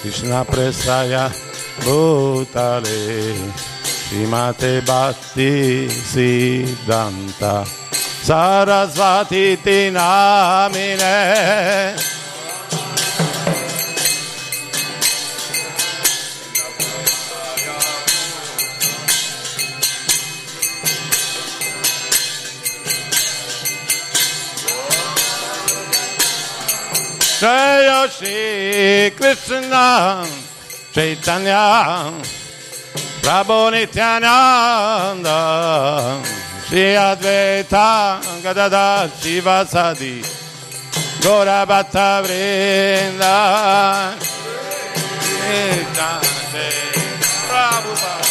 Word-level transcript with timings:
Krishna 0.00 0.44
Presaya 0.46 1.28
Bhutale 1.84 3.34
Shrimate 3.84 4.80
Bhakti 4.84 5.88
Siddhanta 5.88 7.64
Sarasvati 8.24 9.56
Tinamine 9.58 11.00
Jaya 27.80 28.08
Shri 28.08 29.10
Krishna 29.16 30.22
Chaitanya 30.92 32.12
Prabhu 33.22 33.70
Nityananda 33.72 35.40
Shri 36.66 36.92
Advaita 37.08 38.20
Gadada 38.44 39.08
Shiva 39.18 39.64
Sadi 39.66 40.20
Gora 41.22 41.64
Bhatta 41.66 42.20
Vrinda 42.22 43.36
Prabhupada 47.48 48.29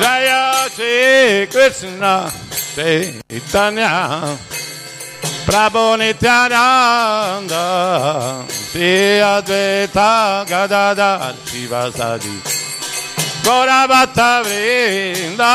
Jaya 0.00 0.66
Shri 0.72 1.46
Krishna 1.52 2.32
Chaitanya 2.74 3.92
Prabhu 5.44 5.98
Nityananda 6.00 7.64
Shri 8.48 9.20
Advaita 9.20 10.46
Gadada 10.48 11.34
Shiva 11.46 11.92
Sadi 11.92 12.36
Gora 13.44 13.86
Bhatta 13.86 14.42
Vrinda 14.44 15.54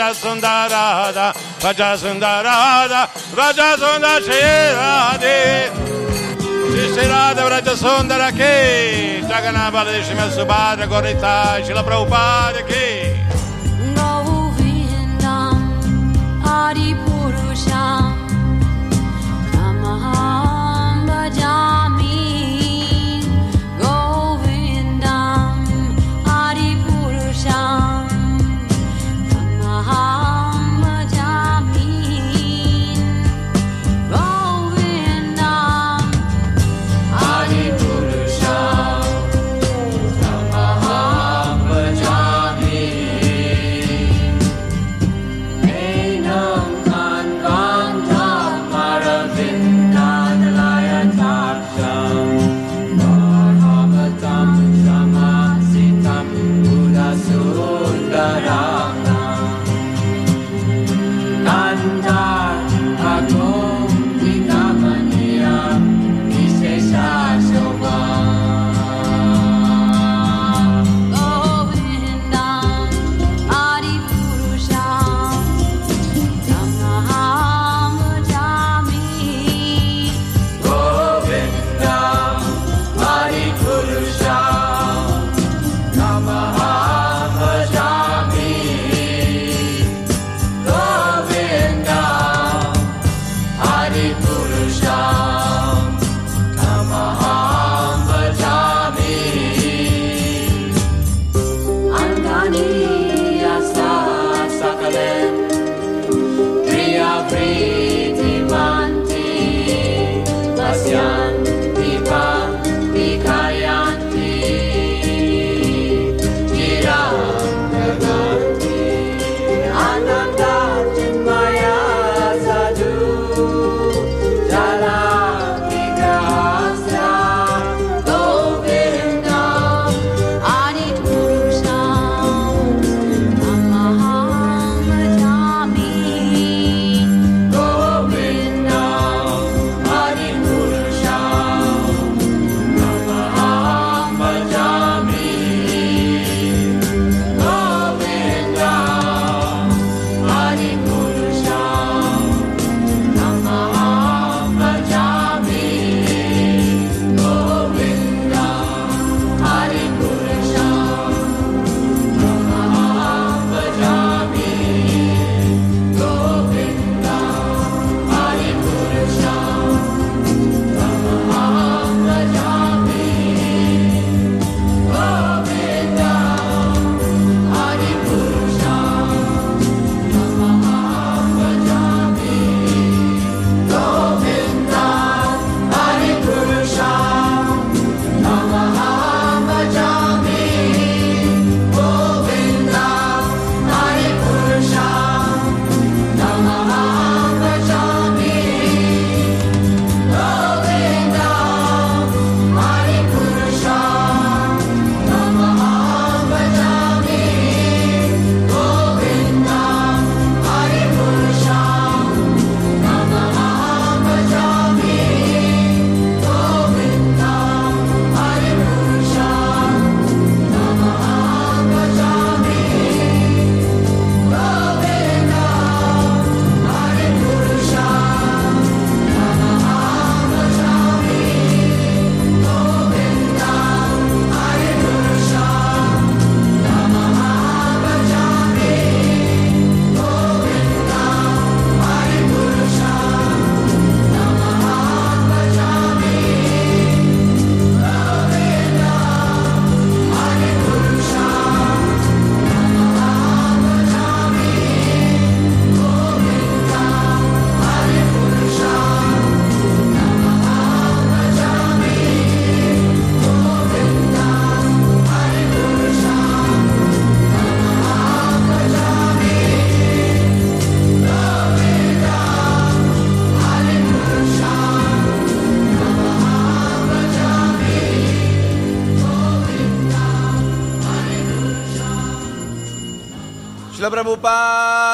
Radha, 0.00 0.14
Vraja 0.14 0.14
Sundarada, 0.14 1.34
Vraja 1.60 1.96
Sundarada, 1.96 3.08
Vraja 3.34 3.76
Sundar 3.76 4.22
Shri 4.22 4.40
Radhe. 4.78 5.70
Shri 6.94 7.06
Radha, 7.06 7.42
Vraja 7.42 7.76
Sundara 7.76 8.32
Ki, 8.32 9.20
Jagannath 9.28 9.72
Baladeshima 9.74 10.30
Subhadra, 10.30 10.86
Gorita, 10.86 11.62
Shila 11.64 11.82
Prabhupada 11.84 12.66
Ki. 12.66 13.19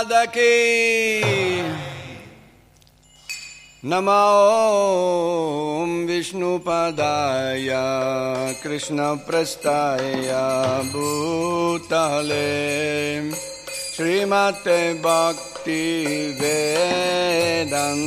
Prabhupada 0.06 0.30
ki 0.30 1.22
Namo 3.82 4.22
Om 5.82 6.06
Vishnupadaya 6.06 7.82
Krishna 8.62 9.16
Prastaya 9.26 10.82
Bhutale 10.92 12.46
Srimate 13.94 15.02
Bhakti 15.02 16.32
Vedanta 16.38 18.06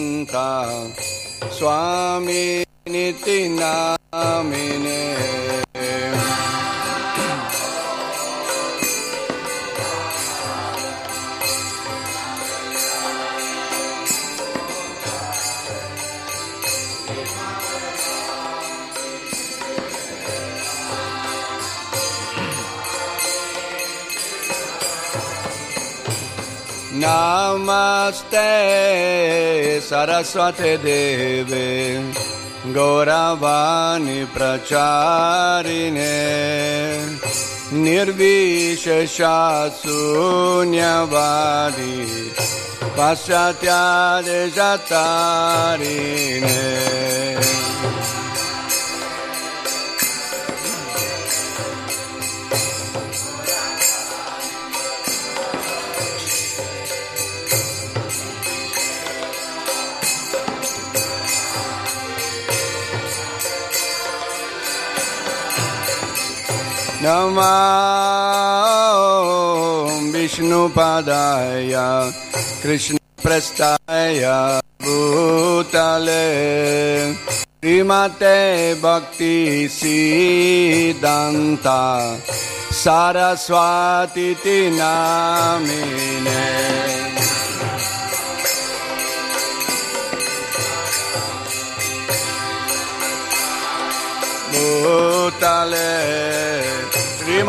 सरस्वती 29.89 30.75
देव 30.77 31.51
गौरवाणी 32.73 34.23
प्रचारिणे। 34.25 36.05
निर्विषा 37.83 39.37
शून्यवा 39.79 41.29
Namo 67.09 67.41
Vishnupadaya 70.13 71.87
Krishna 72.61 72.99
Prastaya 73.17 74.61
Bhutale 74.77 76.21
Srimate 77.63 78.75
Bhakti 78.79 79.67
Siddhanta 79.67 81.01
Saraswati 82.69 84.35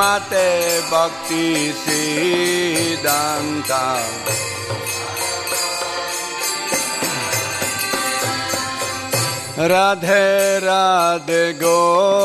Srimate 0.00 0.80
Bhakti 0.88 1.76
Siddhanta. 1.83 3.21
Radhe 9.57 10.25
Radhe 10.62 11.52
Govinda 11.61 12.16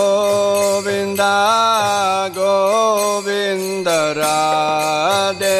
Govinda 2.33 3.99
Radhe 4.15 5.59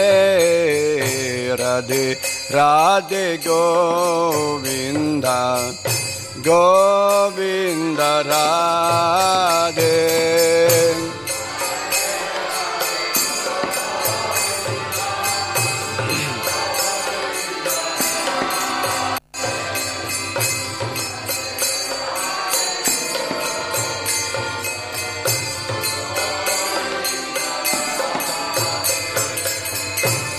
Radhe 1.60 2.16
Radhe 2.50 3.26
Govinda 3.44 5.40
Govinda 6.42 8.12
Radhe 8.24 9.96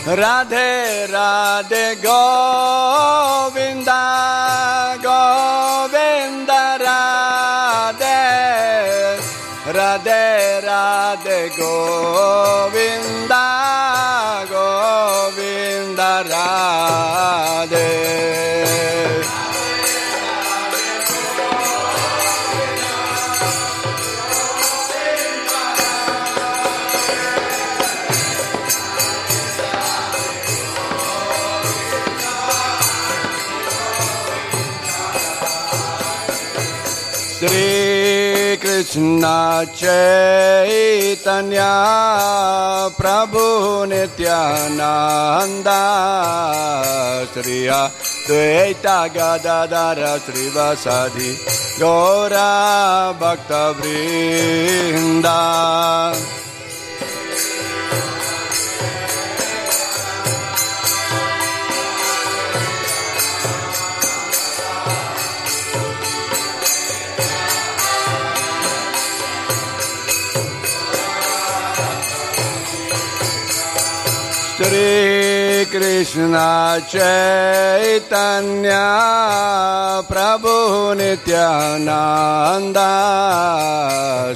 Radhe 0.07 1.09
Radhe 1.11 1.97
Govinda 2.01 3.57
Govinda 5.03 6.79
Radhe. 6.79 8.21
Radhe 9.67 10.63
Radhe 10.63 11.51
Govinda 11.59 12.46
Krishna Chaitanya 38.97 39.73
प्रभु 42.99 43.43
नित्यनन्द 43.91 45.69
श्रिया 47.33 47.81
गदाधर 49.17 50.01
श्रीवसधि 50.27 51.31
गौरा 51.81 52.53
भक्तवृन्दा। 53.21 53.77
श्रीकृष्णा 74.67 76.47
चैतन्या 76.93 78.85
प्रभुः 80.11 80.73
नित्यनन्द 81.01 82.79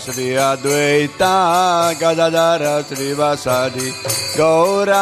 श्री 0.04 0.28
अद्वैता 0.48 1.32
गदर 2.02 2.64
श्रीवासदि 2.90 3.88
गौराभक्तवृन्द 4.38 5.00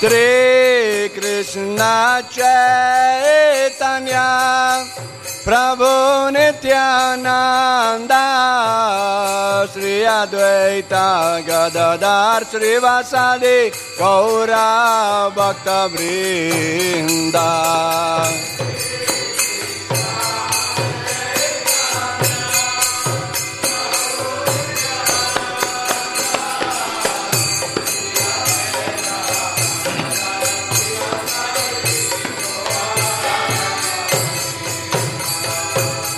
Shri 0.00 1.10
Krishna 1.10 2.22
Chaitanya 2.30 3.66
Prabhu 5.44 6.30
Nityananda 6.30 8.24
Shri 9.72 10.06
Advaita 10.06 11.42
Gadadar 11.44 12.40
Shri 12.48 12.78
Vasadi 12.78 13.72
Gaura 13.98 15.34
Bhakta 15.34 15.88
Vrinda 15.90 17.50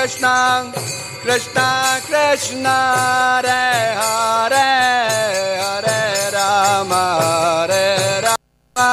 कृष्ण 0.00 0.28
कृष्ण 1.24 1.62
कृष्ण 2.06 2.66
हरे 2.66 3.64
हरे 3.98 4.62
हरे 5.60 6.30
राम 6.34 6.92
हा 8.76 8.88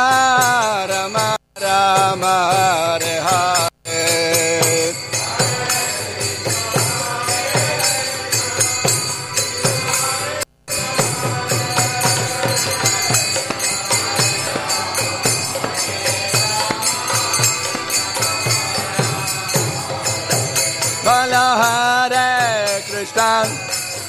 राम 0.91 1.17
राम 1.17 1.17
राम 1.63 2.25
हरे 2.25 3.15
हरे 3.27 3.66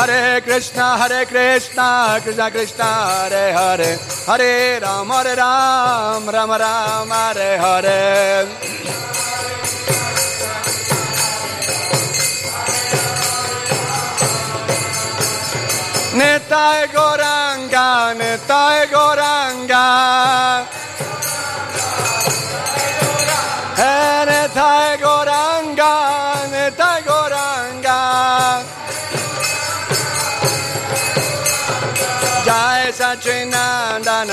Hare 0.00 0.40
Krishna, 0.40 0.96
Hare 0.96 1.26
Krishna, 1.26 2.18
Krishna 2.22 2.50
Krishna, 2.50 2.84
Hare 2.84 3.52
Hare, 3.52 3.98
Hare 4.24 4.80
Ram, 4.80 5.10
Hare 5.10 5.36
Ram, 5.36 6.26
Ram 6.26 6.50
Ram, 6.50 7.10
Hare 7.10 7.58
Hare. 7.58 8.46
Nitai 16.16 16.86
Goranga, 16.94 18.14
Nitai 18.16 18.86
Goranga. 18.86 20.79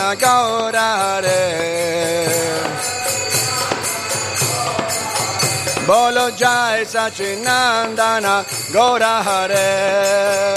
Sachinandana 0.08 0.16
Gaurare. 0.16 1.28
Bolo 5.86 6.32
Jai 6.32 6.86
Sachinandana 6.86 8.46
Gaurare. 8.72 10.56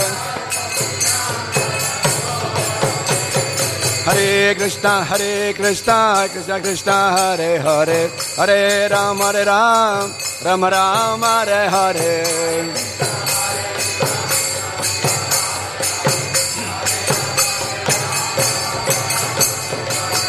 Hare 4.04 4.54
Krishna, 4.54 5.04
Hare 5.04 5.52
Krishna, 5.54 6.28
Krishna 6.30 6.60
Krishna, 6.60 6.92
Hare 6.92 7.60
Hare, 7.60 8.10
Hare 8.36 8.88
Ram, 8.88 9.18
Hare 9.18 9.44
Ram, 9.44 10.14
Ram 10.44 10.64
Ram, 10.64 11.22
Hare 11.22 11.68
Hare. 11.68 13.69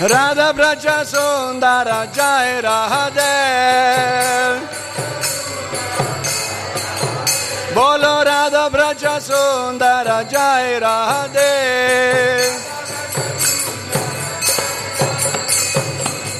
Radha 0.00 0.52
Braja 0.54 1.04
Sundara 1.04 2.06
Jai 2.12 2.62
Radhe. 2.62 3.34
Bolo 7.74 8.22
Radha 8.22 8.70
Braja 8.70 9.18
Sundara 9.18 10.24
Jai 10.30 10.78
Radhe. 10.78 11.50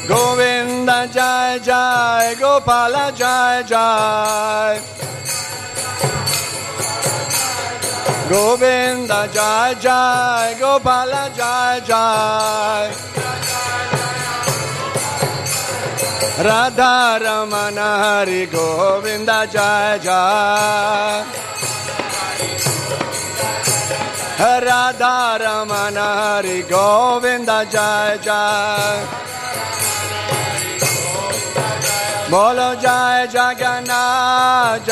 Govinda 0.07 1.09
Jai 1.13 1.59
Jai 1.59 2.35
Gopala 2.37 3.11
Jai 3.13 3.65
Jai. 3.65 4.81
Govinda 8.31 9.27
Jai 16.39 17.19
Jai 17.19 17.19
Gopala 17.19 17.19
Jai 17.19 17.19
Jai 17.19 17.19
Radha 17.19 17.19
Ramana 17.21 17.89
Hari 18.03 18.47
Govinda 18.47 19.49
Jai 19.51 19.99
Jai 19.99 21.25
Radha 24.69 25.17
Ramana 25.43 26.07
Hari 26.21 26.63
Govinda 26.63 27.67
Jai 27.73 28.19
Jai 28.19 29.07
Bolo 32.31 32.77
Jai 32.81 33.27
Jagannath 33.27 34.87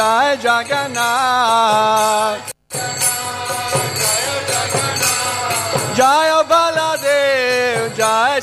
Jai 7.98 8.40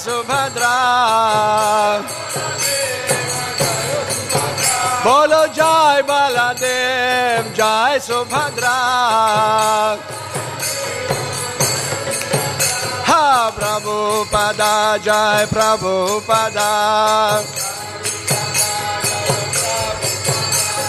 Jagannath 5.04 5.04
Jai 5.04 5.04
Baladev 5.04 5.04
Jai 5.04 5.04
Subhadra 5.04 5.04
Bolo 5.04 5.48
Jai 5.52 6.02
Baladev 6.04 7.54
Jai 7.56 8.00
Subhadra 8.00 8.78
Ha 13.10 13.52
Prabhupada 13.52 15.04
Jai 15.04 15.46
Prabhupada 15.52 16.70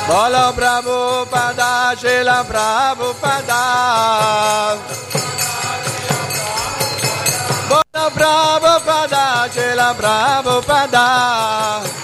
Bolo 0.07 0.46
Prabhupada 0.55 1.98
Shila 1.98 2.38
Prabhupada 2.46 3.62
Bolo 7.68 8.05
Prabhupada 8.14 9.27
Shila 9.50 9.90
Prabhupada 9.98 11.07
Ha 11.83 12.04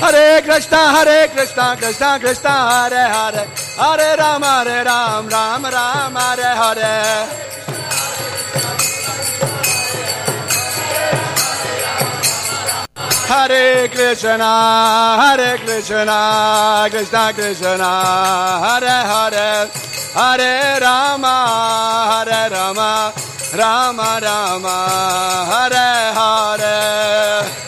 Hare 0.00 0.42
Krishna, 0.42 0.76
Hare 0.76 1.28
Krishna, 1.28 1.76
Krishna 1.76 2.18
Krishna, 2.20 2.50
Hare 2.50 3.08
Hare, 3.08 3.48
Hare 3.76 4.16
Ram, 4.16 4.42
Hare 4.42 4.84
Ram, 4.84 5.28
Ram 5.28 5.62
Ram, 5.64 6.14
Hare 6.14 6.54
Hare. 6.60 7.48
Hare 13.26 13.88
Krishna, 13.88 15.16
Hare 15.20 15.58
Krishna, 15.58 16.86
Krishna 16.90 17.32
Krishna, 17.34 17.90
Hare 18.64 18.98
Hare, 19.10 19.68
Hare 20.14 20.80
Rama, 20.80 21.34
Hare 22.24 22.50
Rama, 22.50 23.12
Rama 23.52 24.20
Rama, 24.22 24.76
Hare 25.50 26.12
Hare. 26.14 27.67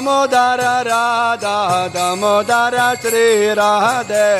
Radha 0.00 0.56
Damodara 0.56 0.82
Radha 0.86 1.90
Damodara 1.92 2.96
Sri 3.00 3.54
Radhe. 3.54 4.30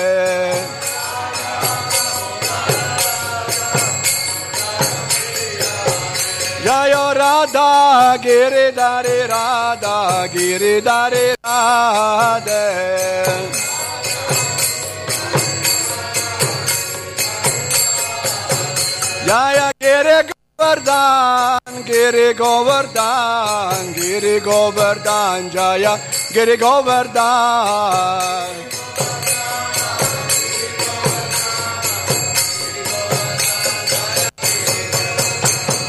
Jayo 6.64 7.14
Radha 7.14 8.18
Giridhari 8.22 9.28
Radha 9.28 10.28
Giridhari 10.32 11.34
Radhe. 11.44 12.64
Jaya 19.26 19.72
Giri 19.78 20.39
Govardhan, 20.60 21.58
Giri 21.86 22.34
Govardhan, 22.34 23.94
Giri 23.94 24.40
Govardhan, 24.40 25.50
Jaya 25.50 25.98
Giri 26.34 26.56
Govardhan. 26.58 28.50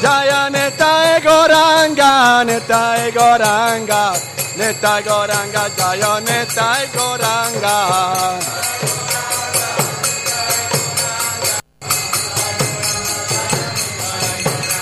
Jaya 0.01 0.49
Nitai 0.55 1.19
Goranga, 1.19 2.45
Nitai 2.47 3.12
Goranga, 3.12 4.15
Nitai 4.55 5.01
Goranga, 5.03 5.63
Jaya 5.75 6.21
Nitai 6.23 6.88
Goranga. 6.95 9.01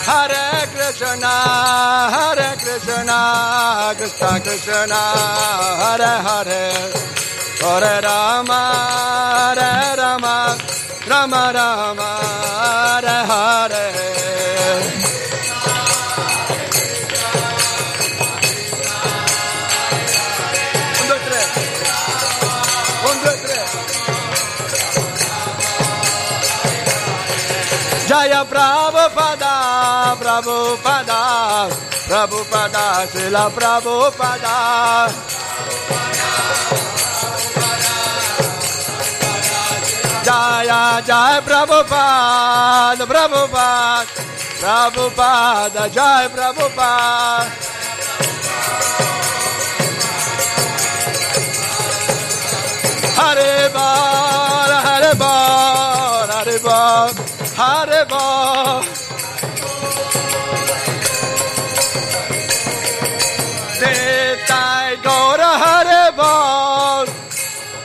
Hare 0.10 0.65
Krishna, 0.74 1.34
Hare 2.15 2.50
Krishna, 2.58 3.93
Krishna 3.95 4.39
Krishna, 4.41 5.02
Hare 5.82 6.13
Hare, 6.26 6.63
Hare 7.62 8.02
Rama, 8.02 8.62
Hare 9.56 9.95
Rama, 10.02 10.58
Rama 11.08 11.52
Rama, 11.54 12.10
Hare 12.63 13.17
Hare. 13.30 14.10
Jaya 28.10 28.43
Prabhupada, 28.43 29.59
Prabhupada, 30.30 31.65
Prabhupada, 32.06 32.86
Srila 33.10 33.50
Prabhupada. 33.50 34.58
Jaya 40.22 41.02
Jaya 41.02 41.42
Prabhupada, 41.42 43.04
Prabhupada, 43.10 44.06
Prabhupada, 44.62 45.84
Jaya 45.89 46.30
Prabhupada. 46.30 47.50
Hare 53.18 53.54
Bol, 53.74 54.72
Hare 54.86 55.12
Bol, 55.18 56.28
Hare 56.30 56.58
Bol, 56.62 57.10
Hare 57.58 58.06
Bol. 58.06 58.99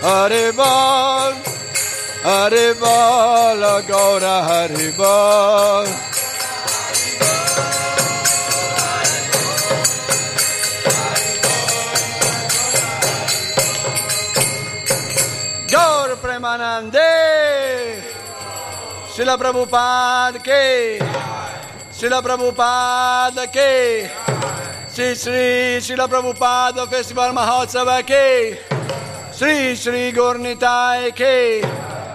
Hare 0.04 0.52
Bol, 0.52 1.32
Hare 2.22 2.74
Bol, 2.74 3.62
Gaura 3.88 4.44
Hare 4.44 4.92
Bol. 4.92 5.86
Gaur 15.72 16.16
Premanande 16.20 17.00
Srila 19.08 19.38
Prabhupada 19.38 20.38
ke 20.38 21.00
Srila 21.96 22.20
Prabhupada 22.20 23.48
ke 23.48 24.10
Sri 24.92 25.14
Sri 25.16 25.80
Srila 25.80 26.06
Prabhupada 26.06 26.86
Festival 26.92 27.32
Mahotsava 27.32 28.04
ke 28.04 28.73
Sri 29.34 29.74
Sri 29.74 30.12
Gornitai 30.12 31.12
ke. 31.12 31.60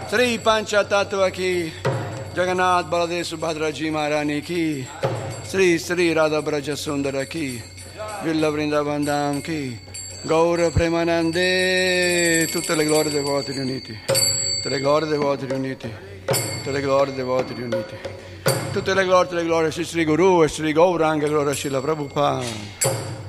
Sri 0.07 0.37
Panchatattva 0.37 1.29
ki 1.29 1.69
Jagannath 2.33 2.89
Baladev 2.89 3.25
Subhadraji 3.27 3.91
Maharani 3.91 4.41
ki. 4.41 4.87
Sri 5.43 5.77
Sri 5.77 6.13
Radha 6.13 6.41
Braja 6.41 6.77
Sundara 6.77 7.25
ki. 7.25 7.61
Villa 8.23 8.49
Vrindavan 8.49 9.03
Dham 9.03 9.41
ki. 9.43 9.77
Gaura 10.21 10.69
Premanande, 10.69 12.47
tutte 12.51 12.75
le 12.75 12.85
glorie 12.85 13.11
dei 13.11 13.21
voti 13.21 13.51
riuniti, 13.51 13.97
tutte 14.05 14.69
le 14.69 14.79
glorie 14.79 15.07
dei 15.07 15.17
voti 15.17 15.45
riuniti, 15.45 15.89
tutte 16.25 16.71
le 16.71 16.81
glorie 16.81 17.13
dei 17.13 17.23
voti 17.23 17.53
riuniti, 17.53 17.95
tutte 18.71 18.93
le 18.93 19.03
glorie, 19.05 19.27
tutte 19.27 19.41
le 19.41 19.45
glorie, 19.45 19.71
Sri 19.71 19.83
Sri 19.83 20.05
Guru 20.05 20.43
e 20.43 20.47
Sri 20.47 20.71
Gauranga, 20.73 21.27
gloria 21.27 21.53
Srila 21.53 21.81
Prabhupada. 21.81 23.28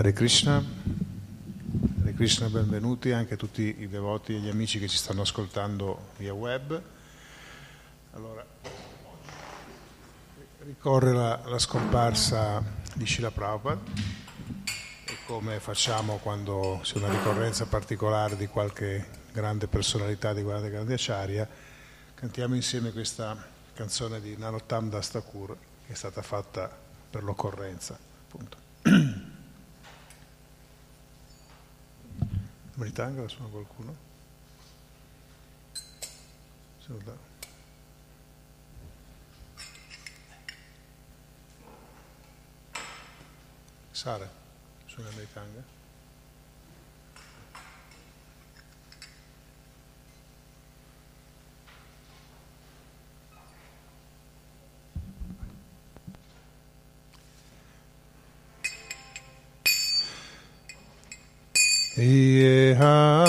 Hare 0.00 0.14
Krishna, 0.14 0.64
Hare 2.00 2.14
Krishna, 2.14 2.48
benvenuti 2.48 3.12
anche 3.12 3.34
a 3.34 3.36
tutti 3.36 3.80
i 3.80 3.86
devoti 3.86 4.34
e 4.34 4.38
gli 4.38 4.48
amici 4.48 4.78
che 4.78 4.88
ci 4.88 4.96
stanno 4.96 5.20
ascoltando 5.20 6.12
via 6.16 6.32
web. 6.32 6.82
Allora, 8.12 8.42
ricorre 10.60 11.12
la, 11.12 11.42
la 11.44 11.58
scomparsa 11.58 12.64
di 12.94 13.04
Shila 13.04 13.30
Prabhupada 13.30 13.78
e 15.04 15.18
come 15.26 15.60
facciamo 15.60 16.16
quando 16.16 16.80
c'è 16.82 16.96
una 16.96 17.10
ricorrenza 17.10 17.66
particolare 17.66 18.38
di 18.38 18.46
qualche 18.46 19.06
grande 19.32 19.66
personalità 19.66 20.32
di 20.32 20.42
qualche 20.42 20.70
grande 20.70 20.94
acciaria, 20.94 21.46
cantiamo 22.14 22.54
insieme 22.54 22.90
questa 22.92 23.36
canzone 23.74 24.18
di 24.22 24.34
Narottam 24.34 24.88
Das 24.88 25.10
Thakur 25.10 25.54
che 25.86 25.92
è 25.92 25.94
stata 25.94 26.22
fatta 26.22 26.74
per 27.10 27.22
l'occorrenza. 27.22 27.98
Appunto. 28.24 28.69
Britanga 32.80 33.20
la 33.20 33.28
suona 33.28 33.50
qualcuno? 33.50 33.94
Dà. 37.04 37.14
Sara, 43.90 44.28
suona 44.86 45.10
Britanga? 45.10 45.62
Iye 61.96 62.59
huh? 62.80 63.19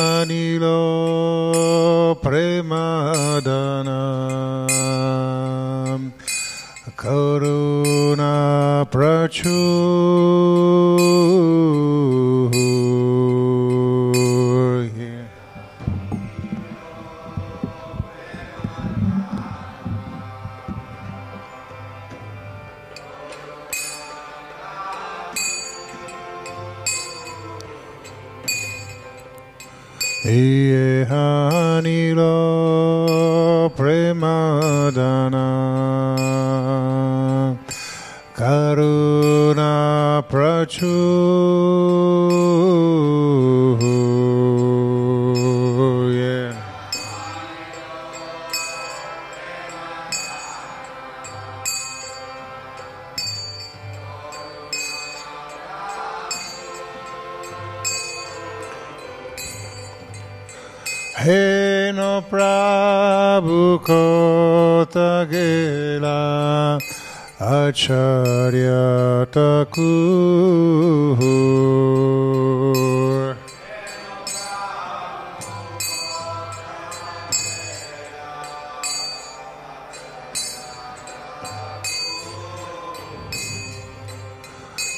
Acharya 67.92 69.28
Thakur 69.34 69.76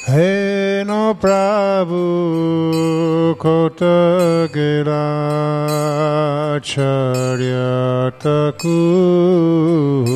Heno 0.05 1.15
Prabhu 1.15 2.03
Kota 3.39 4.47
Gela 4.53 5.07
Acharya 6.57 8.13
Thakur 8.19 10.12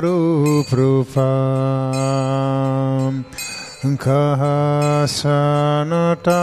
रूप 0.00 0.74
रूपा 0.74 1.30
सहनता 5.06 6.40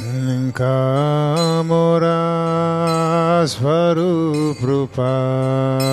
Linka 0.00 1.07
Kamura 3.48 3.56
Swarup 3.56 4.60
Rupam 4.60 5.88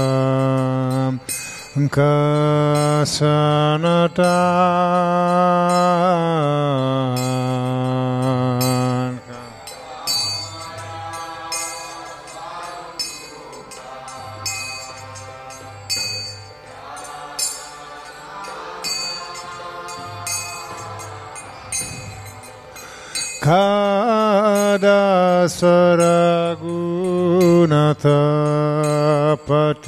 पतितापवान् 29.47 29.85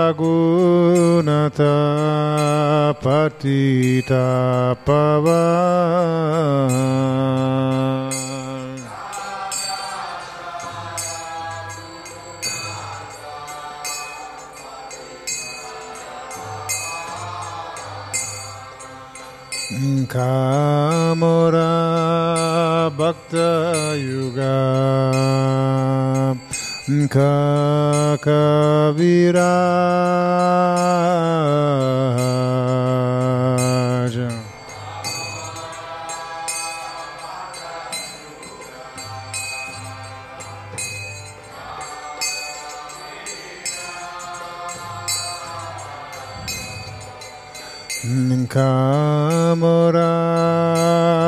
खादसरागुणता 0.00 1.74
पतितापवान् 3.04 3.90
Kamora 20.10 21.70
Bhakta 22.98 23.94
Yuga. 23.94 24.58
Kakaviraja 26.88 27.06
Kakaviraja 27.06 28.18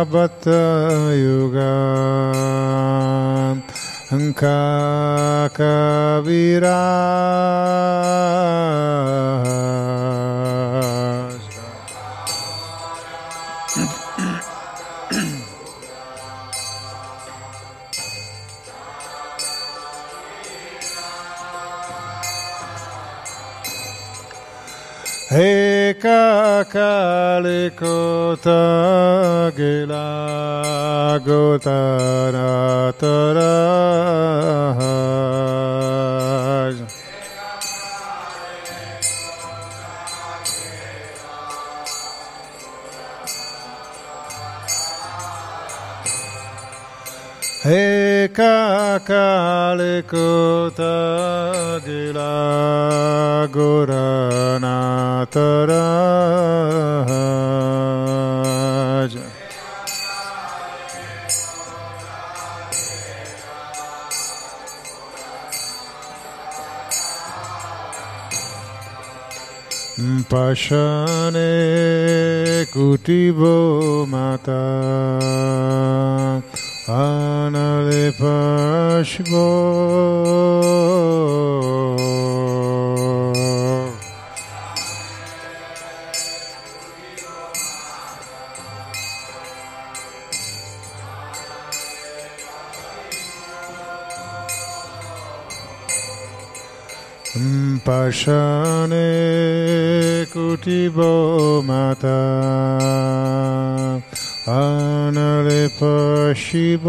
Amurabhata 0.03 1.15
Yuga 1.23 1.71
Kakavira 4.35 5.63
Hey, 25.31 25.95
God. 25.95 26.42
Eka 26.73 26.81
kalikota 27.45 28.61
gila 29.55 31.21
gotara 31.21 32.93
taraj 32.97 33.13
Eka 47.65 48.57
kalikota 49.05 50.97
gila 51.85 53.02
रघुरनाथ 53.55 55.35
राज 55.71 56.73
পাশানে 70.31 71.55
কুটিব 72.75 73.41
মাতা 74.13 74.65
আনালে 77.03 78.05
পাশব 78.21 79.33
দর্শনে 98.25 99.13
কুটিব 100.33 100.97
মাতা 101.67 102.23
আনলে 104.63 105.63
পশিব 105.79 106.85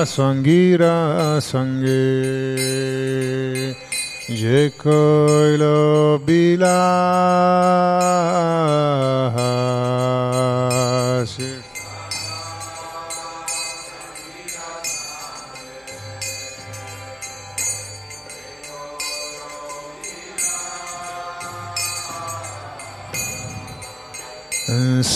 Swangira 0.05 1.41
Sange 1.41 1.91
Je 4.29 4.71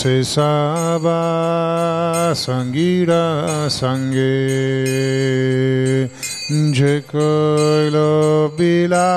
Se 0.06 0.22
saba 0.22 1.18
sangira 2.32 3.66
sange 3.68 4.22
je 6.72 7.02
bilas 8.56 9.16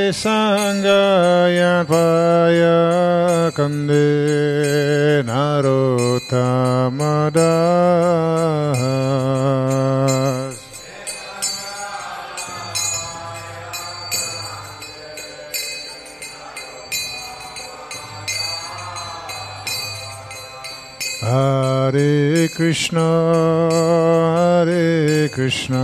paya 1.87 3.49
kande 3.55 5.23
narotamadas 5.23 6.01
Hare 21.21 22.49
Krishna, 22.49 23.07
Hare 24.35 25.29
Krishna, 25.29 25.83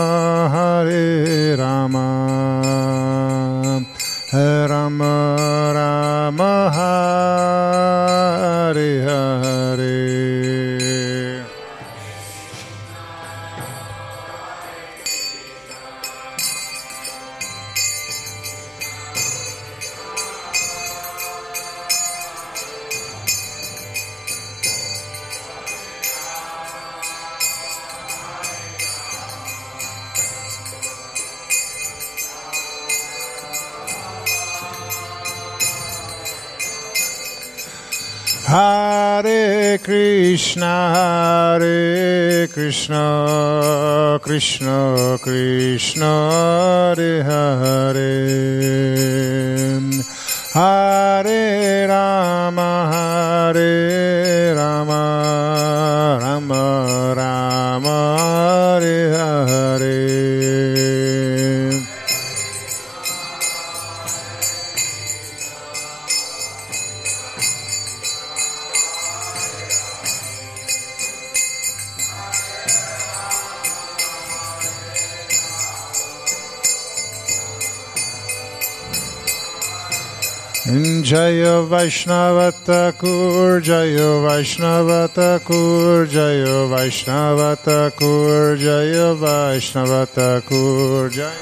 Thakur, 85.41 86.05
Jaya 86.05 86.67
Vaishnava 86.67 87.55
Thakur, 87.55 88.57
Jaya 88.57 89.15
Vaishnava 89.15 90.05
Thakur, 90.05 91.09
Jaya. 91.09 91.33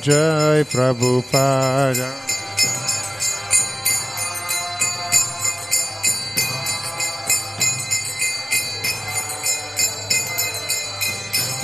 Jai 0.00 0.64
Prabhupada. 0.64 2.23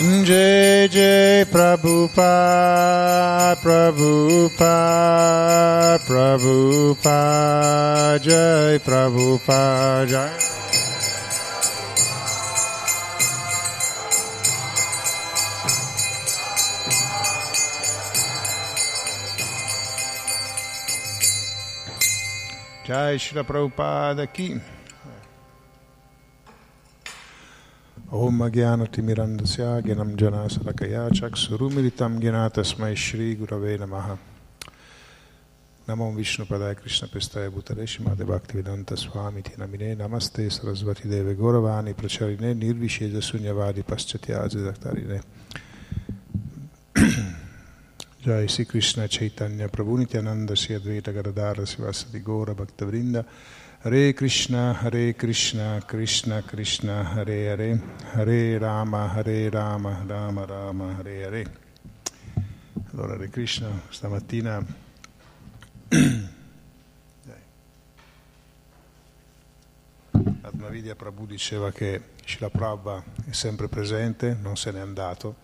Jai 0.00 0.88
Jai 0.88 1.44
Prabhupada, 1.44 3.52
Prabhupada, 3.60 4.64
Prabhupada, 6.08 8.16
Jai 8.18 8.78
Prabhupada, 8.78 10.06
Jai. 10.08 10.30
Jai 22.86 23.18
Shri 23.18 23.44
Prabhupada 23.44 24.26
ki. 24.32 24.60
Gurave 33.34 33.78
Namaha. 33.78 34.18
Namo 35.88 36.14
Vishnu 36.14 36.44
Padaya 36.44 36.76
Krishna 36.76 37.08
Pestaya 37.08 37.50
Bhutale 37.50 37.86
Shimade 37.86 38.26
Bhaktivedanta 38.26 38.98
Swami 38.98 39.40
Tinamine 39.40 39.96
Namaste 39.96 40.50
Sarasvati 40.50 41.08
Deve 41.08 41.34
Gauravani 41.34 41.94
Pracharine 41.94 42.54
Nirvisheda 42.54 43.22
Sunyavadi 43.22 43.82
Paschatyazi 43.82 44.70
Daktarine 44.70 45.22
Jai 48.20 48.46
Sri 48.48 48.66
Krishna 48.66 49.08
Chaitanya 49.08 49.66
Prabhu 49.68 49.96
Nityananda 49.96 50.54
Sri 50.54 50.74
Advaita 50.74 51.10
Gadadara 51.10 51.62
Sivasati 51.62 52.22
Gora 52.22 52.54
Bhaktavrinda 52.54 53.24
Hare 53.82 54.12
Krishna 54.12 54.74
Hare 54.74 55.14
Krishna 55.14 55.80
Krishna 55.86 56.42
Krishna 56.42 57.02
Hare 57.02 57.48
Hare 57.48 57.80
Hare 58.12 58.58
Rama 58.58 59.08
Hare 59.08 59.48
Rama 59.48 60.04
Rama 60.06 60.44
Rama 60.44 60.96
Hare 60.98 61.24
Hare 61.24 61.46
Allora 62.92 63.14
Hare 63.14 63.30
Krishna 63.30 63.70
stamattina 63.88 64.62
Atmavidya 70.42 70.94
Prabhu 70.94 71.24
diceva 71.24 71.72
che 71.72 72.02
Shila 72.22 72.50
Prabhupada 72.50 73.02
è 73.30 73.32
sempre 73.32 73.68
presente, 73.68 74.36
non 74.38 74.58
se 74.58 74.72
n'è 74.72 74.80
andato, 74.80 75.34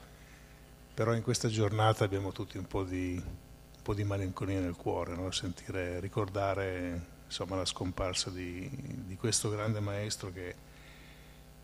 però 0.92 1.14
in 1.14 1.22
questa 1.22 1.48
giornata 1.48 2.04
abbiamo 2.04 2.32
tutti 2.32 2.58
un 2.58 2.66
po' 2.66 2.84
di, 2.84 3.14
un 3.14 3.82
po 3.82 3.94
di 3.94 4.04
malinconia 4.04 4.60
nel 4.60 4.76
cuore, 4.76 5.14
no? 5.14 5.30
sentire, 5.30 6.00
ricordare 6.00 7.14
insomma, 7.26 7.56
la 7.56 7.64
scomparsa 7.64 8.30
di, 8.30 8.68
di, 8.72 9.16
questo 9.16 9.50
grande 9.50 9.80
maestro 9.80 10.32
che 10.32 10.54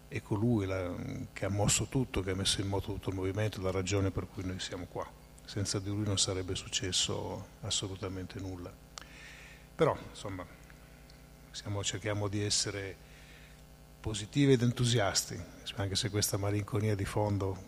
è 0.08 0.20
colui 0.20 0.66
la, 0.66 0.92
che 1.32 1.46
ha 1.46 1.48
mosso 1.48 1.86
tutto, 1.86 2.20
che 2.22 2.32
ha 2.32 2.34
messo 2.34 2.60
in 2.60 2.68
moto 2.68 2.92
tutto 2.92 3.10
il 3.10 3.16
movimento, 3.16 3.62
la 3.62 3.70
ragione 3.70 4.10
per 4.10 4.26
cui 4.28 4.44
noi 4.44 4.60
siamo 4.60 4.86
qua. 4.86 5.08
Senza 5.44 5.78
di 5.78 5.88
lui 5.88 6.04
non 6.04 6.18
sarebbe 6.18 6.54
successo 6.54 7.46
assolutamente 7.62 8.38
nulla. 8.38 8.72
Però, 9.74 9.96
insomma, 10.10 10.46
siamo, 11.50 11.82
cerchiamo 11.82 12.28
di 12.28 12.42
essere 12.42 12.96
positivi 14.00 14.52
ed 14.52 14.62
entusiasti, 14.62 15.40
anche 15.76 15.94
se 15.94 16.10
questa 16.10 16.36
malinconia 16.36 16.94
di 16.94 17.04
fondo 17.04 17.64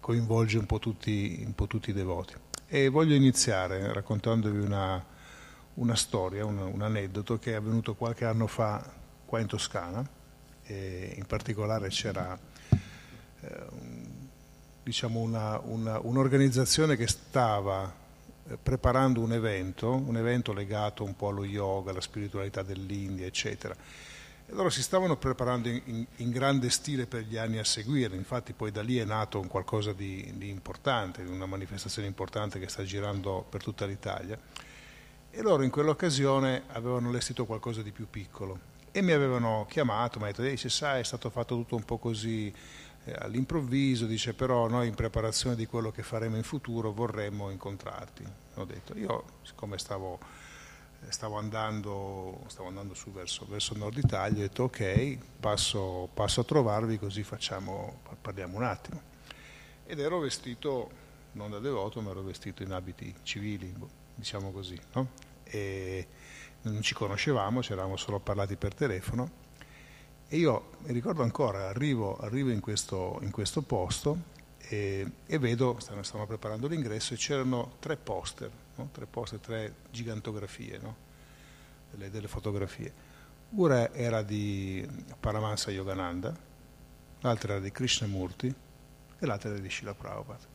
coinvolge 0.00 0.58
un 0.58 0.66
po' 0.66 0.78
tutti, 0.78 1.42
un 1.44 1.54
po 1.54 1.66
tutti 1.66 1.90
i 1.90 1.92
devoti. 1.92 2.34
E 2.66 2.88
voglio 2.88 3.14
iniziare 3.14 3.92
raccontandovi 3.92 4.58
una, 4.58 5.04
una 5.74 5.96
storia, 5.96 6.44
un, 6.44 6.58
un, 6.58 6.82
aneddoto 6.82 7.38
che 7.38 7.52
è 7.52 7.54
avvenuto 7.54 7.94
qualche 7.94 8.24
anno 8.24 8.46
fa 8.46 8.84
qua 9.24 9.40
in 9.40 9.46
Toscana, 9.46 10.06
in 10.66 11.24
particolare 11.26 11.88
c'era 11.88 12.38
eh, 13.40 14.02
diciamo 14.82 15.20
una, 15.20 15.58
una, 15.60 15.98
un'organizzazione 15.98 16.96
che 16.96 17.06
stava 17.06 17.92
eh, 18.46 18.58
preparando 18.62 19.20
un 19.20 19.32
evento, 19.32 19.94
un 19.94 20.16
evento 20.16 20.52
legato 20.52 21.04
un 21.04 21.16
po' 21.16 21.28
allo 21.28 21.44
yoga, 21.44 21.90
alla 21.90 22.02
spiritualità 22.02 22.62
dell'India, 22.62 23.26
eccetera. 23.26 23.74
E 24.46 24.52
loro 24.52 24.68
si 24.68 24.82
stavano 24.82 25.16
preparando 25.16 25.68
in, 25.68 25.80
in, 25.86 26.06
in, 26.16 26.30
grande 26.30 26.68
stile 26.68 27.06
per 27.06 27.22
gli 27.22 27.38
anni 27.38 27.56
a 27.58 27.64
seguire, 27.64 28.14
infatti 28.14 28.52
poi 28.52 28.70
da 28.70 28.82
lì 28.82 28.98
è 28.98 29.04
nato 29.04 29.40
qualcosa 29.42 29.94
di, 29.94 30.34
di 30.36 30.50
importante, 30.50 31.22
una 31.22 31.46
manifestazione 31.46 32.06
importante 32.06 32.58
che 32.58 32.68
sta 32.68 32.84
girando 32.84 33.46
per 33.48 33.62
tutta 33.62 33.86
l'Italia. 33.86 34.38
E 35.36 35.42
loro 35.42 35.64
in 35.64 35.70
quell'occasione 35.70 36.62
avevano 36.68 37.08
allestito 37.08 37.44
qualcosa 37.44 37.82
di 37.82 37.90
più 37.90 38.08
piccolo 38.08 38.72
e 38.92 39.02
mi 39.02 39.10
avevano 39.10 39.66
chiamato, 39.68 40.20
mi 40.20 40.26
hanno 40.26 40.32
detto, 40.36 40.48
dice, 40.48 40.68
sai, 40.68 41.00
è 41.00 41.02
stato 41.02 41.28
fatto 41.28 41.56
tutto 41.56 41.74
un 41.74 41.82
po' 41.82 41.98
così 41.98 42.54
eh, 43.04 43.12
all'improvviso, 43.18 44.06
dice 44.06 44.32
però 44.32 44.68
noi 44.68 44.86
in 44.86 44.94
preparazione 44.94 45.56
di 45.56 45.66
quello 45.66 45.90
che 45.90 46.04
faremo 46.04 46.36
in 46.36 46.44
futuro 46.44 46.92
vorremmo 46.92 47.50
incontrarti. 47.50 48.24
Ho 48.54 48.64
detto, 48.64 48.96
io 48.96 49.24
siccome 49.42 49.76
stavo, 49.76 50.20
eh, 51.04 51.10
stavo, 51.10 51.36
andando, 51.36 52.44
stavo 52.46 52.68
andando, 52.68 52.94
su 52.94 53.10
verso, 53.10 53.44
verso 53.48 53.76
nord 53.76 53.98
Italia, 53.98 54.38
ho 54.38 54.46
detto 54.46 54.62
ok, 54.62 55.18
passo, 55.40 56.08
passo 56.14 56.42
a 56.42 56.44
trovarvi 56.44 56.96
così 56.96 57.24
facciamo, 57.24 58.02
parliamo 58.22 58.56
un 58.56 58.62
attimo. 58.62 59.02
Ed 59.84 59.98
ero 59.98 60.20
vestito, 60.20 60.90
non 61.32 61.50
da 61.50 61.58
devoto, 61.58 62.00
ma 62.00 62.10
ero 62.10 62.22
vestito 62.22 62.62
in 62.62 62.70
abiti 62.70 63.12
civili, 63.24 63.66
boh, 63.66 63.90
diciamo 64.14 64.52
così, 64.52 64.78
no? 64.92 65.23
E 65.44 66.06
non 66.62 66.82
ci 66.82 66.94
conoscevamo, 66.94 67.62
ci 67.62 67.72
eravamo 67.72 67.96
solo 67.96 68.18
parlati 68.18 68.56
per 68.56 68.74
telefono 68.74 69.42
e 70.28 70.38
io 70.38 70.70
mi 70.84 70.92
ricordo 70.92 71.22
ancora, 71.22 71.68
arrivo, 71.68 72.16
arrivo 72.16 72.50
in, 72.50 72.60
questo, 72.60 73.18
in, 73.22 73.30
questo, 73.30 73.62
posto 73.62 74.32
e, 74.58 75.06
e 75.26 75.38
vedo, 75.38 75.76
stanno, 75.78 76.02
stanno, 76.02 76.26
preparando 76.26 76.66
l'ingresso 76.66 77.14
e 77.14 77.16
c'erano 77.16 77.76
tre 77.78 77.96
poster, 77.96 78.50
no? 78.76 78.88
tre 78.90 79.06
poster, 79.06 79.38
tre 79.38 79.74
gigantografie, 79.90 80.78
no? 80.78 80.96
delle, 81.90 82.10
delle, 82.10 82.28
fotografie. 82.28 82.92
Una 83.50 83.92
era 83.92 84.22
di 84.22 84.84
Paramahansa 85.20 85.70
Yogananda, 85.70 86.34
l'altra 87.20 87.52
era 87.52 87.62
di 87.62 87.70
Krishnamurti 87.70 88.54
e 89.18 89.26
l'altra 89.26 89.50
era 89.50 89.58
di 89.58 89.70
Srila 89.70 89.94
Prabhupada. 89.94 90.53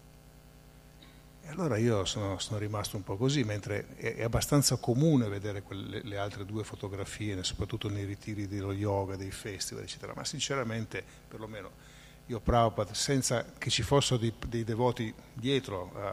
Allora 1.50 1.78
io 1.78 2.06
sono, 2.06 2.38
sono, 2.38 2.60
rimasto 2.60 2.96
un 2.96 3.04
po' 3.04 3.18
così, 3.18 3.44
mentre 3.44 3.96
è, 3.96 4.16
è 4.16 4.24
abbastanza 4.24 4.76
comune 4.76 5.28
vedere 5.30 5.64
quelle, 5.64 6.02
le 6.04 6.18
altre 6.18 6.46
due 6.46 6.64
fotografie, 6.64 7.44
soprattutto 7.44 7.90
nei 7.90 8.06
ritiri 8.06 8.48
dello 8.48 8.72
yoga, 8.72 9.16
dei 9.16 9.32
festival, 9.32 9.84
eccetera, 9.84 10.14
ma 10.16 10.24
sinceramente, 10.24 11.04
perlomeno 11.28 11.98
io 12.28 12.40
Prabhupada, 12.40 12.94
senza 12.94 13.44
che 13.58 13.72
ci 13.72 13.82
fossero 13.82 14.20
dei, 14.20 14.32
dei 14.48 14.64
devoti 14.64 15.12
dietro 15.34 15.92
a, 15.96 16.10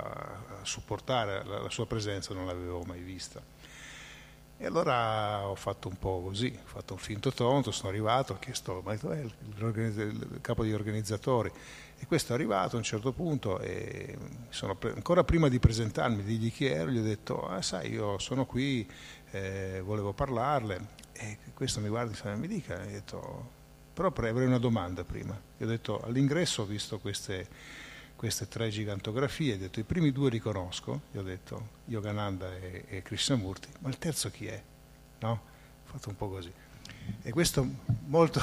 a 0.61 0.65
supportare 0.65 1.45
la, 1.45 1.61
la, 1.61 1.71
sua 1.71 1.87
presenza, 1.87 2.33
non 2.33 2.47
l'avevo 2.47 2.83
mai 2.85 3.01
vista. 3.01 3.43
E 4.59 4.65
allora 4.65 5.47
ho 5.47 5.55
fatto 5.55 5.89
un 5.89 5.99
po' 5.99 6.23
così, 6.23 6.59
ho 6.59 6.67
fatto 6.67 6.95
un 6.95 6.99
finto 6.99 7.31
tonto, 7.31 7.71
sono 7.73 7.91
arrivato, 7.91 8.33
ho 8.33 8.39
chiesto, 8.39 8.81
ma 8.83 8.95
è 8.95 9.21
il, 9.21 9.35
il 9.59 10.39
capo 10.41 10.63
degli 10.63 10.73
organizzatori, 10.73 11.53
e 11.99 12.07
questo 12.07 12.33
è 12.33 12.35
arrivato 12.35 12.77
a 12.77 12.79
un 12.79 12.85
certo 12.85 13.13
punto 13.13 13.59
e 13.59 14.17
pre- 14.79 14.93
ancora 14.93 15.25
prima 15.25 15.49
di 15.49 15.59
presentarmi, 15.59 16.23
di 16.23 16.51
chi 16.51 16.67
ero, 16.67 16.91
gli 16.91 16.99
ho 16.99 17.03
detto, 17.03 17.49
ah 17.49 17.63
sai, 17.63 17.93
io 17.93 18.19
sono 18.19 18.45
qui, 18.45 18.87
eh, 19.31 19.81
volevo 19.83 20.13
parlarle. 20.13 21.05
E 21.13 21.39
questo 21.55 21.81
mi 21.81 21.89
guarda 21.89 22.33
e 22.33 22.37
mi 22.37 22.47
dica, 22.47 22.79
ho 22.79 22.85
detto, 22.85 23.51
però 23.95 24.09
avrei 24.09 24.47
una 24.47 24.59
domanda 24.59 25.05
prima. 25.05 25.41
Gli 25.57 25.65
ho 25.65 25.67
detto, 25.67 26.03
all'ingresso 26.03 26.63
ho 26.63 26.67
visto 26.67 26.99
queste, 26.99 27.49
queste 28.15 28.47
tre 28.47 28.69
gigantografie, 28.69 29.55
ho 29.55 29.59
detto, 29.59 29.81
i 29.81 29.85
primi 29.85 30.13
due 30.13 30.29
riconosco, 30.29 31.01
gli 31.11 31.17
ho 31.17 31.23
detto, 31.23 31.69
Yogananda 31.87 32.55
e, 32.57 32.85
e 32.89 33.03
Krishnamurti, 33.03 33.69
ma 33.81 33.89
il 33.89 33.97
terzo 33.97 34.31
chi 34.31 34.47
è? 34.47 34.63
No? 35.21 35.31
Ho 35.31 35.91
fatto 35.91 36.11
un 36.11 36.17
po' 36.17 36.29
così. 36.29 36.53
E 37.23 37.31
questo 37.31 37.67
molto 38.05 38.41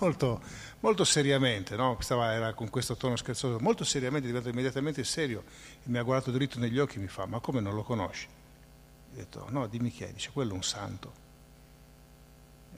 molto, 0.00 0.40
molto 0.80 1.04
seriamente, 1.04 1.76
no? 1.76 1.96
Stava, 2.00 2.32
era 2.32 2.54
con 2.54 2.70
questo 2.70 2.96
tono 2.96 3.16
scherzoso, 3.16 3.58
molto 3.60 3.84
seriamente, 3.84 4.26
diventa 4.26 4.48
immediatamente 4.48 5.04
serio, 5.04 5.44
e 5.84 5.88
mi 5.88 5.98
ha 5.98 6.02
guardato 6.02 6.30
dritto 6.30 6.58
negli 6.58 6.78
occhi 6.78 6.96
e 6.96 7.00
mi 7.00 7.08
fa, 7.08 7.26
ma 7.26 7.40
come 7.40 7.60
non 7.60 7.74
lo 7.74 7.82
conosci? 7.82 8.26
Ho 8.26 9.16
detto, 9.16 9.46
no, 9.50 9.66
dimmi 9.66 9.90
chi 9.90 10.04
è, 10.04 10.12
dice, 10.12 10.30
quello 10.32 10.52
è 10.52 10.54
un 10.54 10.62
santo. 10.62 11.24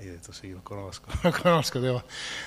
E 0.01 0.05
io 0.05 0.11
ho 0.12 0.14
detto 0.14 0.30
sì, 0.30 0.53
lo 0.53 0.61
conosco, 0.62 1.11
lo 1.22 1.32
conosco, 1.32 1.80
devo, 1.80 2.05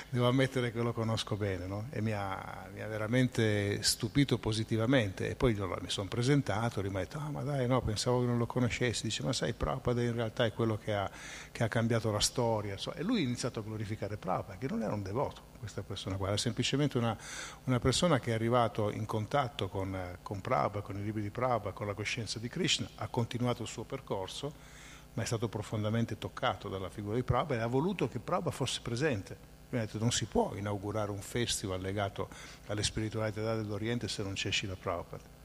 devo, 0.08 0.26
ammettere 0.30 0.72
che 0.72 0.80
lo 0.80 0.94
conosco 0.94 1.36
bene, 1.36 1.66
no? 1.68 1.88
E 1.90 2.00
mi 2.00 2.14
ha, 2.14 2.70
mi 2.74 2.82
ha, 2.82 2.88
veramente 2.88 3.84
stupito 3.84 4.38
positivamente. 4.38 5.30
E 5.30 5.36
poi 5.36 5.54
mi 5.54 5.90
sono 5.90 6.08
presentato, 6.08 6.82
mi 6.82 6.96
ha 6.96 7.00
detto, 7.00 7.18
ah 7.18 7.30
ma 7.30 7.42
dai, 7.42 7.68
no, 7.68 7.82
pensavo 7.82 8.22
che 8.22 8.28
non 8.28 8.38
lo 8.38 8.46
conoscessi. 8.46 9.04
Dice, 9.04 9.24
ma 9.24 9.34
sai, 9.34 9.52
Prabhupada 9.52 10.02
in 10.02 10.14
realtà 10.14 10.46
è 10.46 10.54
quello 10.54 10.78
che 10.78 10.94
ha, 10.94 11.12
che 11.52 11.64
ha 11.64 11.68
cambiato 11.68 12.10
la 12.10 12.22
storia. 12.22 12.78
E 12.96 13.04
lui 13.04 13.20
ha 13.20 13.24
iniziato 13.24 13.60
a 13.60 13.64
glorificare 13.64 14.16
Prabhupada, 14.16 14.58
che 14.58 14.70
non 14.70 14.82
era 14.82 14.94
un 14.94 15.04
devoto, 15.04 15.42
questa 15.60 15.82
persona 15.82 16.16
qua, 16.16 16.28
era 16.28 16.38
semplicemente 16.38 16.98
una, 16.98 17.18
una 17.66 17.80
persona 17.80 18.22
che 18.22 18.32
è 18.32 18.34
arrivato 18.34 18.90
in 18.92 19.06
contatto 19.06 19.68
con, 19.68 20.18
con 20.22 20.40
Prabhupada, 20.40 20.86
con 20.86 20.98
i 20.98 21.04
libri 21.04 21.22
di 21.22 21.32
Prabhupada, 21.32 21.74
con 21.74 21.86
la 21.86 21.94
coscienza 21.96 22.40
di 22.40 22.48
Krishna, 22.48 22.88
ha 22.96 23.10
continuato 23.10 23.62
il 23.62 23.68
suo 23.68 23.84
percorso 23.84 24.71
ma 25.14 25.24
è 25.24 25.26
stato 25.26 25.50
profondamente 25.50 26.18
toccato 26.18 26.70
dalla 26.70 26.90
figura 26.90 27.16
di 27.16 27.24
Prabhupada 27.24 27.62
e 27.62 27.64
ha 27.64 27.68
voluto 27.68 28.08
che 28.08 28.20
Prabhupada 28.20 28.56
fosse 28.56 28.80
presente. 28.82 29.50
Mi 29.70 29.80
ha 29.80 29.82
detto 29.82 30.00
non 30.00 30.12
si 30.12 30.26
può 30.26 30.54
inaugurare 30.56 31.12
un 31.12 31.22
festival 31.22 31.82
legato 31.82 32.30
alle 32.68 32.84
spiritualità 32.84 33.56
dell'Oriente 33.56 34.08
se 34.08 34.24
non 34.24 34.34
c'è 34.34 34.52
Shila 34.52 34.76
Prabhupada. 34.76 35.40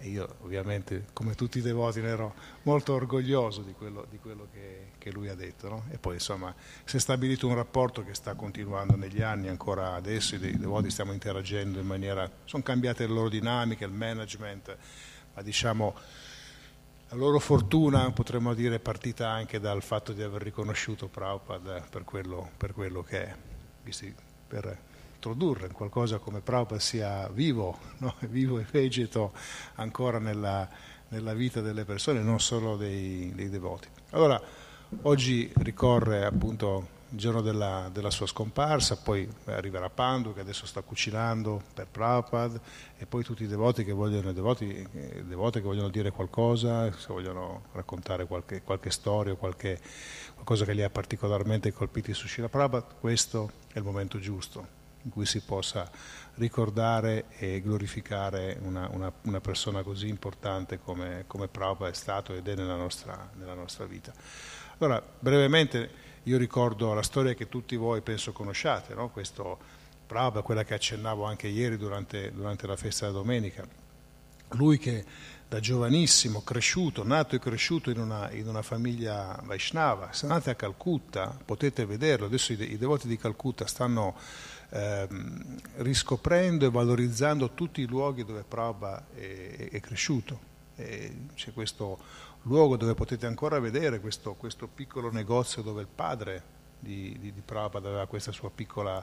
E 0.00 0.08
io 0.10 0.36
ovviamente, 0.42 1.06
come 1.12 1.34
tutti 1.34 1.58
i 1.58 1.60
devoti, 1.60 2.00
ne 2.00 2.08
ero 2.08 2.34
molto 2.62 2.94
orgoglioso 2.94 3.62
di 3.62 3.72
quello, 3.72 4.06
di 4.08 4.18
quello 4.18 4.46
che, 4.52 4.92
che, 4.96 5.10
lui 5.10 5.28
ha 5.28 5.34
detto. 5.34 5.68
No? 5.68 5.84
E 5.90 5.98
poi 5.98 6.14
insomma 6.14 6.54
si 6.84 6.96
è 6.96 7.00
stabilito 7.00 7.48
un 7.48 7.56
rapporto 7.56 8.04
che 8.04 8.14
sta 8.14 8.34
continuando 8.34 8.94
negli 8.94 9.22
anni, 9.22 9.48
ancora 9.48 9.94
adesso 9.94 10.36
i 10.36 10.38
devoti 10.38 10.90
stiamo 10.90 11.12
interagendo 11.12 11.80
in 11.80 11.86
maniera... 11.86 12.30
sono 12.44 12.62
cambiate 12.62 13.08
le 13.08 13.12
loro 13.12 13.28
dinamiche, 13.28 13.84
il 13.84 13.90
management, 13.90 14.76
ma 15.34 15.42
diciamo 15.42 15.96
La 17.10 17.16
loro 17.16 17.38
fortuna, 17.38 18.10
potremmo 18.10 18.52
dire, 18.52 18.74
è 18.74 18.80
partita 18.80 19.30
anche 19.30 19.58
dal 19.58 19.82
fatto 19.82 20.12
di 20.12 20.20
aver 20.20 20.42
riconosciuto 20.42 21.08
Prabhupada 21.08 21.82
per 21.88 22.04
quello, 22.04 22.50
per 22.54 22.74
quello 22.74 23.02
che 23.02 23.24
è, 23.28 23.34
per 24.46 24.78
introdurre 25.14 25.68
qualcosa 25.68 26.18
come 26.18 26.40
Prabhupada 26.40 26.78
sia 26.78 27.26
vivo, 27.30 27.78
no? 27.98 28.14
vivo 28.28 28.58
e 28.58 28.66
vegeto 28.70 29.32
ancora 29.76 30.18
nella, 30.18 30.68
nella, 31.08 31.32
vita 31.32 31.62
delle 31.62 31.86
persone, 31.86 32.20
non 32.20 32.40
solo 32.40 32.76
dei, 32.76 33.32
dei 33.34 33.48
devoti. 33.48 33.88
Allora, 34.10 34.38
oggi 35.02 35.50
ricorre 35.56 36.26
appunto 36.26 36.88
il 37.10 37.18
giorno 37.18 37.40
della, 37.40 37.88
della, 37.90 38.10
sua 38.10 38.26
scomparsa, 38.26 38.96
poi 38.96 39.26
arriverà 39.46 39.88
Pandu 39.88 40.34
che 40.34 40.40
adesso 40.40 40.66
sta 40.66 40.82
cucinando 40.82 41.62
per 41.72 41.86
Prabhupada 41.86 42.60
e 42.98 43.06
poi 43.06 43.24
tutti 43.24 43.44
i 43.44 43.46
devoti 43.46 43.82
che 43.82 43.92
vogliono, 43.92 44.32
devoti, 44.32 44.86
devote 45.24 45.60
che 45.60 45.66
vogliono 45.66 45.88
dire 45.88 46.10
qualcosa, 46.10 46.92
se 46.92 47.06
vogliono 47.08 47.64
raccontare 47.72 48.26
qualche, 48.26 48.62
qualche 48.62 48.90
storia, 48.90 49.34
qualche, 49.36 49.80
qualcosa 50.34 50.66
che 50.66 50.74
li 50.74 50.82
ha 50.82 50.90
particolarmente 50.90 51.72
colpiti 51.72 52.12
su 52.12 52.28
Shila 52.28 52.48
Prabhupada, 52.48 52.94
questo 53.00 53.52
è 53.72 53.78
il 53.78 53.84
momento 53.84 54.18
giusto 54.18 54.76
in 55.04 55.10
cui 55.10 55.24
si 55.24 55.40
possa 55.40 55.90
ricordare 56.34 57.26
e 57.38 57.62
glorificare 57.62 58.58
una, 58.62 58.88
una, 58.92 59.10
una 59.22 59.40
persona 59.40 59.82
così 59.82 60.08
importante 60.08 60.78
come, 60.78 61.24
come 61.26 61.48
Prabhupada 61.48 61.90
è 61.90 61.94
stato 61.94 62.34
ed 62.34 62.46
è 62.46 62.54
nella 62.54 62.76
nostra, 62.76 63.30
nella 63.34 63.54
nostra 63.54 63.86
vita. 63.86 64.12
Allora, 64.78 65.02
brevemente 65.18 66.06
io 66.28 66.36
ricordo 66.36 66.92
la 66.92 67.02
storia 67.02 67.32
che 67.32 67.48
tutti 67.48 67.74
voi 67.76 68.02
penso 68.02 68.32
conosciate, 68.32 68.92
no? 68.94 69.08
questo 69.08 69.58
Prabhupada, 70.06 70.42
quella 70.42 70.64
che 70.64 70.74
accennavo 70.74 71.24
anche 71.24 71.48
ieri 71.48 71.76
durante, 71.76 72.32
durante 72.32 72.66
la 72.66 72.76
festa 72.76 73.06
della 73.06 73.18
domenica. 73.18 73.66
Lui 74.52 74.78
che 74.78 75.04
da 75.48 75.60
giovanissimo, 75.60 76.42
cresciuto, 76.42 77.02
nato 77.04 77.34
e 77.34 77.38
cresciuto 77.38 77.90
in 77.90 77.98
una, 77.98 78.30
in 78.32 78.46
una 78.46 78.60
famiglia 78.60 79.40
Vaishnava, 79.44 80.12
se 80.12 80.26
andate 80.26 80.50
a 80.50 80.54
Calcutta 80.54 81.38
potete 81.42 81.86
vederlo, 81.86 82.26
adesso 82.26 82.52
i, 82.52 82.72
i 82.72 82.76
devoti 82.76 83.08
di 83.08 83.16
Calcutta 83.16 83.66
stanno 83.66 84.14
ehm, 84.70 85.56
riscoprendo 85.76 86.66
e 86.66 86.70
valorizzando 86.70 87.52
tutti 87.52 87.80
i 87.80 87.86
luoghi 87.86 88.24
dove 88.24 88.44
Prabhupada 88.46 89.06
è, 89.14 89.70
è 89.70 89.80
cresciuto. 89.80 90.46
E 90.76 91.12
c'è 91.34 91.52
questo 91.52 91.98
luogo 92.42 92.76
dove 92.76 92.94
potete 92.94 93.26
ancora 93.26 93.58
vedere 93.58 94.00
questo, 94.00 94.34
questo 94.34 94.66
piccolo 94.66 95.10
negozio 95.10 95.62
dove 95.62 95.82
il 95.82 95.88
padre 95.92 96.56
di, 96.78 97.16
di, 97.18 97.32
di 97.32 97.40
Prabhupada 97.44 97.88
aveva 97.88 98.06
questa 98.06 98.32
sua 98.32 98.50
piccola 98.50 99.02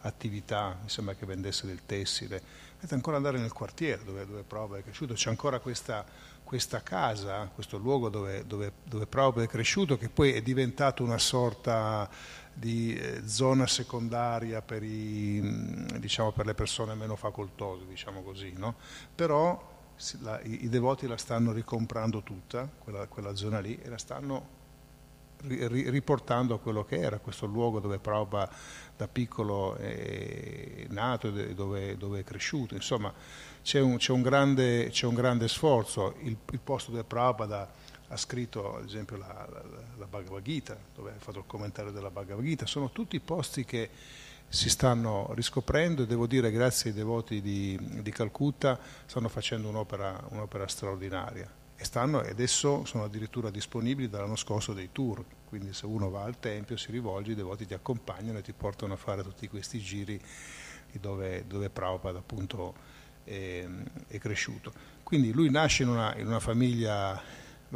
attività, 0.00 0.78
mi 0.82 0.88
sembra 0.88 1.14
che 1.14 1.26
vendesse 1.26 1.66
del 1.66 1.84
tessile. 1.84 2.40
Potete 2.74 2.94
ancora 2.94 3.16
andare 3.16 3.38
nel 3.38 3.52
quartiere 3.52 4.04
dove, 4.04 4.26
dove 4.26 4.42
Prabhupada 4.42 4.80
è 4.80 4.84
cresciuto, 4.84 5.14
c'è 5.14 5.30
ancora 5.30 5.58
questa, 5.58 6.04
questa 6.44 6.82
casa, 6.82 7.50
questo 7.52 7.78
luogo 7.78 8.08
dove, 8.08 8.46
dove, 8.46 8.72
dove 8.84 9.06
Prabhupada 9.06 9.44
è 9.44 9.48
cresciuto, 9.48 9.98
che 9.98 10.08
poi 10.08 10.32
è 10.32 10.42
diventato 10.42 11.02
una 11.02 11.18
sorta 11.18 12.08
di 12.52 12.94
eh, 12.94 13.26
zona 13.26 13.66
secondaria 13.66 14.62
per, 14.62 14.82
i, 14.82 15.40
diciamo, 15.98 16.32
per, 16.32 16.46
le 16.46 16.54
persone 16.54 16.94
meno 16.94 17.16
facoltose, 17.16 17.86
diciamo 17.86 18.22
così, 18.22 18.52
no? 18.56 18.76
però 19.14 19.74
la, 20.20 20.40
i, 20.42 20.64
i, 20.64 20.68
devoti 20.68 21.06
la 21.06 21.16
stanno 21.16 21.52
ricomprando 21.52 22.22
tutta, 22.22 22.68
quella, 22.78 23.06
quella 23.06 23.34
zona 23.34 23.60
lì, 23.60 23.78
e 23.82 23.88
la 23.88 23.98
stanno 23.98 24.54
ri, 25.42 25.88
riportando 25.90 26.54
a 26.54 26.58
quello 26.58 26.84
che 26.84 26.98
era 26.98 27.18
questo 27.18 27.46
luogo 27.46 27.80
dove 27.80 27.98
Prabhupada 27.98 28.50
da 28.96 29.08
piccolo 29.08 29.76
è 29.76 30.86
nato 30.88 31.28
e 31.28 31.54
dove, 31.54 31.96
dove, 31.96 32.20
è 32.20 32.24
cresciuto. 32.24 32.74
Insomma, 32.74 33.12
c'è 33.62 33.80
un, 33.80 33.96
c'è 33.96 34.12
un, 34.12 34.22
grande, 34.22 34.88
c'è 34.90 35.06
un 35.06 35.14
grande, 35.14 35.48
sforzo. 35.48 36.14
Il, 36.20 36.36
il, 36.50 36.60
posto 36.60 36.90
dove 36.90 37.04
Prabhupada 37.04 37.70
ha 38.08 38.16
scritto, 38.16 38.76
ad 38.76 38.84
esempio, 38.84 39.16
la, 39.16 39.46
la, 39.50 39.62
la 39.96 40.06
Bhagavad 40.06 40.42
Gita, 40.42 40.76
dove 40.94 41.10
ha 41.10 41.18
fatto 41.18 41.40
il 41.40 41.44
commentario 41.46 41.90
della 41.90 42.10
Bhagavad 42.10 42.44
Gita, 42.44 42.66
sono 42.66 42.90
tutti 42.90 43.18
posti 43.20 43.64
che 43.64 43.90
si 44.56 44.70
stanno 44.70 45.30
riscoprendo 45.34 46.02
e 46.02 46.06
devo 46.06 46.26
dire 46.26 46.50
grazie 46.50 46.90
ai 46.90 46.96
devoti 46.96 47.42
di, 47.42 47.78
di 48.00 48.10
Calcutta 48.10 48.78
stanno 49.04 49.28
facendo 49.28 49.68
un'opera, 49.68 50.28
un'opera 50.30 50.66
straordinaria 50.66 51.48
e 51.76 51.84
stanno, 51.84 52.20
adesso 52.20 52.86
sono 52.86 53.04
addirittura 53.04 53.50
disponibili 53.50 54.08
dall'anno 54.08 54.34
scorso 54.34 54.72
dei 54.72 54.88
tour, 54.92 55.22
quindi 55.46 55.74
se 55.74 55.84
uno 55.84 56.08
va 56.08 56.22
al 56.22 56.38
Tempio 56.40 56.78
si 56.78 56.90
rivolge, 56.90 57.32
i 57.32 57.34
devoti 57.34 57.66
ti 57.66 57.74
accompagnano 57.74 58.38
e 58.38 58.42
ti 58.42 58.54
portano 58.54 58.94
a 58.94 58.96
fare 58.96 59.22
tutti 59.22 59.46
questi 59.46 59.78
giri 59.78 60.18
dove, 60.92 61.44
dove 61.46 61.68
Prabhupada 61.68 62.18
appunto 62.18 62.74
è, 63.24 63.66
è, 64.08 64.18
cresciuto. 64.18 64.72
Quindi 65.02 65.32
lui 65.32 65.50
nasce 65.50 65.82
in 65.82 65.90
una, 65.90 66.16
in 66.16 66.26
una 66.26 66.40
famiglia 66.40 67.20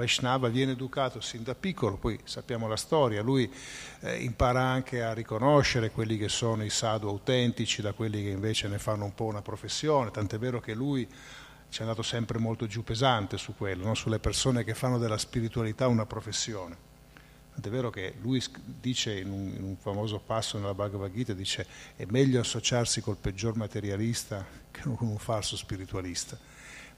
Vaishnava 0.00 0.48
viene 0.48 0.72
educato 0.72 1.20
sin 1.20 1.42
da 1.42 1.54
piccolo, 1.54 1.96
poi 1.96 2.18
sappiamo 2.24 2.66
la 2.66 2.76
storia, 2.76 3.22
lui 3.22 3.50
eh, 4.00 4.16
impara 4.22 4.62
anche 4.62 5.02
a 5.02 5.12
riconoscere 5.12 5.90
quelli 5.90 6.16
che 6.16 6.30
sono 6.30 6.64
i 6.64 6.70
sadhu 6.70 7.08
autentici 7.08 7.82
da 7.82 7.92
quelli 7.92 8.22
che 8.22 8.30
invece 8.30 8.68
ne 8.68 8.78
fanno 8.78 9.04
un 9.04 9.14
po' 9.14 9.24
una 9.24 9.42
professione, 9.42 10.10
tant'è 10.10 10.38
vero 10.38 10.58
che 10.58 10.72
lui 10.72 11.06
ci 11.68 11.78
è 11.80 11.82
andato 11.82 12.02
sempre 12.02 12.38
molto 12.38 12.66
giù 12.66 12.82
pesante 12.82 13.36
su 13.36 13.54
quello, 13.54 13.84
no? 13.84 13.94
sulle 13.94 14.18
persone 14.18 14.64
che 14.64 14.74
fanno 14.74 14.96
della 14.96 15.18
spiritualità 15.18 15.86
una 15.86 16.06
professione. 16.06 16.88
Tant'è 17.52 17.68
vero 17.68 17.90
che 17.90 18.14
lui 18.22 18.42
dice 18.64 19.18
in 19.18 19.30
un, 19.30 19.52
in 19.54 19.62
un, 19.62 19.76
famoso 19.76 20.18
passo 20.18 20.58
nella 20.58 20.72
Bhagavad 20.72 21.12
Gita, 21.12 21.34
dice 21.34 21.66
è 21.94 22.06
meglio 22.08 22.40
associarsi 22.40 23.02
col 23.02 23.16
peggior 23.16 23.54
materialista 23.54 24.46
che 24.70 24.80
con 24.82 25.08
un 25.08 25.18
falso 25.18 25.56
spiritualista, 25.56 26.38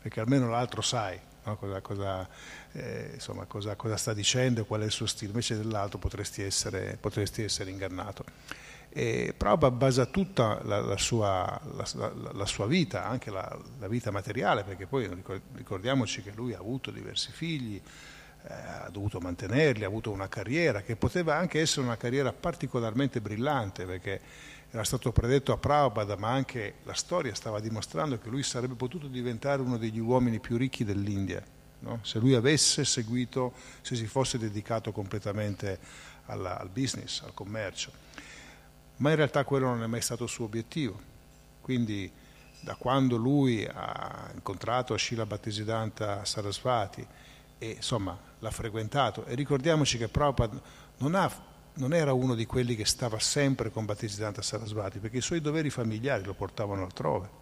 perché 0.03 0.21
almeno 0.21 0.51
l'altro 0.51 0.83
sai 0.83 1.19
no? 1.45 1.57
cosa, 1.57 1.81
cosa, 1.81 2.29
eh, 2.73 3.11
insomma, 3.15 3.45
cosa, 3.47 3.75
cosa, 3.77 3.97
sta 3.97 4.13
dicendo, 4.13 4.65
qual 4.65 4.83
è 4.83 4.85
il 4.85 4.91
suo 4.91 5.07
stile, 5.07 5.31
invece 5.31 5.57
dell'altro 5.57 5.99
potresti 5.99 6.43
essere, 6.43 6.97
potresti 7.01 7.43
essere 7.43 7.71
ingannato. 7.71 8.25
E 8.95 9.33
Prabhupada 9.35 9.75
basa 9.75 10.07
tutta 10.07 10.61
la, 10.65 10.81
la, 10.81 10.99
sua, 10.99 11.59
la, 11.77 12.13
la, 12.33 12.45
sua, 12.45 12.67
vita, 12.67 13.07
anche 13.07 13.31
la, 13.31 13.59
vita 13.89 14.11
materiale, 14.11 14.65
perché 14.65 14.87
poi 14.87 15.09
ricordiamoci 15.55 16.23
che 16.23 16.33
lui 16.35 16.53
ha 16.53 16.59
avuto 16.59 16.91
diversi 16.91 17.33
figli, 17.33 17.81
eh, 18.45 18.53
ha 18.53 18.91
dovuto 18.91 19.19
mantenerli, 19.19 19.85
ha 19.85 19.87
avuto 19.87 20.11
una 20.11 20.29
carriera 20.29 20.83
che 20.83 20.97
poteva 20.97 21.37
anche 21.37 21.61
essere 21.61 21.87
una 21.87 21.97
carriera 21.97 22.35
particolarmente 22.35 23.23
brillante, 23.23 23.87
perché 23.87 24.21
era 24.73 24.83
stato 24.83 25.13
predetto 25.13 25.53
a 25.53 25.57
Prabhupada, 25.57 26.17
ma 26.17 26.31
anche 26.31 26.75
la 26.83 26.95
storia 26.95 27.33
stava 27.35 27.61
dimostrando 27.61 28.19
che 28.19 28.29
lui 28.29 28.43
sarebbe 28.43 28.75
potuto 28.75 29.07
diventare 29.07 29.63
uno 29.63 29.79
degli 29.79 30.01
uomini 30.01 30.41
più 30.41 30.57
ricchi 30.57 30.83
dell'India, 30.83 31.45
no? 31.81 32.01
se 32.03 32.19
lui 32.19 32.35
avesse 32.35 32.85
seguito, 32.85 33.53
se 33.83 33.95
si 33.95 34.07
fosse 34.07 34.37
dedicato 34.39 34.91
completamente 34.91 35.79
alla, 36.27 36.59
al 36.59 36.69
business, 36.69 37.23
al 37.23 37.35
commercio 37.35 38.03
ma 39.03 39.11
in 39.11 39.17
realtà 39.17 39.45
quello 39.45 39.67
non 39.67 39.83
è 39.83 39.87
mai 39.87 40.01
stato 40.01 40.25
il 40.25 40.31
suo 40.31 40.45
obiettivo. 40.45 40.99
Quindi 41.61 42.11
da 42.61 42.77
quando 42.77 43.17
lui 43.17 43.65
ha 43.67 44.31
incontrato 44.33 44.95
Ashila 44.95 45.27
Bhattisiddhanta 45.27 46.25
Sarasvati 46.25 47.05
e 47.59 47.71
insomma 47.71 48.17
l'ha 48.39 48.51
frequentato, 48.51 49.25
e 49.27 49.35
ricordiamoci 49.35 49.99
che 49.99 50.09
Prabhupada 50.09 50.61
non, 50.99 51.15
ha, 51.17 51.31
non 51.75 51.95
era 51.95 52.13
uno 52.13 52.35
di 52.35 52.45
quelli 52.45 52.77
che 52.77 52.85
stava 52.85 53.19
sempre 53.19 53.71
con 53.71 53.85
Bhattisiddhanta 53.85 54.43
Sarasvati, 54.43 54.99
perché 54.99 55.19
i 55.19 55.23
suoi 55.23 55.41
doveri 55.41 55.71
familiari 55.71 56.25
lo 56.25 56.35
portavano 56.35 56.83
altrove. 56.83 57.41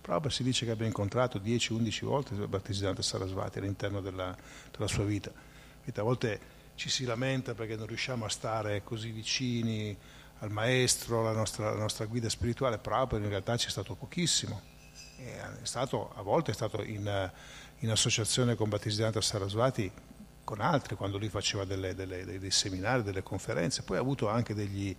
Prabhupada 0.00 0.34
si 0.34 0.42
dice 0.42 0.64
che 0.64 0.70
abbia 0.70 0.86
incontrato 0.86 1.38
10-11 1.38 2.04
volte 2.06 2.34
Bhattisiddhanta 2.34 3.02
Sarasvati 3.02 3.58
all'interno 3.58 4.00
della, 4.00 4.34
della 4.70 4.88
sua 4.88 5.04
vita. 5.04 5.30
a 5.30 6.02
volte 6.02 6.56
ci 6.76 6.88
si 6.88 7.04
lamenta 7.04 7.54
perché 7.54 7.76
non 7.76 7.86
riusciamo 7.86 8.24
a 8.24 8.28
stare 8.30 8.82
così 8.84 9.10
vicini 9.10 9.94
al 10.38 10.50
maestro, 10.50 11.22
la 11.22 11.32
nostra, 11.32 11.70
la 11.70 11.78
nostra 11.78 12.06
guida 12.06 12.28
spirituale, 12.30 12.78
proprio 12.78 13.18
in 13.18 13.28
realtà 13.28 13.56
c'è 13.56 13.68
stato 13.68 13.94
pochissimo. 13.96 14.62
Stato, 15.62 16.12
a 16.14 16.22
volte 16.22 16.52
è 16.52 16.54
stato 16.54 16.82
in, 16.82 17.30
in 17.80 17.90
associazione 17.90 18.54
con 18.54 18.68
Battisiddhanta 18.68 19.20
Sarasvati 19.20 19.90
con 20.48 20.62
altri, 20.62 20.96
quando 20.96 21.18
lui 21.18 21.28
faceva 21.28 21.66
delle, 21.66 21.94
delle, 21.94 22.24
dei 22.24 22.50
seminari, 22.50 23.02
delle 23.02 23.22
conferenze, 23.22 23.82
poi 23.82 23.98
ha 23.98 24.00
avuto 24.00 24.30
anche 24.30 24.54
degli, 24.54 24.96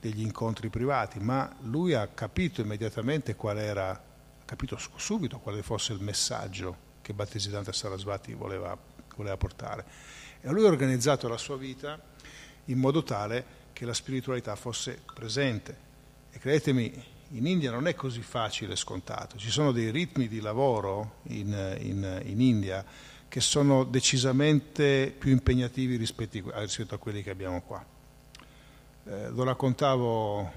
degli 0.00 0.20
incontri 0.22 0.70
privati, 0.70 1.20
ma 1.20 1.54
lui 1.60 1.94
ha 1.94 2.08
capito 2.08 2.62
immediatamente 2.62 3.36
qual 3.36 3.58
era, 3.58 3.90
ha 3.90 4.44
capito 4.44 4.76
subito 4.96 5.38
quale 5.38 5.62
fosse 5.62 5.92
il 5.92 6.02
messaggio 6.02 6.86
che 7.00 7.12
Battisiddhanta 7.12 7.70
Sarasvati 7.70 8.34
voleva, 8.34 8.76
voleva 9.14 9.36
portare. 9.36 9.84
E 10.40 10.50
lui 10.50 10.64
ha 10.64 10.68
organizzato 10.68 11.28
la 11.28 11.38
sua 11.38 11.56
vita 11.56 11.96
in 12.64 12.78
modo 12.78 13.04
tale 13.04 13.66
che 13.72 13.84
la 13.84 13.94
spiritualità 13.94 14.56
fosse 14.56 15.00
presente. 15.14 15.78
E 16.32 16.40
credetemi, 16.40 17.04
in 17.32 17.46
India 17.46 17.70
non 17.70 17.86
è 17.86 17.94
così 17.94 18.22
facile 18.22 18.72
e 18.72 18.76
scontato. 18.76 19.38
Ci 19.38 19.50
sono 19.50 19.70
dei 19.70 19.92
ritmi 19.92 20.26
di 20.26 20.40
lavoro 20.40 21.20
in, 21.28 21.76
in, 21.82 22.20
in 22.24 22.40
India 22.40 22.84
che 23.28 23.40
sono 23.40 23.84
decisamente 23.84 25.14
più 25.16 25.30
impegnativi 25.30 25.96
rispetto, 25.96 26.50
rispetto 26.54 26.94
a 26.94 26.98
quelli 26.98 27.22
che 27.22 27.30
abbiamo 27.30 27.60
qua. 27.62 27.84
Eh, 29.04 29.28
lo 29.30 29.44
raccontavo 29.44 30.52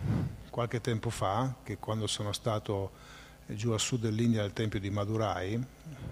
qualche 0.49 0.81
tempo 0.81 1.09
fa 1.09 1.55
che 1.63 1.77
quando 1.77 2.07
sono 2.07 2.31
stato 2.33 2.91
giù 3.45 3.71
a 3.71 3.77
sud 3.77 4.01
dell'India 4.01 4.43
al 4.43 4.53
tempio 4.53 4.79
di 4.79 4.89
Madurai, 4.89 5.61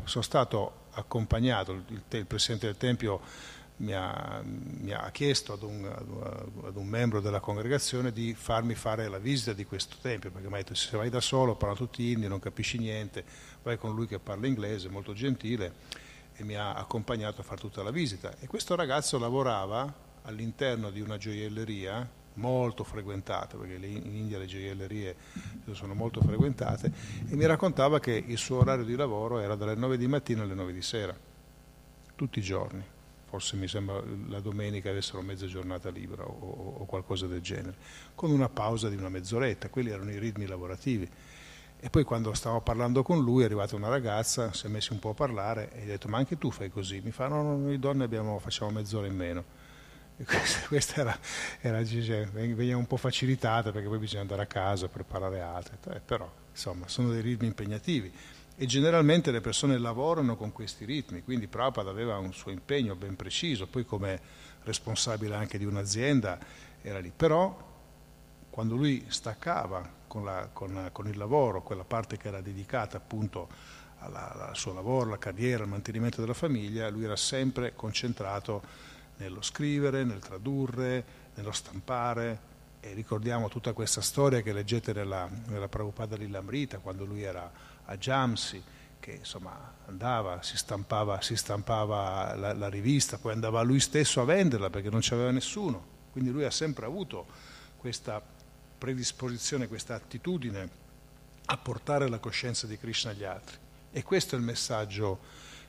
sono 0.03 0.23
stato 0.23 0.87
accompagnato, 0.91 1.71
il, 1.71 1.83
il 2.09 2.25
Presidente 2.25 2.65
del 2.65 2.77
Tempio 2.77 3.21
mi 3.77 3.93
ha, 3.93 4.41
mi 4.43 4.91
ha 4.91 5.09
chiesto 5.11 5.53
ad 5.53 5.61
un, 5.61 5.85
ad 5.85 6.75
un, 6.75 6.87
membro 6.87 7.21
della 7.21 7.39
congregazione 7.39 8.11
di 8.11 8.33
farmi 8.33 8.75
fare 8.75 9.07
la 9.07 9.19
visita 9.19 9.53
di 9.53 9.65
questo 9.65 9.95
tempio, 10.01 10.31
perché 10.31 10.47
mi 10.47 10.55
ha 10.55 10.57
detto 10.57 10.75
se 10.75 10.97
vai 10.97 11.09
da 11.09 11.21
solo, 11.21 11.55
parla 11.55 11.75
tutti 11.75 12.11
inni, 12.11 12.27
non 12.27 12.39
capisci 12.39 12.77
niente, 12.77 13.23
vai 13.63 13.77
con 13.77 13.95
lui 13.95 14.05
che 14.05 14.19
parla 14.19 14.47
inglese, 14.47 14.89
molto 14.89 15.13
gentile, 15.13 15.73
e 16.39 16.43
mi 16.45 16.55
ha 16.55 16.73
accompagnato 16.73 17.41
a 17.41 17.43
fare 17.43 17.59
tutta 17.59 17.83
la 17.83 17.91
visita. 17.91 18.33
E 18.39 18.47
questo 18.47 18.75
ragazzo 18.75 19.19
lavorava 19.19 19.93
all'interno 20.23 20.89
di 20.89 21.01
una 21.01 21.17
gioielleria 21.17 22.09
molto 22.35 22.85
frequentata, 22.85 23.57
perché 23.57 23.85
in 23.85 24.15
India 24.15 24.39
le 24.39 24.45
gioiellerie 24.45 25.15
sono 25.71 25.93
molto 25.93 26.21
frequentate, 26.21 26.91
e 27.27 27.35
mi 27.35 27.45
raccontava 27.45 27.99
che 27.99 28.23
il 28.25 28.37
suo 28.37 28.59
orario 28.59 28.85
di 28.85 28.95
lavoro 28.95 29.39
era 29.39 29.55
dalle 29.55 29.75
9 29.75 29.97
di 29.97 30.07
mattina 30.07 30.43
alle 30.43 30.53
9 30.53 30.71
di 30.71 30.81
sera, 30.81 31.13
tutti 32.15 32.39
i 32.39 32.41
giorni 32.41 32.97
forse 33.29 33.55
mi 33.57 33.67
sembra 33.67 34.01
la 34.27 34.39
domenica 34.39 34.89
avessero 34.89 35.21
mezza 35.21 35.45
giornata 35.45 35.91
libera 35.91 36.23
o, 36.23 36.77
o, 36.79 36.85
qualcosa 36.85 37.27
del 37.27 37.41
genere, 37.41 37.75
con 38.15 38.31
una 38.31 38.49
pausa 38.49 38.89
di 38.89 38.95
una 38.95 39.09
mezz'oretta, 39.09 39.69
quelli 39.69 39.91
erano 39.91 40.09
i 40.09 40.17
ritmi 40.17 40.47
lavorativi. 40.47 41.07
E 41.81 41.89
poi 41.89 42.03
quando 42.03 42.33
stavo 42.33 42.59
parlando 42.59 43.03
con 43.03 43.23
lui 43.23 43.43
è 43.43 43.45
arrivata 43.45 43.77
una 43.77 43.87
ragazza, 43.87 44.51
si 44.51 44.65
è 44.65 44.69
messi 44.69 44.91
un 44.91 44.99
po' 44.99 45.11
a 45.11 45.13
parlare 45.13 45.71
e 45.71 45.79
gli 45.79 45.87
ho 45.87 45.91
detto 45.91 46.09
ma 46.09 46.17
anche 46.17 46.37
tu 46.37 46.51
fai 46.51 46.69
così? 46.69 46.99
Mi 47.01 47.11
fa 47.11 47.29
no, 47.29 47.41
no 47.41 47.55
noi 47.55 47.79
donne 47.79 48.03
abbiamo, 48.03 48.37
facciamo 48.39 48.71
mezz'ora 48.71 49.07
in 49.07 49.15
meno. 49.15 49.43
E 50.17 50.25
questa, 50.25 50.67
questa 50.67 50.99
era, 50.99 51.17
era 51.61 51.85
cioè, 51.85 52.27
veniva 52.27 52.75
un 52.75 52.85
po' 52.85 52.97
facilitata 52.97 53.71
perché 53.71 53.87
poi 53.87 53.97
bisogna 53.97 54.21
andare 54.21 54.41
a 54.41 54.45
casa 54.45 54.89
preparare 54.89 55.39
altre, 55.39 55.77
eh, 55.93 56.01
però 56.01 56.29
insomma 56.51 56.89
sono 56.89 57.11
dei 57.11 57.21
ritmi 57.21 57.47
impegnativi 57.47 58.11
e 58.57 58.65
generalmente 58.65 59.31
le 59.31 59.39
persone 59.39 59.77
lavorano 59.77 60.35
con 60.35 60.51
questi 60.51 60.83
ritmi, 60.83 61.23
quindi 61.23 61.47
Prabhupada 61.47 61.89
aveva 61.89 62.17
un 62.17 62.33
suo 62.33 62.51
impegno 62.51 62.93
ben 62.95 63.15
preciso, 63.15 63.67
poi 63.67 63.85
come 63.85 64.19
responsabile 64.63 65.35
anche 65.35 65.57
di 65.57 65.63
un'azienda 65.63 66.37
era 66.81 66.99
lì, 66.99 67.13
però 67.15 67.67
quando 68.49 68.75
lui 68.75 69.05
staccava 69.07 69.98
con, 70.09 70.25
la, 70.25 70.49
con, 70.51 70.89
con 70.91 71.07
il 71.07 71.15
lavoro, 71.17 71.61
quella 71.61 71.85
parte 71.85 72.17
che 72.17 72.27
era 72.27 72.41
dedicata 72.41 72.97
appunto 72.97 73.47
alla, 73.99 74.49
al 74.49 74.57
suo 74.57 74.73
lavoro, 74.73 75.05
alla 75.05 75.17
carriera, 75.19 75.63
al 75.63 75.69
mantenimento 75.69 76.19
della 76.19 76.33
famiglia, 76.33 76.89
lui 76.89 77.03
era 77.05 77.15
sempre 77.15 77.75
concentrato 77.75 78.61
nello 79.17 79.41
scrivere, 79.41 80.03
nel 80.03 80.19
tradurre, 80.19 81.05
nello 81.35 81.51
stampare, 81.51 82.47
e 82.81 82.93
ricordiamo 82.93 83.49
tutta 83.49 83.73
questa 83.73 84.01
storia 84.01 84.41
che 84.41 84.51
leggete 84.53 84.93
nella, 84.93 85.29
nella 85.47 85.67
Prabhupada 85.67 86.15
Lilamrita, 86.15 86.79
quando 86.79 87.05
lui 87.05 87.21
era 87.21 87.51
a 87.85 87.97
Jamsi, 87.97 88.61
che 88.99 89.11
insomma 89.11 89.75
andava, 89.85 90.41
si 90.41 90.57
stampava, 90.57 91.21
si 91.21 91.35
stampava 91.35 92.35
la, 92.35 92.53
la, 92.53 92.67
rivista, 92.67 93.17
poi 93.17 93.33
andava 93.33 93.61
lui 93.61 93.79
stesso 93.79 94.21
a 94.21 94.25
venderla 94.25 94.69
perché 94.69 94.89
non 94.89 95.01
c'aveva 95.01 95.31
nessuno. 95.31 95.97
Quindi 96.11 96.31
lui 96.31 96.45
ha 96.45 96.51
sempre 96.51 96.85
avuto 96.85 97.25
questa 97.77 98.21
predisposizione, 98.79 99.67
questa 99.67 99.93
attitudine 99.93 100.87
a 101.45 101.57
portare 101.57 102.09
la 102.09 102.19
coscienza 102.19 102.65
di 102.65 102.77
Krishna 102.77 103.11
agli 103.11 103.23
altri. 103.23 103.57
E 103.91 104.03
questo 104.03 104.35
è 104.35 104.37
il 104.37 104.43
messaggio, 104.43 105.19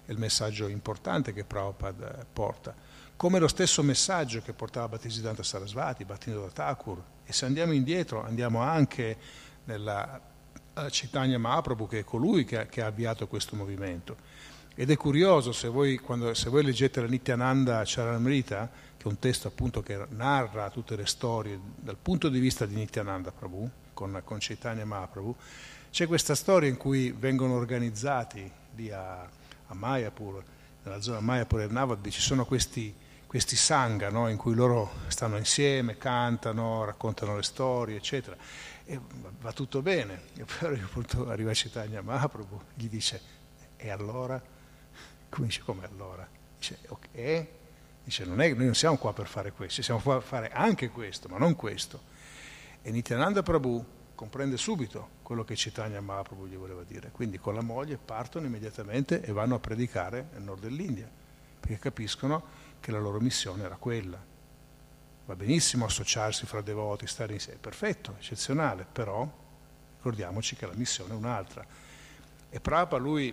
il 0.07 0.19
messaggio 0.19 0.69
importante 0.69 1.33
che 1.33 1.45
Prabhupada 1.45 2.25
porta. 2.33 2.75
Come 3.17 3.39
lo 3.39 3.49
stesso 3.49 3.83
messaggio 3.83 4.41
che 4.41 4.53
portava 4.53 4.89
Bhattisiddhanta 4.89 5.43
Sarasvati, 5.43 6.05
Bhattinodda 6.05 6.51
Thakur. 6.51 7.03
E 7.25 7.33
se 7.33 7.45
andiamo 7.45 7.73
indietro, 7.73 8.25
andiamo 8.25 8.61
anche 8.61 9.17
nella 9.65 10.21
Chaitanya 10.89 11.39
Mahaprabhu, 11.39 11.87
che 11.87 11.99
è 12.01 12.05
colui 12.05 12.45
che 12.45 12.61
ha, 12.61 12.67
che 12.67 12.83
ha, 12.83 12.87
avviato 12.87 13.27
questo 13.27 13.57
movimento. 13.57 14.17
Ed 14.75 14.91
è 14.91 14.97
curioso, 14.97 15.53
se 15.53 15.69
voi, 15.69 15.99
quando, 15.99 16.33
se 16.33 16.49
voi 16.49 16.63
leggete 16.65 17.01
la 17.01 17.09
Nityananda 17.09 17.83
Charanamrita, 17.85 18.71
che 19.01 19.07
è 19.07 19.09
un 19.09 19.19
testo 19.19 19.49
appunto 19.49 19.81
che 19.81 20.05
narra 20.11 20.69
tutte 20.69 20.95
le 20.95 21.07
storie 21.07 21.59
dal 21.77 21.97
punto 21.97 22.29
di 22.29 22.39
vista 22.39 22.67
di 22.67 22.75
Nityananda 22.75 23.33
Prabhu, 23.33 23.67
con, 23.95 24.21
con 24.23 24.37
Chaitanya 24.39 24.85
Mahaprabhu, 24.85 25.35
c'è 25.91 26.07
questa 26.07 26.35
storia 26.35 26.69
in 26.69 26.77
cui 26.77 27.11
vengono 27.11 27.55
organizzati 27.55 28.51
lì 28.75 28.91
a, 28.91 29.23
a 29.23 29.75
Mayapur, 29.75 30.45
nella 30.83 31.01
zona 31.01 31.21
Mayapur 31.21 31.63
e 31.63 31.67
Navadvi, 31.69 32.11
ci 32.11 32.21
sono 32.21 32.45
questi, 32.45 32.95
questi 33.27 33.57
sangha 33.57 34.11
no? 34.11 34.29
in 34.29 34.37
cui 34.37 34.55
loro 34.55 34.91
stanno 35.07 35.39
insieme, 35.39 35.97
cantano, 35.97 36.85
raccontano 36.85 37.37
le 37.37 37.43
storie, 37.43 37.97
eccetera 37.97 38.37
e 38.85 39.01
va 39.41 39.53
tutto 39.53 39.81
bene. 39.81 40.25
E 40.37 40.45
poi 40.45 40.79
appunto 40.79 41.31
arriva 41.31 41.53
Chaitanya 41.55 42.03
Mahaprabhu, 42.03 42.61
gli 42.75 42.89
dice, 42.89 43.19
e 43.79 43.89
allora? 43.89 44.39
Dice, 45.37 45.63
come 45.63 45.87
allora? 45.87 46.29
Dice, 46.59 46.81
ok, 46.89 47.47
dice, 48.05 48.25
non 48.25 48.41
è, 48.41 48.53
noi 48.53 48.67
non 48.67 48.75
siamo 48.75 48.97
qua 48.97 49.13
per 49.13 49.27
fare 49.27 49.53
questo, 49.53 49.83
siamo 49.83 50.01
qua 50.01 50.15
per 50.15 50.23
fare 50.23 50.51
anche 50.51 50.91
questo, 50.91 51.29
ma 51.29 51.39
non 51.39 51.57
questo. 51.57 52.01
E 52.83 52.91
Nityananda 52.91 53.43
Prabhu 53.43 53.85
comprende 54.15 54.57
subito 54.57 55.19
quello 55.23 55.45
che 55.45 55.55
Chaitanya 55.57 56.01
Mahaprabhu 56.01 56.47
gli 56.47 56.57
voleva 56.57 56.83
dire, 56.83 57.11
quindi 57.11 57.39
con 57.39 57.55
la 57.55 57.63
moglie 57.63 57.97
partono 57.97 58.47
immediatamente 58.47 59.23
e 59.23 59.33
vanno 59.33 59.55
a 59.55 59.59
predicare 59.59 60.29
nel 60.33 60.43
nord 60.43 60.61
dell'India, 60.61 61.09
perché 61.61 61.79
capiscono 61.79 62.69
che 62.81 62.91
la 62.91 62.99
loro 62.99 63.21
missione 63.21 63.63
era 63.63 63.77
quella 63.77 64.31
va 65.31 65.37
benissimo 65.37 65.85
associarsi 65.85 66.45
fra 66.45 66.61
devoti, 66.61 67.07
stare 67.07 67.35
insieme, 67.35 67.59
è 67.59 67.61
perfetto, 67.61 68.17
eccezionale, 68.19 68.85
però 68.91 69.29
ricordiamoci 69.97 70.57
che 70.57 70.67
la 70.67 70.75
missione 70.75 71.13
è 71.13 71.17
un'altra. 71.17 71.65
E 72.51 72.59
Prabhupada 72.59 73.01
lui 73.01 73.33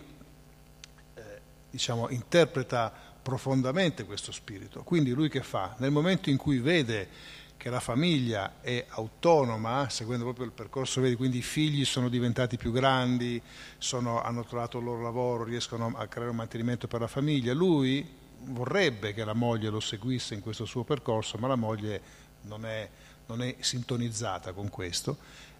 eh, 1.16 1.42
diciamo, 1.72 2.10
interpreta 2.10 3.07
profondamente 3.28 4.06
questo 4.06 4.32
spirito, 4.32 4.84
quindi 4.84 5.12
lui 5.12 5.28
che 5.28 5.42
fa? 5.42 5.76
Nel 5.80 5.92
momento 5.92 6.30
in 6.30 6.38
cui 6.38 6.60
vede 6.60 7.10
che 7.58 7.70
la 7.70 7.82
famiglia 7.82 8.62
è 8.62 8.86
autonoma, 8.88 9.90
seguendo 9.90 10.24
proprio 10.24 10.46
il 10.46 10.54
percorso, 10.54 11.02
vedi, 11.02 11.18
quindi 11.18 11.40
i 11.40 11.42
figli 11.42 11.84
sono 11.84 12.08
diventati 12.08 12.56
più 12.56 12.72
grandi, 12.72 13.42
sono, 13.80 14.22
hanno 14.22 14.46
trovato 14.46 14.78
il 14.78 14.86
loro 14.86 15.02
lavoro, 15.02 15.44
riescono 15.44 15.92
a 15.98 16.08
creare 16.08 16.30
un 16.30 16.38
mantenimento 16.38 16.88
per 16.88 17.02
la 17.02 17.08
famiglia, 17.08 17.54
lui 17.54 18.08
vorrebbe 18.46 19.14
che 19.14 19.26
la 19.26 19.34
moglie 19.34 19.68
lo 19.68 19.82
seguisse 19.82 20.34
in 20.34 20.40
questo 20.40 20.64
suo 20.64 20.86
percorso, 20.86 21.38
ma 21.38 21.50
la 21.50 21.56
moglie 21.56 22.02
non 22.44 22.66
è, 22.66 22.90
non 23.26 23.42
è 23.42 23.58
sintonizzata 23.60 24.54
con 24.54 24.70
questo. 24.70 25.18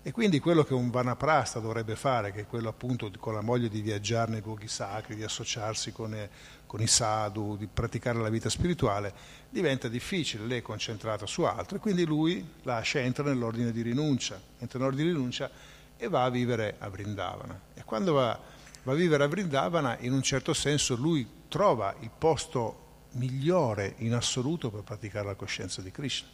E 0.08 0.14
quindi 0.14 0.40
quello 0.40 0.64
che 0.64 0.74
un 0.74 0.90
vanaprasta 0.90 1.60
dovrebbe 1.60 1.98
fare, 1.98 2.32
che 2.32 2.40
è 2.40 2.48
quello 2.48 2.70
appunto 2.70 3.12
con 3.20 3.34
la 3.34 3.42
moglie 3.42 3.68
di 3.68 3.82
viaggiare 3.82 4.32
nei 4.32 4.42
luoghi 4.42 4.70
sacri, 4.70 5.18
di 5.18 5.24
associarsi 5.24 5.92
con, 5.92 6.14
eh, 6.14 6.30
con, 6.66 6.80
i 6.80 6.88
sadhu, 6.88 7.58
di 7.58 7.68
praticare 7.68 8.18
la 8.18 8.30
vita 8.30 8.48
spirituale, 8.48 9.14
diventa 9.50 9.90
difficile, 9.90 10.46
lei 10.46 10.60
è 10.60 10.62
concentrata 10.62 11.26
su 11.26 11.42
altro 11.42 11.76
e 11.76 11.82
quindi 11.82 12.06
lui 12.06 12.54
lascia, 12.64 13.00
entra 13.00 13.26
nell'ordine 13.26 13.74
di 13.74 13.82
rinuncia, 13.82 14.40
entra 14.60 14.80
nell'ordine 14.80 15.10
di 15.10 15.14
rinuncia 15.14 15.52
e 15.98 16.08
va 16.08 16.24
a 16.24 16.30
vivere 16.30 16.76
a 16.80 16.88
Vrindavana. 16.88 17.60
E 17.74 17.84
quando 17.84 18.14
va, 18.14 18.40
va 18.84 18.92
a 18.94 18.96
vivere 18.96 19.26
a 19.26 19.28
Vrindavana, 19.28 19.98
in 20.00 20.14
un 20.14 20.22
certo 20.22 20.54
senso 20.54 20.96
lui 20.96 21.28
trova 21.50 21.94
il 22.00 22.12
posto 22.18 23.08
migliore 23.16 23.96
in 23.98 24.14
assoluto 24.14 24.72
per 24.72 24.84
praticare 24.84 25.26
la 25.26 25.36
coscienza 25.36 25.82
di 25.82 25.92
Krishna. 25.92 26.30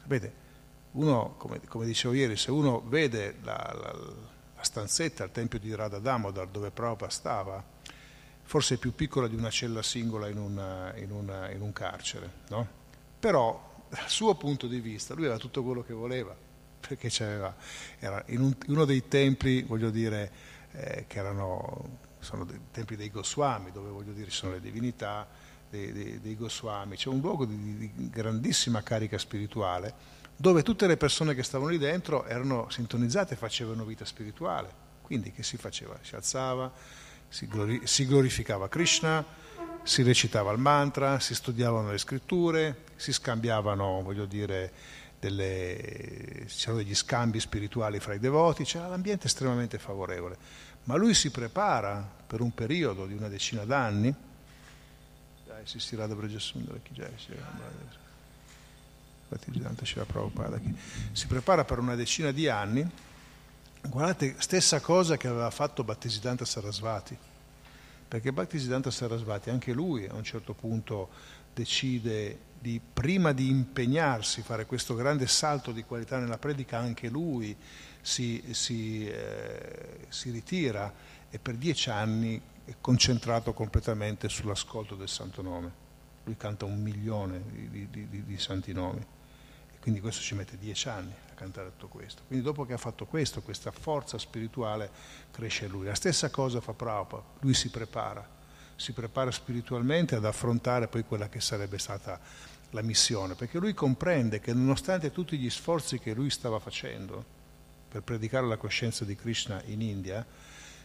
Sapete, 0.00 0.46
uno, 0.92 1.34
come, 1.36 1.60
come 1.66 1.86
dicevo 1.86 2.14
ieri, 2.14 2.36
se 2.36 2.50
uno 2.50 2.82
vede 2.86 3.36
la, 3.42 3.54
la, 3.54 3.92
la 4.56 4.62
stanzetta 4.62 5.24
al 5.24 5.30
tempio 5.30 5.58
di 5.58 5.74
Radha 5.74 5.98
Damodar 5.98 6.48
dove 6.48 6.70
Prabhupada 6.70 7.10
stava, 7.10 7.64
forse 8.42 8.76
è 8.76 8.78
più 8.78 8.94
piccola 8.94 9.28
di 9.28 9.36
una 9.36 9.50
cella 9.50 9.82
singola 9.82 10.28
in, 10.28 10.38
una, 10.38 10.94
in, 10.96 11.10
una, 11.10 11.50
in 11.50 11.60
un 11.60 11.72
carcere, 11.72 12.30
no? 12.48 12.66
Però 13.18 13.84
dal 13.88 14.08
suo 14.08 14.34
punto 14.34 14.66
di 14.66 14.80
vista 14.80 15.14
lui 15.14 15.24
aveva 15.24 15.38
tutto 15.38 15.62
quello 15.62 15.82
che 15.82 15.92
voleva, 15.92 16.34
perché 16.80 17.10
era 17.98 18.22
in, 18.26 18.40
un, 18.40 18.56
uno 18.68 18.84
dei 18.84 19.08
templi, 19.08 19.62
voglio 19.62 19.90
dire, 19.90 20.30
eh, 20.72 21.04
che 21.06 21.18
erano 21.18 22.06
sono 22.20 22.46
i 22.50 22.60
templi 22.70 22.96
dei 22.96 23.10
Goswami, 23.10 23.70
dove 23.70 23.90
voglio 23.90 24.12
dire 24.12 24.30
ci 24.30 24.36
sono 24.36 24.52
le 24.52 24.60
divinità 24.60 25.26
dei, 25.70 25.92
dei, 25.92 26.20
dei 26.20 26.36
Goswami, 26.36 26.96
c'è 26.96 27.08
un 27.08 27.20
luogo 27.20 27.44
di, 27.44 27.76
di, 27.76 28.10
grandissima 28.10 28.82
carica 28.82 29.18
spirituale, 29.18 30.16
dove 30.38 30.62
tutte 30.62 30.86
le 30.86 30.96
persone 30.96 31.34
che 31.34 31.42
stavano 31.42 31.70
lì 31.70 31.76
dentro 31.76 32.24
erano 32.24 32.70
sintonizzate 32.70 33.34
e 33.34 33.36
facevano 33.36 33.84
vita 33.84 34.06
spirituale. 34.06 34.86
Quindi 35.02 35.32
che 35.32 35.42
si 35.42 35.58
faceva? 35.58 35.98
Si 36.00 36.14
alzava, 36.14 36.72
si, 37.28 37.46
glori, 37.46 37.82
si 37.84 38.06
glorificava 38.06 38.68
Krishna, 38.68 39.22
si 39.82 40.02
recitava 40.02 40.50
il 40.52 40.58
mantra, 40.58 41.18
si 41.20 41.34
studiavano 41.34 41.90
le 41.90 41.98
scritture, 41.98 42.84
si 42.96 43.12
scambiavano, 43.12 44.02
voglio 44.02 44.24
dire, 44.24 44.72
delle, 45.18 46.46
c'erano 46.46 46.78
degli 46.78 46.94
scambi 46.94 47.40
spirituali 47.40 48.00
fra 48.00 48.14
i 48.14 48.18
devoti, 48.18 48.64
c'era 48.64 48.88
l'ambiente 48.88 49.26
estremamente 49.26 49.78
favorevole 49.78 50.66
ma 50.88 50.96
lui 50.96 51.12
si 51.12 51.30
prepara 51.30 52.00
per 52.26 52.40
un 52.40 52.52
periodo 52.52 53.04
di 53.04 53.12
una 53.12 53.28
decina 53.28 53.64
d'anni. 53.64 54.14
Si 55.64 55.78
prepara 61.26 61.64
per 61.64 61.78
una 61.78 61.94
decina 61.94 62.30
di 62.30 62.48
anni. 62.48 62.88
Guardate, 63.86 64.34
stessa 64.38 64.80
cosa 64.80 65.16
che 65.16 65.28
aveva 65.28 65.50
fatto 65.50 65.84
Battesiddhanta 65.84 66.44
Sarasvati. 66.44 67.16
perché 68.08 68.32
Bhaktisiddhanta 68.32 68.90
Sarasvati, 68.90 69.50
anche 69.50 69.72
lui 69.72 70.06
a 70.06 70.14
un 70.14 70.24
certo 70.24 70.54
punto 70.54 71.10
decide 71.54 72.38
di, 72.58 72.80
prima 72.80 73.32
di 73.32 73.50
impegnarsi 73.50 74.40
a 74.40 74.44
fare 74.44 74.64
questo 74.64 74.94
grande 74.94 75.26
salto 75.26 75.72
di 75.72 75.84
qualità 75.84 76.18
nella 76.18 76.38
predica, 76.38 76.78
anche 76.78 77.08
lui 77.08 77.54
si, 78.00 78.42
si, 78.50 79.06
eh, 79.06 80.06
si 80.08 80.30
ritira 80.30 80.92
e 81.28 81.38
per 81.38 81.56
dieci 81.56 81.90
anni 81.90 82.40
è 82.64 82.74
concentrato 82.80 83.52
completamente 83.52 84.28
sull'ascolto 84.28 84.94
del 84.94 85.08
santo 85.08 85.42
nome. 85.42 85.86
Lui 86.24 86.36
canta 86.36 86.64
un 86.64 86.80
milione 86.80 87.42
di, 87.50 87.88
di, 87.90 88.08
di, 88.08 88.24
di 88.24 88.38
santi 88.38 88.72
nomi 88.72 89.04
quindi 89.80 90.00
questo 90.00 90.22
ci 90.22 90.34
mette 90.34 90.58
dieci 90.58 90.88
anni 90.88 91.12
a 91.30 91.34
cantare 91.34 91.70
tutto 91.70 91.88
questo. 91.88 92.22
Quindi 92.26 92.44
dopo 92.44 92.64
che 92.64 92.72
ha 92.72 92.78
fatto 92.78 93.06
questo, 93.06 93.42
questa 93.42 93.70
forza 93.70 94.18
spirituale 94.18 94.90
cresce 95.30 95.66
lui. 95.68 95.86
La 95.86 95.94
stessa 95.94 96.30
cosa 96.30 96.60
fa 96.60 96.72
Prabhupada, 96.72 97.24
lui 97.40 97.54
si 97.54 97.70
prepara, 97.70 98.26
si 98.76 98.92
prepara 98.92 99.30
spiritualmente 99.30 100.14
ad 100.14 100.24
affrontare 100.24 100.88
poi 100.88 101.04
quella 101.04 101.28
che 101.28 101.40
sarebbe 101.40 101.78
stata 101.78 102.20
la 102.70 102.82
missione, 102.82 103.34
perché 103.34 103.58
lui 103.58 103.72
comprende 103.72 104.40
che 104.40 104.52
nonostante 104.52 105.10
tutti 105.10 105.38
gli 105.38 105.48
sforzi 105.48 105.98
che 105.98 106.12
lui 106.12 106.30
stava 106.30 106.58
facendo 106.58 107.36
per 107.88 108.02
predicare 108.02 108.46
la 108.46 108.58
coscienza 108.58 109.04
di 109.04 109.16
Krishna 109.16 109.62
in 109.66 109.80
India, 109.80 110.24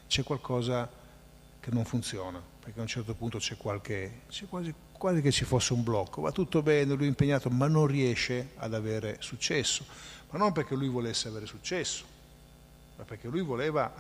c'è 0.08 0.24
qualcosa 0.24 0.90
che 1.60 1.72
non 1.72 1.84
funziona, 1.84 2.42
perché 2.60 2.80
a 2.80 2.84
un 2.84 2.88
certo 2.88 3.14
punto 3.14 3.38
c'è 3.38 3.58
qualche, 3.58 4.22
c'è 4.30 4.46
quasi, 4.48 4.74
quasi 5.04 5.20
che 5.20 5.32
ci 5.32 5.44
fosse 5.44 5.74
un 5.74 5.84
blocco, 5.84 6.22
va 6.22 6.32
tutto 6.32 6.62
bene, 6.62 6.94
lui 6.94 7.04
è 7.04 7.10
impegnato, 7.10 7.50
ma 7.50 7.68
non 7.68 7.88
riesce 7.88 8.52
ad 8.56 8.74
avere 8.74 9.18
successo, 9.20 9.84
ma 10.30 10.40
non 10.40 10.54
perché 10.54 10.76
lui 10.76 10.88
volesse 10.88 11.28
avere 11.28 11.46
successo, 11.46 12.06
ma 12.96 13.04
perché 13.04 13.28
lui 13.28 13.42
voleva 13.42 13.94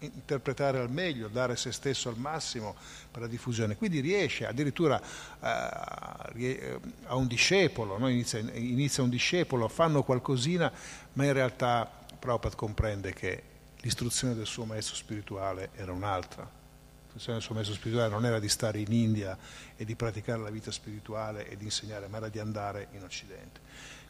interpretare 0.00 0.78
al 0.78 0.90
meglio, 0.90 1.28
dare 1.28 1.56
se 1.56 1.72
stesso 1.72 2.10
al 2.10 2.18
massimo 2.18 2.76
per 3.10 3.22
la 3.22 3.28
diffusione. 3.28 3.76
Quindi 3.76 4.00
riesce 4.00 4.44
addirittura 4.44 5.00
eh, 5.00 6.80
a 7.06 7.14
un 7.14 7.26
discepolo, 7.26 7.96
no? 7.96 8.06
inizia, 8.06 8.38
inizia, 8.38 9.02
un 9.02 9.08
discepolo, 9.08 9.68
fanno 9.68 10.02
qualcosina, 10.02 10.70
ma 11.14 11.24
in 11.24 11.32
realtà 11.32 11.90
Prabhupada 12.18 12.56
comprende 12.56 13.14
che 13.14 13.42
l'istruzione 13.80 14.34
del 14.34 14.44
suo 14.44 14.66
maestro 14.66 14.96
spirituale 14.96 15.70
era 15.76 15.92
un'altra. 15.92 16.65
Del 17.16 17.40
suo 17.40 17.54
maestro 17.54 17.74
spirituale 17.74 18.10
non 18.10 18.26
era 18.26 18.38
di 18.38 18.48
stare 18.48 18.78
in 18.78 18.92
India 18.92 19.38
e 19.74 19.86
di 19.86 19.94
praticare 19.94 20.42
la 20.42 20.50
vita 20.50 20.70
spirituale 20.70 21.48
e 21.48 21.56
di 21.56 21.64
insegnare, 21.64 22.08
ma 22.08 22.18
era 22.18 22.28
di 22.28 22.38
andare 22.38 22.88
in 22.92 23.02
Occidente. 23.02 23.58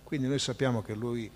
Quindi 0.03 0.27
noi 0.27 0.41
sappiamo 0.41 0.83
che 0.83 0.95
lui 0.95 1.31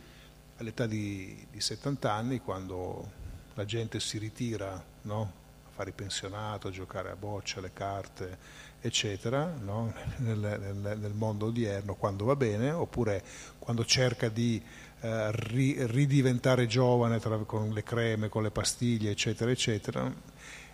all'età 0.57 0.87
di, 0.87 1.47
di 1.51 1.61
70 1.61 2.13
anni, 2.13 2.41
quando 2.41 3.11
la 3.55 3.65
gente 3.65 4.01
si 4.01 4.19
ritira 4.19 4.83
no? 5.03 5.33
a 5.67 5.71
fare 5.71 5.91
il 5.91 5.95
pensionato, 5.95 6.69
a 6.69 6.71
giocare 6.71 7.11
a 7.11 7.17
boccia, 7.17 7.61
le 7.61 7.73
carte, 7.73 8.39
eccetera, 8.81 9.53
no? 9.61 9.93
nel, 10.19 10.39
nel, 10.39 10.99
nel, 10.99 11.13
mondo 11.13 11.47
odierno, 11.47 11.95
quando 11.95 12.25
va 12.25 12.37
bene, 12.37 12.73
oppure 12.73 13.23
quando 13.59 13.85
cerca 13.85 14.29
di 14.29 14.63
eh, 15.01 15.31
ri, 15.33 15.77
ridiventare 15.87 16.67
giovane 16.67 17.21
tra, 17.21 17.37
con 17.39 17.71
le 17.71 17.83
creme, 17.83 18.29
con 18.29 18.43
le 18.43 18.51
pastiglie, 18.51 19.11
eccetera, 19.11 19.51
eccetera, 19.51 20.13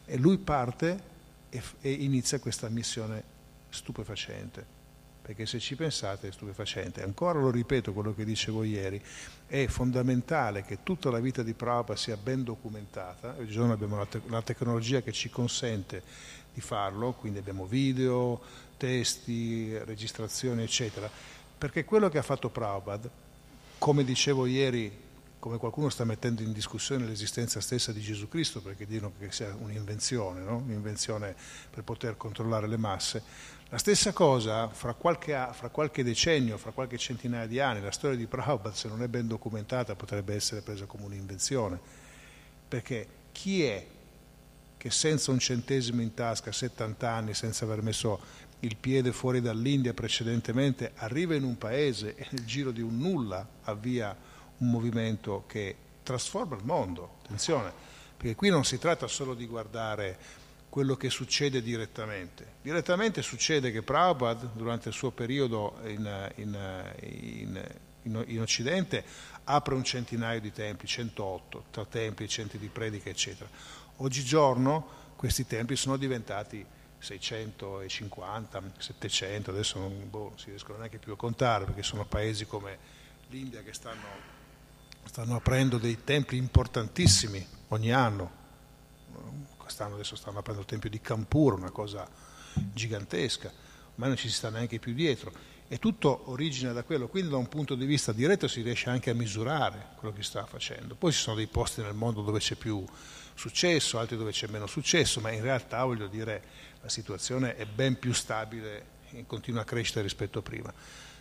e 0.06 0.16
lui 0.16 0.38
parte 0.38 1.14
e, 1.50 1.62
e 1.80 1.90
inizia 1.90 2.38
questa 2.38 2.68
missione 2.68 3.22
stupefacente. 3.68 4.74
Perché 5.20 5.44
se 5.44 5.58
ci 5.58 5.74
pensate 5.74 6.28
è 6.28 6.32
stupefacente. 6.32 7.02
Ancora 7.02 7.40
lo 7.40 7.50
ripeto 7.50 7.92
quello 7.92 8.14
che 8.14 8.24
dicevo 8.24 8.62
ieri, 8.62 9.02
è 9.46 9.66
fondamentale 9.66 10.62
che 10.62 10.84
tutta 10.84 11.10
la 11.10 11.18
vita 11.18 11.42
di 11.42 11.52
Prabhupada 11.52 11.98
sia 11.98 12.16
ben 12.16 12.44
documentata, 12.44 13.34
oggigiorno 13.36 13.72
abbiamo 13.72 13.96
una, 13.96 14.06
te- 14.06 14.22
una 14.24 14.42
tecnologia 14.42 15.02
che 15.02 15.10
ci 15.10 15.28
consente 15.28 16.02
di 16.54 16.60
farlo, 16.60 17.12
quindi 17.12 17.40
abbiamo 17.40 17.66
video, 17.66 18.40
testi, 18.76 19.76
registrazioni, 19.78 20.62
eccetera, 20.62 21.10
perché 21.58 21.84
quello 21.84 22.08
che 22.08 22.18
ha 22.18 22.22
fatto 22.22 22.48
Prabhupada, 22.48 23.10
come 23.78 24.04
dicevo 24.04 24.46
ieri, 24.46 25.04
come 25.46 25.58
qualcuno 25.58 25.90
sta 25.90 26.04
mettendo 26.04 26.42
in 26.42 26.50
discussione 26.50 27.06
l'esistenza 27.06 27.60
stessa 27.60 27.92
di 27.92 28.00
Gesù 28.00 28.26
Cristo, 28.26 28.60
perché 28.60 28.84
dicono 28.84 29.12
che 29.16 29.30
sia 29.30 29.54
un'invenzione, 29.56 30.40
no? 30.40 30.56
un'invenzione 30.56 31.36
per 31.70 31.84
poter 31.84 32.16
controllare 32.16 32.66
le 32.66 32.76
masse, 32.76 33.22
la 33.68 33.78
stessa 33.78 34.12
cosa, 34.12 34.68
fra 34.68 34.94
qualche, 34.94 35.38
fra 35.52 35.68
qualche, 35.68 36.02
decennio, 36.02 36.58
fra 36.58 36.72
qualche 36.72 36.98
centinaia 36.98 37.46
di 37.46 37.60
anni, 37.60 37.80
la 37.80 37.92
storia 37.92 38.16
di 38.16 38.26
Prabhupada, 38.26 38.74
se 38.74 38.88
non 38.88 39.04
è 39.04 39.06
ben 39.06 39.28
documentata, 39.28 39.94
potrebbe 39.94 40.34
essere 40.34 40.62
presa 40.62 40.86
come 40.86 41.04
un'invenzione. 41.04 41.78
Perché 42.66 43.06
chi 43.30 43.62
è 43.62 43.86
che 44.76 44.90
senza 44.90 45.30
un 45.30 45.38
centesimo 45.38 46.02
in 46.02 46.12
tasca, 46.12 46.50
a 46.50 46.52
70 46.52 47.08
anni, 47.08 47.34
senza 47.34 47.64
aver 47.64 47.82
messo 47.82 48.20
il 48.60 48.74
piede 48.74 49.12
fuori 49.12 49.40
dall'India 49.40 49.94
precedentemente, 49.94 50.90
arriva 50.96 51.36
in 51.36 51.44
un 51.44 51.56
paese 51.56 52.16
e 52.16 52.26
nel 52.30 52.44
giro 52.44 52.72
di 52.72 52.80
un 52.80 52.98
nulla 52.98 53.46
avvia 53.62 54.25
un 54.58 54.70
movimento 54.70 55.44
che 55.46 55.76
trasforma 56.02 56.56
il 56.56 56.64
mondo? 56.64 57.18
Attenzione, 57.22 57.72
perché 58.16 58.34
qui 58.34 58.50
non 58.50 58.64
si 58.64 58.78
tratta 58.78 59.06
solo 59.06 59.34
di 59.34 59.46
guardare 59.46 60.18
quello 60.68 60.96
che 60.96 61.10
succede 61.10 61.62
direttamente. 61.62 62.54
Direttamente 62.62 63.22
succede 63.22 63.70
che 63.70 63.82
Prabhupada, 63.82 64.50
durante 64.52 64.88
il 64.88 64.94
suo 64.94 65.10
periodo 65.10 65.78
in, 65.86 66.32
in, 66.36 67.64
in, 68.02 68.24
in 68.26 68.40
Occidente, 68.40 69.04
apre 69.44 69.74
un 69.74 69.84
centinaio 69.84 70.40
di 70.40 70.52
templi, 70.52 70.86
108, 70.86 71.64
tra 71.70 71.84
templi, 71.84 72.28
centri 72.28 72.58
di 72.58 72.68
predica, 72.68 73.08
eccetera. 73.08 73.48
Oggigiorno 73.96 75.04
questi 75.16 75.46
templi 75.46 75.76
sono 75.76 75.96
diventati 75.96 76.64
650, 76.98 78.62
700, 78.78 79.50
adesso 79.50 79.78
non 79.78 80.10
boh, 80.10 80.32
si 80.36 80.50
riescono 80.50 80.78
neanche 80.78 80.98
più 80.98 81.12
a 81.12 81.16
contare 81.16 81.64
perché 81.64 81.82
sono 81.82 82.04
paesi 82.04 82.46
come 82.46 82.78
l'India 83.28 83.62
che 83.62 83.72
stanno, 83.72 84.06
stanno 85.06 85.36
aprendo 85.36 85.78
dei 85.78 86.04
templi 86.04 86.36
importantissimi 86.36 87.46
ogni 87.68 87.92
anno 87.92 88.44
quest'anno 89.66 89.94
adesso 89.94 90.14
stanno 90.14 90.38
aprendo 90.38 90.62
il 90.62 90.68
tempio 90.68 90.88
di 90.88 91.00
Campura, 91.00 91.56
una 91.56 91.70
cosa 91.70 92.08
gigantesca, 92.54 93.52
ma 93.96 94.06
non 94.06 94.16
ci 94.16 94.28
si 94.28 94.34
sta 94.34 94.48
neanche 94.48 94.78
più 94.78 94.94
dietro. 94.94 95.32
E 95.68 95.78
tutto 95.80 96.30
origina 96.30 96.72
da 96.72 96.84
quello, 96.84 97.08
quindi 97.08 97.30
da 97.30 97.36
un 97.36 97.48
punto 97.48 97.74
di 97.74 97.84
vista 97.84 98.12
diretto 98.12 98.46
si 98.46 98.62
riesce 98.62 98.88
anche 98.88 99.10
a 99.10 99.14
misurare 99.14 99.88
quello 99.96 100.14
che 100.14 100.22
sta 100.22 100.46
facendo. 100.46 100.94
Poi 100.94 101.10
ci 101.10 101.18
sono 101.18 101.34
dei 101.34 101.48
posti 101.48 101.82
nel 101.82 101.94
mondo 101.94 102.22
dove 102.22 102.38
c'è 102.38 102.54
più 102.54 102.84
successo, 103.34 103.98
altri 103.98 104.16
dove 104.16 104.30
c'è 104.30 104.46
meno 104.46 104.68
successo, 104.68 105.20
ma 105.20 105.32
in 105.32 105.42
realtà 105.42 105.82
voglio 105.84 106.06
dire 106.06 106.42
la 106.80 106.88
situazione 106.88 107.56
è 107.56 107.66
ben 107.66 107.98
più 107.98 108.12
stabile 108.12 108.94
e 109.10 109.24
continua 109.26 109.62
a 109.62 109.64
crescere 109.64 110.02
rispetto 110.02 110.38
a 110.38 110.42
prima. 110.42 110.72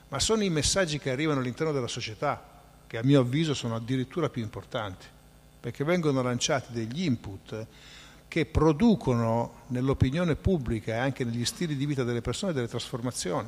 Ma 0.10 0.20
sono 0.20 0.44
i 0.44 0.50
messaggi 0.50 1.00
che 1.00 1.10
arrivano 1.10 1.40
all'interno 1.40 1.74
della 1.74 1.88
società 1.88 2.55
che 2.88 2.98
a 2.98 3.04
mio 3.04 3.22
avviso 3.22 3.54
sono 3.54 3.76
addirittura 3.76 4.30
più 4.30 4.42
importanti, 4.42 5.06
perché 5.60 5.84
vengono 5.84 6.22
lanciati 6.22 6.72
degli 6.72 7.04
input 7.04 7.68
che 8.28 8.46
producono 8.46 9.64
nell'opinione 9.68 10.36
pubblica 10.36 10.94
e 10.94 10.98
anche 10.98 11.24
negli 11.24 11.46
stili 11.46 11.76
di 11.76 11.86
vita 11.86 12.04
delle 12.04 12.22
persone 12.22 12.54
delle 12.54 12.68
trasformazioni. 12.68 13.48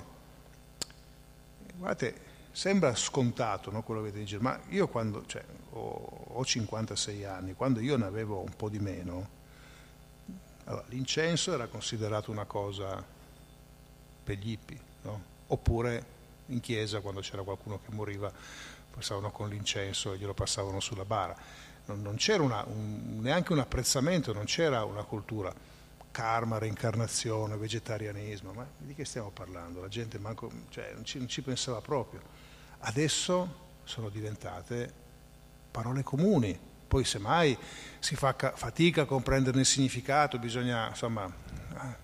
Guardate, 1.76 2.16
sembra 2.52 2.96
scontato 2.96 3.70
no, 3.70 3.84
quello 3.84 4.02
che 4.02 4.08
avete 4.10 4.24
giro, 4.24 4.42
ma 4.42 4.60
io 4.70 4.88
quando 4.88 5.26
cioè, 5.28 5.44
ho, 5.72 6.30
ho, 6.34 6.46
56 6.46 7.24
anni, 7.26 7.54
quando 7.54 7.80
io 7.80 7.98
ne 7.98 8.06
avevo 8.06 8.40
un 8.40 8.54
po' 8.56 8.70
di 8.70 8.80
meno, 8.80 9.30
allora, 10.64 10.86
l'incenso 10.90 11.54
era 11.54 11.68
considerato 11.68 12.32
una 12.32 12.46
cosa 12.46 13.04
per 14.24 14.38
gli 14.38 14.52
hippie, 14.52 14.80
no? 15.04 15.22
oppure 15.48 16.16
in 16.48 16.60
chiesa 16.60 17.00
quando 17.00 17.22
c'era 17.22 17.44
qualcuno 17.44 17.80
che 17.84 17.94
moriva 17.94 18.32
passavano 18.98 19.32
con 19.32 19.48
l'incenso 19.50 20.14
e 20.14 20.18
glielo 20.18 20.34
passavano 20.34 20.80
sulla 20.80 21.06
bara 21.06 21.36
non, 21.88 22.02
non 22.02 22.16
c'era 22.16 22.44
una, 22.44 22.64
un, 22.68 23.20
neanche 23.20 23.54
un 23.54 23.60
apprezzamento, 23.60 24.34
non 24.34 24.46
c'era 24.46 24.84
una 24.84 25.04
cultura 25.04 25.54
karma, 26.12 26.58
reincarnazione, 26.58 27.58
vegetarianismo, 27.58 28.52
ma 28.54 28.68
di 28.78 28.94
che 28.94 29.06
stiamo 29.06 29.30
parlando? 29.30 29.82
La 29.82 29.88
gente 29.88 30.18
manco, 30.18 30.52
cioè, 30.70 30.92
non, 30.94 31.06
ci, 31.06 31.18
non 31.20 31.28
ci 31.28 31.42
pensava 31.42 31.80
proprio. 31.82 32.22
Adesso 32.80 33.66
sono 33.84 34.10
diventate 34.10 34.92
parole 35.70 36.04
comuni, 36.04 36.58
poi 36.88 37.04
semmai 37.04 37.58
si 38.00 38.16
fa 38.16 38.34
fatica 38.34 39.04
a 39.04 39.06
comprenderne 39.06 39.62
il 39.62 39.66
significato, 39.66 40.40
bisogna 40.40 40.90
insomma, 40.90 41.32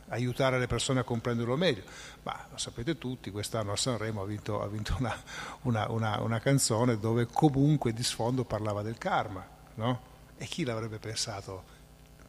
aiutare 0.09 0.59
le 0.59 0.67
persone 0.67 0.99
a 0.99 1.03
comprenderlo 1.03 1.55
meglio. 1.55 1.83
Ma 2.23 2.47
lo 2.49 2.57
sapete 2.57 2.97
tutti, 2.97 3.31
quest'anno 3.31 3.71
a 3.71 3.75
Sanremo 3.75 4.21
ha 4.21 4.25
vinto, 4.25 4.61
ha 4.61 4.67
vinto 4.67 4.95
una, 4.99 5.15
una, 5.61 5.89
una, 5.89 6.21
una, 6.21 6.39
canzone 6.39 6.99
dove 6.99 7.27
comunque 7.27 7.93
di 7.93 8.03
sfondo 8.03 8.43
parlava 8.43 8.81
del 8.81 8.97
karma 8.97 9.53
no? 9.75 10.11
E 10.37 10.45
chi 10.45 10.63
l'avrebbe 10.63 10.99
pensato 10.99 11.81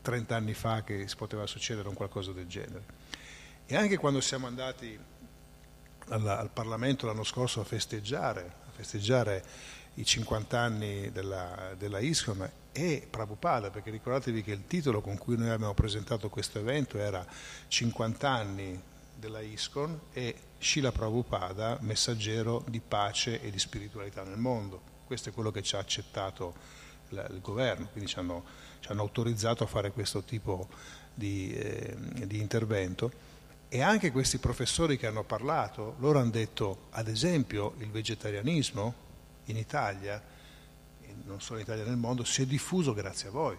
30 0.03 0.37
anni 0.37 0.55
fa 0.55 0.83
che 0.83 1.07
poteva 1.17 1.47
succedere 1.47 1.89
un 1.89 1.95
qualcosa 1.95 2.33
del 2.33 2.47
genere? 2.47 3.03
E 3.67 3.77
anche 3.77 3.97
quando 3.97 4.21
siamo 4.21 4.47
andati 4.47 4.99
al, 6.09 6.27
al 6.27 6.51
Parlamento 6.51 7.07
l'anno 7.07 7.25
scorso 7.25 7.61
a 7.61 7.65
festeggiare, 7.65 8.55
a 8.67 8.71
festeggiare 8.71 9.45
i 9.95 10.05
50 10.05 10.59
anni 10.59 11.11
della, 11.13 11.75
della 11.77 12.01
ISKCON 12.01 12.51
e 12.73 13.07
Prabhupada, 13.09 13.71
perché 13.71 13.91
ricordatevi 13.91 14.43
che 14.43 14.51
il 14.51 14.67
titolo 14.67 15.01
con 15.01 15.17
cui 15.17 15.37
noi 15.37 15.51
abbiamo 15.51 15.75
presentato 15.75 16.29
questo 16.29 16.59
evento 16.59 16.99
era 16.99 17.25
50 17.69 18.29
anni 18.29 18.81
della 19.15 19.41
ISKCON 19.41 20.01
e 20.13 20.35
Srila 20.59 20.91
Prabhupada, 20.91 21.79
messaggero 21.83 22.65
di 22.67 22.81
pace 22.81 23.41
e 23.41 23.51
di 23.51 23.59
spiritualità 23.59 24.25
nel 24.25 24.39
mondo. 24.39 24.93
Questo 25.07 25.29
è 25.29 25.33
quello 25.33 25.53
che 25.53 25.63
ci 25.63 25.77
ha 25.77 25.79
accettato 25.79 26.55
il, 27.11 27.27
il 27.31 27.41
governo, 27.41 27.89
quindi 27.93 28.11
ci 28.11 28.19
hanno, 28.19 28.45
ci 28.81 28.91
hanno, 28.91 29.03
autorizzato 29.03 29.63
a 29.63 29.67
fare 29.69 29.93
questo 29.93 30.25
tipo 30.25 30.69
di, 31.15 31.53
eh, 31.53 31.95
di 32.27 32.41
intervento. 32.41 33.33
E 33.69 33.83
anche 33.83 34.11
questi 34.11 34.39
professori 34.39 34.97
che 34.97 35.07
hanno 35.07 35.23
parlato, 35.23 35.95
loro 35.99 36.19
hanno 36.19 36.31
detto, 36.31 36.87
ad 36.91 37.09
esempio, 37.09 37.75
il 37.79 37.91
vegetarianismo 37.91 39.04
in 39.47 39.57
Italia, 39.57 40.23
non 41.25 41.41
solo 41.41 41.59
in 41.59 41.65
Italia 41.65 41.85
nel 41.85 41.97
mondo, 41.97 42.25
si 42.25 42.43
è 42.43 42.47
diffuso 42.47 42.93
grazie 42.93 43.29
a 43.29 43.33
voi. 43.33 43.57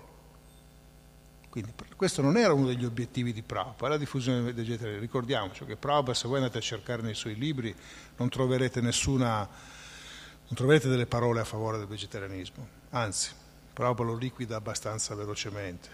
Quindi 1.50 1.74
questo 1.96 2.22
non 2.22 2.36
era 2.36 2.52
uno 2.52 2.68
degli 2.68 2.84
obiettivi 2.84 3.32
di 3.32 3.42
Prabhupada, 3.42 3.94
la 3.94 3.98
diffusione 3.98 4.44
del 4.44 4.54
vegetarianismo. 4.54 5.00
Ricordiamoci 5.00 5.64
che 5.64 5.78
Prabhupada, 5.78 6.14
se 6.14 6.28
voi 6.28 6.38
andate 6.38 6.58
a 6.58 6.62
cercare 6.62 7.02
nei 7.02 7.14
suoi 7.14 7.36
libri, 7.36 7.74
non 8.18 8.28
troverete 8.28 8.82
nessuna, 8.82 9.38
non 9.38 10.54
troverete 10.54 10.90
delle 10.90 11.06
parole 11.06 11.40
a 11.40 11.46
favore 11.46 11.78
del 11.78 11.88
vegetarianismo. 11.88 12.68
Anzi, 12.90 13.32
Prabhupada 13.72 14.12
lo 14.12 14.18
liquida 14.18 14.58
abbastanza 14.58 15.16
velocemente. 15.16 15.88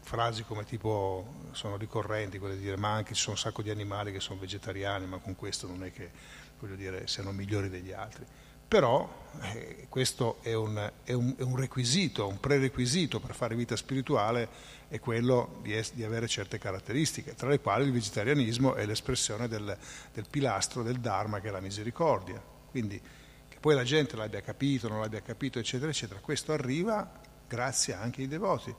Frasi 0.00 0.42
come 0.42 0.64
tipo 0.64 1.46
sono 1.52 1.76
ricorrenti, 1.76 2.38
quelle 2.38 2.56
di 2.56 2.62
dire 2.62 2.76
ma 2.76 2.92
anche 2.92 3.14
ci 3.14 3.20
sono 3.20 3.36
un 3.36 3.40
sacco 3.40 3.62
di 3.62 3.70
animali 3.70 4.10
che 4.10 4.18
sono 4.20 4.40
vegetariani, 4.40 5.06
ma 5.06 5.18
con 5.18 5.36
questo 5.36 5.68
non 5.68 5.84
è 5.84 5.92
che 5.92 6.10
voglio 6.58 6.74
dire 6.74 7.06
siano 7.06 7.30
migliori 7.30 7.68
degli 7.68 7.92
altri. 7.92 8.26
Però 8.68 9.30
eh, 9.40 9.86
questo 9.88 10.38
è 10.42 10.52
un, 10.52 10.92
è, 11.04 11.12
un, 11.12 11.34
è 11.38 11.42
un, 11.42 11.56
requisito, 11.56 12.28
un 12.28 12.38
prerequisito 12.38 13.18
per 13.18 13.34
fare 13.34 13.54
vita 13.54 13.76
spirituale, 13.76 14.76
è 14.88 15.00
quello 15.00 15.58
di, 15.62 15.74
es- 15.74 15.94
di, 15.94 16.04
avere 16.04 16.28
certe 16.28 16.58
caratteristiche, 16.58 17.34
tra 17.34 17.48
le 17.48 17.60
quali 17.60 17.84
il 17.86 17.92
vegetarianismo 17.92 18.74
è 18.74 18.84
l'espressione 18.84 19.48
del, 19.48 19.76
del 20.12 20.26
pilastro 20.30 20.82
del 20.82 21.00
Dharma 21.00 21.40
che 21.40 21.48
è 21.48 21.50
la 21.50 21.60
misericordia. 21.60 22.42
Quindi 22.70 23.00
che 23.48 23.56
poi 23.58 23.74
la 23.74 23.84
gente 23.84 24.16
l'abbia 24.16 24.42
capito, 24.42 24.88
non 24.88 25.00
l'abbia 25.00 25.22
capito, 25.22 25.58
eccetera, 25.58 25.90
eccetera, 25.90 26.20
questo 26.20 26.52
arriva 26.52 27.10
grazie 27.48 27.94
anche 27.94 28.20
ai 28.20 28.28
devoti, 28.28 28.74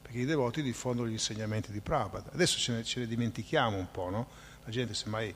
perché 0.00 0.18
i 0.18 0.24
devoti 0.24 0.62
diffondono 0.62 1.08
gli 1.08 1.12
insegnamenti 1.12 1.70
di 1.70 1.80
Prabhupada. 1.80 2.30
Adesso 2.32 2.58
ce 2.58 2.72
ne, 2.72 2.84
ce 2.84 3.00
ne 3.00 3.06
dimentichiamo 3.06 3.76
un 3.76 3.90
po', 3.90 4.08
no? 4.08 4.28
La 4.64 4.70
gente 4.70 4.94
semmai 4.94 5.34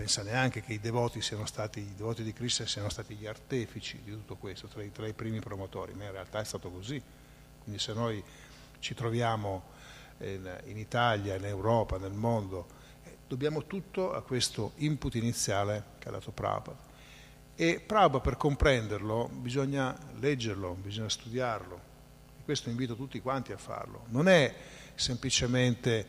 pensa 0.00 0.22
neanche 0.22 0.62
che 0.62 0.72
i 0.72 0.80
devoti, 0.80 1.20
stati, 1.20 1.80
i 1.80 1.94
devoti 1.94 2.22
di 2.22 2.32
Krishna 2.32 2.64
siano 2.64 2.88
stati 2.88 3.16
gli 3.16 3.26
artefici 3.26 4.00
di 4.02 4.10
tutto 4.12 4.36
questo, 4.36 4.66
tra 4.66 4.82
i, 4.82 4.90
tra 4.90 5.06
i, 5.06 5.12
primi 5.12 5.40
promotori, 5.40 5.92
ma 5.92 6.04
in 6.04 6.12
realtà 6.12 6.40
è 6.40 6.44
stato 6.44 6.70
così. 6.70 7.02
Quindi 7.62 7.78
se 7.78 7.92
noi 7.92 8.24
ci 8.78 8.94
troviamo 8.94 9.62
in, 10.20 10.58
in 10.64 10.78
Italia, 10.78 11.36
in 11.36 11.44
Europa, 11.44 11.98
nel 11.98 12.14
mondo, 12.14 12.66
eh, 13.04 13.18
dobbiamo 13.28 13.66
tutto 13.66 14.14
a 14.14 14.22
questo 14.22 14.72
input 14.76 15.16
iniziale 15.16 15.84
che 15.98 16.08
ha 16.08 16.12
dato 16.12 16.30
Prabhupada. 16.30 16.78
E 17.54 17.80
Prabhupada 17.86 18.20
per 18.20 18.38
comprenderlo 18.38 19.28
bisogna 19.30 19.94
leggerlo, 20.18 20.78
bisogna 20.80 21.10
studiarlo. 21.10 21.80
E 22.38 22.44
questo 22.44 22.70
invito 22.70 22.96
tutti 22.96 23.20
quanti 23.20 23.52
a 23.52 23.58
farlo. 23.58 24.06
Non 24.08 24.28
è 24.28 24.54
semplicemente 24.94 26.06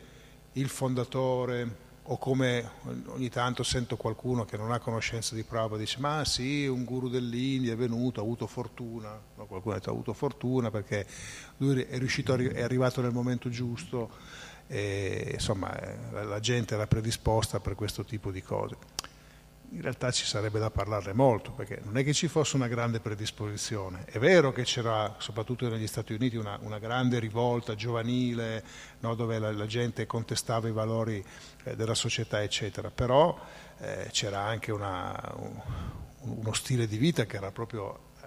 il 0.52 0.70
fondatore, 0.70 1.90
o 2.06 2.18
come 2.18 2.68
ogni 3.06 3.28
tanto 3.28 3.62
sento 3.62 3.96
qualcuno 3.96 4.44
che 4.44 4.56
non 4.56 4.72
ha 4.72 4.80
conoscenza 4.80 5.34
di 5.34 5.44
Prabhupada 5.44 5.80
dice 5.80 6.00
ma 6.00 6.24
sì, 6.24 6.66
un 6.66 6.84
guru 6.84 7.08
dell'India 7.08 7.74
è 7.74 7.76
venuto, 7.76 8.20
ha 8.20 8.24
avuto 8.24 8.46
fortuna, 8.46 9.20
no, 9.36 9.46
qualcuno 9.46 9.74
ha 9.74 9.78
detto 9.78 9.90
ha 9.90 9.92
avuto 9.92 10.12
fortuna 10.12 10.70
perché 10.70 11.06
lui 11.58 11.80
è, 11.82 11.98
riuscito, 11.98 12.34
è 12.34 12.62
arrivato 12.62 13.00
nel 13.00 13.12
momento 13.12 13.48
giusto 13.48 14.10
e 14.66 15.30
insomma 15.34 15.78
eh, 15.78 16.24
la 16.24 16.40
gente 16.40 16.74
era 16.74 16.86
predisposta 16.86 17.60
per 17.60 17.74
questo 17.74 18.04
tipo 18.04 18.30
di 18.30 18.42
cose 18.42 18.76
in 19.74 19.80
realtà 19.80 20.10
ci 20.10 20.26
sarebbe 20.26 20.58
da 20.58 20.70
parlarne 20.70 21.14
molto, 21.14 21.50
perché 21.52 21.80
non 21.82 21.96
è 21.96 22.04
che 22.04 22.12
ci 22.12 22.28
fosse 22.28 22.56
una 22.56 22.68
grande 22.68 23.00
predisposizione. 23.00 24.04
È 24.04 24.18
vero 24.18 24.52
che 24.52 24.64
c'era, 24.64 25.14
soprattutto 25.18 25.66
negli 25.68 25.86
Stati 25.86 26.12
Uniti, 26.12 26.36
una, 26.36 26.58
una 26.60 26.78
grande 26.78 27.18
rivolta 27.18 27.74
giovanile, 27.74 28.62
no, 29.00 29.14
dove 29.14 29.38
la, 29.38 29.50
la, 29.50 29.66
gente 29.66 30.04
contestava 30.06 30.68
i 30.68 30.72
valori 30.72 31.24
eh, 31.64 31.74
della 31.74 31.94
società, 31.94 32.42
eccetera, 32.42 32.90
però 32.90 33.38
eh, 33.78 34.08
c'era 34.12 34.40
anche 34.40 34.72
una, 34.72 35.32
un, 35.36 35.60
uno 36.20 36.52
stile 36.52 36.86
di 36.86 36.98
vita 36.98 37.24
che 37.24 37.36
era 37.36 37.50
proprio 37.50 38.10
eh, 38.20 38.26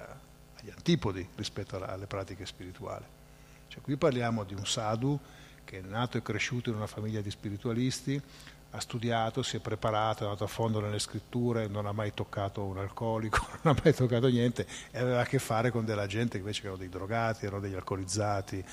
agli 0.62 0.72
antipodi 0.72 1.28
rispetto 1.36 1.76
alla, 1.76 1.89
alle 1.89 2.08
pratiche 2.08 2.48
spirituali. 2.48 3.06
Cioè, 3.68 3.82
qui 3.82 3.98
parliamo 3.98 4.43
di 4.43 4.56
un 4.56 4.66
sadhu 4.66 5.20
che 5.64 5.80
è 5.80 5.82
nato 5.82 6.18
e 6.18 6.22
cresciuto 6.24 6.70
in 6.70 6.76
una 6.76 6.88
famiglia 6.88 7.22
di 7.22 7.30
spiritualisti, 7.30 8.22
ha 8.76 8.80
studiato, 8.82 9.42
si 9.42 9.56
è 9.56 9.60
preparato, 9.60 10.24
è 10.24 10.26
andato 10.26 10.44
a 10.44 10.48
fondo 10.48 10.82
nelle 10.82 11.00
scritture, 11.00 11.68
non 11.68 11.86
ha 11.86 11.94
mai 11.94 12.14
toccato 12.14 12.64
un 12.64 12.78
alcolico, 12.78 13.40
non 13.64 13.76
ha 13.76 13.82
mai 13.82 13.94
toccato 13.94 14.28
niente 14.28 14.68
e 14.92 15.00
aveva 15.00 15.22
a 15.22 15.26
che 15.26 15.40
fare 15.40 15.72
con 15.72 15.86
della 15.86 16.08
gente 16.08 16.32
che 16.32 16.40
invece 16.40 16.62
erano 16.62 16.78
dei 16.78 16.90
drogati, 16.90 17.46
erano 17.46 17.62
degli 17.62 17.74
alcolizzati, 17.74 18.64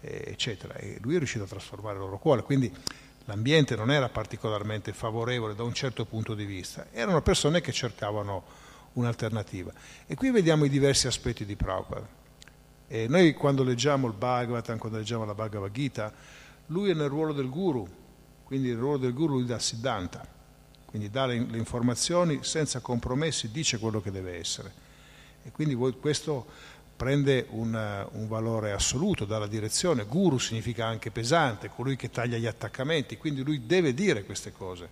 eh, 0.00 0.24
eccetera. 0.26 0.74
E 0.74 0.98
lui 1.00 1.14
è 1.14 1.18
riuscito 1.18 1.44
a 1.44 1.46
trasformare 1.46 1.94
il 1.94 2.00
loro 2.00 2.18
cuore. 2.18 2.42
Quindi 2.42 2.72
l'ambiente 3.26 3.76
non 3.76 3.90
era 3.92 4.08
particolarmente 4.08 4.92
favorevole 4.92 5.54
da 5.54 5.62
un 5.62 5.72
certo 5.72 6.04
punto 6.04 6.34
di 6.34 6.44
vista, 6.44 6.86
erano 6.90 7.22
persone 7.22 7.60
che 7.60 7.72
cercavano 7.72 8.42
un'alternativa. 8.94 9.72
E 10.06 10.16
qui 10.16 10.30
vediamo 10.30 10.64
i 10.64 10.68
diversi 10.68 11.06
aspetti 11.06 11.44
di 11.44 11.54
Prabhupada. 11.54 12.20
E 12.88 13.06
noi 13.08 13.32
quando 13.32 13.62
leggiamo 13.62 14.08
il 14.08 14.12
Bhagavatam, 14.12 14.76
quando 14.76 14.98
leggiamo 14.98 15.24
la 15.24 15.34
Bhagavad 15.34 15.70
Gita, 15.70 16.12
lui 16.66 16.90
è 16.90 16.94
nel 16.94 17.08
ruolo 17.08 17.32
del 17.32 17.48
guru, 17.48 18.00
quindi 18.52 18.68
il 18.68 18.76
ruolo 18.76 18.98
del 18.98 19.14
guru 19.14 19.42
dà 19.44 19.58
Siddhanta, 19.58 20.22
quindi 20.84 21.08
dà 21.08 21.24
le, 21.24 21.38
le, 21.38 21.56
informazioni 21.56 22.40
senza 22.42 22.80
compromessi, 22.80 23.50
dice 23.50 23.78
quello 23.78 24.02
che 24.02 24.10
deve 24.10 24.38
essere. 24.38 24.70
E 25.42 25.50
quindi 25.52 25.74
questo 25.74 26.44
prende 26.94 27.46
un, 27.48 28.08
un 28.12 28.28
valore 28.28 28.72
assoluto 28.72 29.24
dalla 29.24 29.46
direzione. 29.46 30.04
Guru 30.04 30.36
significa 30.36 30.84
anche 30.84 31.10
pesante, 31.10 31.70
colui 31.70 31.96
che 31.96 32.10
taglia 32.10 32.36
gli 32.36 32.44
attaccamenti, 32.44 33.16
quindi 33.16 33.42
lui 33.42 33.64
deve 33.64 33.94
dire 33.94 34.22
queste 34.22 34.52
cose. 34.52 34.86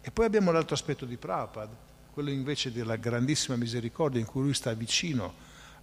E 0.00 0.10
poi 0.10 0.24
abbiamo 0.24 0.50
l'altro 0.50 0.74
aspetto 0.74 1.04
di 1.04 1.18
Prabhupada, 1.18 1.76
quello 2.10 2.30
invece 2.30 2.72
della 2.72 2.96
grandissima 2.96 3.56
misericordia 3.56 4.18
in 4.18 4.24
cui 4.24 4.40
lui 4.40 4.54
sta 4.54 4.72
vicino 4.72 5.34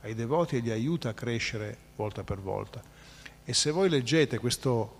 ai 0.02 0.16
devoti 0.16 0.56
e 0.56 0.60
li 0.62 0.72
aiuta 0.72 1.10
a 1.10 1.14
crescere 1.14 1.78
volta 1.96 2.24
per 2.24 2.40
volta. 2.40 2.82
E 3.46 3.54
se 3.54 3.70
voi 3.70 3.90
leggete 3.90 4.40
questo 4.40 4.99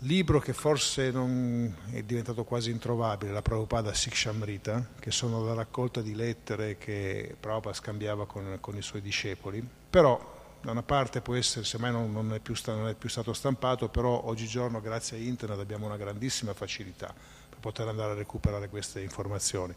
libro 0.00 0.40
che 0.40 0.52
forse 0.52 1.08
è 1.08 2.02
diventato 2.02 2.44
quasi 2.44 2.70
introvabile, 2.70 3.32
la 3.32 3.42
Prabhupada 3.42 3.92
Sikshamrita, 3.92 4.90
che 4.98 5.10
sono 5.10 5.44
la 5.44 5.54
raccolta 5.54 6.00
di 6.00 6.14
lettere 6.14 6.78
che 6.78 7.34
Prabhupada 7.38 7.74
scambiava 7.74 8.26
con, 8.26 8.58
con 8.60 8.76
i 8.76 8.82
suoi 8.82 9.02
discepoli, 9.02 9.66
però 9.90 10.38
da 10.62 10.70
una 10.70 10.82
parte 10.82 11.20
può 11.20 11.34
essere, 11.34 11.64
semmai 11.64 11.90
non, 11.90 12.12
non, 12.12 12.32
è 12.34 12.38
più, 12.38 12.54
non 12.66 12.88
è 12.88 12.94
più 12.94 13.08
stato 13.08 13.32
stampato, 13.32 13.88
però 13.88 14.24
oggigiorno 14.24 14.80
grazie 14.80 15.16
a 15.16 15.20
internet 15.20 15.58
abbiamo 15.58 15.86
una 15.86 15.96
grandissima 15.96 16.54
facilità 16.54 17.12
per 17.48 17.58
poter 17.58 17.88
andare 17.88 18.12
a 18.12 18.14
recuperare 18.14 18.68
queste 18.68 19.00
informazioni. 19.00 19.74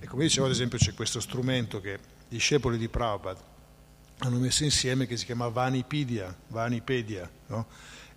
E 0.00 0.06
come 0.06 0.24
dicevo 0.24 0.46
ad 0.46 0.52
esempio 0.52 0.78
c'è 0.78 0.94
questo 0.94 1.20
strumento 1.20 1.80
che 1.80 1.92
i 1.92 1.98
discepoli 2.28 2.78
di 2.78 2.88
Prabhupada 2.88 3.48
hanno 4.22 4.38
messo 4.38 4.64
insieme 4.64 5.06
che 5.06 5.16
si 5.16 5.24
chiama 5.24 5.48
Vanipedia, 5.48 6.34
Vanipedia, 6.48 7.30
no? 7.46 7.66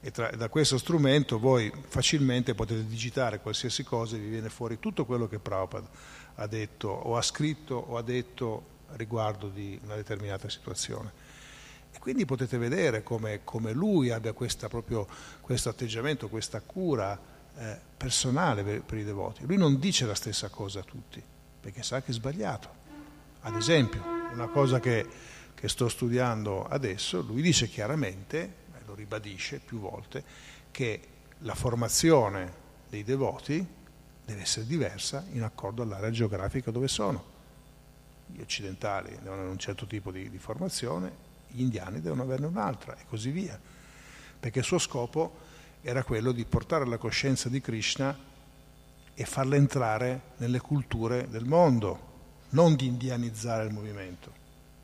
E 0.06 0.12
tra, 0.12 0.30
da 0.32 0.49
questo 0.49 0.78
strumento 0.78 1.39
voi 1.39 1.72
facilmente 1.88 2.54
potete 2.54 2.86
digitare 2.86 3.39
qualsiasi 3.39 3.86
cosa 3.86 4.18
e 4.18 4.20
vi 4.20 4.28
viene 4.28 4.49
fuori 4.49 4.78
tutto 4.78 5.06
quello 5.06 5.30
che 5.30 5.39
Prabhupada 5.39 5.88
ha 6.36 6.45
detto 6.45 6.89
o 6.89 7.16
ha 7.16 7.22
scritto 7.22 7.76
o 7.76 7.95
ha 7.95 8.01
detto 8.01 8.72
riguardo 8.95 9.47
di 9.47 9.80
una 9.82 9.95
determinata 9.95 10.49
situazione. 10.49 11.32
E 11.89 11.99
quindi 11.99 12.26
potete 12.26 12.58
vedere 12.58 13.01
come, 13.01 13.45
come 13.45 13.72
lui 13.72 14.10
abbia 14.10 14.34
questa, 14.34 14.68
proprio, 14.68 15.08
questo 15.39 15.70
atteggiamento, 15.70 16.28
questa 16.28 16.60
cura 16.60 17.18
eh, 17.56 17.80
personale 17.95 18.62
per, 18.62 18.82
per 18.82 18.97
i 18.97 19.06
devoti. 19.06 19.45
Lui 19.45 19.58
non 19.58 19.80
dice 19.80 20.06
la 20.06 20.16
stessa 20.16 20.49
cosa 20.49 20.82
a 20.82 20.84
tutti, 20.84 21.24
perché 21.62 21.82
sa 21.82 22.01
che 22.01 22.12
è 22.12 22.14
sbagliato. 22.14 22.82
Ad 23.39 23.56
esempio, 23.56 24.04
una 24.34 24.47
cosa 24.47 24.82
che, 24.82 25.08
che 25.56 25.70
sto 25.70 25.88
studiando 25.88 26.68
adesso, 26.68 27.22
lui 27.22 27.41
dice 27.41 27.70
chiaramente 27.70 28.62
lo 28.94 28.96
ribadisce 28.96 29.60
più 29.60 29.80
volte, 29.80 30.24
che 30.72 31.02
la 31.39 31.56
formazione 31.56 32.62
dei 32.88 33.04
devoti 33.04 33.66
deve 34.26 34.41
essere 34.41 34.66
diversa 34.66 35.26
in 35.32 35.41
accordo 35.41 35.82
all'area 35.82 36.12
geografica 36.12 36.72
dove 36.72 36.88
sono. 36.88 37.32
Gli 38.28 38.39
occidentali 38.39 39.10
devono 39.10 39.34
avere 39.34 39.50
un 39.50 39.58
certo 39.58 39.86
tipo 39.86 40.12
di, 40.12 40.30
di 40.30 40.38
formazione, 40.38 41.32
gli 41.50 41.62
indiani 41.62 42.02
devono 42.02 42.22
averne 42.22 42.46
un'altra 42.46 42.96
e 42.96 43.06
così 43.08 43.32
via, 43.32 43.60
perché 44.39 44.60
il 44.60 44.66
suo 44.66 44.78
scopo 44.78 45.52
era 45.82 46.04
quello 46.04 46.32
di 46.32 46.46
portare 46.46 46.86
la 46.86 46.98
coscienza 46.98 47.50
di 47.50 47.60
Krishna 47.60 48.18
e 49.16 49.26
farla 49.26 49.56
entrare 49.56 50.22
nelle 50.38 50.60
culture 50.60 51.28
del 51.30 51.46
mondo, 51.46 52.12
non 52.50 52.76
di 52.76 52.86
indianizzare 52.86 53.66
il 53.66 53.74
movimento. 53.74 54.32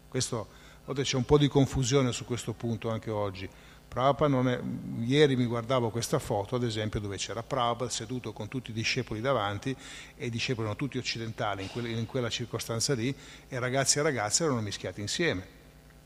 Questo, 0.09 0.47
c'è 0.93 1.15
un 1.15 1.25
po' 1.25 1.37
di 1.37 1.47
confusione 1.47 2.11
su 2.11 2.25
questo 2.25 2.53
punto 2.53 2.89
anche 2.89 3.11
oggi. 3.11 3.49
Prabhupada 3.89 4.51
è, 4.51 4.61
ieri 4.99 5.35
mi 5.35 5.45
guardavo 5.45 5.89
questa 5.89 6.19
foto, 6.19 6.55
ad 6.55 6.63
esempio, 6.63 6.99
dove 6.99 7.17
c'era 7.17 7.43
Prabhupada 7.43 7.89
seduto 7.89 8.31
con 8.31 8.47
tutti 8.47 8.69
i 8.69 8.73
discepoli 8.73 9.19
davanti, 9.19 9.75
e 10.15 10.27
i 10.27 10.29
discepoli 10.29 10.67
erano 10.67 10.77
tutti 10.77 10.97
occidentali 10.97 11.63
in, 11.63 11.69
que- 11.69 11.89
in 11.89 12.05
quella 12.05 12.29
circostanza 12.29 12.93
lì, 12.93 13.13
e 13.47 13.59
ragazzi 13.59 13.99
e 13.99 14.03
ragazze 14.03 14.43
erano 14.43 14.61
mischiati 14.61 15.01
insieme 15.01 15.57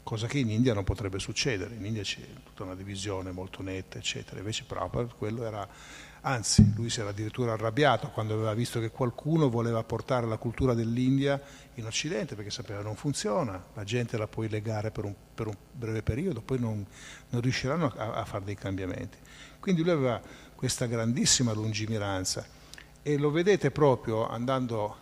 cosa 0.03 0.27
che 0.27 0.38
in 0.38 0.49
India 0.49 0.73
non 0.73 0.84
potrebbe 0.84 1.17
succedere. 1.17 1.75
In 1.75 1.86
India 1.86 2.03
c'è 2.03 2.21
tutta 2.43 2.63
una 2.63 2.75
divisione 2.75 3.31
molto 3.31 3.61
netta, 3.63 3.97
eccetera. 3.97 4.39
Invece 4.39 4.65
Prabhupada 4.65 5.13
quello 5.17 5.45
era, 5.45 5.67
anzi, 6.24 6.74
lui 6.76 6.89
si 6.89 6.99
era 6.99 7.09
addirittura 7.09 7.53
arrabbiato 7.53 8.09
quando 8.09 8.34
aveva 8.34 8.53
visto 8.53 8.80
che 8.80 8.91
qualcuno 8.91 9.49
voleva 9.49 9.84
portare 9.84 10.26
la 10.28 10.38
cultura 10.38 10.74
dell'India 10.74 11.41
in 11.76 11.86
Occidente, 11.86 12.36
perché 12.36 12.51
sapeva 12.51 12.80
che 12.80 12.86
non 12.86 12.95
funziona, 12.95 13.63
la 13.74 13.84
gente 13.84 14.17
la 14.17 14.28
puoi 14.28 14.49
legare 14.49 14.91
per 14.91 15.05
un, 15.05 15.13
per 15.34 15.47
un 15.47 15.55
breve 15.71 16.01
periodo, 16.01 16.41
poi 16.41 16.59
non, 16.59 16.86
non 17.30 17.41
riusciranno 17.41 17.93
a, 17.95 18.13
a 18.13 18.26
fare 18.26 18.43
dei 18.43 18.55
cambiamenti. 18.55 19.17
Quindi 19.59 19.82
lui 19.82 19.91
aveva 19.91 20.21
questa 20.55 20.86
grandissima 20.86 21.51
lungimiranza 21.53 22.45
e 23.01 23.17
lo 23.17 23.32
vedete 23.32 23.69
proprio 23.71 24.28
andando 24.28 24.95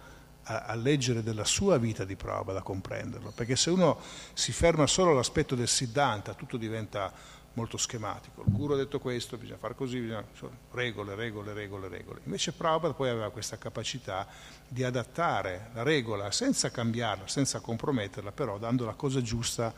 a, 0.44 0.66
a, 0.66 0.76
leggere 0.76 1.22
della 1.22 1.46
sua 1.46 1.78
vita 1.78 2.04
di 2.04 2.16
prova, 2.16 2.52
da 2.52 2.62
comprenderlo, 2.62 3.32
perché 3.32 3.56
se 3.56 3.70
uno 3.70 4.00
si 4.34 4.52
ferma 4.52 4.88
solo 4.88 5.12
all'aspetto 5.12 5.54
del 5.56 5.68
Siddhanta, 5.68 6.34
tutto 6.34 6.58
diventa 6.58 7.14
molto 7.54 7.78
schematico. 7.78 8.44
Il 8.46 8.52
guru 8.52 8.74
ha 8.74 8.78
detto 8.78 9.00
questo, 9.00 9.38
bisogna 9.38 9.58
fare 9.58 9.76
così, 9.76 10.00
bisogna... 10.00 10.24
regole, 10.72 11.16
regole, 11.16 11.54
regole, 11.54 11.88
regole. 11.88 12.22
Invece 12.24 12.54
Prabhupada 12.54 12.94
poi 12.94 13.10
aveva 13.10 13.30
questa 13.30 13.58
capacità 13.58 14.28
di 14.68 14.84
adattare 14.84 15.70
la 15.74 15.84
regola 15.84 16.32
senza 16.32 16.72
cambiarla, 16.72 17.28
senza 17.28 17.60
comprometterla, 17.60 18.32
però 18.32 18.58
dando 18.58 18.86
la 18.86 18.94
cosa 18.94 19.22
giusta 19.22 19.74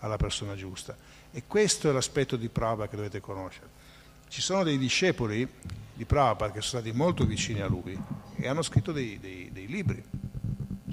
alla 0.00 0.16
persona 0.16 0.54
giusta. 0.54 0.96
E 1.30 1.44
questo 1.46 1.88
è 1.88 1.92
l'aspetto 1.92 2.36
di 2.36 2.48
Prabhupada 2.48 2.88
che 2.88 2.96
dovete 2.96 3.20
conoscere. 3.20 3.82
Ci 4.28 4.42
sono 4.42 4.62
dei 4.62 4.78
discepoli 4.78 5.48
di 5.94 6.04
Prabhupada 6.04 6.52
che 6.52 6.60
sono 6.60 6.82
stati 6.82 6.96
molto 6.96 7.24
vicini 7.24 7.60
a 7.60 7.66
lui 7.66 7.98
e 8.36 8.48
hanno 8.48 8.62
scritto 8.62 8.92
dei, 8.92 9.18
dei, 9.18 9.50
dei 9.52 9.66
libri, 9.66 10.02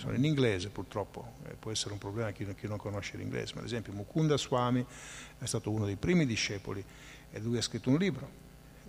sono 0.02 0.16
in 0.16 0.26
inglese 0.26 0.70
purtroppo, 0.70 1.34
eh, 1.48 1.54
può 1.54 1.72
essere 1.72 1.94
un 1.94 2.00
problema 2.00 2.32
chi, 2.32 2.46
chi, 2.56 2.68
non 2.68 2.78
conosce 2.78 3.18
l'inglese, 3.18 3.54
ma 3.54 3.62
ad 3.62 3.68
esempio 3.68 3.94
Mukunda 3.94 4.38
Swami 4.38 4.86
è 5.38 5.46
stato 5.46 5.70
uno 5.70 5.86
dei 5.86 5.96
primi 5.96 6.26
discepoli 6.26 6.84
e 7.32 7.40
lui 7.40 7.58
ha 7.58 7.62
scritto 7.62 7.90
un 7.90 7.98
libro, 7.98 8.30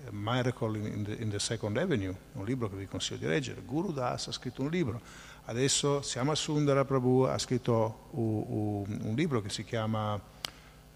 eh, 0.05 0.09
Miracle 0.11 0.79
in 0.79 1.05
the, 1.05 1.13
in 1.13 1.29
the 1.29 1.39
Second 1.39 1.77
Avenue, 1.77 2.17
un 2.33 2.45
libro 2.45 2.69
che 2.69 2.77
vi 2.77 2.87
consiglio 2.87 3.19
di 3.19 3.27
leggere, 3.27 3.61
Guru 3.63 3.93
Das 3.93 4.29
ha 4.29 4.33
scritto 4.33 4.63
un 4.63 4.71
libro, 4.71 5.01
adesso 5.45 6.03
Siama 6.03 6.35
Sundara 6.35 6.85
Prabhu 6.85 7.23
ha 7.23 7.39
scritto 7.39 8.09
un, 8.13 8.45
un, 8.47 8.99
un 9.03 9.15
libro 9.15 9.41
che 9.41 9.51
si 9.51 9.65
chiama... 9.65 10.21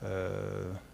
Eh, 0.00 0.85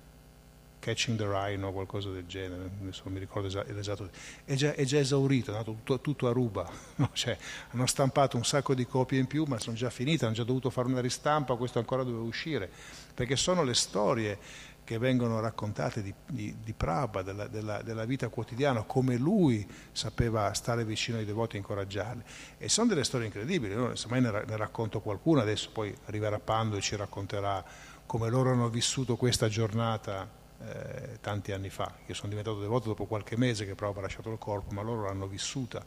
Catching 0.83 1.17
the 1.17 1.25
Rhino 1.25 1.69
o 1.69 1.73
qualcosa 1.73 2.11
del 2.11 2.27
genere, 2.27 2.69
adesso 2.81 3.03
non 3.05 3.13
mi 3.13 3.21
ricordo 3.21 3.47
l'esatto, 3.47 4.11
è 4.45 4.55
già, 4.55 4.75
è 4.75 4.83
già 4.83 4.99
esaurito, 4.99 5.53
è 5.53 5.55
andato 5.55 5.75
tutto, 5.75 6.01
tutto 6.01 6.27
a 6.27 6.33
ruba, 6.33 6.69
no? 6.97 7.11
cioè, 7.13 7.39
hanno 7.71 7.87
stampato 7.87 8.37
un 8.37 8.45
sacco 8.45 8.75
di 8.75 8.85
copie 8.85 9.21
in 9.21 9.29
più 9.29 9.45
ma 9.45 9.61
sono 9.61 9.77
già 9.77 9.91
finite, 9.91 10.25
hanno 10.25 10.35
già 10.35 10.43
dovuto 10.43 10.71
fare 10.71 10.89
una 10.89 11.01
ristampa, 11.01 11.55
questo 11.55 11.79
ancora 11.79 12.03
doveva 12.03 12.25
uscire, 12.25 12.69
perché 13.15 13.37
sono 13.37 13.63
le 13.63 13.75
storie 13.75 14.39
che 14.83 14.99
vengono 14.99 15.39
raccontate 15.39 16.03
di, 16.03 16.13
di, 16.27 16.57
di 16.65 16.73
Prabha, 16.73 17.23
della, 17.23 17.47
della, 17.47 17.81
della, 17.83 18.05
vita 18.05 18.27
quotidiana, 18.27 18.83
come 18.83 19.17
lui 19.17 19.65
sapeva 19.93 20.53
stare 20.53 20.85
vicino 20.85 21.19
ai 21.19 21.25
devoti 21.25 21.55
e 21.55 21.59
incoraggiarli. 21.61 22.25
E 22.59 22.69
sono 22.69 22.89
delle 22.89 23.05
storie 23.05 23.27
incredibili, 23.27 23.73
io 23.73 23.95
se 23.95 24.09
mai 24.09 24.21
ne, 24.21 24.31
ne 24.45 24.57
racconto 24.57 25.01
qualcuna, 25.01 25.43
adesso 25.43 25.71
poi 25.73 25.97
arriverà 26.07 26.41
Pando 26.41 26.75
e 26.75 26.81
ci 26.81 26.97
racconterà 26.97 27.65
come 28.05 28.29
loro 28.29 28.51
hanno 28.51 28.69
vissuto 28.69 29.15
questa 29.15 29.49
giornata 29.49 30.41
eh, 30.65 31.19
tanti 31.21 31.53
anni 31.53 31.71
fa. 31.71 31.93
Io 32.07 32.15
sono 32.15 32.29
diventato 32.29 32.61
devoto 32.61 32.89
dopo 32.89 33.07
qualche 33.07 33.37
mese 33.37 33.67
che 33.67 33.75
proprio 33.75 34.01
ha 34.01 34.03
lasciato 34.03 34.31
il 34.31 34.39
corpo, 34.39 34.73
ma 34.73 34.83
loro 34.83 35.05
l'hanno 35.05 35.27
vissuta 35.27 35.85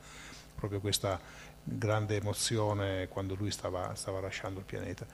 proprio 0.55 0.79
questa 0.79 1.19
grande 1.63 2.17
emozione 2.17 3.07
quando 3.07 3.35
lui 3.35 3.51
stava, 3.51 3.93
stava 3.95 4.19
lasciando 4.19 4.59
il 4.59 4.65
pianeta. 4.65 5.05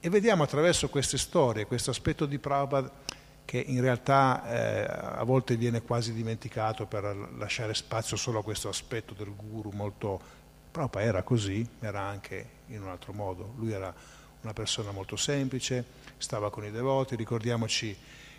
E 0.00 0.08
vediamo 0.10 0.42
attraverso 0.42 0.88
queste 0.88 1.16
storie, 1.16 1.66
questo 1.66 1.90
aspetto 1.90 2.26
di 2.26 2.38
Prabhupada 2.38 3.22
che 3.46 3.58
in 3.58 3.80
realtà 3.80 4.48
eh, 4.48 4.86
a 4.88 5.22
volte 5.24 5.56
viene 5.56 5.82
quasi 5.82 6.12
dimenticato 6.12 6.86
per 6.86 7.04
lasciare 7.36 7.74
spazio 7.74 8.16
solo 8.16 8.38
a 8.38 8.42
questo 8.42 8.68
aspetto 8.68 9.14
del 9.14 9.34
guru 9.34 9.70
molto... 9.70 10.42
Prabhupada 10.70 11.06
era 11.06 11.22
così, 11.22 11.66
era 11.80 12.00
anche 12.00 12.48
in 12.68 12.82
un 12.82 12.88
altro 12.88 13.12
modo. 13.12 13.52
Lui 13.56 13.72
era 13.72 13.94
una 14.42 14.52
persona 14.52 14.90
molto 14.90 15.16
semplice, 15.16 15.84
stava 16.16 16.50
con 16.50 16.64
i 16.64 16.70
devoti, 16.70 17.16
ricordiamoci 17.16 17.96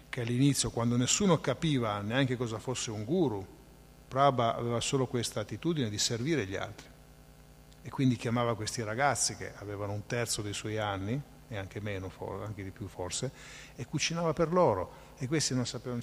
che 0.10 0.22
all'inizio, 0.22 0.72
quando 0.72 0.98
nessuno 0.98 1.40
capiva 1.40 2.00
neanche 2.02 2.38
cosa 2.38 2.60
fosse 2.60 2.92
un 2.92 3.04
guru, 3.04 3.46
Prabha 4.08 4.56
aveva 4.56 4.80
solo 4.80 5.08
questa 5.08 5.42
attitudine 5.42 5.90
di 5.90 5.98
servire 5.98 6.46
gli 6.46 6.56
altri. 6.56 6.88
E 7.82 7.90
quindi 7.90 8.16
chiamava 8.16 8.56
questi 8.56 8.82
ragazzi 8.82 9.36
che 9.36 9.54
avevano 9.58 9.94
un 9.94 10.06
terzo 10.06 10.42
dei 10.42 10.54
suoi 10.54 10.78
anni, 10.78 11.22
e 11.48 11.58
anche 11.58 11.80
meno, 11.80 12.12
anche 12.44 12.64
di 12.64 12.72
più 12.72 12.88
forse, 12.88 13.32
e 13.76 13.86
cucinava 13.86 14.34
per 14.34 14.52
loro. 14.52 15.04
E 15.18 15.28
questi 15.28 15.54
non 15.54 15.66
sapevano. 15.66 16.02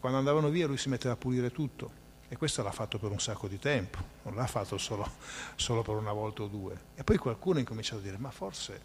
Quando 0.00 0.18
andavano 0.18 0.48
via 0.48 0.66
lui 0.66 0.76
si 0.78 0.88
metteva 0.88 1.14
a 1.14 1.16
pulire 1.16 1.50
tutto. 1.50 2.00
E 2.28 2.36
questo 2.36 2.62
l'ha 2.62 2.72
fatto 2.72 2.98
per 2.98 3.10
un 3.10 3.20
sacco 3.20 3.46
di 3.46 3.58
tempo, 3.58 3.98
non 4.22 4.34
l'ha 4.34 4.46
fatto 4.46 4.78
solo, 4.78 5.06
solo 5.54 5.82
per 5.82 5.96
una 5.96 6.12
volta 6.12 6.42
o 6.42 6.46
due. 6.46 6.80
E 6.94 7.04
poi 7.04 7.18
qualcuno 7.18 7.56
ha 7.56 7.60
incominciato 7.60 7.98
a 8.00 8.02
dire, 8.02 8.16
ma 8.16 8.30
forse 8.30 8.80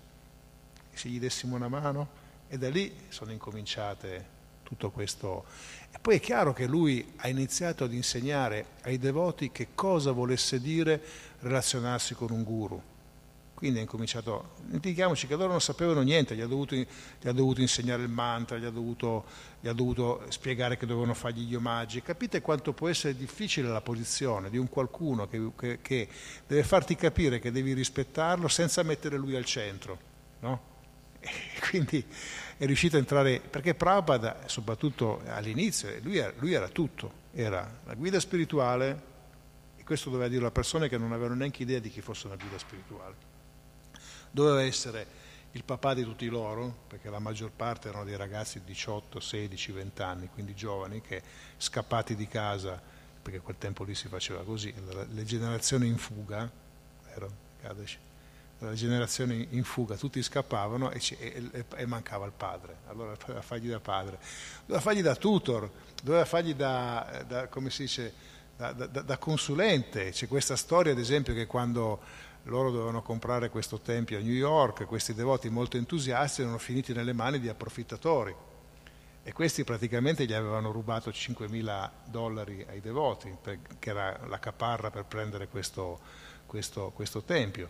se 0.91 1.07
gli 1.07 1.17
dessimo 1.17 1.55
una 1.55 1.69
mano? 1.69 2.25
E 2.49 2.57
da 2.57 2.69
lì 2.69 2.93
sono 3.07 3.31
incominciate 3.31 4.35
tutto 4.67 4.91
questo. 4.91 5.45
E 5.89 5.97
poi 5.99 6.17
è 6.17 6.19
chiaro 6.19 6.51
che 6.51 6.67
lui 6.67 7.13
ha 7.17 7.29
iniziato 7.29 7.85
ad 7.85 7.93
insegnare 7.93 8.65
ai 8.83 8.97
devoti 8.97 9.49
che 9.49 9.69
cosa 9.73 10.11
volesse 10.11 10.59
dire 10.59 11.01
relazionarsi 11.39 12.13
con 12.15 12.31
un 12.31 12.43
guru. 12.43 12.81
Quindi 13.53 13.79
ha 13.79 13.81
incominciato, 13.81 14.51
dimentichiamoci 14.65 15.25
che 15.25 15.35
loro 15.35 15.49
non 15.49 15.61
sapevano 15.61 16.01
niente, 16.01 16.35
gli 16.35 16.41
ha 16.41 16.47
dovuto, 16.47 16.75
gli 16.75 16.85
ha 17.23 17.31
dovuto 17.31 17.61
insegnare 17.61 18.03
il 18.03 18.09
mantra, 18.09 18.57
gli 18.57 18.65
ha, 18.65 18.69
dovuto, 18.69 19.23
gli 19.59 19.67
ha 19.67 19.73
dovuto 19.73 20.25
spiegare 20.29 20.77
che 20.77 20.85
dovevano 20.85 21.15
fargli 21.15 21.47
gli 21.47 21.55
omaggi. 21.55 22.03
Capite 22.03 22.41
quanto 22.41 22.73
può 22.73 22.87
essere 22.89 23.15
difficile 23.15 23.69
la 23.69 23.81
posizione 23.81 24.51
di 24.51 24.57
un 24.57 24.69
qualcuno 24.69 25.27
che, 25.27 25.51
che, 25.57 25.79
che 25.81 26.07
deve 26.45 26.63
farti 26.63 26.95
capire 26.95 27.39
che 27.39 27.51
devi 27.51 27.73
rispettarlo 27.73 28.47
senza 28.47 28.83
mettere 28.83 29.17
lui 29.17 29.35
al 29.35 29.45
centro, 29.45 29.97
no? 30.41 30.75
E 31.19 31.59
quindi 31.67 32.05
è 32.57 32.65
riuscito 32.65 32.95
a 32.95 32.99
entrare, 32.99 33.39
perché 33.39 33.75
Prabhupada, 33.75 34.41
soprattutto 34.47 35.21
all'inizio, 35.27 35.89
lui 36.01 36.23
lui 36.37 36.53
era 36.53 36.67
tutto, 36.69 37.25
era 37.33 37.79
la 37.85 37.93
guida 37.93 38.19
spirituale, 38.19 39.15
e 39.77 39.83
questo 39.83 40.09
doveva 40.09 40.27
dire 40.27 40.45
a 40.45 40.51
persone 40.51 40.89
che 40.89 40.97
non 40.97 41.11
avevano 41.11 41.35
neanche 41.35 41.61
idea 41.61 41.79
di 41.79 41.89
chi 41.89 42.01
fosse 42.01 42.25
una 42.25 42.35
guida 42.35 42.57
spirituale. 42.57 43.15
Doveva 44.31 44.63
essere 44.63 45.25
il 45.51 45.63
papà 45.63 45.93
di 45.93 46.03
tutti 46.03 46.27
loro, 46.27 46.75
perché 46.87 47.09
la 47.09 47.19
maggior 47.19 47.51
parte 47.51 47.89
erano 47.89 48.03
dei 48.03 48.15
ragazzi 48.15 48.59
di 48.59 48.65
18, 48.65 49.19
16, 49.19 49.71
20 49.71 50.01
anni, 50.01 50.29
quindi 50.33 50.55
giovani, 50.55 51.01
che 51.01 51.21
scappati 51.57 52.15
di 52.15 52.27
casa, 52.27 52.81
perché 53.21 53.37
a 53.37 53.41
quel 53.41 53.57
tempo 53.59 53.83
lì 53.83 53.93
si 53.93 54.07
faceva 54.07 54.43
così, 54.43 54.73
le 55.11 55.23
generazioni 55.25 55.87
in 55.87 55.97
fuga, 55.97 56.49
vero? 57.05 57.31
Kadesh? 57.61 57.97
La 58.59 58.73
generazione 58.73 59.47
in 59.51 59.63
fuga, 59.63 59.95
tutti 59.95 60.21
scappavano 60.21 60.89
e, 60.91 61.01
e, 61.19 61.65
e, 61.75 61.85
mancava 61.85 62.25
il 62.25 62.31
padre, 62.35 62.77
allora 62.87 63.15
doveva 63.19 63.41
fargli 63.41 63.69
da 63.69 63.79
padre, 63.79 64.17
doveva 64.65 64.81
fargli 64.81 65.01
da 65.01 65.15
tutor, 65.15 65.69
doveva 66.01 66.25
fargli 66.25 66.55
da, 66.55 67.23
da 67.27 67.47
come 67.47 67.69
si 67.69 67.83
dice, 67.83 68.13
da, 68.55 68.71
da, 68.71 68.87
da, 68.87 69.17
consulente. 69.17 70.09
C'è 70.09 70.27
questa 70.27 70.55
storia, 70.55 70.91
ad 70.91 70.99
esempio, 70.99 71.33
che 71.33 71.45
quando 71.45 71.99
loro 72.43 72.71
dovevano 72.71 73.03
comprare 73.03 73.49
questo 73.49 73.79
tempio 73.79 74.17
a 74.17 74.21
New 74.21 74.33
York, 74.33 74.85
questi 74.85 75.13
devoti 75.13 75.49
molto 75.49 75.77
entusiasti 75.77 76.41
erano 76.41 76.57
finiti 76.57 76.93
nelle 76.93 77.13
mani 77.13 77.39
di 77.39 77.49
approfittatori. 77.49 78.35
E 79.23 79.33
questi 79.33 79.65
praticamente 79.65 80.25
gli 80.25 80.33
avevano 80.33 80.71
rubato 80.71 81.09
5.000 81.09 81.89
dollari 82.05 82.65
ai 82.69 82.79
devoti, 82.79 83.35
per, 83.39 83.59
che 83.77 83.89
era 83.89 84.21
la 84.25 84.39
caparra 84.39 84.89
per 84.89 85.03
prendere 85.03 85.49
questo, 85.49 85.99
questo, 86.45 86.91
questo 86.95 87.21
tempio 87.23 87.67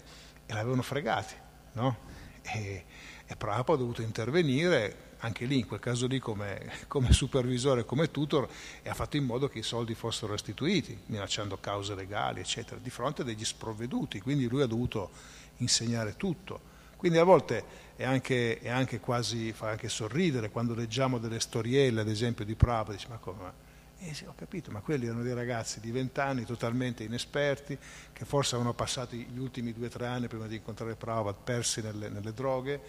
e 0.47 0.53
l'avevano 0.53 0.81
fregati, 0.81 1.35
no? 1.73 1.97
E, 2.41 2.85
e 3.25 3.35
Prabhupada 3.35 3.73
ha 3.73 3.77
dovuto 3.77 4.01
intervenire 4.01 5.05
anche 5.19 5.45
lì, 5.45 5.59
in 5.59 5.67
quel 5.67 5.79
caso 5.79 6.07
lì, 6.07 6.19
come, 6.19 6.71
come, 6.87 7.11
supervisore, 7.11 7.85
come 7.85 8.09
tutor, 8.09 8.47
e 8.81 8.89
ha 8.89 8.93
fatto 8.93 9.17
in 9.17 9.25
modo 9.25 9.47
che 9.49 9.59
i 9.59 9.63
soldi 9.63 9.93
fossero 9.93 10.31
restituiti, 10.31 10.97
minacciando 11.07 11.57
cause 11.57 11.95
legali, 11.95 12.39
eccetera, 12.39 12.79
di 12.79 12.89
fronte 12.89 13.23
degli 13.23 13.43
sprovveduti. 13.43 14.21
Quindi 14.21 14.47
lui 14.47 14.61
ha 14.61 14.67
dovuto 14.67 15.11
insegnare 15.57 16.15
tutto. 16.15 16.75
Quindi 16.95 17.17
a 17.17 17.23
volte 17.23 17.63
è 17.95 18.03
anche, 18.03 18.59
è 18.59 18.69
anche 18.69 18.99
quasi, 18.99 19.51
fa 19.53 19.69
anche 19.69 19.89
sorridere 19.89 20.49
quando 20.49 20.73
leggiamo 20.73 21.17
delle 21.17 21.39
storielle, 21.39 22.01
ad 22.01 22.09
esempio, 22.09 22.45
di 22.45 22.55
Prabhupada, 22.55 22.93
dice, 22.93 23.07
ma 23.09 23.17
come? 23.17 23.65
E 23.99 24.13
sì, 24.13 24.25
ho 24.25 24.33
capito, 24.35 24.69
ma 24.71 24.81
quelli 24.81 25.05
erano 25.05 25.23
dei 25.23 25.33
ragazzi 25.33 25.79
di 25.79 25.89
20 25.91 26.19
anni 26.19 26.45
totalmente 26.45 27.03
inesperti, 27.03 27.77
che 28.13 28.25
forse 28.25 28.55
avevano 28.55 28.75
passato 28.75 29.15
gli 29.15 29.39
ultimi 29.39 29.73
due 29.73 29.87
o 29.87 29.89
tre 29.89 30.05
anni 30.05 30.27
prima 30.27 30.45
di 30.45 30.55
incontrare 30.57 30.95
Prabhupada 30.95 31.37
persi 31.43 31.81
nelle, 31.81 32.09
nelle 32.09 32.33
droghe, 32.33 32.81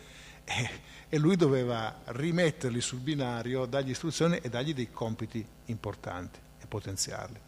e, 1.08 1.18
lui 1.18 1.36
doveva 1.36 2.00
rimetterli 2.04 2.80
sul 2.80 3.00
binario, 3.00 3.66
dargli 3.66 3.90
istruzioni 3.90 4.38
e 4.38 4.48
dargli 4.48 4.74
dei 4.74 4.90
compiti 4.90 5.44
importanti 5.66 6.38
e 6.60 6.66
potenziarli. 6.66 7.38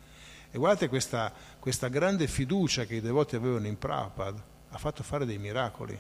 E 0.51 0.59
guardate 0.59 0.89
questa, 0.89 1.33
questa 1.59 1.89
grande 1.89 2.27
fiducia 2.27 2.85
che 2.85 2.97
i 2.97 3.01
devoti 3.01 3.37
avevano 3.37 3.67
in 3.67 3.79
Prabhupada, 3.79 4.43
ha 4.71 4.79
fatto 4.79 5.03
fare 5.03 5.25
dei 5.25 5.39
miracoli. 5.39 5.99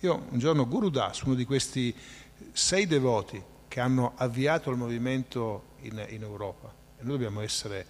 Io 0.00 0.26
un 0.30 0.38
giorno 0.38 0.66
Guru 0.66 0.90
Das, 0.90 1.22
uno 1.22 1.34
di 1.34 1.44
questi 1.44 1.94
sei 2.52 2.86
devoti 2.86 3.42
che 3.66 3.80
hanno 3.80 4.12
avviato 4.16 4.70
il 4.70 4.76
movimento 4.76 5.74
in, 5.80 6.04
in 6.10 6.22
Europa, 6.22 6.72
noi 7.00 7.12
dobbiamo 7.12 7.40
essere 7.40 7.86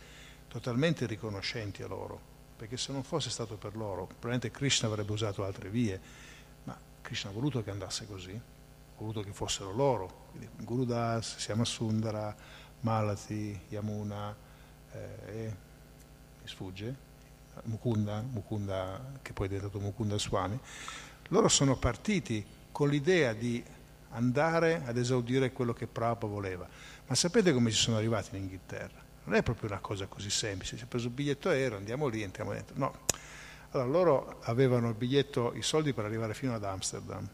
totalmente 0.48 1.06
riconoscenti 1.06 1.82
a 1.82 1.86
loro, 1.86 2.20
perché 2.56 2.76
se 2.76 2.93
non 2.93 3.02
fosse 3.02 3.30
stato 3.30 3.56
per 3.56 3.76
loro, 3.76 4.06
probabilmente 4.06 4.51
Krishna 4.51 4.89
avrebbe 4.89 5.12
usato 5.12 5.44
altre 5.44 5.68
vie, 5.68 6.01
ma 6.64 6.76
Krishna 7.02 7.30
ha 7.30 7.32
voluto 7.32 7.62
che 7.62 7.70
andasse 7.70 8.06
così, 8.06 8.32
ha 8.32 8.98
voluto 8.98 9.22
che 9.22 9.32
fossero 9.32 9.72
loro, 9.72 10.26
quindi 10.30 10.48
Guru 10.64 10.85
Das, 10.85 11.36
Siama 11.36 11.64
Sundara, 11.64 12.35
Malati, 12.80 13.59
Yamuna, 13.68 14.35
eh, 14.93 15.55
mi 16.40 16.48
sfugge, 16.48 17.06
Mukunda, 17.64 18.20
Mukunda, 18.22 19.18
che 19.22 19.32
poi 19.32 19.47
è 19.47 19.48
diventato 19.48 19.80
Mukunda 19.80 20.18
Swami, 20.18 20.59
loro 21.28 21.48
sono 21.48 21.76
partiti 21.76 22.44
con 22.72 22.89
l'idea 22.89 23.32
di 23.32 23.62
andare 24.10 24.82
ad 24.86 24.97
esaudire 24.97 25.52
quello 25.52 25.72
che 25.72 25.86
Prabhupada 25.86 26.32
voleva. 26.32 26.68
Ma 27.09 27.14
sapete 27.14 27.52
come 27.52 27.70
ci 27.70 27.78
sono 27.78 27.97
arrivati 27.97 28.36
in 28.36 28.43
Inghilterra? 28.43 29.02
Non 29.24 29.35
è 29.35 29.43
proprio 29.43 29.70
una 29.70 29.80
cosa 29.80 30.06
così 30.06 30.30
semplice, 30.30 30.76
si 30.76 30.85
è 30.85 30.86
preso 30.86 31.09
il 31.09 31.12
biglietto 31.12 31.48
aereo, 31.48 31.78
andiamo 31.78 32.06
lì, 32.06 32.22
entriamo 32.22 32.52
dentro. 32.52 32.76
No. 32.78 32.98
Allora 33.70 33.89
loro 33.89 34.39
avevano 34.43 34.89
il 34.89 34.94
biglietto, 34.94 35.52
i 35.55 35.62
soldi 35.62 35.93
per 35.93 36.05
arrivare 36.05 36.35
fino 36.35 36.55
ad 36.55 36.64
Amsterdam 36.64 37.28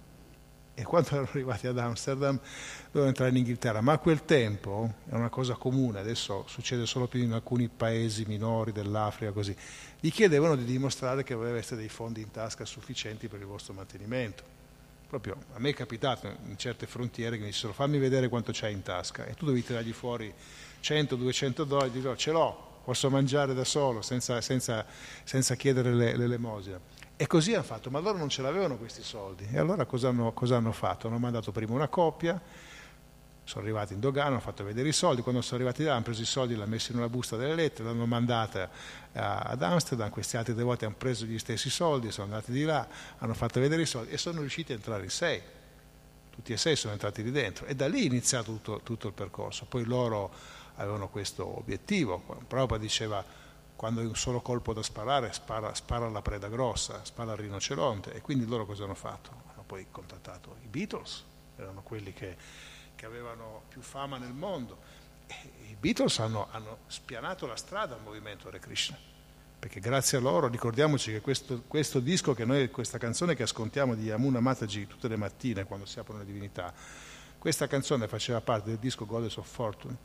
e 0.74 0.82
quando 0.82 1.08
erano 1.14 1.28
arrivati 1.30 1.66
ad 1.66 1.78
Amsterdam 1.78 2.38
dovevano 2.86 3.08
entrare 3.08 3.30
in 3.30 3.36
Inghilterra, 3.36 3.80
ma 3.80 3.92
a 3.92 3.98
quel 3.98 4.24
tempo 4.24 4.94
è 5.08 5.14
una 5.14 5.28
cosa 5.28 5.54
comune, 5.54 6.00
adesso 6.00 6.44
succede 6.46 6.86
solo 6.86 7.06
più 7.06 7.20
in 7.20 7.32
alcuni 7.32 7.68
paesi 7.68 8.24
minori 8.26 8.72
dell'Africa 8.72 9.32
così, 9.32 9.56
gli 9.98 10.10
chiedevano 10.10 10.56
di 10.56 10.64
dimostrare 10.64 11.22
che 11.22 11.34
avevate 11.34 11.76
dei 11.76 11.88
fondi 11.88 12.20
in 12.20 12.30
tasca 12.30 12.64
sufficienti 12.64 13.28
per 13.28 13.40
il 13.40 13.46
vostro 13.46 13.72
mantenimento. 13.72 14.53
Proprio 15.14 15.36
a 15.52 15.60
me 15.60 15.70
è 15.70 15.74
capitato 15.74 16.26
in 16.48 16.58
certe 16.58 16.88
frontiere 16.88 17.36
che 17.36 17.42
mi 17.42 17.50
dissero 17.50 17.72
fammi 17.72 17.98
vedere 17.98 18.28
quanto 18.28 18.50
c'hai 18.52 18.72
in 18.72 18.82
tasca 18.82 19.24
e 19.26 19.34
tu 19.34 19.46
devi 19.46 19.62
tirargli 19.62 19.92
fuori 19.92 20.34
100-200 20.82 21.62
dollari, 21.62 21.92
dico 21.92 22.16
ce 22.16 22.32
l'ho, 22.32 22.80
posso 22.82 23.08
mangiare 23.10 23.54
da 23.54 23.62
solo 23.62 24.02
senza, 24.02 24.40
senza, 24.40 24.84
senza 25.22 25.54
chiedere 25.54 25.94
l'elemosina. 25.94 26.80
E 27.14 27.28
così 27.28 27.54
hanno 27.54 27.62
fatto, 27.62 27.90
ma 27.90 28.00
loro 28.00 28.18
non 28.18 28.28
ce 28.28 28.42
l'avevano 28.42 28.76
questi 28.76 29.04
soldi. 29.04 29.46
E 29.52 29.56
allora 29.56 29.84
cosa 29.84 30.08
hanno, 30.08 30.32
cosa 30.32 30.56
hanno 30.56 30.72
fatto? 30.72 31.06
Hanno 31.06 31.18
mandato 31.18 31.52
prima 31.52 31.74
una 31.74 31.86
coppia, 31.86 32.42
sono 33.44 33.62
arrivati 33.64 33.92
in 33.92 34.00
dogana, 34.00 34.28
hanno 34.28 34.40
fatto 34.40 34.64
vedere 34.64 34.88
i 34.88 34.92
soldi, 34.92 35.22
quando 35.22 35.40
sono 35.42 35.56
arrivati 35.56 35.84
là 35.84 35.92
hanno 35.92 36.02
preso 36.02 36.22
i 36.22 36.26
soldi, 36.26 36.56
l'hanno 36.56 36.70
messo 36.70 36.92
in 36.92 36.98
una 36.98 37.08
busta 37.08 37.36
delle 37.36 37.54
lettere, 37.54 37.84
l'hanno 37.84 38.06
mandata 38.06 38.70
ad 39.12 39.62
Amsterdam, 39.62 40.10
questi 40.10 40.36
altri 40.36 40.54
devoti 40.54 40.84
hanno 40.84 40.96
preso 40.96 41.24
gli 41.24 41.38
stessi 41.38 41.70
soldi, 41.70 42.10
sono 42.10 42.32
andati 42.32 42.52
di 42.52 42.64
là, 42.64 42.86
hanno 43.18 43.34
fatto 43.34 43.60
vedere 43.60 43.82
i 43.82 43.86
soldi 43.86 44.12
e 44.12 44.18
sono 44.18 44.40
riusciti 44.40 44.72
a 44.72 44.76
entrare 44.76 45.04
in 45.04 45.10
sei. 45.10 45.40
Tutti 46.30 46.52
e 46.52 46.56
sei 46.56 46.74
sono 46.74 46.94
entrati 46.94 47.22
lì 47.22 47.30
dentro 47.30 47.64
e 47.66 47.76
da 47.76 47.86
lì 47.86 48.02
è 48.02 48.06
iniziato 48.06 48.50
tutto, 48.50 48.80
tutto 48.82 49.06
il 49.06 49.12
percorso. 49.12 49.66
Poi 49.66 49.84
loro 49.84 50.32
avevano 50.76 51.08
questo 51.08 51.58
obiettivo, 51.58 52.24
Prabhupada 52.48 52.82
diceva 52.82 53.24
quando 53.76 54.00
hai 54.00 54.06
un 54.06 54.16
solo 54.16 54.40
colpo 54.40 54.72
da 54.72 54.82
sparare, 54.82 55.32
spara, 55.32 55.74
spara 55.74 56.06
alla 56.06 56.22
preda 56.22 56.48
grossa, 56.48 57.04
spara 57.04 57.32
al 57.32 57.38
rinoceronte. 57.38 58.12
E 58.14 58.20
quindi 58.20 58.46
loro 58.46 58.66
cosa 58.66 58.84
hanno 58.84 58.94
fatto? 58.94 59.30
Hanno 59.52 59.62
poi 59.64 59.86
contattato 59.90 60.56
i 60.62 60.66
Beatles, 60.66 61.24
erano 61.56 61.82
quelli 61.82 62.12
che, 62.12 62.36
che 63.04 63.10
avevano 63.10 63.64
più 63.68 63.82
fama 63.82 64.16
nel 64.16 64.32
mondo. 64.32 64.78
E 65.26 65.34
i 65.68 65.76
Beatles 65.78 66.18
hanno, 66.18 66.48
hanno, 66.50 66.78
spianato 66.86 67.46
la 67.46 67.56
strada 67.56 67.94
al 67.94 68.02
movimento 68.02 68.48
Hare 68.48 68.58
Krishna. 68.58 68.96
Perché 69.58 69.78
grazie 69.78 70.18
a 70.18 70.20
loro, 70.20 70.48
ricordiamoci 70.48 71.12
che 71.12 71.20
questo, 71.20 71.62
questo 71.66 72.00
disco, 72.00 72.34
che 72.34 72.44
noi, 72.44 72.70
questa 72.70 72.98
canzone 72.98 73.34
che 73.34 73.42
ascoltiamo 73.42 73.94
di 73.94 74.04
Yamuna 74.04 74.40
Mataji 74.40 74.86
tutte 74.86 75.08
le 75.08 75.16
mattine 75.16 75.64
quando 75.64 75.86
si 75.86 75.98
aprono 75.98 76.20
le 76.20 76.26
divinità, 76.26 76.72
questa 77.38 77.66
canzone 77.66 78.08
faceva 78.08 78.40
parte 78.40 78.70
del 78.70 78.78
disco 78.78 79.06
Goddess 79.06 79.36
of 79.36 79.50
Fortune 79.50 79.96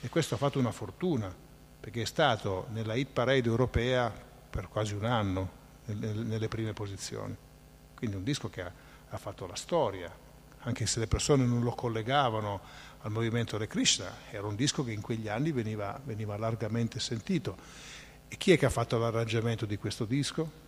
e 0.00 0.08
questo 0.08 0.34
ha 0.34 0.38
fatto 0.38 0.58
una 0.58 0.72
fortuna 0.72 1.34
perché 1.80 2.02
è 2.02 2.06
stato 2.06 2.66
nella 2.72 2.94
hit 2.94 3.08
parade 3.10 3.48
europea 3.48 4.12
per 4.50 4.68
quasi 4.68 4.94
un 4.94 5.04
anno 5.04 5.62
nelle 5.86 6.48
prime 6.48 6.72
posizioni. 6.72 7.34
Quindi 7.94 8.16
un 8.16 8.24
disco 8.24 8.48
che 8.48 8.62
ha, 8.62 8.72
ha 9.10 9.18
fatto 9.18 9.46
la 9.46 9.54
storia, 9.54 10.23
anche 10.64 10.86
se 10.86 10.98
le 10.98 11.06
persone 11.06 11.44
non 11.44 11.62
lo 11.62 11.72
collegavano 11.72 12.60
al 13.00 13.10
movimento 13.10 13.56
Re 13.58 13.66
Krishna, 13.66 14.10
era 14.30 14.46
un 14.46 14.56
disco 14.56 14.82
che 14.82 14.92
in 14.92 15.00
quegli 15.00 15.28
anni 15.28 15.52
veniva, 15.52 16.00
veniva 16.04 16.36
largamente 16.36 17.00
sentito. 17.00 17.56
E 18.28 18.36
chi 18.36 18.52
è 18.52 18.58
che 18.58 18.66
ha 18.66 18.70
fatto 18.70 18.98
l'arrangiamento 18.98 19.66
di 19.66 19.76
questo 19.76 20.06
disco? 20.06 20.62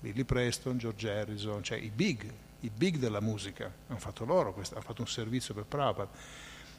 Billy 0.00 0.24
Preston, 0.24 0.76
George 0.76 1.10
Harrison, 1.10 1.62
cioè 1.62 1.78
i 1.78 1.90
big, 1.90 2.30
i 2.60 2.70
big 2.70 2.96
della 2.98 3.20
musica, 3.20 3.72
hanno 3.88 3.98
fatto 3.98 4.24
loro, 4.24 4.54
hanno 4.54 4.80
fatto 4.82 5.00
un 5.00 5.08
servizio 5.08 5.54
per 5.54 5.64
Prabhupada. 5.64 6.10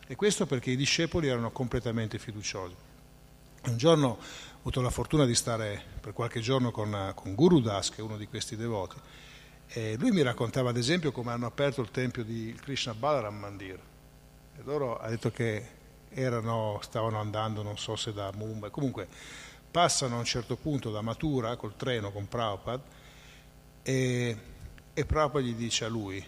E 0.05 0.15
questo 0.15 0.45
perché 0.45 0.71
i 0.71 0.75
discepoli 0.75 1.27
erano 1.27 1.51
completamente 1.51 2.19
fiduciosi. 2.19 2.75
Un 3.65 3.77
giorno 3.77 4.07
ho 4.07 4.17
avuto 4.59 4.81
la 4.81 4.91
fortuna 4.91 5.25
di 5.25 5.35
stare 5.35 5.83
per 5.99 6.13
qualche 6.13 6.39
giorno 6.39 6.71
con, 6.71 7.11
con 7.15 7.33
Guru 7.33 7.59
Das, 7.59 7.89
che 7.89 7.97
è 7.97 8.03
uno 8.03 8.15
di 8.15 8.27
questi 8.27 8.55
devoti, 8.55 8.95
e 9.67 9.97
lui 9.97 10.11
mi 10.11 10.21
raccontava 10.21 10.69
ad 10.69 10.77
esempio 10.77 11.11
come 11.11 11.31
hanno 11.31 11.45
aperto 11.45 11.81
il 11.81 11.91
tempio 11.91 12.23
di 12.23 12.57
Krishna 12.61 12.93
Balaram 12.93 13.35
Mandir. 13.35 13.79
E 14.57 14.61
loro 14.63 14.97
ha 14.97 15.09
detto 15.09 15.31
che 15.31 15.75
erano, 16.09 16.79
stavano 16.81 17.19
andando, 17.19 17.61
non 17.61 17.77
so 17.77 17.95
se 17.95 18.13
da 18.13 18.31
Mumbai, 18.33 18.71
comunque 18.71 19.07
passano 19.69 20.15
a 20.15 20.19
un 20.19 20.25
certo 20.25 20.55
punto 20.55 20.89
da 20.89 21.01
Mathura 21.01 21.55
col 21.55 21.75
treno 21.75 22.11
con 22.11 22.27
Prabhupada 22.27 22.81
e, 23.83 24.37
e 24.93 25.05
Prabhupada 25.05 25.45
gli 25.45 25.53
dice 25.53 25.85
a 25.85 25.87
lui, 25.89 26.25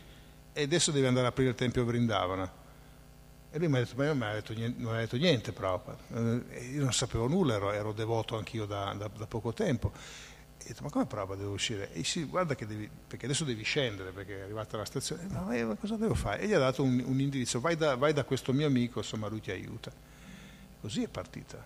e 0.53 0.61
adesso 0.61 0.91
devi 0.91 1.07
andare 1.07 1.27
ad 1.27 1.31
aprire 1.31 1.51
il 1.51 1.55
tempio 1.55 1.83
Vrindavana. 1.85 2.57
E 3.51 3.57
lui 3.57 3.67
mi 3.67 3.77
ha 3.77 3.79
detto, 3.79 3.95
ma 3.95 4.03
io 4.03 4.09
non 4.09 4.17
mi 4.19 4.25
ha 4.25 4.33
detto 4.33 4.53
niente, 4.53 4.79
non 4.79 4.95
detto 4.95 5.17
niente 5.17 5.51
Prabhupada. 5.51 5.97
Eh, 6.49 6.65
io 6.73 6.83
non 6.83 6.93
sapevo 6.93 7.27
nulla, 7.27 7.55
ero, 7.55 7.71
ero 7.71 7.93
devoto 7.93 8.37
anch'io 8.37 8.65
da, 8.65 8.93
da, 8.95 9.07
da, 9.07 9.25
poco 9.25 9.53
tempo. 9.53 9.91
Detto, 10.69 10.83
ma 10.83 10.91
come 10.91 11.07
Prabhupada 11.07 11.41
devo 11.41 11.53
uscire? 11.53 11.91
E 11.93 12.03
sì, 12.03 12.25
guarda 12.25 12.53
che 12.53 12.67
devi, 12.67 12.87
perché 13.07 13.25
adesso 13.25 13.43
devi 13.43 13.63
scendere, 13.63 14.11
perché 14.11 14.37
è 14.37 14.41
arrivata 14.41 14.77
la 14.77 14.85
stazione. 14.85 15.25
Ma 15.29 15.55
io, 15.55 15.75
cosa 15.77 15.95
devo 15.95 16.13
fare? 16.13 16.41
E 16.41 16.47
gli 16.47 16.53
ha 16.53 16.59
dato 16.59 16.83
un, 16.83 17.03
un 17.03 17.19
indirizzo, 17.19 17.59
vai 17.59 17.75
da, 17.75 17.95
vai 17.95 18.13
da 18.13 18.23
questo 18.23 18.53
mio 18.53 18.67
amico, 18.67 18.99
insomma 18.99 19.27
lui 19.27 19.41
ti 19.41 19.49
aiuta. 19.49 19.91
Così 20.79 21.01
è 21.01 21.07
partita 21.07 21.65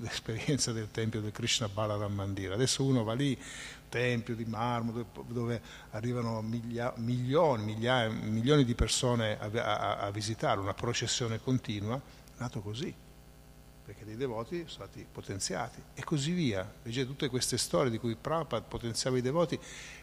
l'esperienza 0.00 0.70
del 0.72 0.90
tempio 0.90 1.22
del 1.22 1.32
Krishna 1.32 1.66
Balaram 1.66 2.12
Mandira. 2.12 2.52
Adesso 2.52 2.84
uno 2.84 3.04
va 3.04 3.14
lì, 3.14 3.40
tempio 3.88 4.34
di 4.36 4.44
marmo, 4.44 4.92
dove, 4.92 5.06
dove 5.28 5.62
arrivano 5.92 6.42
miglia, 6.42 6.92
milioni, 6.98 7.64
migliaia, 7.64 8.10
milioni 8.10 8.66
di 8.66 8.74
persone 8.74 9.38
a, 9.40 9.48
a, 9.50 9.96
a, 10.00 10.10
visitare, 10.10 10.60
una 10.60 10.74
processione 10.74 11.40
continua, 11.40 11.96
è 11.96 12.00
nato 12.36 12.60
così, 12.60 12.94
perché 13.84 14.04
dei 14.04 14.16
devoti 14.16 14.64
sono 14.66 14.86
stati 14.86 15.06
potenziati 15.10 15.82
e 15.94 16.02
così 16.04 16.32
via. 16.32 16.70
Legge 16.82 17.06
tutte 17.06 17.28
queste 17.28 17.58
storie 17.58 17.90
di 17.90 17.98
cui 17.98 18.16
Prabhupada 18.16 18.64
potenziava 18.64 19.18
i 19.18 19.22
devoti 19.22 19.58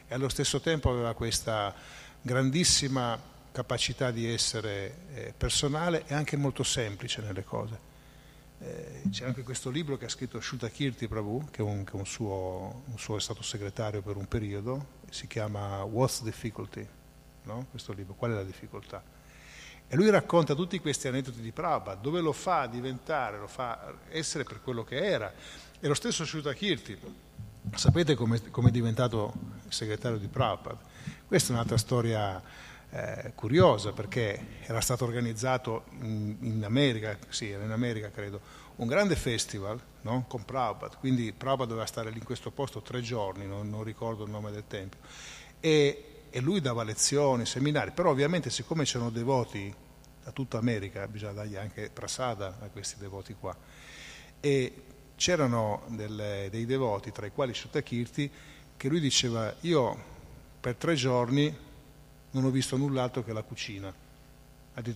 e 0.08 0.14
allo 0.14 0.30
stesso 0.30 0.60
tempo 0.62 0.91
aveva 0.91 1.14
questa 1.14 1.74
grandissima 2.22 3.20
capacità 3.52 4.12
di 4.12 4.32
essere 4.32 4.95
eh, 5.14 5.34
personale 5.36 6.03
e 6.06 6.14
anche 6.14 6.38
molto 6.38 6.64
semplice 6.64 7.22
nelle 7.22 7.44
cose. 7.44 7.90
Eh, 8.60 9.02
c'è 9.10 9.26
anche 9.26 9.41
questo 9.41 9.72
libro 9.72 9.98
che 9.98 10.06
ha 10.06 10.10
scritto 10.10 10.40
Shuta 10.40 10.70
Kirti 10.70 11.08
Prabhu, 11.08 11.48
che, 11.49 11.62
è, 11.62 11.66
un, 11.66 11.84
che 11.84 11.95
un 11.95 12.06
suo, 12.06 12.84
un 12.86 12.98
suo, 12.99 13.18
è 13.18 13.20
stato 13.20 13.41
segretario 13.41 14.03
per 14.03 14.16
un 14.16 14.28
periodo, 14.28 14.99
si 15.10 15.26
chiama 15.26 15.82
What's 15.84 16.22
Difficulty, 16.22 16.88
no? 17.44 17.66
questo 17.72 17.91
libro, 17.94 18.14
qual 18.14 18.32
è 18.32 18.36
la 18.36 18.44
difficoltà? 18.44 19.03
E 19.93 19.97
lui 19.97 20.09
racconta 20.09 20.55
tutti 20.55 20.80
questi 20.80 21.09
aneddoti 21.09 21.41
di 21.41 21.51
Prabhupada, 21.51 21.99
dove 21.99 22.22
lo 22.22 22.31
fa 22.31 22.65
diventare, 22.65 23.38
lo 23.38 23.47
fa 23.47 23.93
essere 24.07 24.45
per 24.45 24.61
quello 24.61 24.85
che 24.85 24.95
era. 24.95 25.34
E 25.81 25.85
lo 25.85 25.93
stesso 25.93 26.23
Shuta 26.23 26.53
Kirti, 26.53 26.97
sapete 27.76 28.15
come 28.15 28.39
è 28.39 28.72
diventato 28.72 29.34
il 29.65 29.73
segretario 29.73 30.18
di 30.18 30.30
Prabhupada? 30.30 30.80
Questa 31.27 31.51
è 31.51 31.55
un'altra 31.55 31.76
storia 31.76 32.41
eh, 32.89 33.34
curiosa 33.35 33.91
perché 33.91 34.61
era 34.61 34.80
stato 34.80 35.03
organizzato 35.03 35.84
in, 35.99 36.38
in, 36.39 36.63
America, 36.63 37.18
sì, 37.27 37.49
era 37.49 37.65
in 37.65 37.72
America 37.72 38.09
credo, 38.11 38.39
un 38.77 38.88
grande 38.88 39.18
festival 39.18 39.77
no? 40.03 40.23
con 40.26 40.45
Prabhupada, 40.45 40.95
quindi 40.95 41.34
Prabhupada 41.34 41.68
doveva 41.68 41.85
stare 41.85 42.11
lì 42.11 42.19
in 42.19 42.23
questo 42.23 42.49
posto 42.49 42.81
tre 42.81 43.01
giorni, 43.01 43.45
non, 43.45 43.69
non 43.69 43.84
ricordo 43.84 44.23
il 44.23 44.30
nome 44.30 44.51
del 44.51 44.63
tempio, 44.68 44.99
e, 45.59 46.11
e, 46.32 46.40
lui 46.40 46.62
dava 46.62 46.84
lezioni, 46.84 47.45
seminari, 47.45 47.91
però 47.91 48.10
ovviamente 48.10 48.49
siccome 48.49 48.86
c'erano 48.86 49.12
devoti 49.12 49.72
da 50.24 50.32
tutta 50.32 50.58
America, 50.58 51.08
bisogna 51.08 51.34
dargli 51.34 51.58
anche 51.58 51.90
prasada 51.91 52.58
a 52.62 52.68
questi 52.70 52.95
devoti 52.98 53.36
qua. 53.40 53.56
E 54.40 54.84
c'erano 55.16 55.84
delle, 55.90 56.48
dei 56.49 56.66
devoti, 56.66 57.12
tra 57.12 57.26
i 57.26 57.32
quali 57.32 57.53
Shutakirti, 57.53 58.32
che 58.78 58.88
lui 58.88 58.99
diceva, 58.99 59.53
io 59.62 59.95
per 60.60 60.76
tre 60.76 60.95
giorni 60.95 61.56
non 62.32 62.45
ho 62.45 62.49
visto 62.49 62.78
null'altro 62.78 63.24
che 63.24 63.34
la 63.34 63.44
cucina. 63.44 63.94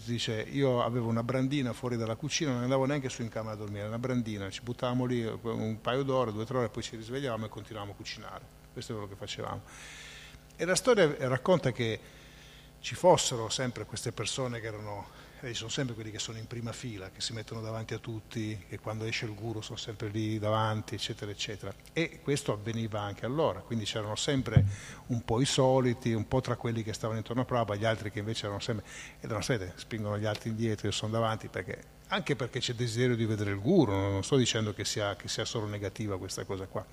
Dice, 0.05 0.41
io 0.51 0.81
avevo 0.81 1.09
una 1.09 1.21
brandina 1.21 1.73
fuori 1.73 1.97
dalla 1.97 2.15
cucina, 2.15 2.53
non 2.53 2.63
andavo 2.63 2.85
neanche 2.85 3.09
su 3.09 3.21
in 3.21 3.29
camera 3.29 3.53
a 3.53 3.57
dormire, 3.57 3.85
una 3.85 3.99
brandina, 3.99 4.49
ci 4.49 4.61
buttavamo 4.61 5.05
lì 5.05 5.23
un 5.23 5.77
paio 5.81 6.01
d'ore, 6.03 6.31
due 6.31 6.43
o 6.43 6.45
tre 6.45 6.57
ore, 6.57 6.69
poi 6.69 6.81
ci 6.81 6.95
risvegliavamo 6.95 7.45
e 7.45 7.49
continuavamo 7.49 7.91
a 7.91 7.95
cucinare. 7.95 8.45
Questo 8.71 8.93
è 8.93 8.95
quello 8.95 9.11
che 9.11 9.17
facevamo. 9.17 9.61
E 10.57 10.63
la 10.63 10.75
storia 10.75 11.13
racconta 11.27 11.71
che 11.71 11.99
ci 12.79 12.95
fossero 12.95 13.49
sempre 13.49 13.85
queste 13.85 14.11
persone 14.11 14.59
che 14.59 14.67
erano 14.67 15.23
e 15.41 15.53
sono 15.53 15.69
sempre 15.69 15.93
quelli 15.93 16.11
che 16.11 16.17
sono 16.17 16.37
in 16.37 16.47
prima 16.47 16.71
fila, 16.71 17.11
che 17.11 17.21
si 17.21 17.33
mettono 17.33 17.61
davanti 17.61 17.93
a 17.93 17.99
tutti, 17.99 18.65
che 18.67 18.79
quando 18.79 19.03
esce 19.05 19.25
il 19.25 19.35
guru 19.35 19.61
sono 19.61 19.77
sempre 19.77 20.07
lì 20.07 20.39
davanti, 20.39 20.95
eccetera, 20.95 21.29
eccetera. 21.29 21.73
E 21.93 22.19
questo 22.23 22.53
avveniva 22.53 23.01
anche 23.01 23.25
allora, 23.25 23.59
quindi 23.59 23.85
c'erano 23.85 24.15
sempre 24.15 24.65
un 25.07 25.23
po' 25.23 25.41
i 25.41 25.45
soliti, 25.45 26.13
un 26.13 26.27
po' 26.27 26.41
tra 26.41 26.55
quelli 26.55 26.83
che 26.83 26.93
stavano 26.93 27.19
intorno 27.19 27.43
a 27.43 27.45
Prabhupada, 27.45 27.79
gli 27.79 27.85
altri 27.85 28.11
che 28.11 28.19
invece 28.19 28.45
erano 28.45 28.59
sempre, 28.59 28.85
erano 29.19 29.41
sempre, 29.41 29.73
spingono 29.75 30.17
gli 30.17 30.25
altri 30.25 30.49
indietro, 30.49 30.87
io 30.87 30.93
sono 30.93 31.11
davanti, 31.11 31.47
perché, 31.47 31.79
anche 32.07 32.35
perché 32.35 32.59
c'è 32.59 32.73
desiderio 32.73 33.15
di 33.15 33.25
vedere 33.25 33.51
il 33.51 33.59
guru, 33.59 33.91
non 33.91 34.23
sto 34.23 34.37
dicendo 34.37 34.73
che 34.73 34.85
sia, 34.85 35.15
che 35.15 35.27
sia 35.27 35.45
solo 35.45 35.67
negativa 35.67 36.17
questa 36.17 36.43
cosa 36.43 36.65
qua. 36.65 36.83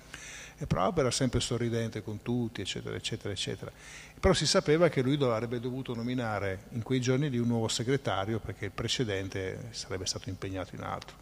E 0.57 0.67
Prabhupada 0.67 1.01
era 1.01 1.11
sempre 1.11 1.39
sorridente 1.39 2.03
con 2.03 2.21
tutti, 2.21 2.61
eccetera, 2.61 2.95
eccetera, 2.95 3.33
eccetera. 3.33 3.71
Però 4.19 4.33
si 4.33 4.45
sapeva 4.45 4.89
che 4.89 5.01
lui 5.01 5.17
avrebbe 5.21 5.59
dovuto 5.59 5.93
nominare 5.93 6.65
in 6.69 6.83
quei 6.83 7.01
giorni 7.01 7.29
lì 7.29 7.37
un 7.37 7.47
nuovo 7.47 7.67
segretario 7.67 8.39
perché 8.39 8.65
il 8.65 8.71
precedente 8.71 9.69
sarebbe 9.71 10.05
stato 10.05 10.29
impegnato 10.29 10.75
in 10.75 10.81
altro. 10.81 11.17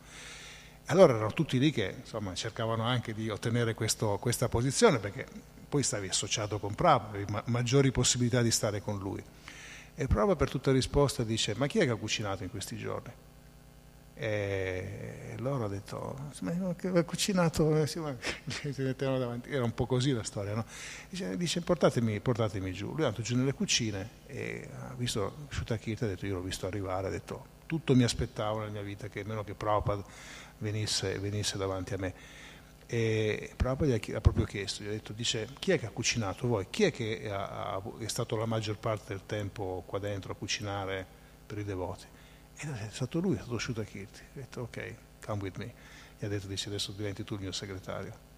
Allora 0.86 1.14
erano 1.14 1.34
tutti 1.34 1.58
lì 1.58 1.72
che 1.72 1.96
insomma, 2.00 2.34
cercavano 2.36 2.84
anche 2.84 3.14
di 3.14 3.30
ottenere 3.30 3.74
questo, 3.74 4.18
questa 4.20 4.50
posizione 4.50 5.00
perché 5.00 5.26
poi 5.70 5.84
stavi 5.84 6.10
associato 6.10 6.60
con 6.60 6.76
Prabhupada, 6.76 7.16
avevi 7.16 7.32
ma- 7.32 7.44
maggiori 7.46 7.92
possibilità 7.92 8.42
di 8.42 8.52
stare 8.52 8.82
con 8.82 9.00
lui. 9.00 9.24
E 9.96 10.08
Prabhupada 10.08 10.36
per 10.36 10.50
tutta 10.50 10.72
risposta 10.72 11.24
dice, 11.24 11.56
ma 11.56 11.68
chi 11.68 11.80
è 11.80 11.86
che 11.86 11.92
ha 11.92 11.96
cucinato 11.96 12.44
in 12.44 12.50
questi 12.50 12.78
giorni? 12.78 13.12
E 14.14 15.36
loro 15.38 15.56
hanno 15.56 15.68
detto, 15.68 16.32
ma 16.42 16.52
ha 16.52 17.04
cucinato, 17.04 17.76
eh, 17.76 17.90
era 19.48 19.64
un 19.64 19.74
po' 19.74 19.86
così 19.86 20.12
la 20.12 20.24
storia, 20.24 20.54
no? 20.54 20.66
Dice, 21.10 21.36
dice 21.38 21.62
portatemi, 21.62 22.20
portatemi, 22.20 22.72
giù. 22.72 22.92
Lui 22.92 23.02
è 23.02 23.06
andato 23.06 23.22
giù 23.22 23.36
nelle 23.36 23.54
cucine 23.54 24.10
e 24.28 24.70
ha 24.80 24.94
visto 24.96 25.48
Shutakirti, 25.50 26.04
ha 26.04 26.08
detto, 26.08 26.26
io 26.26 26.36
l'ho 26.36 26.42
visto 26.42 26.68
arrivare, 26.68 27.08
ha 27.08 27.10
detto, 27.10 27.60
tutto 27.66 27.96
mi 27.96 28.04
aspettavo 28.04 28.60
nella 28.60 28.72
mia 28.72 28.82
vita, 28.82 29.08
che 29.08 29.24
meno 29.24 29.44
che 29.44 29.54
Prabhupada 29.54 30.04
venisse, 30.60 31.18
venisse 31.20 31.58
davanti 31.58 31.94
a 31.94 31.98
me. 31.98 32.14
E 32.86 33.54
Prabhupada 33.56 33.96
gli 33.96 34.14
ha 34.14 34.22
proprio 34.22 34.46
chiesto, 34.46 34.84
gli 34.84 34.88
ha 34.88 34.92
detto, 34.92 35.14
dice, 35.14 35.48
chi 35.58 35.72
è 35.72 35.80
che 35.80 35.88
ha 35.88 35.92
cucinato 35.92 36.48
voi? 36.48 36.68
Chi 36.70 36.84
è 36.84 36.92
che 36.92 37.32
ha, 37.32 37.82
è 37.98 38.08
stato 38.08 38.36
la 38.36 38.46
maggior 38.46 38.78
parte 38.78 39.14
del 39.14 39.26
tempo 39.26 39.84
qua 39.88 40.00
dentro 40.00 40.34
a 40.34 40.36
cucinare 40.36 41.08
per 41.48 41.58
i 41.58 41.64
devoti? 41.64 42.11
E 42.64 42.88
è 42.88 42.90
stato 42.92 43.20
lui, 43.20 43.36
è 43.36 43.40
stato 43.40 43.58
Shuta 43.58 43.84
Kirti. 43.84 44.20
Ha 44.20 44.34
detto 44.34 44.62
ok, 44.62 44.94
come 45.26 45.42
with 45.42 45.58
me. 45.58 45.74
Gli 46.20 46.26
ha 46.26 46.28
detto 46.28 46.46
dice 46.46 46.70
adesso 46.70 46.92
diventi 46.92 47.24
tu 47.24 47.34
il 47.34 47.42
mio 47.42 47.52
segretario. 47.52 48.30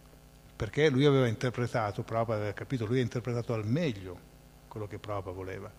Perché 0.56 0.90
lui 0.90 1.06
aveva 1.06 1.28
interpretato, 1.28 2.04
Prabhupada 2.04 2.40
aveva 2.40 2.54
capito, 2.54 2.86
lui 2.86 3.00
ha 3.00 3.02
interpretato 3.02 3.54
al 3.54 3.66
meglio 3.66 4.32
quello 4.70 4.88
che 4.88 4.98
Prabhupada 4.98 5.36
voleva. 5.36 5.72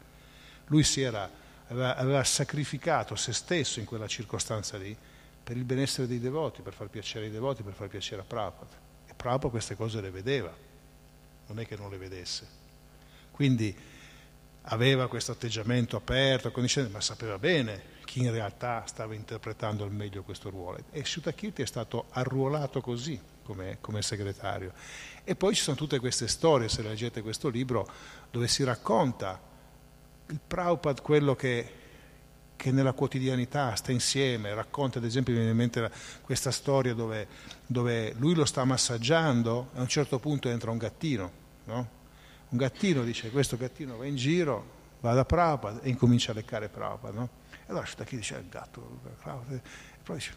Lui 0.67 0.87
era, 0.97 1.31
aveva, 1.69 1.97
aveva 1.97 2.25
sacrificato 2.25 3.15
se 3.17 3.33
stesso 3.33 3.81
in 3.81 3.87
quella 3.87 4.07
circostanza 4.07 4.77
lì 4.77 4.95
per 5.43 5.57
il 5.57 5.65
benessere 5.65 6.07
dei 6.07 6.21
devoti, 6.21 6.61
per 6.61 6.75
far 6.75 6.89
piacere 6.89 7.27
ai 7.27 7.31
devoti, 7.31 7.63
per 7.63 7.73
far 7.73 7.89
piacere 7.89 8.21
a 8.21 8.25
Prabhupada. 8.25 8.77
E 9.07 9.15
Prabhupada 9.15 9.49
queste 9.49 9.75
cose 9.75 10.03
le 10.03 10.11
vedeva, 10.11 10.55
non 11.47 11.59
è 11.61 11.67
che 11.67 11.77
non 11.77 11.89
le 11.89 11.97
vedesse. 11.97 12.47
Quindi 13.31 13.75
aveva 14.63 15.09
questo 15.09 15.33
atteggiamento 15.33 15.97
aperto, 15.97 16.53
ma 16.91 17.01
sapeva 17.01 17.39
bene 17.39 17.93
chi 18.15 18.21
in 18.21 18.31
realtà 18.31 18.85
stava 18.87 19.13
interpretando 19.13 19.83
al 19.83 19.91
meglio 19.91 20.23
questo 20.23 20.49
ruolo. 20.49 20.79
E 20.93 21.05
Shutakirti 21.05 21.63
è 21.63 21.67
stato 21.67 22.05
arruolato 22.11 22.81
così 22.81 23.21
come, 23.43 23.79
come, 23.81 24.03
segretario. 24.03 24.73
E 25.25 25.35
poi 25.35 25.53
ci 25.53 25.63
sono 25.63 25.75
tutte 25.77 25.99
queste 25.99 26.29
storie, 26.29 26.69
se 26.69 26.83
leggete 26.83 27.23
questo 27.23 27.49
libro, 27.49 27.89
dove 28.31 28.47
si 28.47 28.63
racconta 28.63 29.41
il 30.29 30.39
Prabhupada, 30.47 31.01
quello 31.01 31.35
che, 31.35 31.73
che 32.55 32.71
nella 32.71 32.93
quotidianità 32.93 33.75
sta 33.75 33.91
insieme, 33.91 34.55
racconta 34.55 34.99
ad 34.99 35.05
esempio 35.05 35.33
mi 35.33 35.41
viene 35.41 35.51
in 35.51 35.59
mente 35.59 35.91
questa 36.23 36.53
storia 36.53 36.95
dove, 36.95 37.27
dove 37.67 38.15
lui 38.19 38.37
lo 38.37 38.45
sta 38.45 38.63
massaggiando 38.65 39.71
e 39.75 39.79
a 39.79 39.81
un 39.81 39.89
certo 39.89 40.21
punto 40.21 40.49
entra 40.49 40.71
un 40.71 40.79
gattino, 40.79 41.33
no? 41.65 41.89
un 42.49 42.59
gattino 42.59 43.03
dice 43.03 43.33
questo 43.33 43.57
gattino 43.57 43.97
va 43.97 44.07
in 44.07 44.15
giro, 44.15 44.65
va 45.01 45.15
da 45.15 45.25
Prabhupada 45.25 45.81
e 45.81 45.89
incomincia 45.89 46.31
a 46.31 46.35
leccare 46.37 46.69
Prabhupada, 46.69 47.19
no? 47.19 47.43
Allora 47.67 47.89
da 47.97 48.05
chi 48.05 48.17
dice 48.17 48.37
il 48.37 48.49
gatto, 48.49 49.01
e 49.49 49.61
poi 50.03 50.17
dice 50.17 50.35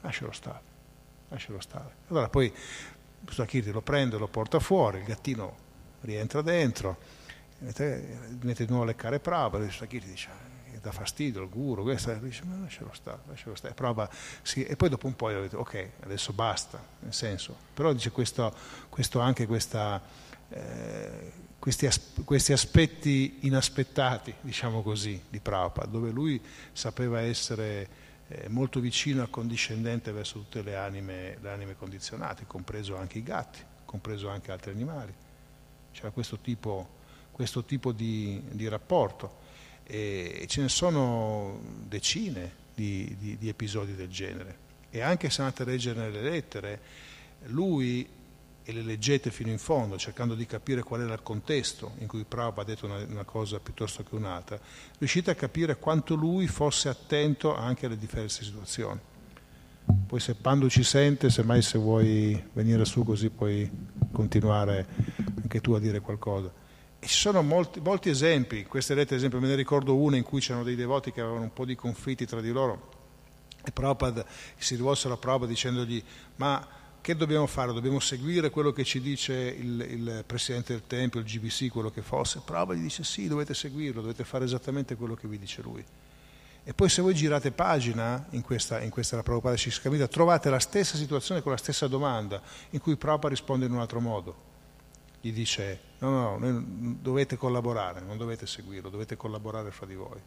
lascialo 0.00 0.32
stare, 0.32 0.60
lascialo 1.28 1.60
stare. 1.60 1.94
Allora 2.08 2.28
poi 2.28 2.52
Stakirti 3.28 3.72
lo 3.72 3.82
prende, 3.82 4.16
lo 4.16 4.28
porta 4.28 4.60
fuori, 4.60 4.98
il 4.98 5.04
gattino 5.04 5.56
rientra 6.02 6.40
dentro, 6.42 6.98
mette, 7.58 8.36
mette 8.40 8.64
di 8.64 8.70
nuovo 8.70 8.84
a 8.84 8.86
leccare 8.86 9.18
Prabhupada, 9.18 9.64
e 9.64 9.70
Stakirti 9.70 10.08
dice 10.08 10.56
dà 10.80 10.92
fastidio 10.92 11.42
il 11.42 11.48
guru, 11.48 11.82
questo, 11.82 12.12
dice 12.14 12.44
ma 12.44 12.56
lascialo 12.56 12.90
stare, 12.92 13.18
lascialo 13.26 13.56
stare, 13.56 13.74
prova, 13.74 14.08
sì, 14.42 14.64
e 14.64 14.76
poi 14.76 14.88
dopo 14.88 15.06
un 15.06 15.16
po' 15.16 15.30
io 15.30 15.38
ho 15.38 15.42
detto 15.42 15.58
ok, 15.58 15.90
adesso 16.00 16.32
basta, 16.32 16.80
nel 17.00 17.12
senso, 17.12 17.56
però 17.74 17.92
dice 17.92 18.10
questo, 18.10 18.54
questo 18.88 19.18
anche 19.18 19.46
questa, 19.46 20.00
eh, 20.50 21.32
questi, 21.68 21.84
as- 21.84 22.00
questi, 22.24 22.52
aspetti 22.54 23.40
inaspettati, 23.40 24.34
diciamo 24.40 24.80
così, 24.80 25.20
di 25.28 25.38
Prabhupada, 25.38 25.86
dove 25.86 26.10
lui 26.10 26.40
sapeva 26.72 27.20
essere 27.20 27.88
eh, 28.28 28.48
molto 28.48 28.80
vicino 28.80 29.20
e 29.20 29.24
accondiscendente 29.24 30.10
verso 30.10 30.38
tutte 30.38 30.62
le 30.62 30.76
anime, 30.76 31.36
le 31.42 31.50
anime 31.50 31.76
condizionate, 31.76 32.46
compreso 32.46 32.96
anche 32.96 33.18
i 33.18 33.22
gatti, 33.22 33.58
compreso 33.84 34.30
anche 34.30 34.50
altri 34.50 34.70
animali. 34.70 35.12
C'era 35.92 36.08
questo 36.08 36.38
tipo, 36.38 36.88
questo 37.32 37.62
tipo 37.64 37.92
di, 37.92 38.40
di, 38.50 38.66
rapporto 38.66 39.36
e 39.84 40.46
ce 40.48 40.62
ne 40.62 40.70
sono 40.70 41.60
decine 41.86 42.50
di, 42.74 43.14
di, 43.18 43.36
di 43.36 43.48
episodi 43.50 43.94
del 43.94 44.08
genere. 44.08 44.56
E 44.88 45.02
anche 45.02 45.28
se 45.28 45.42
andate 45.42 45.64
a 45.64 45.66
leggere 45.66 46.00
nelle 46.00 46.22
lettere, 46.22 46.80
lui 47.48 48.08
e 48.68 48.72
le 48.74 48.82
leggete 48.82 49.30
fino 49.30 49.48
in 49.48 49.56
fondo, 49.56 49.96
cercando 49.96 50.34
di 50.34 50.44
capire 50.44 50.82
qual 50.82 51.00
era 51.00 51.14
il 51.14 51.22
contesto 51.22 51.92
in 52.00 52.06
cui 52.06 52.24
Prabhupada 52.24 52.60
ha 52.70 52.74
detto 52.74 52.84
una, 52.84 53.02
una, 53.08 53.24
cosa 53.24 53.58
piuttosto 53.60 54.02
che 54.02 54.14
un'altra, 54.14 54.60
riuscite 54.98 55.30
a 55.30 55.34
capire 55.34 55.78
quanto 55.78 56.14
lui 56.14 56.46
fosse 56.48 56.90
attento 56.90 57.56
anche 57.56 57.86
alle 57.86 57.96
diverse 57.96 58.44
situazioni. 58.44 59.00
Poi 60.06 60.20
se 60.20 60.34
Pando 60.34 60.68
ci 60.68 60.82
sente, 60.82 61.30
semmai 61.30 61.62
se 61.62 61.78
vuoi 61.78 62.38
venire 62.52 62.84
su 62.84 63.04
così 63.04 63.30
puoi 63.30 63.70
continuare 64.12 64.86
anche 65.40 65.62
tu 65.62 65.72
a 65.72 65.80
dire 65.80 66.00
qualcosa. 66.00 66.52
E 66.98 67.06
ci 67.06 67.16
sono 67.16 67.40
molti, 67.40 67.80
molti 67.80 68.10
esempi, 68.10 68.64
queste 68.64 68.92
lettere, 68.92 69.14
ad 69.14 69.18
esempio, 69.20 69.40
me 69.40 69.48
ne 69.48 69.54
ricordo 69.54 69.96
una 69.96 70.18
in 70.18 70.24
cui 70.24 70.40
c'erano 70.40 70.64
dei 70.64 70.76
devoti 70.76 71.10
che 71.10 71.22
avevano 71.22 71.44
un 71.44 71.54
po' 71.54 71.64
di 71.64 71.74
conflitti 71.74 72.26
tra 72.26 72.42
di 72.42 72.50
loro 72.50 72.96
e 73.64 73.72
Prabhupada 73.72 74.26
si 74.58 74.76
rivolsero 74.76 75.14
a 75.14 75.16
Prabhupada 75.16 75.50
dicendogli 75.50 76.02
ma 76.36 76.66
che 77.00 77.16
dobbiamo 77.16 77.46
fare? 77.46 77.72
Dobbiamo 77.72 78.00
seguire 78.00 78.50
quello 78.50 78.72
che 78.72 78.84
ci 78.84 79.00
dice 79.00 79.32
il, 79.32 79.80
il, 79.80 80.24
Presidente 80.26 80.72
del 80.72 80.86
Tempio, 80.86 81.20
il 81.20 81.26
GBC, 81.26 81.70
quello 81.70 81.90
che 81.90 82.02
fosse? 82.02 82.42
Prova 82.44 82.74
gli 82.74 82.82
dice 82.82 83.04
sì, 83.04 83.28
dovete 83.28 83.54
seguirlo, 83.54 84.00
dovete 84.00 84.24
fare 84.24 84.44
esattamente 84.44 84.96
quello 84.96 85.14
che 85.14 85.26
vi 85.28 85.38
dice 85.38 85.62
lui. 85.62 85.84
E 86.64 86.74
poi 86.74 86.88
se 86.90 87.00
voi 87.00 87.14
girate 87.14 87.50
pagina 87.50 88.26
in 88.30 88.42
questa, 88.42 88.80
in 88.82 88.90
questa 88.90 89.22
Prabhupada 89.22 89.56
Shiskamita, 89.56 90.06
trovate 90.06 90.50
la 90.50 90.58
stessa 90.58 90.96
situazione 90.96 91.40
con 91.40 91.52
la 91.52 91.56
stessa 91.56 91.86
domanda, 91.86 92.42
in 92.70 92.80
cui 92.80 92.96
Prabhupada 92.96 93.30
risponde 93.30 93.64
in 93.64 93.72
un 93.72 93.78
altro 93.78 94.00
modo. 94.00 94.46
Gli 95.20 95.32
dice 95.32 95.80
no, 96.00 96.36
no, 96.36 96.38
no, 96.38 96.96
dovete 97.00 97.36
collaborare, 97.36 98.00
non 98.00 98.18
dovete 98.18 98.46
seguirlo, 98.46 98.90
dovete 98.90 99.16
collaborare 99.16 99.70
fra 99.70 99.86
di 99.86 99.94
voi. 99.94 100.20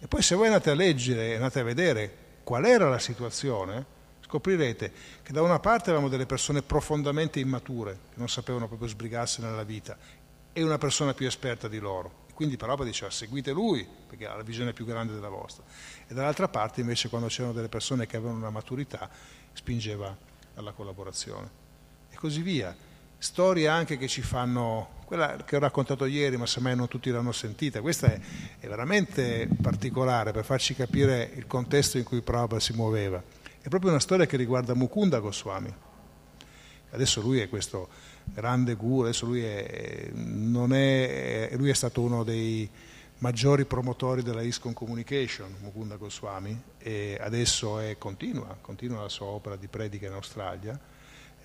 E 0.00 0.08
poi 0.08 0.22
se 0.22 0.34
voi 0.34 0.46
andate 0.46 0.70
a 0.70 0.74
leggere, 0.74 1.36
andate 1.36 1.60
a 1.60 1.62
vedere 1.62 2.16
qual 2.42 2.64
era 2.64 2.88
la 2.88 2.98
situazione, 2.98 3.98
scoprirete 4.30 4.92
che 5.24 5.32
da 5.32 5.42
una 5.42 5.58
parte 5.58 5.90
avevamo 5.90 6.08
delle 6.08 6.24
persone 6.24 6.62
profondamente 6.62 7.40
immature, 7.40 7.98
che 8.10 8.18
non 8.18 8.28
sapevano 8.28 8.68
proprio 8.68 8.88
sbrigarsi 8.88 9.40
nella 9.40 9.64
vita, 9.64 9.98
e 10.52 10.62
una 10.62 10.78
persona 10.78 11.14
più 11.14 11.26
esperta 11.26 11.66
di 11.66 11.80
loro. 11.80 12.28
Quindi 12.32 12.56
Paropa 12.56 12.84
diceva 12.84 13.10
seguite 13.10 13.50
lui, 13.50 13.86
perché 14.06 14.26
ha 14.26 14.36
la 14.36 14.42
visione 14.42 14.72
più 14.72 14.86
grande 14.86 15.12
della 15.12 15.28
vostra. 15.28 15.64
E 16.06 16.14
dall'altra 16.14 16.48
parte 16.48 16.80
invece 16.80 17.08
quando 17.08 17.26
c'erano 17.26 17.52
delle 17.52 17.68
persone 17.68 18.06
che 18.06 18.16
avevano 18.16 18.38
una 18.38 18.50
maturità, 18.50 19.10
spingeva 19.52 20.16
alla 20.54 20.72
collaborazione. 20.72 21.50
E 22.08 22.16
così 22.16 22.40
via. 22.40 22.74
storie 23.18 23.68
anche 23.68 23.98
che 23.98 24.08
ci 24.08 24.22
fanno, 24.22 25.02
quella 25.04 25.36
che 25.44 25.56
ho 25.56 25.58
raccontato 25.58 26.06
ieri, 26.06 26.38
ma 26.38 26.46
semmai 26.46 26.74
non 26.74 26.88
tutti 26.88 27.10
l'hanno 27.10 27.32
sentita, 27.32 27.82
questa 27.82 28.06
è, 28.06 28.20
è 28.60 28.66
veramente 28.66 29.46
particolare 29.60 30.32
per 30.32 30.44
farci 30.44 30.74
capire 30.74 31.30
il 31.34 31.46
contesto 31.46 31.98
in 31.98 32.04
cui 32.04 32.22
Prabhupada 32.22 32.60
si 32.60 32.72
muoveva. 32.72 33.39
È 33.62 33.68
proprio 33.68 33.90
una 33.90 34.00
storia 34.00 34.24
che 34.24 34.38
riguarda 34.38 34.74
Mukunda 34.74 35.18
Goswami. 35.18 35.70
Adesso 36.92 37.20
lui 37.20 37.40
è 37.40 37.48
questo 37.50 37.88
grande 38.24 38.74
guru, 38.74 39.02
adesso 39.02 39.26
lui 39.26 39.42
è, 39.42 40.10
è, 40.10 41.56
lui 41.56 41.68
è 41.68 41.74
stato 41.74 42.00
uno 42.00 42.24
dei 42.24 42.68
maggiori 43.18 43.66
promotori 43.66 44.22
della 44.22 44.40
ISCON 44.40 44.72
Communication, 44.72 45.56
Mukunda 45.60 45.96
Goswami, 45.96 46.58
e 46.78 47.18
adesso 47.20 47.78
è, 47.78 47.98
continua, 47.98 48.56
continua 48.62 49.02
la 49.02 49.10
sua 49.10 49.26
opera 49.26 49.56
di 49.56 49.66
predica 49.66 50.06
in 50.06 50.14
Australia, 50.14 50.80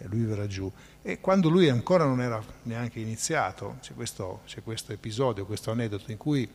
lui 0.04 0.24
verrà 0.24 0.48
giù. 0.48 0.72
E 1.02 1.20
quando 1.20 1.50
lui 1.50 1.68
ancora 1.68 2.06
non 2.06 2.22
era 2.22 2.42
neanche 2.64 3.02
iniziato, 3.02 3.76
c'è 3.82 3.94
questo, 3.94 4.40
c'è 4.46 4.64
questo 4.64 4.94
episodio, 4.94 5.46
questo 5.46 5.70
aneddoto 5.72 6.10
in 6.12 6.18
cui 6.18 6.50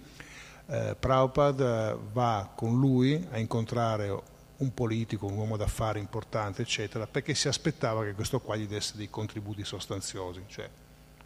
eh, 0.69 0.97
Prabhupada 0.99 1.99
va 2.13 2.51
con 2.57 2.79
lui 2.79 3.27
a 3.31 3.39
incontrare 3.39 4.39
un 4.61 4.75
politico, 4.75 5.27
un 5.27 5.37
uomo 5.37 5.57
d'affari 5.57 5.99
importante, 5.99 6.63
eccetera, 6.63 7.07
perché 7.07 7.35
si 7.35 7.49
aspettava 7.49 8.05
che 8.05 8.13
questo 8.13 8.41
qua 8.41 8.57
gli 8.57 8.67
desse 8.67 8.97
dei 8.97 9.09
contributi 9.09 9.65
sostanziosi, 9.65 10.45
cioè 10.49 10.69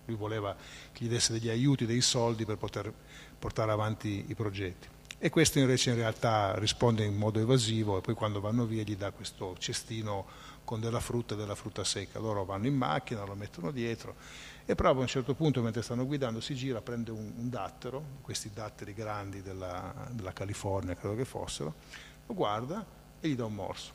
lui 0.07 0.17
voleva 0.17 0.55
che 0.93 1.05
gli 1.05 1.09
desse 1.09 1.33
degli 1.33 1.49
aiuti, 1.49 1.87
dei 1.87 2.01
soldi 2.01 2.45
per 2.45 2.57
poter 2.57 2.93
portare 3.39 3.73
avanti 3.73 4.25
i 4.29 4.35
progetti. 4.35 4.89
E 5.19 5.31
questo 5.31 5.59
invece 5.59 5.91
in 5.91 5.97
realtà 5.97 6.55
risponde 6.59 7.05
in 7.05 7.17
modo 7.17 7.41
evasivo 7.41 7.97
e 7.97 8.01
poi 8.03 8.15
quando 8.15 8.41
vanno 8.41 8.67
via 8.67 8.83
gli 8.83 8.97
dà 8.97 9.11
questo 9.11 9.57
cestino 9.59 10.27
con 10.65 10.81
della 10.81 11.01
frutta 11.01 11.35
e 11.35 11.37
della 11.39 11.55
frutta 11.55 11.83
secca. 11.83 12.19
Loro 12.19 12.45
vanno 12.45 12.67
in 12.67 12.75
macchina, 12.75 13.25
lo 13.25 13.35
mettono 13.35 13.71
dietro 13.71 14.17
e 14.67 14.75
proprio 14.75 15.01
a 15.01 15.03
un 15.03 15.09
certo 15.09 15.35
punto 15.35 15.63
mentre 15.63 15.83
stanno 15.83 16.07
guidando 16.07 16.41
si 16.41 16.55
gira, 16.55 16.83
prende 16.83 17.11
un, 17.11 17.33
un 17.37 17.49
dattero, 17.49 18.03
questi 18.21 18.51
datteri 18.53 18.93
grandi 18.93 19.41
della, 19.41 20.09
della 20.11 20.33
California 20.33 20.95
credo 20.95 21.15
che 21.15 21.25
fossero, 21.25 21.75
lo 22.27 22.35
guarda 22.35 22.85
e 23.25 23.29
gli 23.31 23.37
dà 23.37 23.47
un 23.47 23.55
morso. 23.55 23.93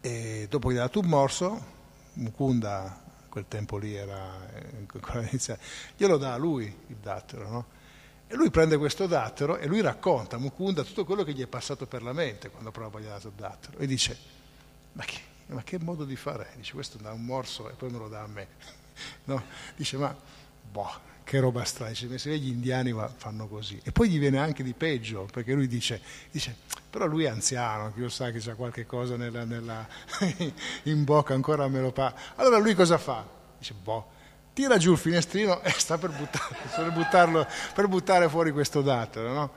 E 0.00 0.46
dopo 0.50 0.68
che 0.68 0.74
gli 0.74 0.78
ha 0.78 0.82
dato 0.82 1.00
un 1.00 1.06
morso, 1.06 1.78
Mukunda, 2.14 3.02
quel 3.28 3.46
tempo 3.46 3.76
lì 3.76 3.94
era 3.94 4.48
ancora 4.76 5.26
iniziato, 5.26 5.60
glielo 5.96 6.16
dà 6.16 6.34
a 6.34 6.36
lui 6.36 6.64
il 6.64 6.96
dattero, 6.96 7.48
no? 7.48 7.78
E 8.26 8.34
lui 8.36 8.50
prende 8.50 8.76
questo 8.76 9.06
dattero 9.06 9.56
e 9.56 9.66
lui 9.66 9.80
racconta 9.80 10.36
a 10.36 10.38
Mukunda 10.38 10.84
tutto 10.84 11.04
quello 11.04 11.24
che 11.24 11.32
gli 11.32 11.42
è 11.42 11.46
passato 11.46 11.86
per 11.86 12.02
la 12.02 12.12
mente 12.12 12.50
quando 12.50 12.70
prova 12.70 13.00
gli 13.00 13.06
ha 13.06 13.10
dato 13.10 13.28
il 13.28 13.34
dattero. 13.34 13.78
E 13.78 13.86
dice, 13.86 14.16
ma 14.92 15.04
che, 15.04 15.20
ma 15.46 15.62
che 15.62 15.78
modo 15.80 16.04
di 16.04 16.16
fare? 16.16 16.52
Dice, 16.56 16.74
questo 16.74 16.98
dà 16.98 17.12
un 17.12 17.24
morso 17.24 17.68
e 17.68 17.72
poi 17.74 17.90
me 17.90 17.98
lo 17.98 18.08
dà 18.08 18.22
a 18.22 18.26
me. 18.26 18.48
No? 19.24 19.42
Dice, 19.76 19.96
ma 19.96 20.14
boh, 20.70 20.90
che 21.30 21.38
roba 21.38 21.62
strana, 21.62 21.92
dice, 21.92 22.18
se 22.18 22.36
gli 22.36 22.48
indiani 22.48 22.92
fanno 23.16 23.46
così. 23.46 23.80
E 23.84 23.92
poi 23.92 24.08
gli 24.08 24.18
viene 24.18 24.40
anche 24.40 24.64
di 24.64 24.72
peggio, 24.72 25.28
perché 25.30 25.52
lui 25.52 25.68
dice, 25.68 26.00
dice 26.28 26.56
però 26.90 27.06
lui 27.06 27.22
è 27.22 27.28
anziano, 27.28 27.92
chi 27.92 28.00
lo 28.00 28.08
sa 28.08 28.32
che 28.32 28.40
c'ha 28.40 28.54
qualche 28.54 28.84
cosa 28.84 29.14
nella, 29.14 29.44
nella 29.44 29.86
in 30.82 31.04
bocca, 31.04 31.32
ancora 31.32 31.68
me 31.68 31.80
lo 31.80 31.92
fa. 31.92 32.12
Allora 32.34 32.58
lui 32.58 32.74
cosa 32.74 32.98
fa? 32.98 33.24
Dice, 33.56 33.74
boh, 33.80 34.08
tira 34.52 34.76
giù 34.76 34.90
il 34.90 34.98
finestrino 34.98 35.62
e 35.62 35.70
sta 35.70 35.98
per, 35.98 36.10
buttare, 36.10 36.56
per, 36.74 36.90
buttarlo, 36.90 37.46
per 37.74 37.86
buttare 37.86 38.28
fuori 38.28 38.50
questo 38.50 38.82
dattero, 38.82 39.32
no? 39.32 39.52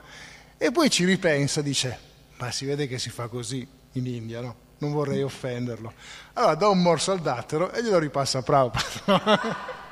E 0.56 0.70
poi 0.70 0.88
ci 0.88 1.04
ripensa, 1.04 1.60
dice, 1.60 1.98
ma 2.36 2.52
si 2.52 2.66
vede 2.66 2.86
che 2.86 3.00
si 3.00 3.10
fa 3.10 3.26
così 3.26 3.66
in 3.94 4.06
India, 4.06 4.40
no? 4.40 4.54
Non 4.78 4.92
vorrei 4.92 5.24
offenderlo. 5.24 5.92
Allora 6.34 6.54
dà 6.54 6.68
un 6.68 6.80
morso 6.80 7.10
al 7.10 7.18
dattero 7.18 7.72
e 7.72 7.82
glielo 7.82 7.98
ripassa 7.98 8.38
a 8.38 8.42
Prabhupada. 8.42 9.82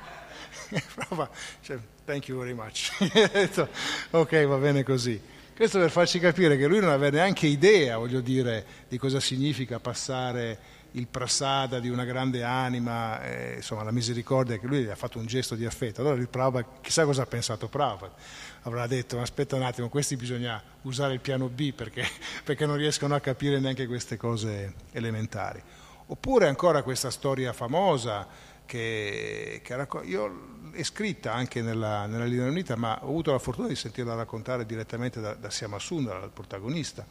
Prova, 0.95 1.29
cioè, 1.61 1.79
thank 2.05 2.29
you 2.29 2.39
very 2.39 2.55
much. 2.55 2.91
ok, 4.11 4.47
va 4.47 4.57
bene 4.57 4.83
così. 4.83 5.21
Questo 5.55 5.79
per 5.79 5.91
farci 5.91 6.19
capire 6.19 6.57
che 6.57 6.67
lui 6.67 6.81
non 6.81 6.91
aveva 6.91 7.17
neanche 7.17 7.47
idea, 7.47 7.99
voglio 7.99 8.21
dire, 8.21 8.65
di 8.89 8.97
cosa 8.97 9.21
significa 9.21 9.79
passare 9.79 10.81
il 10.93 11.07
prasada 11.07 11.79
di 11.79 11.89
una 11.89 12.05
grande 12.05 12.43
anima, 12.43 13.23
eh, 13.23 13.55
insomma 13.57 13.83
la 13.83 13.93
misericordia, 13.93 14.59
che 14.59 14.67
lui 14.67 14.83
gli 14.83 14.89
ha 14.89 14.95
fatto 14.95 15.19
un 15.19 15.27
gesto 15.27 15.55
di 15.55 15.65
affetto. 15.65 16.01
Allora 16.01 16.17
il 16.17 16.29
Prabhupada, 16.29 16.79
chissà 16.81 17.05
cosa 17.05 17.23
ha 17.23 17.27
pensato 17.27 17.69
Prabhupada, 17.69 18.15
avrà 18.63 18.87
detto 18.87 19.21
aspetta 19.21 19.57
un 19.57 19.63
attimo, 19.63 19.89
questi 19.89 20.17
bisogna 20.17 20.61
usare 20.83 21.15
il 21.15 21.21
piano 21.21 21.49
B 21.49 21.73
perché, 21.73 22.07
perché 22.45 22.67
non 22.67 22.77
riescono 22.77 23.15
a 23.15 23.21
capire 23.21 23.59
neanche 23.61 23.87
queste 23.87 24.17
cose 24.17 24.75
elementari. 24.93 25.63
Oppure 26.07 26.49
ancora 26.49 26.83
questa 26.83 27.11
storia 27.11 27.53
famosa 27.53 28.27
che, 28.73 29.61
che 29.63 29.77
racco- 29.77 30.03
io 30.03 30.71
è 30.73 30.83
scritta 30.83 31.35
anche 31.35 31.61
nella, 31.61 32.07
nella 32.07 32.25
Linea 32.25 32.49
Unita, 32.49 32.75
ma 32.75 33.05
ho 33.05 33.09
avuto 33.09 33.31
la 33.31 33.39
fortuna 33.39 33.69
di 33.69 33.77
sentirla 33.77 34.15
raccontare 34.15 34.65
direttamente 34.65 35.21
da, 35.21 35.35
da 35.35 35.51
Siamasundara, 35.51 36.21
dal 36.21 36.31
protagonista, 36.31 37.07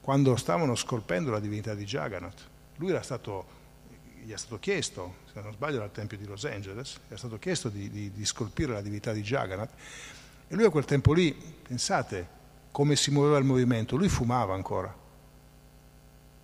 quando 0.00 0.36
stavano 0.36 0.76
scolpendo 0.76 1.32
la 1.32 1.40
divinità 1.40 1.74
di 1.74 1.84
Jagannath. 1.84 2.46
Lui 2.76 2.90
era 2.90 3.02
stato, 3.02 3.44
gli 4.22 4.30
è 4.30 4.36
stato 4.36 4.60
chiesto, 4.60 5.16
se 5.32 5.40
non 5.40 5.52
sbaglio 5.52 5.76
era 5.76 5.84
al 5.84 5.90
Tempio 5.90 6.16
di 6.16 6.26
Los 6.26 6.44
Angeles, 6.44 7.00
gli 7.08 7.12
è 7.12 7.16
stato 7.16 7.40
chiesto 7.40 7.70
di, 7.70 7.90
di, 7.90 8.12
di 8.12 8.24
scolpire 8.24 8.72
la 8.72 8.80
divinità 8.80 9.12
di 9.12 9.22
Jagannath 9.22 9.72
e 10.46 10.54
lui 10.54 10.64
a 10.64 10.70
quel 10.70 10.84
tempo 10.84 11.12
lì, 11.12 11.32
pensate 11.32 12.38
come 12.70 12.94
si 12.94 13.10
muoveva 13.10 13.38
il 13.38 13.44
movimento, 13.44 13.96
lui 13.96 14.08
fumava 14.08 14.54
ancora. 14.54 14.96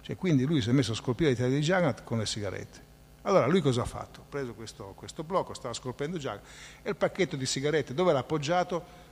Cioè, 0.01 0.17
quindi 0.17 0.45
lui 0.45 0.61
si 0.61 0.71
è 0.71 0.73
messo 0.73 0.91
a 0.91 0.97
scolpire 0.97 1.31
la 1.31 1.37
divinità 1.37 1.61
di 1.61 1.65
Jagannath 1.65 2.03
con 2.03 2.19
le 2.19 2.27
sigarette. 2.27 2.86
Allora 3.27 3.47
lui 3.47 3.61
cosa 3.61 3.83
ha 3.83 3.85
fatto? 3.85 4.21
Ha 4.21 4.25
preso 4.29 4.55
questo, 4.55 4.93
questo 4.97 5.25
blocco, 5.25 5.53
stava 5.53 5.75
scolpendo 5.75 6.17
Jagan 6.17 6.45
e 6.83 6.91
il 6.91 6.97
pacchetto 6.97 7.35
di 7.35 7.45
sigarette 7.45 7.93
dove 7.93 8.13
l'ha 8.13 8.21
appoggiato? 8.21 9.05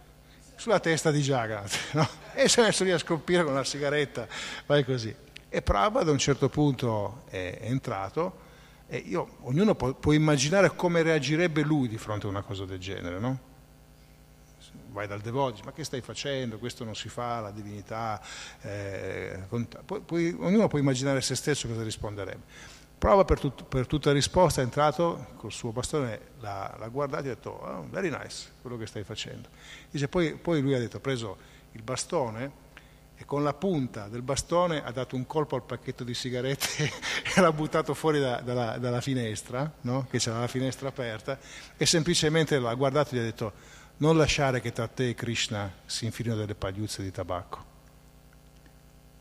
Sulla 0.57 0.79
testa 0.79 1.11
di 1.11 1.21
Jagan 1.21 1.67
no? 1.95 2.09
e 2.33 2.49
si 2.49 2.61
è 2.61 2.63
messo 2.63 2.85
lì 2.85 2.93
a 2.93 2.99
scolpire 2.99 3.43
con 3.43 3.55
la 3.55 3.65
sigaretta, 3.65 4.29
vai 4.67 4.85
così. 4.85 5.13
E 5.49 5.63
Prabhupada 5.63 6.11
a 6.11 6.13
un 6.13 6.19
certo 6.19 6.49
punto 6.49 7.25
è, 7.29 7.59
entrato 7.63 8.43
e 8.87 8.99
io, 8.99 9.39
ognuno 9.41 9.75
può, 9.75 9.93
può, 9.95 10.13
immaginare 10.13 10.77
come 10.77 11.03
reagirebbe 11.03 11.63
lui 11.63 11.89
di 11.89 11.99
fronte 11.99 12.27
a 12.27 12.29
una 12.29 12.43
cosa 12.43 12.65
del 12.65 12.79
genere, 12.79 13.19
no? 13.19 13.53
Vai 14.91 15.09
dal 15.09 15.21
devoto, 15.21 15.61
ma 15.65 15.73
che 15.73 15.83
stai 15.83 16.03
facendo? 16.03 16.59
Questo 16.59 16.85
non 16.85 16.95
si 16.95 17.09
fa, 17.09 17.41
la 17.41 17.51
divinità. 17.51 18.21
Eh, 18.61 19.41
poi, 19.49 20.01
poi, 20.03 20.37
ognuno 20.39 20.69
può 20.69 20.79
immaginare 20.79 21.21
se 21.21 21.35
stesso 21.35 21.67
cosa 21.67 21.83
risponderebbe. 21.83 22.74
Prova 23.05 23.27
per, 23.27 23.39
tut- 23.39 23.65
per, 23.65 23.87
tutta 23.87 24.13
risposta, 24.13 24.63
è 24.63 24.65
entrato 24.65 25.27
col 25.37 25.53
suo 25.53 25.73
bastone, 25.73 26.19
l'ha, 26.41 26.75
l'ha 26.79 26.89
guardato 26.89 27.27
e 27.27 27.31
ha 27.33 27.35
detto, 27.35 27.51
oh, 27.51 27.87
very 27.91 28.09
nice, 28.09 28.53
quello 28.63 28.79
che 28.79 28.87
stai 28.87 29.05
facendo. 29.05 29.51
Dice, 29.91 30.09
poi, 30.09 30.37
poi, 30.37 30.63
lui 30.63 30.73
ha 30.73 30.79
detto, 30.79 30.97
ha 30.97 31.01
preso 31.01 31.37
il 31.73 31.83
bastone 31.83 32.51
e 33.15 33.27
con 33.27 33.43
la 33.43 33.53
punta 33.53 34.09
del 34.09 34.23
bastone 34.23 34.83
ha 34.83 34.91
dato 34.91 35.17
un 35.17 35.27
colpo 35.27 35.55
al 35.55 35.65
pacchetto 35.65 36.03
di 36.03 36.15
sigarette 36.15 36.91
e 37.37 37.41
l'ha 37.43 37.53
buttato 37.53 37.93
fuori 37.93 38.21
da, 38.21 38.41
dalla, 38.41 38.79
dalla, 38.79 39.03
finestra, 39.03 39.71
no? 39.83 40.07
che 40.09 40.17
c'era 40.17 40.39
la 40.39 40.47
finestra 40.47 40.89
aperta, 40.89 41.39
e 41.77 41.85
semplicemente 41.85 42.59
l'ha 42.59 42.73
guardato 42.73 43.11
e 43.11 43.19
gli 43.19 43.21
ha 43.21 43.25
detto, 43.25 43.53
non 43.99 44.17
lasciare 44.17 44.63
che 44.63 44.73
tra 44.73 44.89
te 44.89 45.11
e 45.11 45.15
Krishna 45.15 45.71
si 45.85 46.07
infilino 46.07 46.37
delle 46.37 46.55
pagliuzze 46.55 47.03
di 47.03 47.11
tabacco. 47.11 47.65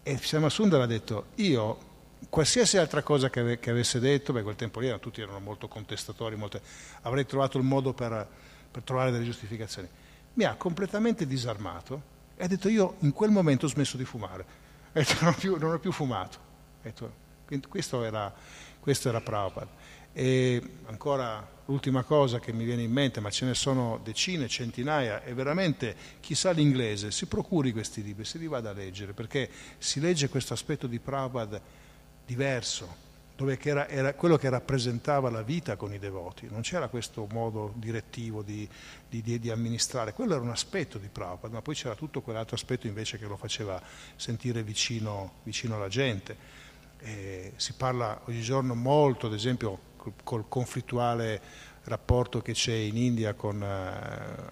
E 0.03 0.17
Syamasundara 0.17 0.83
ha 0.83 0.87
detto, 0.87 1.25
io 1.35 1.91
qualsiasi 2.29 2.77
altra 2.77 3.01
cosa 3.01 3.29
che, 3.29 3.39
ave, 3.39 3.59
che, 3.59 3.69
avesse 3.69 3.99
detto, 3.99 4.33
beh, 4.33 4.43
quel 4.43 4.55
tempo 4.55 4.79
lì 4.79 4.87
erano, 4.87 5.01
tutti 5.01 5.21
erano 5.21 5.39
molto 5.39 5.67
contestatori, 5.67 6.35
molte, 6.35 6.61
avrei 7.01 7.25
trovato 7.25 7.57
il 7.57 7.63
modo 7.63 7.93
per, 7.93 8.27
per, 8.71 8.83
trovare 8.83 9.11
delle 9.11 9.23
giustificazioni. 9.23 9.87
Mi 10.33 10.43
ha 10.43 10.55
completamente 10.55 11.27
disarmato 11.27 12.11
e 12.35 12.43
ha 12.43 12.47
detto 12.47 12.69
io 12.69 12.95
in 12.99 13.13
quel 13.13 13.31
momento 13.31 13.65
ho 13.65 13.69
smesso 13.69 13.97
di 13.97 14.05
fumare, 14.05 14.45
ha 14.93 14.99
detto, 14.99 15.15
non, 15.21 15.33
ho 15.33 15.37
più, 15.37 15.57
non 15.57 15.73
ho 15.73 15.79
più 15.79 15.91
fumato. 15.91 16.51
Detto, 16.81 17.21
questo, 17.67 18.03
era, 18.03 18.33
questo 18.79 19.09
era 19.09 19.21
Prabhupada. 19.21 19.69
E 20.11 20.61
ancora 20.85 21.47
l'ultima 21.65 22.03
cosa 22.03 22.39
che 22.39 22.51
mi 22.51 22.65
viene 22.65 22.83
in 22.83 22.91
mente, 22.91 23.19
ma 23.19 23.29
ce 23.29 23.45
ne 23.45 23.53
sono 23.53 23.99
decine, 24.03 24.47
centinaia, 24.47 25.23
e 25.23 25.33
veramente 25.33 25.95
chi 26.19 26.35
sa 26.35 26.51
l'inglese 26.51 27.09
si 27.11 27.25
procuri 27.25 27.71
questi 27.71 28.03
libri, 28.03 28.25
si 28.25 28.37
li 28.37 28.47
vada 28.47 28.69
a 28.71 28.73
leggere, 28.73 29.13
perché 29.13 29.49
si 29.77 29.99
legge 29.99 30.29
questo 30.29 30.53
aspetto 30.53 30.87
di 30.87 30.99
Prabhupada 30.99 31.81
diverso, 32.25 33.01
dove 33.35 33.59
era, 33.61 33.87
era, 33.87 34.13
quello 34.13 34.37
che 34.37 34.49
rappresentava 34.49 35.29
la 35.29 35.41
vita 35.41 35.75
con 35.75 35.93
i 35.93 35.99
devoti, 35.99 36.47
non 36.49 36.61
c'era 36.61 36.87
questo 36.87 37.27
modo 37.31 37.73
direttivo 37.75 38.43
di, 38.43 38.67
di, 39.09 39.21
di, 39.21 39.39
di, 39.39 39.49
amministrare, 39.49 40.13
quello 40.13 40.33
era 40.33 40.41
un 40.41 40.49
aspetto 40.49 40.97
di 40.97 41.07
Prabhupada, 41.07 41.53
ma 41.53 41.61
poi 41.61 41.73
c'era 41.73 41.95
tutto 41.95 42.21
quell'altro 42.21 42.55
aspetto 42.55 42.85
invece 42.85 43.17
che 43.17 43.25
lo 43.25 43.35
faceva 43.35 43.81
sentire 44.15 44.61
vicino, 44.63 45.33
vicino 45.43 45.75
alla 45.75 45.87
gente. 45.87 46.61
E 46.99 47.53
si 47.57 47.73
parla 47.73 48.21
oggigiorno 48.25 48.75
molto, 48.75 49.27
ad 49.27 49.33
esempio, 49.33 49.79
col, 49.97 50.13
col 50.23 50.45
conflittuale 50.47 51.41
rapporto 51.85 52.41
che 52.41 52.53
c'è 52.53 52.73
in 52.73 52.95
India 52.95 53.33
con, 53.33 53.61
eh, 53.61 53.65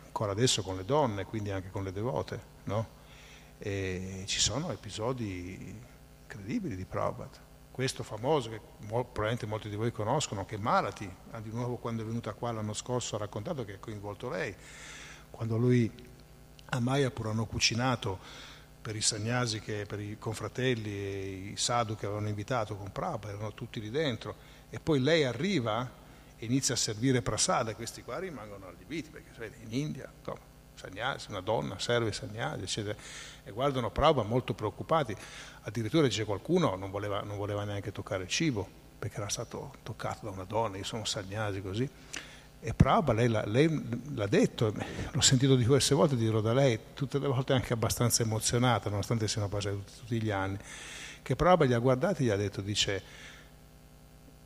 ancora 0.06 0.32
adesso 0.32 0.64
con 0.64 0.76
le 0.76 0.84
donne, 0.84 1.24
quindi 1.26 1.52
anche 1.52 1.70
con 1.70 1.84
le 1.84 1.94
devote, 1.94 2.40
no? 2.66 3.00
Ci 3.62 4.40
sono 4.40 4.72
episodi 4.72 5.80
incredibili 6.24 6.76
di 6.76 6.84
Prabhupada 6.84 7.50
questo 7.72 8.04
famoso 8.04 8.50
che 8.50 8.60
probabilmente 8.88 9.46
molti 9.46 9.70
di 9.70 9.76
voi 9.76 9.92
conoscono, 9.92 10.46
che 10.46 10.58
Malati, 10.58 11.10
ah, 11.32 11.40
di 11.40 11.52
nuovo 11.52 11.78
quando 11.78 12.04
è 12.04 12.06
venuta 12.06 12.34
qua 12.34 12.52
l'anno 12.52 12.74
scorso 12.74 13.16
ha 13.16 13.20
raccontato 13.20 13.64
che 13.64 13.74
ha 13.74 13.80
coinvolto 13.80 14.30
lei, 14.30 14.54
quando 15.30 15.58
lui 15.58 15.90
a 16.74 16.80
Mayapur 16.80 17.28
hanno 17.28 17.46
cucinato 17.46 18.20
per 18.82 18.96
i 18.96 19.02
sagnasi, 19.02 19.60
che, 19.60 19.86
per 19.88 20.00
i 20.00 20.18
confratelli 20.18 20.92
e 20.92 21.52
i 21.54 21.58
sadhu 21.58 21.96
che 21.96 22.06
avevano 22.06 22.28
invitato 22.28 22.76
con 22.76 22.92
Prabhupada, 22.92 23.34
erano 23.34 23.54
tutti 23.54 23.80
lì 23.80 23.90
dentro, 23.90 24.36
e 24.70 24.80
poi 24.80 25.00
lei 25.00 25.24
arriva 25.24 25.90
e 26.38 26.46
inizia 26.46 26.74
a 26.74 26.78
servire 26.78 27.22
prasada, 27.22 27.76
questi 27.76 28.04
qua 28.04 28.20
rimangono 28.20 28.68
allibiti, 28.68 29.10
perché 29.10 29.54
in 29.62 29.74
India, 29.74 30.12
come, 30.24 30.50
sagnasi, 30.74 31.30
una 31.30 31.42
donna 31.42 31.78
serve 31.78 32.12
sagnasi, 32.12 32.64
eccetera, 32.64 32.98
e 33.44 33.52
guardano 33.52 33.90
Prabhupada 33.90 34.28
molto 34.28 34.54
preoccupati, 34.54 35.16
addirittura 35.62 36.08
dice 36.08 36.26
qualcuno 36.26 36.76
non 36.76 36.92
voleva, 36.92 37.22
non 37.22 37.38
voleva 37.38 37.64
neanche 37.64 37.92
toccare 37.92 38.24
il 38.24 38.30
cibo, 38.30 38.68
perché 39.00 39.18
era 39.18 39.30
stato 39.30 39.74
toccato 39.84 40.26
da 40.26 40.32
una 40.32 40.44
donna, 40.44 40.78
io 40.78 40.84
sono 40.84 41.06
sagnasi 41.06 41.62
così, 41.62 41.90
e 42.64 42.74
Prabhupada 42.74 43.20
lei, 43.20 43.28
l'ha, 43.28 43.46
lei 43.46 44.02
l'ha 44.14 44.28
detto, 44.28 44.74
l'ho 45.12 45.22
sentito 45.22 45.56
diverse 45.56 45.96
volte 45.96 46.16
dirlo 46.16 46.42
da 46.42 46.54
lei, 46.54 46.80
tutte 46.94 47.18
le 47.18 47.28
volte 47.28 47.54
anche 47.54 47.74
abbastanza 47.74 48.22
emozionata, 48.22 48.90
nonostante 48.90 49.28
siano 49.28 49.48
passati 49.48 49.76
tutti, 49.76 49.92
tutti 50.00 50.22
gli 50.22 50.30
anni, 50.30 50.58
che 51.22 51.36
Prabhupada 51.36 51.70
li 51.70 51.74
ha 51.74 51.80
guardati 51.80 52.24
e 52.24 52.26
gli 52.26 52.30
ha 52.30 52.36
detto, 52.36 52.62
dice, 52.62 53.04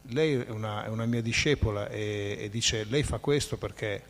lei 0.10 0.36
è 0.36 0.50
una, 0.50 0.86
è 0.86 0.88
una 0.88 1.06
mia 1.06 1.22
discepola 1.22 1.90
e, 1.90 2.38
e, 2.40 2.50
dice, 2.50 2.86
lei 2.86 3.04
fa 3.04 3.18
questo 3.18 3.58
perché 3.58 4.04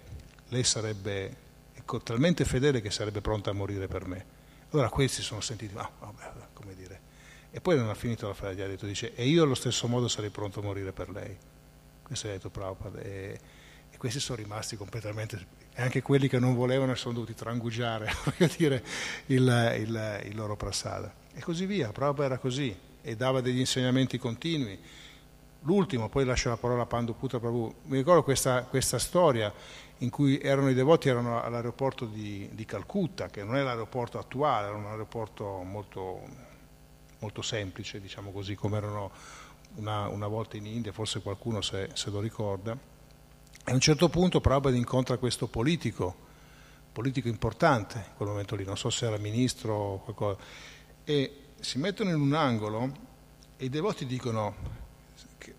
lei 0.49 0.63
sarebbe 0.63 1.35
ecco, 1.73 2.01
talmente 2.01 2.45
fedele 2.45 2.81
che 2.81 2.91
sarebbe 2.91 3.21
pronta 3.21 3.51
a 3.51 3.53
morire 3.53 3.87
per 3.87 4.05
me. 4.05 4.34
Allora 4.75 4.89
questi 4.89 5.21
sono 5.21 5.39
sentiti, 5.39 5.73
ah, 5.77 5.89
vabbè, 5.99 6.31
come 6.51 6.75
dire. 6.75 6.99
E 7.49 7.61
poi 7.61 7.77
non 7.77 7.87
ha 7.87 7.93
finito 7.93 8.27
la 8.27 8.33
frase, 8.33 8.55
gli 8.55 8.61
ha 8.61 8.67
detto, 8.67 8.85
dice, 8.85 9.15
e 9.15 9.25
io 9.25 9.43
allo 9.43 9.55
stesso 9.55 9.87
modo 9.87 10.09
sarei 10.09 10.29
pronto 10.29 10.59
a 10.59 10.63
morire 10.63 10.91
per 10.91 11.09
lei. 11.09 11.33
Questo 12.03 12.27
ha 12.27 12.31
detto 12.31 12.49
Prabhupada. 12.49 12.99
E, 12.99 13.39
e 13.89 13.97
questi 13.97 14.19
sono 14.19 14.37
rimasti 14.37 14.75
completamente, 14.75 15.47
e 15.73 15.81
anche 15.81 16.01
quelli 16.01 16.27
che 16.27 16.39
non 16.39 16.55
volevano 16.55 16.93
sono 16.95 17.13
dovuti 17.13 17.33
trangugiare, 17.33 18.11
voglio 18.25 18.53
dire, 18.57 18.83
il, 19.27 19.75
il, 19.79 20.21
il 20.25 20.35
loro 20.35 20.57
prasada. 20.57 21.13
E 21.33 21.39
così 21.39 21.65
via, 21.65 21.93
Prabhupada 21.93 22.25
era 22.25 22.37
così, 22.37 22.77
e 23.01 23.15
dava 23.15 23.39
degli 23.39 23.59
insegnamenti 23.59 24.17
continui. 24.17 24.77
L'ultimo, 25.61 26.09
poi 26.09 26.25
lascio 26.25 26.49
la 26.49 26.57
parola 26.57 26.81
a 26.81 26.85
Pandu 26.85 27.15
Putra 27.15 27.39
Prabhu, 27.39 27.73
mi 27.83 27.95
ricordo 27.95 28.23
questa, 28.23 28.63
questa 28.63 28.99
storia 28.99 29.53
in 29.99 30.09
cui 30.09 30.39
erano 30.39 30.69
i 30.69 30.73
devoti 30.73 31.07
erano 31.07 31.41
all'aeroporto 31.41 32.05
di, 32.05 32.49
di, 32.51 32.65
Calcutta, 32.65 33.27
che 33.27 33.43
non 33.43 33.55
è 33.55 33.63
l'aeroporto 33.63 34.19
attuale, 34.19 34.67
era 34.67 34.75
un 34.75 34.85
aeroporto 34.85 35.63
molto, 35.63 36.21
molto 37.19 37.41
semplice, 37.41 38.01
diciamo 38.01 38.31
così, 38.31 38.55
come 38.55 38.77
erano 38.77 39.11
una, 39.75 40.07
una, 40.09 40.27
volta 40.27 40.57
in 40.57 40.65
India, 40.65 40.91
forse 40.91 41.21
qualcuno 41.21 41.61
se, 41.61 41.89
se 41.93 42.09
lo 42.09 42.19
ricorda. 42.19 42.73
E 42.73 43.71
a 43.71 43.73
un 43.73 43.79
certo 43.79 44.09
punto 44.09 44.41
Prabhupada 44.41 44.75
incontra 44.75 45.17
questo 45.17 45.47
politico, 45.47 46.13
politico 46.91 47.29
importante 47.29 47.97
in 47.97 48.15
quel 48.17 48.29
momento 48.29 48.55
lì, 48.55 48.65
non 48.65 48.77
so 48.77 48.89
se 48.89 49.05
era 49.05 49.17
ministro 49.17 49.73
o 49.73 49.97
qualcosa, 49.99 50.37
e 51.05 51.39
si 51.59 51.77
mettono 51.77 52.09
in 52.09 52.19
un 52.19 52.33
angolo 52.33 52.91
e 53.57 53.65
i 53.65 53.69
devoti 53.69 54.05
dicono 54.05 54.83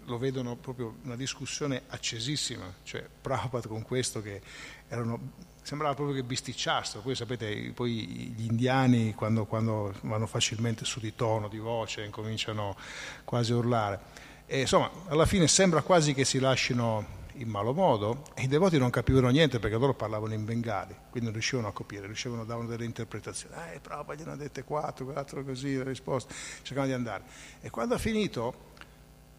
lo 0.05 0.19
vedono 0.19 0.57
proprio 0.57 0.97
una 1.03 1.17
discussione 1.17 1.83
accesissima, 1.89 2.73
cioè 2.83 3.07
Prabhupada 3.21 3.69
con 3.69 3.83
questo 3.83 4.23
che 4.23 4.41
erano, 4.89 5.33
sembrava 5.63 5.95
proprio 5.95 6.17
che 6.17 6.23
bisticciassero, 6.23 7.03
poi 7.03 7.15
sapete, 7.15 7.73
poi 7.75 8.35
gli 8.37 8.47
indiani 8.47 9.15
quando, 9.15 9.45
quando 9.45 9.95
vanno 10.03 10.27
facilmente 10.27 10.85
su 10.85 11.01
di 11.01 11.15
tono, 11.15 11.49
di 11.49 11.59
voce, 11.59 12.05
incominciano 12.05 12.77
quasi 13.25 13.53
a 13.53 13.57
urlare. 13.57 14.01
E 14.47 14.61
insomma, 14.61 14.91
alla 15.07 15.27
fine 15.27 15.49
sembra 15.49 15.83
quasi 15.83 16.15
che 16.15 16.25
si 16.25 16.39
lasciano 16.39 17.25
in 17.39 17.49
malo 17.49 17.75
modo 17.75 18.23
e 18.35 18.43
i 18.45 18.49
devoti 18.49 18.79
non 18.79 18.91
capivano 18.91 19.29
niente 19.29 19.59
perché 19.59 19.77
loro 19.77 19.95
parlavano 19.95 20.35
in 20.35 20.45
bengali, 20.45 20.95
quindi 21.11 21.25
non 21.25 21.33
riuscivano 21.33 21.69
a 21.69 21.73
capire, 21.73 22.07
riuscivano 22.07 22.43
a 22.43 22.45
dare 22.45 22.65
delle 22.67 22.85
interpretazioni. 22.85 23.55
Eh, 23.73 23.81
Prabhupada 23.81 24.19
gliene 24.19 24.33
ha 24.33 24.37
dette 24.37 24.65
quattro, 24.65 25.05
quattro 25.07 25.45
così, 25.45 25.77
le 25.77 25.85
risposte, 25.85 26.33
cercavano 26.63 26.87
di 26.87 26.93
andare. 26.93 27.25
E 27.61 27.71
quando 27.71 27.95
ha 27.95 27.99
finito 27.99 28.66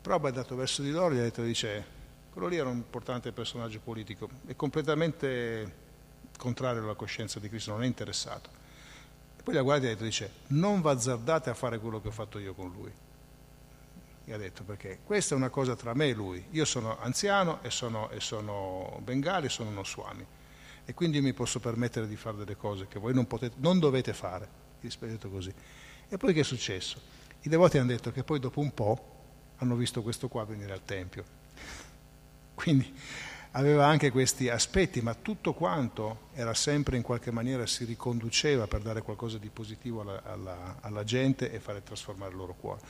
Prabhupada 0.08 0.36
è 0.36 0.38
andato 0.38 0.56
verso 0.56 0.82
di 0.82 0.92
loro 0.92 1.14
e 1.14 1.18
gli 1.18 1.20
ha 1.20 1.24
detto, 1.24 1.44
dice, 1.44 1.86
quello 2.32 2.48
lì 2.48 2.56
era 2.56 2.70
un 2.70 2.78
importante 2.78 3.34
personaggio 3.34 3.82
politico, 3.82 4.30
è 4.46 4.56
completamente 4.56 5.86
contrario 6.38 6.82
alla 6.82 6.94
coscienza 6.94 7.40
di 7.40 7.50
Cristo, 7.50 7.72
non 7.72 7.84
è 7.84 7.86
interessato. 7.86 8.50
E 9.38 9.44
poi 9.44 9.54
la 9.54 9.62
guardia 9.62 9.90
ha 9.90 9.92
detto, 9.92 10.06
dice, 10.06 10.32
non 10.48 10.80
v'azzardate 10.80 11.50
a 11.50 11.54
fare 11.54 11.78
quello 11.80 12.00
che 12.00 12.08
ho 12.08 12.12
fatto 12.12 12.40
io 12.40 12.54
con 12.54 12.72
lui. 12.72 12.92
Gli 14.24 14.32
ha 14.32 14.38
detto, 14.38 14.64
perché 14.64 15.00
questa 15.04 15.36
è 15.36 15.38
una 15.38 15.50
cosa 15.50 15.76
tra 15.76 15.94
me 15.94 16.08
e 16.08 16.14
lui. 16.14 16.46
Io 16.52 16.64
sono 16.64 16.98
anziano 17.00 17.62
e 17.62 17.70
sono, 17.70 18.10
e 18.10 18.22
sono 18.22 19.00
bengali, 19.04 19.50
sono 19.50 19.70
uno 19.70 19.84
swami. 19.84 20.26
E 20.86 20.94
quindi 20.94 21.20
mi 21.20 21.34
posso 21.34 21.60
permettere 21.60 22.08
di 22.08 22.16
fare 22.16 22.38
delle 22.38 22.56
cose 22.56 22.88
che 22.88 22.98
voi 22.98 23.14
non, 23.14 23.28
potete, 23.28 23.56
non 23.60 23.78
dovete 23.78 24.14
fare. 24.14 24.66
Gli 24.80 24.90
così. 25.30 25.54
E 26.08 26.18
poi 26.18 26.34
che 26.34 26.42
è 26.42 26.44
successo? 26.44 27.02
I 27.42 27.50
devoti 27.50 27.78
hanno 27.78 27.88
detto 27.88 28.12
che 28.12 28.24
poi 28.24 28.40
dopo 28.40 28.62
un 28.62 28.74
po' 28.74 29.16
hanno 29.58 29.76
visto 29.76 30.02
questo 30.02 30.28
qua 30.28 30.46
venire 30.46 30.74
al 30.74 30.84
Tempio. 30.84 31.24
Quindi 32.54 32.94
aveva 33.52 33.86
anche 33.86 34.12
questi 34.12 34.50
aspetti, 34.50 35.02
ma 35.02 35.16
tutto 35.16 35.54
quanto 35.54 36.30
era 36.34 36.54
sempre 36.54 36.98
in 36.98 37.04
qualche 37.04 37.32
maniera 37.32 37.66
si 37.66 37.86
riconduceva 37.86 38.68
per 38.68 38.82
dare 38.82 39.02
qualcosa 39.02 39.38
di 39.38 39.50
positivo 39.50 40.02
alla, 40.02 40.22
alla, 40.24 40.78
alla 40.82 41.04
gente 41.04 41.52
e 41.52 41.60
fare 41.60 41.84
trasformare 41.84 42.32
il 42.32 42.38
loro 42.38 42.54
cuore. 42.54 42.82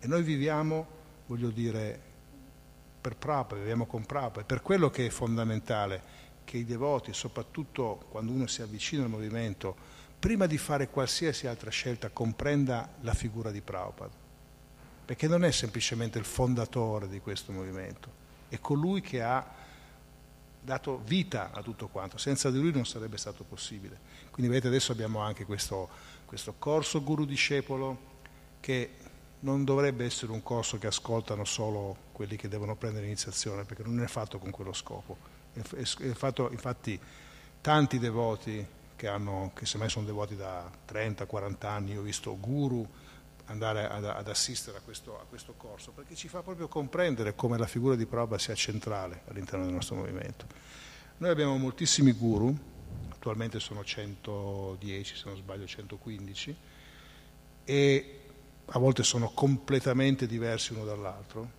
E 0.00 0.06
noi 0.06 0.22
viviamo, 0.22 0.86
voglio 1.26 1.50
dire, 1.50 2.08
per 3.00 3.16
Prabhupada, 3.16 3.60
viviamo 3.60 3.86
con 3.86 4.04
Prabhupada, 4.04 4.44
per 4.44 4.62
quello 4.62 4.90
che 4.90 5.06
è 5.06 5.10
fondamentale, 5.10 6.18
che 6.44 6.56
i 6.56 6.64
devoti, 6.64 7.12
soprattutto 7.12 8.06
quando 8.10 8.32
uno 8.32 8.46
si 8.48 8.62
avvicina 8.62 9.04
al 9.04 9.10
movimento, 9.10 9.76
prima 10.18 10.46
di 10.46 10.58
fare 10.58 10.88
qualsiasi 10.88 11.46
altra 11.46 11.70
scelta, 11.70 12.10
comprenda 12.10 12.94
la 13.02 13.14
figura 13.14 13.50
di 13.50 13.60
Prabhupada 13.60 14.19
perché 15.10 15.26
non 15.26 15.42
è 15.42 15.50
semplicemente 15.50 16.20
il 16.20 16.24
fondatore 16.24 17.08
di 17.08 17.18
questo 17.18 17.50
movimento, 17.50 18.12
è 18.48 18.60
colui 18.60 19.00
che 19.00 19.20
ha 19.20 19.44
dato 20.60 21.02
vita 21.04 21.50
a 21.50 21.62
tutto 21.62 21.88
quanto, 21.88 22.16
senza 22.16 22.48
di 22.48 22.60
lui 22.60 22.70
non 22.70 22.86
sarebbe 22.86 23.16
stato 23.16 23.42
possibile. 23.42 23.98
Quindi 24.30 24.52
vedete 24.52 24.68
adesso 24.68 24.92
abbiamo 24.92 25.18
anche 25.18 25.44
questo, 25.44 25.88
questo 26.26 26.54
corso 26.60 27.02
guru 27.02 27.24
discepolo 27.24 27.98
che 28.60 28.90
non 29.40 29.64
dovrebbe 29.64 30.04
essere 30.04 30.30
un 30.30 30.44
corso 30.44 30.78
che 30.78 30.86
ascoltano 30.86 31.44
solo 31.44 31.96
quelli 32.12 32.36
che 32.36 32.46
devono 32.46 32.76
prendere 32.76 33.06
iniziazione, 33.06 33.64
perché 33.64 33.82
non 33.82 34.00
è 34.00 34.06
fatto 34.06 34.38
con 34.38 34.52
quello 34.52 34.72
scopo. 34.72 35.16
Fatto, 36.14 36.50
infatti 36.52 37.00
tanti 37.60 37.98
devoti 37.98 38.64
che, 38.94 39.08
hanno, 39.08 39.50
che 39.56 39.66
semmai 39.66 39.88
sono 39.88 40.06
devoti 40.06 40.36
da 40.36 40.70
30-40 40.88 41.66
anni, 41.66 41.92
io 41.94 41.98
ho 41.98 42.04
visto 42.04 42.38
guru 42.38 42.88
andare 43.50 43.88
ad, 43.88 44.04
ad 44.04 44.28
assistere 44.28 44.78
a 44.78 44.80
questo, 44.80 45.18
a 45.18 45.24
questo, 45.28 45.54
corso, 45.56 45.90
perché 45.90 46.14
ci 46.14 46.28
fa 46.28 46.42
proprio 46.42 46.68
comprendere 46.68 47.34
come 47.34 47.58
la 47.58 47.66
figura 47.66 47.96
di 47.96 48.06
Prabhupada 48.06 48.40
sia 48.40 48.54
centrale 48.54 49.22
all'interno 49.28 49.64
del 49.64 49.74
nostro 49.74 49.96
movimento. 49.96 50.46
Noi 51.18 51.30
abbiamo 51.30 51.56
moltissimi 51.58 52.12
guru, 52.12 52.56
attualmente 53.10 53.58
sono 53.58 53.84
110, 53.84 55.16
se 55.16 55.22
non 55.26 55.36
sbaglio 55.36 55.66
115, 55.66 56.56
e 57.64 58.20
a 58.66 58.78
volte 58.78 59.02
sono 59.02 59.30
completamente 59.30 60.26
diversi 60.26 60.72
uno 60.72 60.84
dall'altro, 60.84 61.50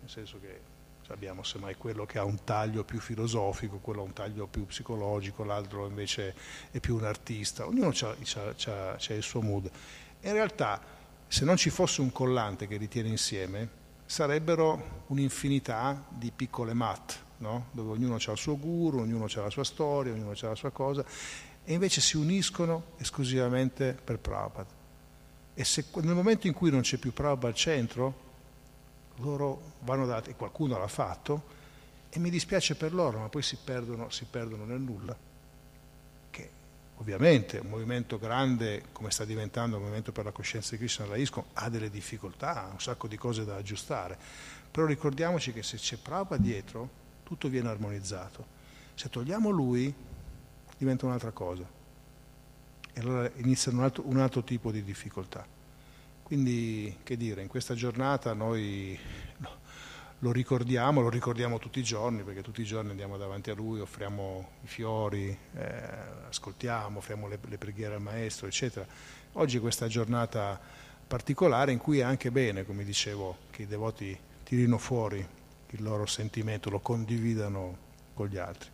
nel 0.00 0.08
senso 0.08 0.38
che 0.40 0.70
abbiamo 1.08 1.42
semmai 1.42 1.74
quello 1.74 2.06
che 2.06 2.18
ha 2.18 2.24
un 2.24 2.44
taglio 2.44 2.84
più 2.84 3.00
filosofico, 3.00 3.78
quello 3.78 4.00
ha 4.00 4.04
un 4.04 4.12
taglio 4.12 4.46
più 4.46 4.64
psicologico, 4.64 5.44
l'altro 5.44 5.86
invece 5.86 6.34
è 6.70 6.78
più 6.78 6.94
un 6.94 7.04
artista, 7.04 7.66
ognuno 7.66 7.88
ha 7.88 8.96
il 9.08 9.22
suo 9.22 9.42
mood. 9.42 9.70
In 10.20 10.32
realtà 10.32 11.00
se 11.32 11.46
non 11.46 11.56
ci 11.56 11.70
fosse 11.70 12.02
un 12.02 12.12
collante 12.12 12.66
che 12.66 12.76
li 12.76 12.88
tiene 12.88 13.08
insieme, 13.08 13.66
sarebbero 14.04 15.04
un'infinità 15.06 16.04
di 16.10 16.30
piccole 16.30 16.74
mat, 16.74 17.18
no? 17.38 17.68
dove 17.70 17.92
ognuno 17.92 18.16
ha 18.16 18.30
il 18.32 18.36
suo 18.36 18.58
guru, 18.58 18.98
ognuno 18.98 19.24
ha 19.24 19.40
la 19.40 19.48
sua 19.48 19.64
storia, 19.64 20.12
ognuno 20.12 20.32
ha 20.32 20.46
la 20.48 20.54
sua 20.54 20.68
cosa, 20.68 21.02
e 21.64 21.72
invece 21.72 22.02
si 22.02 22.18
uniscono 22.18 22.88
esclusivamente 22.98 23.94
per 23.94 24.18
Prabhupada. 24.18 24.68
E 25.54 25.64
se 25.64 25.86
nel 26.02 26.14
momento 26.14 26.48
in 26.48 26.52
cui 26.52 26.70
non 26.70 26.82
c'è 26.82 26.98
più 26.98 27.14
Prabhupada 27.14 27.48
al 27.48 27.54
centro, 27.54 28.14
loro 29.16 29.72
vanno 29.84 30.04
dati, 30.04 30.28
e 30.28 30.36
qualcuno 30.36 30.76
l'ha 30.76 30.86
fatto, 30.86 31.44
e 32.10 32.18
mi 32.18 32.28
dispiace 32.28 32.74
per 32.74 32.92
loro, 32.92 33.20
ma 33.20 33.30
poi 33.30 33.40
si 33.40 33.56
perdono, 33.56 34.10
si 34.10 34.26
perdono 34.30 34.66
nel 34.66 34.80
nulla. 34.80 35.16
Ovviamente 37.02 37.58
un 37.58 37.68
movimento 37.68 38.16
grande 38.16 38.84
come 38.92 39.10
sta 39.10 39.24
diventando 39.24 39.74
il 39.74 39.82
movimento 39.82 40.12
per 40.12 40.24
la 40.24 40.30
coscienza 40.30 40.70
di 40.70 40.76
Krishna 40.76 41.04
la 41.04 41.16
ISCON 41.16 41.42
ha 41.54 41.68
delle 41.68 41.90
difficoltà, 41.90 42.66
ha 42.66 42.70
un 42.70 42.78
sacco 42.80 43.08
di 43.08 43.16
cose 43.16 43.44
da 43.44 43.56
aggiustare, 43.56 44.16
però 44.70 44.86
ricordiamoci 44.86 45.52
che 45.52 45.64
se 45.64 45.78
c'è 45.78 45.96
Prabhupada 45.96 46.40
dietro 46.40 46.88
tutto 47.24 47.48
viene 47.48 47.70
armonizzato. 47.70 48.46
Se 48.94 49.08
togliamo 49.08 49.50
lui 49.50 49.92
diventa 50.78 51.04
un'altra 51.04 51.32
cosa 51.32 51.68
e 52.92 53.00
allora 53.00 53.28
inizia 53.38 53.72
un 53.72 53.80
altro, 53.80 54.04
un 54.06 54.18
altro 54.18 54.44
tipo 54.44 54.70
di 54.70 54.84
difficoltà. 54.84 55.44
Quindi, 56.22 56.98
che 57.02 57.16
dire, 57.16 57.42
in 57.42 57.48
questa 57.48 57.74
giornata 57.74 58.32
noi 58.32 58.96
no, 58.96 59.31
lo 60.22 60.30
ricordiamo, 60.30 61.00
lo 61.00 61.08
ricordiamo 61.08 61.58
tutti 61.58 61.80
i 61.80 61.82
giorni, 61.82 62.22
perché 62.22 62.42
tutti 62.42 62.60
i 62.60 62.64
giorni 62.64 62.90
andiamo 62.90 63.16
davanti 63.16 63.50
a 63.50 63.54
Lui, 63.54 63.80
offriamo 63.80 64.50
i 64.62 64.68
fiori, 64.68 65.36
eh, 65.54 65.82
ascoltiamo, 66.28 66.98
offriamo 66.98 67.26
le, 67.26 67.40
le 67.42 67.58
preghiere 67.58 67.94
al 67.94 68.00
Maestro, 68.00 68.46
eccetera. 68.46 68.86
Oggi 69.32 69.56
è 69.56 69.60
questa 69.60 69.88
giornata 69.88 70.60
particolare 71.08 71.72
in 71.72 71.78
cui 71.78 71.98
è 71.98 72.02
anche 72.02 72.30
bene, 72.30 72.64
come 72.64 72.84
dicevo, 72.84 73.36
che 73.50 73.62
i 73.62 73.66
devoti 73.66 74.16
tirino 74.44 74.78
fuori 74.78 75.26
il 75.70 75.82
loro 75.82 76.06
sentimento, 76.06 76.70
lo 76.70 76.78
condividano 76.78 77.76
con 78.14 78.28
gli 78.28 78.38
altri. 78.38 78.70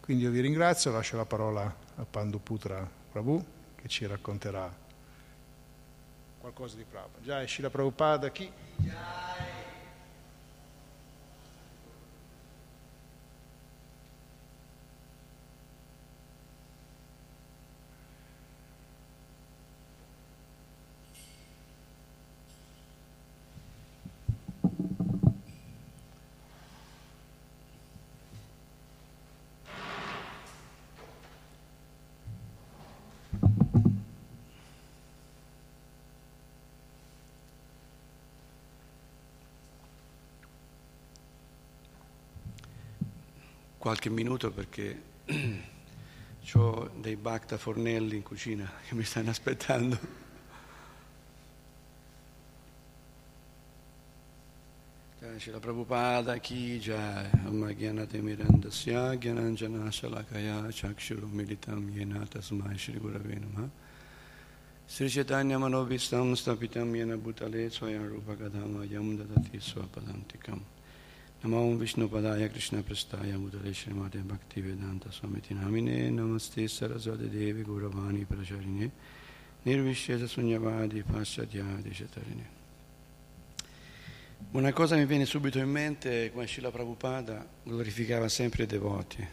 Quindi 0.00 0.22
io 0.24 0.30
vi 0.30 0.40
ringrazio, 0.40 0.92
lascio 0.92 1.16
la 1.16 1.24
parola 1.24 1.62
a 1.96 2.04
Panduputra 2.04 2.88
Prabhu 3.10 3.44
che 3.74 3.88
ci 3.88 4.06
racconterà 4.06 4.72
qualcosa 6.38 6.76
di 6.76 6.84
Prabhupada. 6.88 7.24
Jai 7.24 7.48
Shila 7.48 7.68
Prabhupada, 7.68 8.30
chi? 8.30 8.50
Qualche 43.88 44.10
minuto 44.10 44.50
perché 44.50 45.00
ho 46.52 46.90
dei 47.00 47.16
bacta 47.16 47.56
fornelli 47.56 48.16
in 48.16 48.22
cucina 48.22 48.70
che 48.86 48.94
mi 48.94 49.02
stanno 49.02 49.30
aspettando. 49.30 50.26
Shila 55.38 55.58
Prabhupada 55.58 56.38
ki 56.38 56.78
jai 56.80 57.30
amma 57.44 57.72
gyanate 57.72 58.20
mirandasya 58.20 59.14
gyananjana 59.16 59.90
shalakaya 59.90 60.68
chakshuru 60.72 61.28
militam 61.28 61.88
yena 61.90 62.26
tasmai 62.26 62.76
shri 62.76 62.98
gurave 62.98 63.38
namaha 63.38 63.68
Sri 64.86 65.08
Chaitanya 65.08 65.58
Manovistam 65.58 66.34
Stapitam 66.34 66.90
Yena 66.92 67.16
Bhutale 67.16 67.70
Swayam 67.70 68.08
Rupa 68.10 68.34
Kadama 68.34 68.90
Yam 68.90 69.16
Dadati 69.16 69.60
Swapadantikam 69.60 70.60
Namo 71.40 71.76
Vishnu 71.76 72.08
Padaya 72.08 72.48
Krishna 72.48 72.82
Prastaya 72.82 73.38
Mudale 73.38 73.72
Srimate 73.72 74.18
Bhakti 74.18 74.60
Vedanta 74.60 75.08
Swamiti 75.12 75.54
Namine 75.54 76.10
Namaste 76.10 76.66
Saraswati 76.66 77.28
Devi 77.28 77.62
Gauravani 77.62 78.24
Pracharine 78.24 78.90
Nirvishesa 79.62 80.26
Sunyavadi 80.26 81.04
Paschadhyadi 81.04 81.90
Chatarine 81.90 82.56
Una 84.50 84.72
cosa 84.72 84.96
mi 84.96 85.06
viene 85.06 85.26
subito 85.26 85.60
in 85.60 85.70
mente, 85.70 86.32
come 86.32 86.48
Srila 86.48 86.72
Prabhupada 86.72 87.46
glorificava 87.62 88.28
sempre 88.28 88.64
i 88.64 88.66
devoti. 88.66 89.24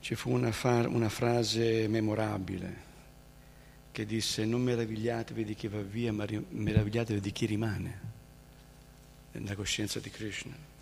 Ci 0.00 0.16
fu 0.16 0.32
una, 0.32 0.50
fa- 0.50 0.88
una 0.88 1.08
frase 1.08 1.86
memorabile 1.86 2.92
che 3.92 4.04
disse 4.04 4.44
non 4.44 4.62
meravigliatevi 4.62 5.44
di 5.44 5.54
chi 5.54 5.68
va 5.68 5.80
via, 5.80 6.12
ma 6.12 6.26
meravigliatevi 6.48 7.20
di 7.20 7.30
chi 7.30 7.46
rimane 7.46 8.00
nella 9.30 9.54
coscienza 9.54 10.00
di 10.00 10.10
Krishna. 10.10 10.73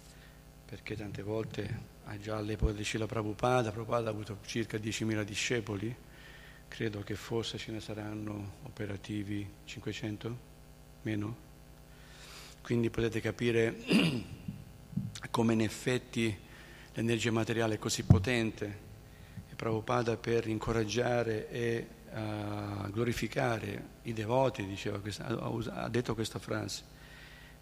Perché 0.73 0.97
tante 0.97 1.20
volte, 1.20 1.81
già 2.19 2.39
all'epoca 2.39 2.73
di 2.73 2.82
Srila 2.82 3.05
Prabhupada, 3.05 3.70
Prabhupada 3.70 4.09
ha 4.09 4.11
avuto 4.11 4.39
circa 4.47 4.78
10.000 4.78 5.23
discepoli, 5.23 5.94
credo 6.66 7.03
che 7.03 7.15
forse 7.15 7.59
ce 7.59 7.73
ne 7.73 7.81
saranno 7.81 8.55
operativi 8.62 9.47
500, 9.65 10.39
meno? 11.03 11.36
Quindi 12.62 12.89
potete 12.89 13.20
capire 13.20 13.77
come 15.31 15.53
in 15.53 15.61
effetti 15.61 16.35
l'energia 16.94 17.32
materiale 17.32 17.74
è 17.74 17.78
così 17.78 18.05
potente 18.05 18.78
e 19.51 19.55
Prabhupada 19.55 20.16
per 20.16 20.47
incoraggiare 20.47 21.51
e 21.51 21.86
uh, 22.12 22.90
glorificare 22.90 23.89
i 24.05 24.15
devoti 24.15 24.65
diceva 24.65 24.99
ha 25.03 25.89
detto 25.90 26.15
questa 26.15 26.39
frase 26.39 26.82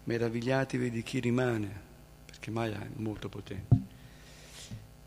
meravigliatevi 0.05 0.89
di 0.89 1.03
chi 1.03 1.19
rimane 1.19 1.89
perché 2.41 2.49
Maya 2.49 2.81
è 2.81 2.89
molto 2.95 3.29
potente. 3.29 3.75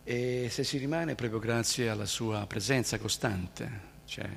E 0.05 0.47
se 0.51 0.63
si 0.63 0.79
rimane 0.79 1.17
proprio 1.17 1.41
grazie 1.41 1.89
alla 1.89 2.07
sua 2.07 2.47
presenza 2.47 2.97
costante. 2.99 3.93
Cioè 4.05 4.31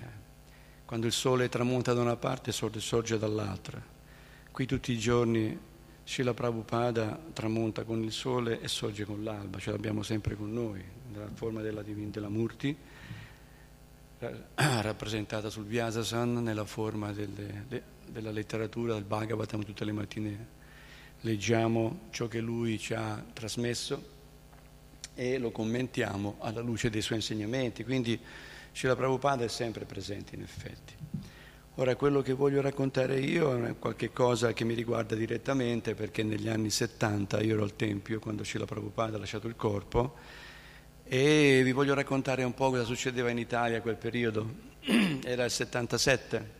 quando 0.84 1.06
il 1.06 1.12
sole 1.12 1.48
tramonta 1.48 1.94
da 1.94 2.02
una 2.02 2.16
parte 2.16 2.52
sorge 2.52 3.20
dall'altra. 3.20 3.80
Qui 4.52 4.66
tutti 4.66 4.92
i 4.92 4.98
giorni 4.98 5.56
Srila 6.06 6.34
Prabhupada 6.34 7.20
tramonta 7.34 7.84
con 7.84 8.02
il 8.02 8.12
sole 8.12 8.62
e 8.62 8.68
sorge 8.68 9.06
con 9.06 9.24
l'alba, 9.24 9.60
ce 9.60 9.70
l'abbiamo 9.72 10.02
sempre 10.02 10.36
con 10.36 10.52
noi, 10.52 10.82
nella 11.12 11.30
forma 11.34 11.62
della, 11.62 11.84
della 11.84 12.30
Murti, 12.30 12.76
rappresentata 14.56 15.50
sul 15.50 15.66
Vyasasan, 15.66 16.42
nella 16.42 16.66
forma 16.66 17.12
delle, 17.12 17.66
de, 17.68 17.84
della 18.08 18.32
letteratura 18.32 18.94
del 18.94 19.04
Bhagavatam, 19.04 19.64
tutte 19.66 19.84
le 19.84 19.92
mattine 19.92 20.56
leggiamo 21.22 22.08
ciò 22.12 22.28
che 22.28 22.40
lui 22.40 22.78
ci 22.78 22.94
ha 22.94 23.24
trasmesso 23.34 24.16
e 25.16 25.38
lo 25.38 25.52
commentiamo 25.52 26.36
alla 26.40 26.62
luce 26.62 26.90
dei 26.90 27.02
suoi 27.02 27.18
insegnamenti, 27.18 27.84
quindi 27.84 28.20
Srila 28.74 28.96
Prabhupada 28.96 29.44
è 29.44 29.48
sempre 29.48 29.86
presente 29.86 30.36
in 30.36 30.42
effetti. 30.42 30.94
Ora 31.80 31.96
quello 31.96 32.22
che 32.22 32.34
voglio 32.34 32.62
raccontare 32.62 33.20
io 33.20 33.64
è 33.66 33.76
qualcosa 33.78 34.54
che 34.54 34.64
mi 34.64 34.74
riguarda 34.74 35.16
direttamente 35.16 35.94
perché 35.94 36.24
negli 36.24 36.48
anni 36.48 36.70
70 36.70 37.42
io 37.42 37.54
ero 37.54 37.64
al 37.64 37.76
Tempio 37.76 38.20
quando 38.20 38.44
Scila 38.44 38.66
Prabhupada 38.66 39.18
ha 39.18 39.20
lasciato 39.20 39.48
il 39.48 39.56
corpo 39.56 40.16
e 41.04 41.62
vi 41.64 41.72
voglio 41.72 41.94
raccontare 41.94 42.44
un 42.44 42.54
po' 42.54 42.72
cosa 42.72 42.84
succedeva 42.84 43.30
in 43.30 43.38
Italia 43.38 43.78
a 43.78 43.82
quel 43.82 43.96
periodo. 43.96 44.66
Era 45.24 45.46
il 45.46 45.52
77 45.52 46.57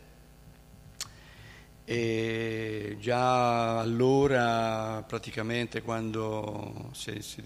e 1.90 2.98
già 3.00 3.78
allora 3.78 5.02
praticamente 5.08 5.80
quando 5.80 6.90
si, 6.92 7.22
si, 7.22 7.42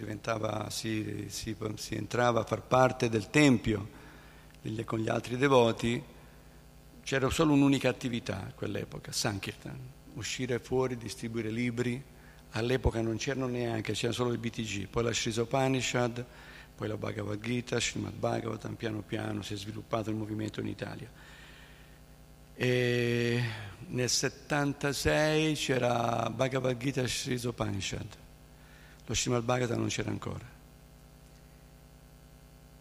si, 1.29 1.57
si 1.77 1.95
entrava 1.95 2.41
a 2.41 2.45
far 2.45 2.63
parte 2.63 3.09
del 3.09 3.31
Tempio 3.31 3.89
con 4.85 4.99
gli 4.99 5.09
altri 5.09 5.37
devoti, 5.37 6.03
c'era 7.05 7.31
solo 7.31 7.53
un'unica 7.53 7.89
attività 7.89 8.49
a 8.49 8.53
quell'epoca, 8.53 9.13
Sankirtan, 9.13 9.79
uscire 10.15 10.59
fuori, 10.59 10.97
distribuire 10.97 11.49
libri, 11.49 12.03
all'epoca 12.51 13.01
non 13.01 13.19
c'erano 13.19 13.47
neanche, 13.47 13.93
c'era 13.93 14.13
solo 14.13 14.33
il 14.33 14.39
BTG, 14.39 14.89
poi 14.89 15.05
la 15.05 15.13
Shrisopanishad, 15.13 16.25
poi 16.75 16.89
la 16.89 16.97
Bhagavad 16.97 17.41
Gita, 17.41 17.79
Srimad 17.79 18.15
Bhagavatam, 18.15 18.75
piano 18.75 19.03
piano 19.03 19.43
si 19.43 19.55
è 19.55 19.57
sviluppato 19.57 20.11
il 20.11 20.17
movimento 20.17 20.59
in 20.59 20.67
Italia. 20.67 21.09
E 22.55 23.43
nel 23.89 24.09
76 24.09 25.55
c'era 25.55 26.31
Bhagavad 26.31 26.77
Gita 26.77 27.07
Shrisopanishad, 27.07 28.07
lo 29.07 29.15
Srimad 29.15 29.43
Bhagavatam 29.43 29.79
non 29.79 29.89
c'era 29.89 30.11
ancora. 30.11 30.51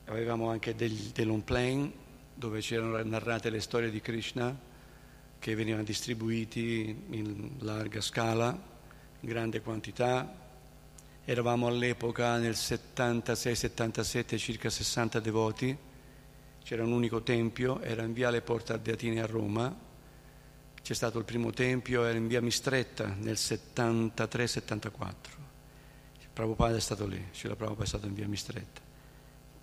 Avevamo 0.06 0.50
anche 0.50 0.76
degli, 0.76 1.12
dell'on 1.14 1.44
plane 1.44 1.92
dove 2.34 2.60
c'erano 2.60 3.02
narrate 3.04 3.50
le 3.50 3.62
storie 3.62 3.90
di 3.90 4.02
Krishna 4.02 4.56
che 5.40 5.56
venivano 5.56 5.84
distribuiti 5.84 7.04
in 7.10 7.52
larga 7.60 8.02
scala, 8.02 8.50
in 9.20 9.30
grande 9.30 9.62
quantità. 9.62 10.40
Eravamo 11.24 11.68
all'epoca 11.68 12.38
nel 12.38 12.54
76-77 12.54 14.38
circa 14.38 14.70
60 14.70 15.20
devoti, 15.20 15.78
c'era 16.64 16.84
un 16.84 16.92
unico 16.92 17.22
tempio, 17.22 17.82
era 17.82 18.04
in 18.04 18.14
viale 18.14 18.42
Porta 18.42 18.74
Ardeatini 18.74 19.20
a 19.20 19.26
Roma, 19.26 19.76
c'è 20.82 20.94
stato 20.94 21.20
il 21.20 21.26
primo 21.26 21.52
tempio, 21.52 22.06
era 22.06 22.18
in 22.18 22.28
via 22.28 22.42
Mistretta 22.42 23.14
nel 23.20 23.36
73-74. 23.36 25.40
Prabhupada 26.34 26.78
è 26.78 26.80
stato 26.80 27.06
lì, 27.06 27.22
Srila 27.34 27.56
Prabhupada 27.56 27.84
è 27.84 27.88
stato 27.88 28.08
in 28.08 28.14
via 28.14 28.28
Mistretta. 28.28 28.82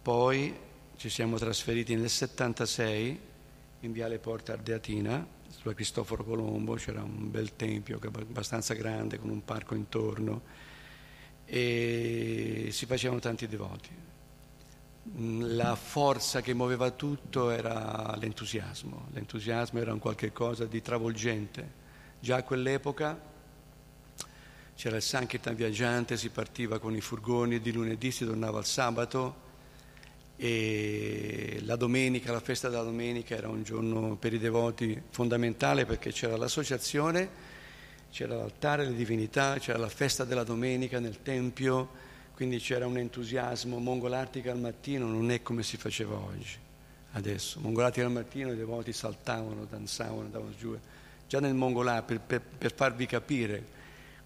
Poi 0.03 0.55
ci 0.97 1.09
siamo 1.09 1.39
trasferiti 1.39 1.95
nel 1.95 2.11
76 2.11 3.21
in 3.81 3.93
Viale 3.93 4.19
Porta 4.19 4.53
Ardeatina, 4.53 5.27
sulla 5.49 5.75
Cristoforo 5.75 6.25
Colombo, 6.25 6.75
c'era 6.75 7.03
un 7.03 7.31
bel 7.31 7.57
tempio 7.57 7.99
abbastanza 8.03 8.75
grande 8.75 9.19
con 9.19 9.31
un 9.31 9.45
parco 9.45 9.75
intorno 9.75 10.43
e 11.45 12.69
si 12.71 12.87
facevano 12.87 13.21
tanti 13.21 13.47
devoti. 13.47 14.07
La 15.17 15.75
forza 15.75 16.41
che 16.41 16.55
muoveva 16.55 16.91
tutto 16.91 17.51
era 17.51 18.15
l'entusiasmo, 18.19 19.09
l'entusiasmo 19.13 19.81
era 19.81 19.93
un 19.93 19.99
qualche 19.99 20.33
cosa 20.33 20.67
di 20.67 20.83
travolgente. 20.83 21.87
Già 22.21 22.37
a 22.37 22.43
quell'epoca 22.43 23.19
c'era 24.75 24.97
il 24.97 25.03
Sankirtan 25.03 25.55
viaggiante, 25.55 26.17
si 26.17 26.29
partiva 26.29 26.79
con 26.79 26.95
i 26.95 27.01
furgoni, 27.01 27.61
di 27.61 27.73
lunedì 27.73 28.11
si 28.11 28.25
tornava 28.25 28.59
al 28.59 28.67
sabato 28.67 29.47
e 30.37 31.59
la 31.63 31.75
domenica, 31.75 32.31
la 32.31 32.39
festa 32.39 32.69
della 32.69 32.85
domenica 32.85 33.35
era 33.35 33.49
un 33.49 33.65
giorno 33.65 34.15
per 34.15 34.33
i 34.33 34.39
devoti 34.39 35.01
fondamentale 35.11 35.85
perché 35.85 36.13
c'era 36.13 36.37
l'associazione, 36.37 37.29
c'era 38.13 38.37
l'altare, 38.37 38.85
le 38.85 38.95
divinità, 38.95 39.59
c'era 39.59 39.79
la 39.79 39.89
festa 39.89 40.25
della 40.25 40.45
domenica 40.45 41.01
nel 41.01 41.23
tempio, 41.23 41.89
quindi 42.39 42.61
c'era 42.61 42.87
un 42.87 42.97
entusiasmo. 42.97 43.81
Mongolartica 43.81 44.53
al 44.53 44.61
mattino 44.61 45.09
non 45.09 45.33
è 45.33 45.43
come 45.43 45.65
si 45.65 45.77
faceva 45.77 46.15
oggi, 46.15 46.57
adesso. 47.15 47.59
Mongolartica 47.59 48.07
al 48.07 48.13
mattino 48.13 48.53
i 48.53 48.57
devoti 48.57 48.93
saltavano, 48.93 49.65
danzavano, 49.65 50.21
andavano 50.21 50.55
giù. 50.57 50.79
Già 51.27 51.41
nel 51.41 51.55
Mongolar, 51.55 52.05
per, 52.05 52.21
per, 52.21 52.41
per 52.41 52.73
farvi 52.73 53.07
capire 53.07 53.77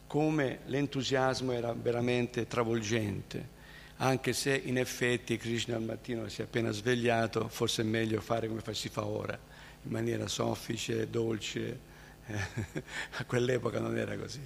come 0.07 0.59
l'entusiasmo 0.67 1.53
era 1.53 1.73
veramente 1.73 2.47
travolgente 2.47 3.49
anche 3.97 4.35
se 4.35 4.61
in 4.63 4.77
effetti 4.77 5.39
Krishna 5.39 5.77
al 5.77 5.83
mattino 5.83 6.29
si 6.29 6.43
è 6.43 6.45
appena 6.45 6.71
svegliato, 6.71 7.49
forse 7.49 7.81
è 7.81 7.85
meglio 7.87 8.21
fare 8.21 8.47
come 8.47 8.61
si 8.73 8.91
fa 8.91 9.07
ora, 9.07 9.39
in 9.85 9.91
maniera 9.91 10.27
soffice, 10.27 11.09
dolce. 11.09 11.91
a 12.27 13.25
quell'epoca 13.25 13.79
non 13.79 13.97
era 13.97 14.19
così. 14.19 14.41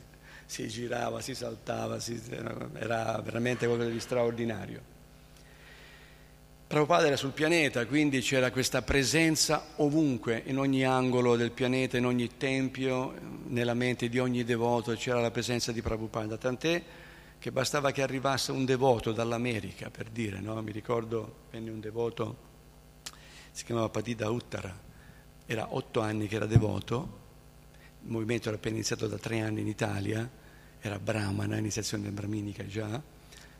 Si 0.47 0.69
girava, 0.69 1.21
si 1.21 1.35
saltava, 1.35 1.99
si... 1.99 2.21
era 2.75 3.21
veramente 3.23 3.67
qualcosa 3.67 3.91
di 3.91 4.01
straordinario. 4.01 4.95
Prabhupada 6.67 7.07
era 7.07 7.17
sul 7.17 7.31
pianeta, 7.31 7.87
quindi 7.87 8.21
c'era 8.21 8.51
questa 8.51 8.83
presenza 8.83 9.67
ovunque, 9.77 10.43
in 10.47 10.59
ogni 10.59 10.85
angolo 10.85 11.37
del 11.37 11.53
pianeta, 11.53 11.97
in 11.97 12.07
ogni 12.07 12.37
tempio, 12.37 13.15
nella 13.47 13.75
mente 13.75 14.09
di 14.09 14.19
ogni 14.19 14.43
devoto 14.43 14.93
c'era 14.95 15.21
la 15.21 15.31
presenza 15.31 15.71
di 15.71 15.81
Prabhupada, 15.81 16.37
tant'è 16.37 16.83
che 17.39 17.53
bastava 17.53 17.93
che 17.93 18.03
arrivasse 18.03 18.51
un 18.51 18.65
devoto 18.65 19.13
dall'America, 19.13 19.91
per 19.91 20.09
dire, 20.09 20.41
no? 20.41 20.61
mi 20.63 20.73
ricordo 20.73 21.45
venne 21.53 21.71
un 21.71 21.79
devoto, 21.79 22.37
si 23.53 23.65
chiamava 23.65 23.89
Padida 23.89 24.29
Uttara, 24.29 24.77
era 25.47 25.73
otto 25.73 26.01
anni 26.01 26.27
che 26.27 26.35
era 26.35 26.47
devoto, 26.47 27.25
il 28.07 28.13
movimento 28.13 28.49
era 28.49 28.57
appena 28.57 28.77
iniziato 28.77 29.09
da 29.09 29.19
tre 29.19 29.41
anni 29.41 29.63
in 29.63 29.67
Italia, 29.67 30.31
era 30.81 31.01
brahmana, 31.01 31.57
iniziazione 31.57 32.09
brahminica 32.11 32.65
già, 32.65 33.03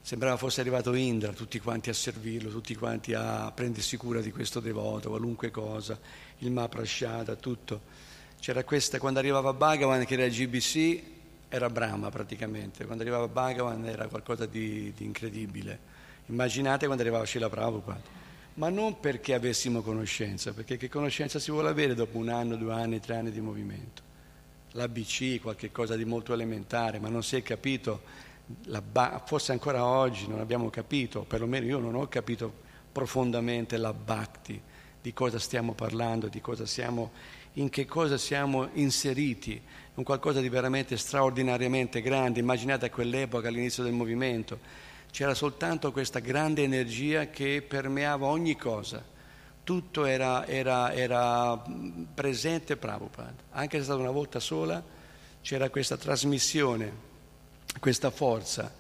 sembrava 0.01 0.37
fosse 0.37 0.61
arrivato 0.61 0.95
Indra, 0.95 1.33
tutti 1.33 1.59
quanti 1.59 1.91
a 1.91 1.93
servirlo, 1.93 2.51
tutti 2.51 2.77
quanti 2.77 3.13
a 3.13 3.51
prendersi 3.51 3.97
cura 3.97 4.21
di 4.21 4.31
questo 4.31 4.61
devoto, 4.61 5.09
qualunque 5.09 5.51
cosa, 5.51 5.99
il 6.39 6.53
Mahaprasada, 6.53 7.35
tutto. 7.35 7.81
C'era 8.39 8.63
questa, 8.63 9.01
quando 9.01 9.19
arrivava 9.19 9.53
Bhagavan 9.53 10.05
che 10.05 10.15
era 10.15 10.25
il 10.27 10.33
GBC, 10.33 11.03
era 11.49 11.69
Brahma 11.69 12.11
praticamente, 12.11 12.85
quando 12.85 13.03
arrivava 13.03 13.27
Bhagavan 13.27 13.85
era 13.87 14.07
qualcosa 14.07 14.47
di, 14.47 14.93
di 14.97 15.05
incredibile. 15.05 15.95
Immaginate 16.27 16.87
quando 16.87 17.03
arrivava 17.03 17.27
Srila 17.27 17.49
Prabhupada. 17.49 18.15
Ma 18.55 18.69
non 18.69 19.01
perché 19.01 19.35
avessimo 19.35 19.83
conoscenza, 19.83 20.53
perché 20.53 20.77
che 20.77 20.89
conoscenza 20.89 21.41
si 21.41 21.51
vuole 21.51 21.69
avere 21.69 21.97
dopo 21.97 22.17
un 22.17 22.29
anno, 22.29 22.55
due 22.55 22.73
anni, 22.73 23.01
tre 23.01 23.17
anni 23.17 23.33
di 23.33 23.41
movimento? 23.41 24.06
L'ABC, 24.77 25.41
qualche 25.41 25.73
cosa 25.73 25.97
di 25.97 26.05
molto 26.05 26.33
elementare, 26.35 26.99
ma 26.99 27.09
non 27.09 27.23
si 27.23 27.37
è 27.37 27.43
capito, 27.43 28.03
ba- 28.93 29.23
forse 29.25 29.53
ancora 29.53 29.85
oggi 29.85 30.29
non 30.29 30.41
abbiamo 30.41 30.69
capito, 30.71 31.23
perlomeno 31.23 31.65
io 31.67 31.79
non 31.79 31.95
ho 31.95 32.07
capito 32.09 32.53
profondamente 32.93 33.79
la 33.79 33.93
bhakti, 33.93 34.61
di 35.01 35.13
cosa 35.13 35.39
stiamo 35.39 35.73
parlando, 35.73 36.29
di 36.29 36.41
cosa 36.41 36.67
siamo, 36.67 37.13
in 37.55 37.71
che 37.71 37.87
cosa 37.87 38.19
siamo 38.19 38.69
inseriti 38.75 39.61
un 39.95 40.05
qualcosa 40.05 40.41
di 40.41 40.49
veramente 40.51 40.97
straordinariamente 40.99 42.03
grande. 42.03 42.41
Immaginate 42.41 42.87
a 42.87 42.91
quell'epoca, 42.91 43.49
all'inizio 43.49 43.83
del 43.83 43.93
movimento, 43.93 44.59
c'era 45.11 45.33
soltanto 45.33 45.91
questa 45.91 46.19
grande 46.19 46.63
energia 46.63 47.31
che 47.31 47.65
permeava 47.67 48.27
ogni 48.27 48.57
cosa. 48.57 49.03
Tutto 49.67 50.05
era, 50.05 50.47
era, 50.47 50.95
era 50.95 51.61
presente 52.15 52.77
Prabhupada. 52.77 53.35
Anche 53.51 53.79
se 53.79 53.83
è 53.83 53.85
stata 53.87 53.99
una 53.99 54.13
volta 54.13 54.39
sola, 54.39 54.81
c'era 55.43 55.71
questa 55.71 55.97
trasmissione, 55.97 56.93
questa 57.81 58.11
forza 58.11 58.73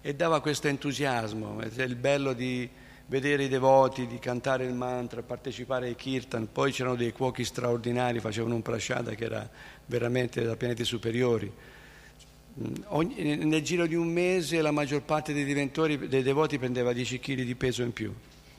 e 0.00 0.16
dava 0.16 0.40
questo 0.40 0.66
entusiasmo. 0.66 1.62
Il 1.62 1.94
bello 1.94 2.32
di 2.32 2.68
vedere 3.06 3.44
i 3.44 3.48
devoti, 3.48 4.08
di 4.08 4.18
cantare 4.18 4.64
il 4.64 4.74
mantra, 4.74 5.22
partecipare 5.22 5.86
ai 5.86 5.94
kirtan. 5.94 6.48
Poi 6.50 6.72
c'erano 6.72 6.96
dei 6.96 7.12
cuochi 7.12 7.44
straordinari, 7.44 8.18
facevano 8.18 8.56
un 8.56 8.62
prashada 8.62 9.14
che 9.14 9.26
era 9.26 9.48
veramente 9.86 10.42
da 10.42 10.56
pianeti 10.56 10.82
superiori. 10.82 11.52
Ogni, 12.86 13.36
nel 13.36 13.62
giro 13.62 13.86
di 13.86 13.94
un 13.94 14.08
mese 14.08 14.60
la 14.60 14.72
maggior 14.72 15.02
parte 15.02 15.32
dei, 15.32 15.44
dei 15.44 16.22
devoti 16.24 16.58
prendeva 16.58 16.92
10 16.92 17.20
kg 17.20 17.42
di 17.42 17.54
peso 17.54 17.82
in 17.82 17.92
più, 17.92 18.12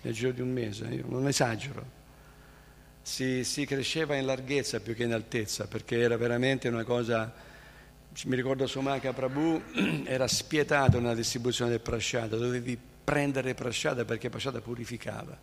nel 0.04 0.14
giro 0.14 0.32
di 0.32 0.42
un 0.42 0.52
mese, 0.52 0.86
io 0.86 1.06
non 1.08 1.28
esagero. 1.28 2.02
Si, 3.02 3.44
si, 3.44 3.66
cresceva 3.66 4.16
in 4.16 4.26
larghezza 4.26 4.80
più 4.80 4.94
che 4.94 5.04
in 5.04 5.14
altezza, 5.14 5.68
perché 5.68 6.00
era 6.00 6.16
veramente 6.16 6.68
una 6.68 6.84
cosa, 6.84 7.34
mi 8.26 8.36
ricordo 8.36 8.68
Somaka 8.68 9.12
Prabhu 9.12 9.62
era 10.06 10.28
spietato 10.28 11.00
nella 11.00 11.16
distribuzione 11.16 11.72
del 11.72 11.82
prasciata, 11.82 12.36
dovevi 12.36 12.78
prendere 13.04 13.54
prasciata 13.54 14.06
perché 14.06 14.30
prasciata 14.30 14.62
purificava. 14.62 15.38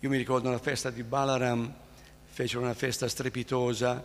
Io 0.00 0.08
mi 0.08 0.16
ricordo 0.16 0.48
una 0.48 0.58
festa 0.58 0.90
di 0.90 1.02
Balaram, 1.02 1.72
fecero 2.24 2.62
una 2.62 2.74
festa 2.74 3.06
strepitosa, 3.08 4.02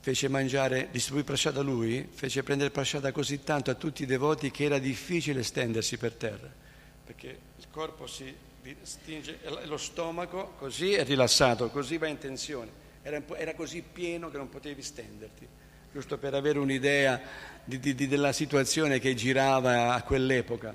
fece 0.00 0.28
mangiare, 0.28 0.88
distribuì 0.90 1.24
prasciata 1.24 1.60
lui, 1.60 2.08
fece 2.10 2.42
prendere 2.42 2.70
prasciata 2.70 3.12
così 3.12 3.42
tanto 3.42 3.70
a 3.70 3.74
tutti 3.74 4.02
i 4.02 4.06
devoti 4.06 4.50
che 4.50 4.64
era 4.64 4.78
difficile 4.78 5.42
stendersi 5.42 5.98
per 5.98 6.14
terra, 6.14 6.52
perché 7.04 7.38
il 7.56 7.66
corpo 7.70 8.06
si 8.06 8.34
stinge, 8.82 9.38
lo 9.64 9.76
stomaco 9.76 10.54
così 10.58 10.94
è 10.94 11.04
rilassato, 11.04 11.68
così 11.68 11.98
va 11.98 12.06
in 12.06 12.18
tensione, 12.18 12.70
era, 13.02 13.22
era 13.36 13.54
così 13.54 13.82
pieno 13.82 14.30
che 14.30 14.38
non 14.38 14.48
potevi 14.48 14.82
stenderti, 14.82 15.46
giusto 15.92 16.16
per 16.18 16.34
avere 16.34 16.58
un'idea 16.58 17.20
di, 17.62 17.78
di, 17.78 18.08
della 18.08 18.32
situazione 18.32 18.98
che 18.98 19.14
girava 19.14 19.92
a 19.94 20.02
quell'epoca, 20.02 20.74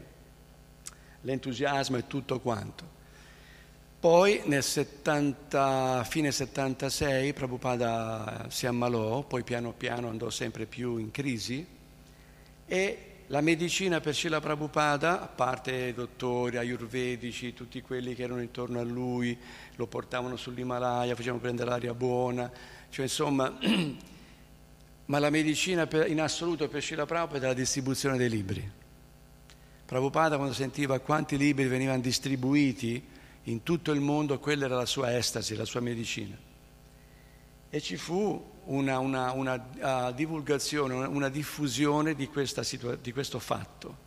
l'entusiasmo 1.22 1.97
e 1.97 2.07
tutto 2.07 2.39
quanto. 2.39 2.99
Poi 3.99 4.41
nel 4.45 4.63
70, 4.63 6.03
fine 6.09 6.31
76 6.31 7.34
Prabhupada 7.34 8.47
si 8.49 8.65
ammalò, 8.65 9.22
poi 9.22 9.43
piano 9.43 9.73
piano 9.73 10.09
andò 10.09 10.30
sempre 10.31 10.65
più 10.65 10.97
in 10.97 11.11
crisi 11.11 11.63
e 12.65 13.11
la 13.32 13.40
medicina 13.40 14.02
per 14.02 14.14
Srila 14.14 14.41
Prabhupada, 14.41 15.22
a 15.22 15.28
parte 15.28 15.72
i 15.74 15.94
dottori 15.94 16.58
ayurvedici, 16.58 17.53
tutti 17.53 17.82
quelli 17.82 18.14
che 18.14 18.24
erano 18.24 18.41
intorno 18.41 18.78
a 18.78 18.84
lui, 18.84 19.38
lo 19.76 19.88
portavano 19.88 20.36
sull'Himalaya, 20.36 21.16
facevano 21.16 21.40
prendere 21.40 21.70
l'aria 21.70 21.94
buona, 21.94 22.52
cioè 22.90 23.06
insomma, 23.06 23.58
ma 25.06 25.20
la 25.20 25.30
medicina 25.30 25.88
per, 25.88 26.10
in 26.10 26.20
assoluto 26.20 26.68
per 26.68 26.84
Srila 26.84 27.06
Prabhupada 27.06 27.38
era 27.38 27.48
la 27.48 27.53
distribuzione 27.53 28.18
dei 28.18 28.30
libri. 28.30 28.70
Prabhupada 29.86 30.36
quando 30.36 30.53
sentiva 30.53 30.99
quanti 30.99 31.38
libri 31.38 31.68
venivano 31.68 32.02
distribuiti, 32.02 33.02
in 33.44 33.64
tutto 33.64 33.94
il 33.94 34.02
mondo 34.02 34.40
quella 34.40 34.66
era 34.66 34.76
la 34.76 34.86
sua 34.86 35.16
estasi, 35.16 35.56
la 35.56 35.64
sua 35.64 35.80
medicina. 35.80 36.38
E 37.70 37.80
ci 37.80 37.95
fu 37.95 38.51
una, 38.66 39.00
una, 39.00 39.32
una 39.32 39.54
uh, 39.56 40.14
divulgazione, 40.14 40.94
una, 40.94 41.08
una 41.08 41.30
diffusione 41.30 42.14
di, 42.16 42.30
situa- 42.62 42.96
di, 42.96 43.12
questo 43.12 43.40
fatto, 43.40 43.98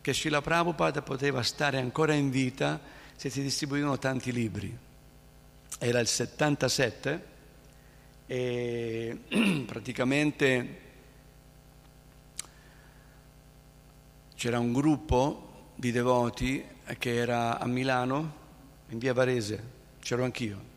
che 0.00 0.12
Srila 0.12 0.40
Prabhupada 0.40 1.02
poteva 1.02 1.42
stare 1.42 1.78
ancora 1.78 2.14
in 2.14 2.30
vita 2.30 2.80
se 3.16 3.30
si 3.30 3.42
distribuivano 3.42 3.98
tanti 3.98 4.32
libri. 4.32 4.76
Era 5.78 6.00
il 6.00 6.06
77 6.06 7.24
e 8.26 9.18
praticamente 9.66 10.78
c'era 14.34 14.58
un 14.58 14.72
gruppo 14.72 15.72
di 15.74 15.92
devoti 15.92 16.64
che 16.98 17.14
era 17.14 17.58
a 17.58 17.66
Milano 17.66 18.38
in 18.88 18.98
via 18.98 19.12
Varese, 19.12 19.62
c'ero 20.00 20.24
anch'io. 20.24 20.68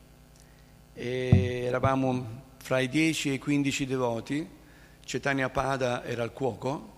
E 0.93 1.63
eravamo 1.65 2.42
fra 2.63 2.79
i 2.79 2.87
10 2.87 3.29
e 3.29 3.33
i 3.33 3.39
15 3.39 3.85
devoti, 3.85 4.47
Cetania 5.03 5.49
Pada 5.49 6.01
era 6.05 6.23
il 6.23 6.31
cuoco, 6.31 6.91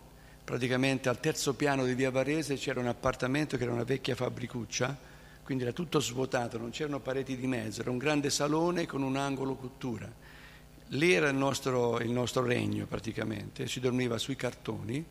praticamente 0.43 1.09
al 1.09 1.19
terzo 1.19 1.55
piano 1.55 1.85
di 1.85 1.95
via 1.95 2.11
Varese 2.11 2.53
c'era 2.53 2.79
un 2.79 2.85
appartamento 2.85 3.57
che 3.57 3.63
era 3.63 3.71
una 3.71 3.83
vecchia 3.83 4.13
fabbricuccia, 4.13 4.95
quindi 5.43 5.63
era 5.63 5.73
tutto 5.73 5.99
svuotato, 5.99 6.59
non 6.59 6.69
c'erano 6.69 6.99
pareti 6.99 7.35
di 7.35 7.47
mezzo, 7.47 7.81
era 7.81 7.89
un 7.89 7.97
grande 7.97 8.29
salone 8.29 8.85
con 8.85 9.01
un 9.01 9.15
angolo 9.15 9.55
cottura. 9.55 10.07
Lì 10.89 11.13
era 11.13 11.29
il 11.29 11.35
nostro, 11.35 11.99
il 11.99 12.11
nostro 12.11 12.43
regno 12.43 12.85
praticamente, 12.85 13.67
si 13.67 13.79
dormiva 13.79 14.19
sui 14.19 14.35
cartoni 14.35 15.03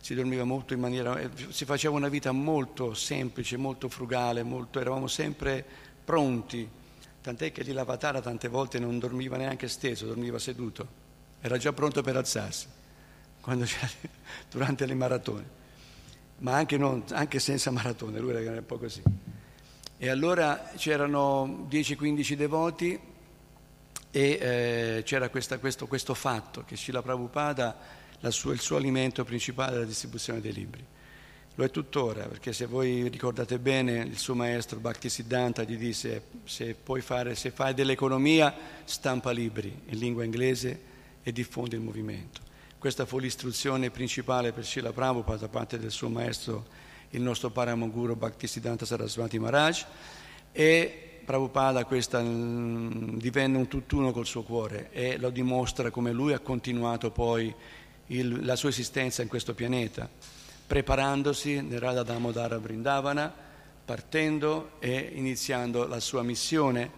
si 0.00 0.14
dormiva 0.14 0.44
molto 0.44 0.72
in 0.72 0.80
maniera, 0.80 1.18
eh, 1.18 1.28
si 1.50 1.66
faceva 1.66 1.94
una 1.94 2.08
vita 2.08 2.32
molto 2.32 2.94
semplice, 2.94 3.58
molto 3.58 3.90
frugale, 3.90 4.42
molto, 4.42 4.80
eravamo 4.80 5.08
sempre 5.08 5.62
pronti, 6.02 6.66
tant'è 7.22 7.52
che 7.52 7.62
l'Ilavatara 7.62 8.20
tante 8.20 8.48
volte 8.48 8.78
non 8.78 8.98
dormiva 8.98 9.36
neanche 9.36 9.68
steso, 9.68 10.06
dormiva 10.06 10.38
seduto. 10.38 11.08
era 11.40 11.56
già 11.58 11.72
pronto 11.72 12.02
per 12.02 12.16
alzarsi 12.16 12.66
durante 14.50 14.86
le 14.86 14.94
maratone, 14.94 15.44
ma 16.38 16.54
anche, 16.54 16.76
non, 16.76 17.04
anche 17.10 17.38
senza 17.38 17.70
maratone, 17.72 18.18
lui 18.18 18.30
era 18.34 18.52
un 18.52 18.66
po' 18.66 18.78
così. 18.78 19.02
E 20.02 20.08
allora 20.08 20.70
c'erano 20.76 21.66
10-15 21.70 22.32
devoti 22.34 22.98
e 24.10 24.38
eh, 24.40 25.02
c'era 25.04 25.28
questa, 25.28 25.58
questo, 25.58 25.86
questo, 25.86 26.14
fatto 26.14 26.64
che 26.64 26.76
Srila 26.76 27.02
Prabhupada, 27.02 27.76
sua, 28.28 28.52
il 28.52 28.60
suo 28.60 28.76
alimento 28.76 29.24
principale 29.24 29.72
era 29.72 29.80
la 29.80 29.86
distribuzione 29.86 30.40
dei 30.40 30.52
libri. 30.52 30.84
Lo 31.60 31.66
è 31.66 31.70
tuttora, 31.70 32.24
perché 32.24 32.54
se 32.54 32.64
voi 32.64 33.06
ricordate 33.08 33.58
bene, 33.58 33.98
il 33.98 34.16
suo 34.16 34.34
maestro 34.34 34.78
Bhaktisiddhanta 34.78 35.62
gli 35.64 35.76
disse 35.76 36.22
se, 36.44 36.74
fare, 37.00 37.34
se 37.34 37.50
fai 37.50 37.74
dell'economia, 37.74 38.56
stampa 38.84 39.30
libri 39.30 39.82
in 39.88 39.98
lingua 39.98 40.24
inglese 40.24 40.80
e 41.22 41.32
diffondi 41.32 41.74
il 41.74 41.82
movimento. 41.82 42.40
Questa 42.78 43.04
fu 43.04 43.18
l'istruzione 43.18 43.90
principale 43.90 44.52
per 44.52 44.64
Srila 44.64 44.92
Prabhupada 44.92 45.40
da 45.40 45.48
parte 45.48 45.78
del 45.78 45.90
suo 45.90 46.08
maestro, 46.08 46.64
il 47.10 47.20
nostro 47.20 47.50
Paramoguru 47.50 48.16
Bhaktisiddhanta 48.16 48.86
Saraswati 48.86 49.38
Maharaj, 49.38 49.84
e 50.52 51.20
Prabhupada 51.26 51.84
questa, 51.84 52.22
mh, 52.22 53.18
divenne 53.18 53.58
un 53.58 53.68
tutt'uno 53.68 54.12
col 54.12 54.24
suo 54.24 54.44
cuore 54.44 54.88
e 54.92 55.18
lo 55.18 55.28
dimostra 55.28 55.90
come 55.90 56.12
lui 56.12 56.32
ha 56.32 56.38
continuato 56.38 57.10
poi 57.10 57.54
il, 58.06 58.46
la 58.46 58.56
sua 58.56 58.70
esistenza 58.70 59.20
in 59.20 59.28
questo 59.28 59.52
pianeta, 59.52 60.08
preparandosi 60.70 61.62
nel 61.62 62.02
Damodara 62.06 62.56
Vrindavana, 62.56 63.34
partendo 63.84 64.74
e 64.78 65.10
iniziando 65.14 65.84
la 65.88 65.98
sua 65.98 66.22
missione 66.22 66.90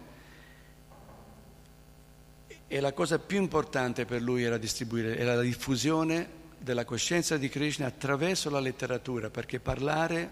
e 2.67 2.79
la 2.79 2.93
cosa 2.93 3.17
più 3.17 3.41
importante 3.41 4.05
per 4.05 4.21
lui 4.21 4.43
era 4.43 4.59
distribuire, 4.59 5.17
era 5.17 5.33
la 5.33 5.41
diffusione 5.41 6.29
della 6.59 6.85
coscienza 6.85 7.35
di 7.37 7.49
Krishna 7.49 7.87
attraverso 7.87 8.51
la 8.51 8.59
letteratura, 8.59 9.31
perché 9.31 9.59
parlare 9.59 10.29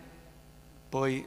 poi 0.88 1.26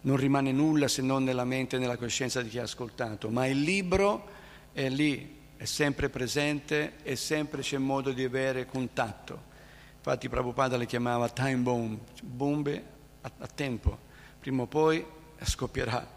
non 0.00 0.16
rimane 0.16 0.50
nulla 0.50 0.88
se 0.88 1.02
non 1.02 1.24
nella 1.24 1.44
mente 1.44 1.76
e 1.76 1.78
nella 1.78 1.98
coscienza 1.98 2.40
di 2.40 2.48
chi 2.48 2.58
ha 2.58 2.62
ascoltato, 2.62 3.28
ma 3.28 3.46
il 3.46 3.60
libro 3.60 4.30
è 4.72 4.88
lì, 4.88 5.36
è 5.58 5.66
sempre 5.66 6.08
presente 6.08 6.94
e 7.02 7.16
sempre 7.16 7.60
c'è 7.60 7.76
modo 7.76 8.12
di 8.12 8.24
avere 8.24 8.64
contatto. 8.64 9.56
Infatti 9.98 10.28
Prabhupada 10.28 10.76
le 10.76 10.86
chiamava 10.86 11.28
time 11.28 11.56
bomb, 11.56 11.98
bombe 12.22 12.84
a, 13.20 13.30
a 13.38 13.46
tempo, 13.46 13.98
prima 14.40 14.62
o 14.62 14.66
poi 14.66 15.04
scoppierà 15.42 16.16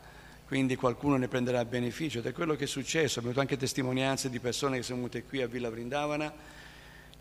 quindi 0.51 0.75
qualcuno 0.75 1.15
ne 1.15 1.29
prenderà 1.29 1.63
beneficio 1.63 2.19
ed 2.19 2.25
è 2.25 2.33
quello 2.33 2.57
che 2.57 2.65
è 2.65 2.67
successo. 2.67 3.19
Abbiamo 3.19 3.29
avuto 3.29 3.39
anche 3.39 3.55
testimonianze 3.55 4.29
di 4.29 4.39
persone 4.39 4.75
che 4.75 4.83
sono 4.83 4.97
venute 4.97 5.23
qui 5.23 5.41
a 5.41 5.47
Villa 5.47 5.69
Vrindavana. 5.69 6.29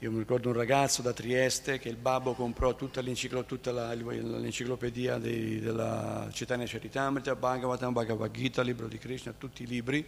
Io 0.01 0.11
mi 0.11 0.19
ricordo 0.19 0.49
un 0.49 0.57
ragazzo 0.57 1.01
da 1.01 1.13
Trieste 1.13 1.79
che 1.79 1.89
il 1.89 1.95
babbo 1.95 2.33
comprò 2.33 2.75
tutta, 2.75 3.01
tutta 3.47 3.71
la, 3.71 3.95
l'enciclopedia 3.95 5.19
dei, 5.19 5.61
della 5.61 6.27
Chaitanya 6.33 6.65
Charitamrita, 6.67 7.37
Bhagavatam, 7.37 7.93
Bhagavad 7.93 8.33
Gita, 8.33 8.63
libro 8.63 8.89
di 8.89 8.99
Krishna, 8.99 9.33
tutti 9.39 9.63
i 9.63 9.67
libri. 9.67 10.05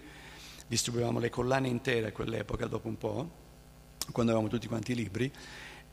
Distribuivamo 0.66 1.20
le 1.20 1.30
collane 1.30 1.68
intere 1.68 2.08
a 2.08 2.10
quell'epoca, 2.10 2.66
dopo 2.66 2.88
un 2.88 2.98
po', 2.98 3.30
quando 4.10 4.32
avevamo 4.32 4.48
tutti 4.48 4.66
quanti 4.66 4.90
i 4.90 4.96
libri 4.96 5.32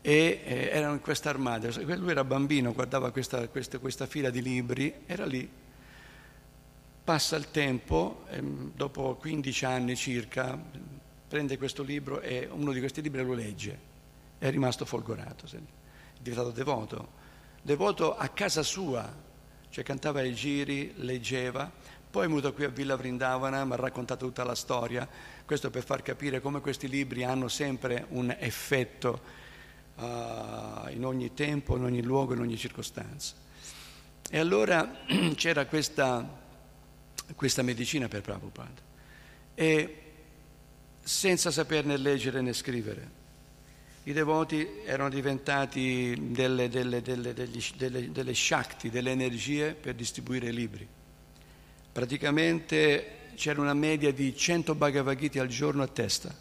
e 0.02 0.42
eh, 0.44 0.70
erano 0.72 0.94
in 0.94 1.02
questa 1.02 1.30
armadia. 1.30 1.72
Lui 1.98 2.12
era 2.12 2.24
bambino, 2.24 2.74
guardava 2.74 3.12
questa, 3.12 3.48
questa, 3.48 3.80
questa 3.80 4.06
fila 4.06 4.30
di 4.30 4.42
libri, 4.42 4.94
era 5.06 5.26
lì 5.26 5.50
Passa 7.10 7.38
il 7.38 7.50
tempo, 7.50 8.26
ehm, 8.30 8.74
dopo 8.76 9.16
15 9.16 9.66
anni 9.66 9.96
circa, 9.96 10.56
prende 11.28 11.58
questo 11.58 11.82
libro 11.82 12.22
e 12.22 12.48
uno 12.52 12.72
di 12.72 12.78
questi 12.78 13.02
libri 13.02 13.24
lo 13.24 13.34
legge. 13.34 13.80
È 14.38 14.48
rimasto 14.52 14.86
folgorato, 14.86 15.48
è 15.48 15.58
diventato 16.22 16.52
devoto. 16.52 17.10
Devoto 17.64 18.16
a 18.16 18.28
casa 18.28 18.62
sua, 18.62 19.12
cioè 19.70 19.84
cantava 19.84 20.22
i 20.22 20.36
giri, 20.36 20.94
leggeva, 20.98 21.72
poi 22.12 22.26
è 22.26 22.28
venuto 22.28 22.54
qui 22.54 22.66
a 22.66 22.70
Villa 22.70 22.96
Vrindavana, 22.96 23.66
mi 23.66 23.74
ha 23.74 23.78
raccontato 23.78 24.28
tutta 24.28 24.44
la 24.44 24.54
storia, 24.54 25.10
questo 25.46 25.72
per 25.72 25.84
far 25.84 26.04
capire 26.04 26.40
come 26.42 26.62
questi 26.62 26.88
libri 26.88 27.24
hanno 27.24 27.48
sempre 27.48 28.06
un 28.10 28.36
effetto 28.38 29.20
uh, 30.00 30.90
in 30.90 31.06
ogni 31.06 31.34
tempo, 31.34 31.76
in 31.78 31.84
ogni 31.84 32.02
luogo, 32.02 32.34
in 32.34 32.40
ogni 32.40 32.58
circostanza. 32.58 33.36
E 34.30 34.38
allora 34.40 35.04
c'era 35.36 35.66
questa 35.66 36.48
questa 37.36 37.62
medicina 37.62 38.08
per 38.08 38.22
Prabhupada 38.22 38.82
e 39.56 39.96
senza 41.02 41.52
saperne 41.52 41.98
leggere 41.98 42.42
né 42.42 42.54
scrivere. 42.54 43.18
I 44.04 44.14
devoti 44.14 44.68
erano 44.86 45.10
diventati 45.10 46.32
delle, 46.32 46.70
delle, 46.70 47.02
delle, 47.02 47.34
delle, 47.34 48.12
delle 48.12 48.34
shakti, 48.34 48.90
delle 48.90 49.12
energie 49.12 49.74
per 49.74 49.94
distribuire 49.94 50.52
libri. 50.52 50.88
Praticamente 51.92 53.18
c'era 53.36 53.62
una 53.62 53.74
media 53.74 54.12
di 54.12 54.36
100 54.36 54.74
Bhagavad 54.76 55.18
Gita 55.18 55.42
al 55.42 55.48
giorno 55.48 55.84
a 55.84 55.88
testa, 55.88 56.34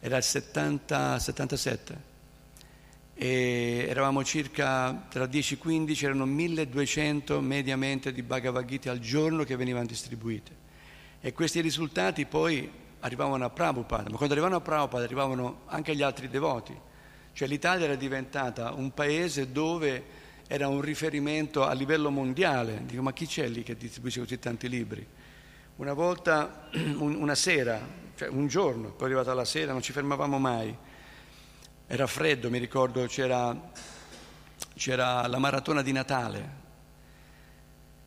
era 0.00 0.16
il 0.16 0.22
70, 0.22 1.18
77 1.18 2.10
e 3.14 3.86
eravamo 3.88 4.24
circa 4.24 5.06
tra 5.08 5.26
10 5.26 5.54
e 5.54 5.58
15, 5.58 6.04
erano 6.04 6.26
1200 6.26 7.40
mediamente 7.40 8.12
di 8.12 8.22
Bhagavad 8.22 8.64
Gita 8.64 8.90
al 8.90 8.98
giorno 8.98 9.44
che 9.44 9.56
venivano 9.56 9.86
distribuite. 9.86 10.60
E 11.20 11.32
questi 11.32 11.60
risultati 11.60 12.26
poi 12.26 12.68
arrivavano 13.00 13.44
a 13.44 13.50
Prabhupada, 13.50 14.10
ma 14.10 14.16
quando 14.16 14.34
arrivavano 14.34 14.58
a 14.58 14.60
Prabhupada 14.60 15.04
arrivavano 15.04 15.60
anche 15.66 15.94
gli 15.94 16.02
altri 16.02 16.28
devoti. 16.28 16.74
Cioè 17.32 17.48
l'Italia 17.48 17.84
era 17.86 17.94
diventata 17.94 18.72
un 18.72 18.92
paese 18.92 19.52
dove 19.52 20.20
era 20.46 20.68
un 20.68 20.80
riferimento 20.80 21.64
a 21.64 21.72
livello 21.72 22.10
mondiale. 22.10 22.82
Dico, 22.84 23.02
ma 23.02 23.12
chi 23.12 23.26
c'è 23.26 23.46
lì 23.48 23.62
che 23.62 23.76
distribuisce 23.76 24.20
così 24.20 24.38
tanti 24.38 24.68
libri? 24.68 25.06
Una 25.76 25.92
volta, 25.92 26.68
una 26.98 27.34
sera, 27.34 27.80
cioè 28.16 28.28
un 28.28 28.48
giorno, 28.48 28.90
poi 28.90 29.08
è 29.08 29.12
arrivata 29.12 29.32
la 29.32 29.44
sera, 29.44 29.72
non 29.72 29.82
ci 29.82 29.92
fermavamo 29.92 30.38
mai 30.38 30.76
era 31.86 32.06
freddo, 32.06 32.50
mi 32.50 32.58
ricordo, 32.58 33.04
c'era, 33.06 33.56
c'era 34.74 35.26
la 35.26 35.38
maratona 35.38 35.82
di 35.82 35.92
Natale. 35.92 36.60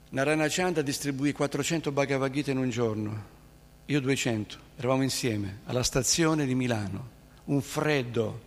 Narayana 0.09 0.47
Chanda 0.49 0.81
distribuì 0.81 1.31
400 1.33 1.91
Bhagavad 1.91 2.31
Gita 2.31 2.51
in 2.51 2.57
un 2.57 2.69
giorno, 2.69 3.23
io 3.85 4.01
200, 4.01 4.57
eravamo 4.77 5.03
insieme 5.03 5.59
alla 5.65 5.83
stazione 5.83 6.45
di 6.45 6.55
Milano, 6.55 7.09
un 7.45 7.61
freddo, 7.61 8.41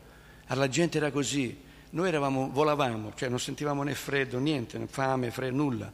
alla 0.47 0.69
gente 0.69 0.99
era 0.99 1.11
così, 1.11 1.57
noi 1.91 2.09
eravamo, 2.09 2.51
volavamo, 2.51 3.13
cioè 3.15 3.29
non 3.29 3.39
sentivamo 3.39 3.83
né 3.83 3.95
freddo, 3.95 4.39
niente, 4.39 4.79
fame, 4.89 5.31
freddo, 5.31 5.57
nulla. 5.57 5.93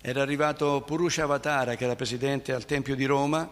Era 0.00 0.22
arrivato 0.22 0.82
Purusha 0.86 1.24
Avatara, 1.24 1.74
che 1.74 1.84
era 1.84 1.94
presidente 1.94 2.52
al 2.52 2.64
Tempio 2.64 2.94
di 2.94 3.04
Roma, 3.04 3.48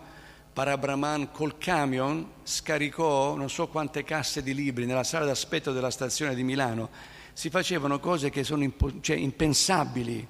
Parabrahman 0.59 1.31
col 1.31 1.57
camion 1.57 2.33
scaricò 2.43 3.37
non 3.37 3.49
so 3.49 3.69
quante 3.69 4.03
casse 4.03 4.43
di 4.43 4.53
libri 4.53 4.87
nella 4.87 5.05
sala 5.05 5.25
d'aspetto 5.25 5.71
della 5.71 5.93
stazione 5.93 6.35
di 6.35 6.43
Milano. 6.43 6.91
Si 7.33 7.49
facevano 7.49 8.01
cose 8.01 8.29
che 8.29 8.43
sono 8.43 8.65
impo- 8.65 9.01
cioè, 9.01 9.15
impensabili. 9.15 10.27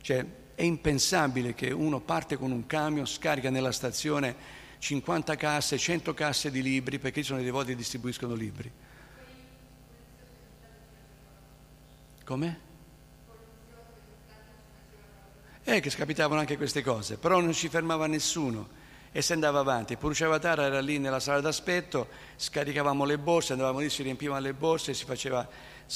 Cioè, 0.00 0.26
è 0.56 0.62
impensabile 0.64 1.54
che 1.54 1.70
uno 1.70 2.00
parte 2.00 2.36
con 2.36 2.50
un 2.50 2.66
camion, 2.66 3.06
scarica 3.06 3.50
nella 3.50 3.70
stazione 3.70 4.34
50 4.78 5.36
casse, 5.36 5.78
100 5.78 6.12
casse 6.12 6.50
di 6.50 6.60
libri, 6.60 6.98
perché 6.98 7.20
ci 7.20 7.28
sono 7.28 7.38
i 7.38 7.44
devoti 7.44 7.68
che 7.68 7.76
distribuiscono 7.76 8.34
libri. 8.34 8.72
Come? 12.24 12.60
Eh, 15.62 15.78
che 15.78 15.90
scapitavano 15.90 16.40
anche 16.40 16.56
queste 16.56 16.82
cose, 16.82 17.16
però 17.16 17.38
non 17.38 17.52
ci 17.52 17.68
fermava 17.68 18.08
nessuno 18.08 18.77
e 19.12 19.22
si 19.22 19.32
andava 19.32 19.60
avanti. 19.60 19.96
Purushavatara 19.96 20.64
era 20.64 20.80
lì 20.80 20.98
nella 20.98 21.20
sala 21.20 21.40
d'aspetto, 21.40 22.08
scaricavamo 22.36 23.04
le 23.04 23.18
borse, 23.18 23.52
andavamo 23.52 23.78
lì, 23.78 23.90
si 23.90 24.02
riempivano 24.02 24.40
le 24.40 24.52
borse, 24.52 24.94
faceva, 24.94 25.46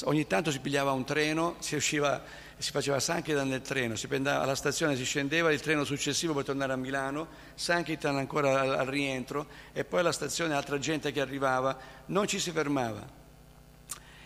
ogni 0.05 0.27
tanto 0.27 0.51
si 0.51 0.61
pigliava 0.61 0.93
un 0.93 1.05
treno, 1.05 1.57
si 1.59 1.75
usciva, 1.75 2.23
si 2.59 2.71
faceva 2.71 2.99
Sankirtan 3.01 3.49
nel 3.49 3.63
treno, 3.63 3.97
si 3.97 4.07
prendeva 4.07 4.41
alla 4.41 4.55
stazione, 4.55 4.97
si 4.97 5.05
scendeva, 5.05 5.53
il 5.53 5.61
treno 5.61 5.85
successivo 5.85 6.33
per 6.35 6.45
tornare 6.45 6.73
a 6.73 6.77
Milano, 6.77 7.29
Sankirtan 7.55 8.17
ancora 8.17 8.61
al, 8.61 8.75
al 8.79 8.87
rientro 8.87 9.47
e 9.73 9.85
poi 9.85 10.01
alla 10.01 10.13
stazione 10.13 10.55
altra 10.55 10.79
gente 10.79 11.13
che 11.13 11.21
arrivava, 11.21 11.77
non 12.07 12.27
ci 12.27 12.39
si 12.39 12.51
fermava. 12.51 13.21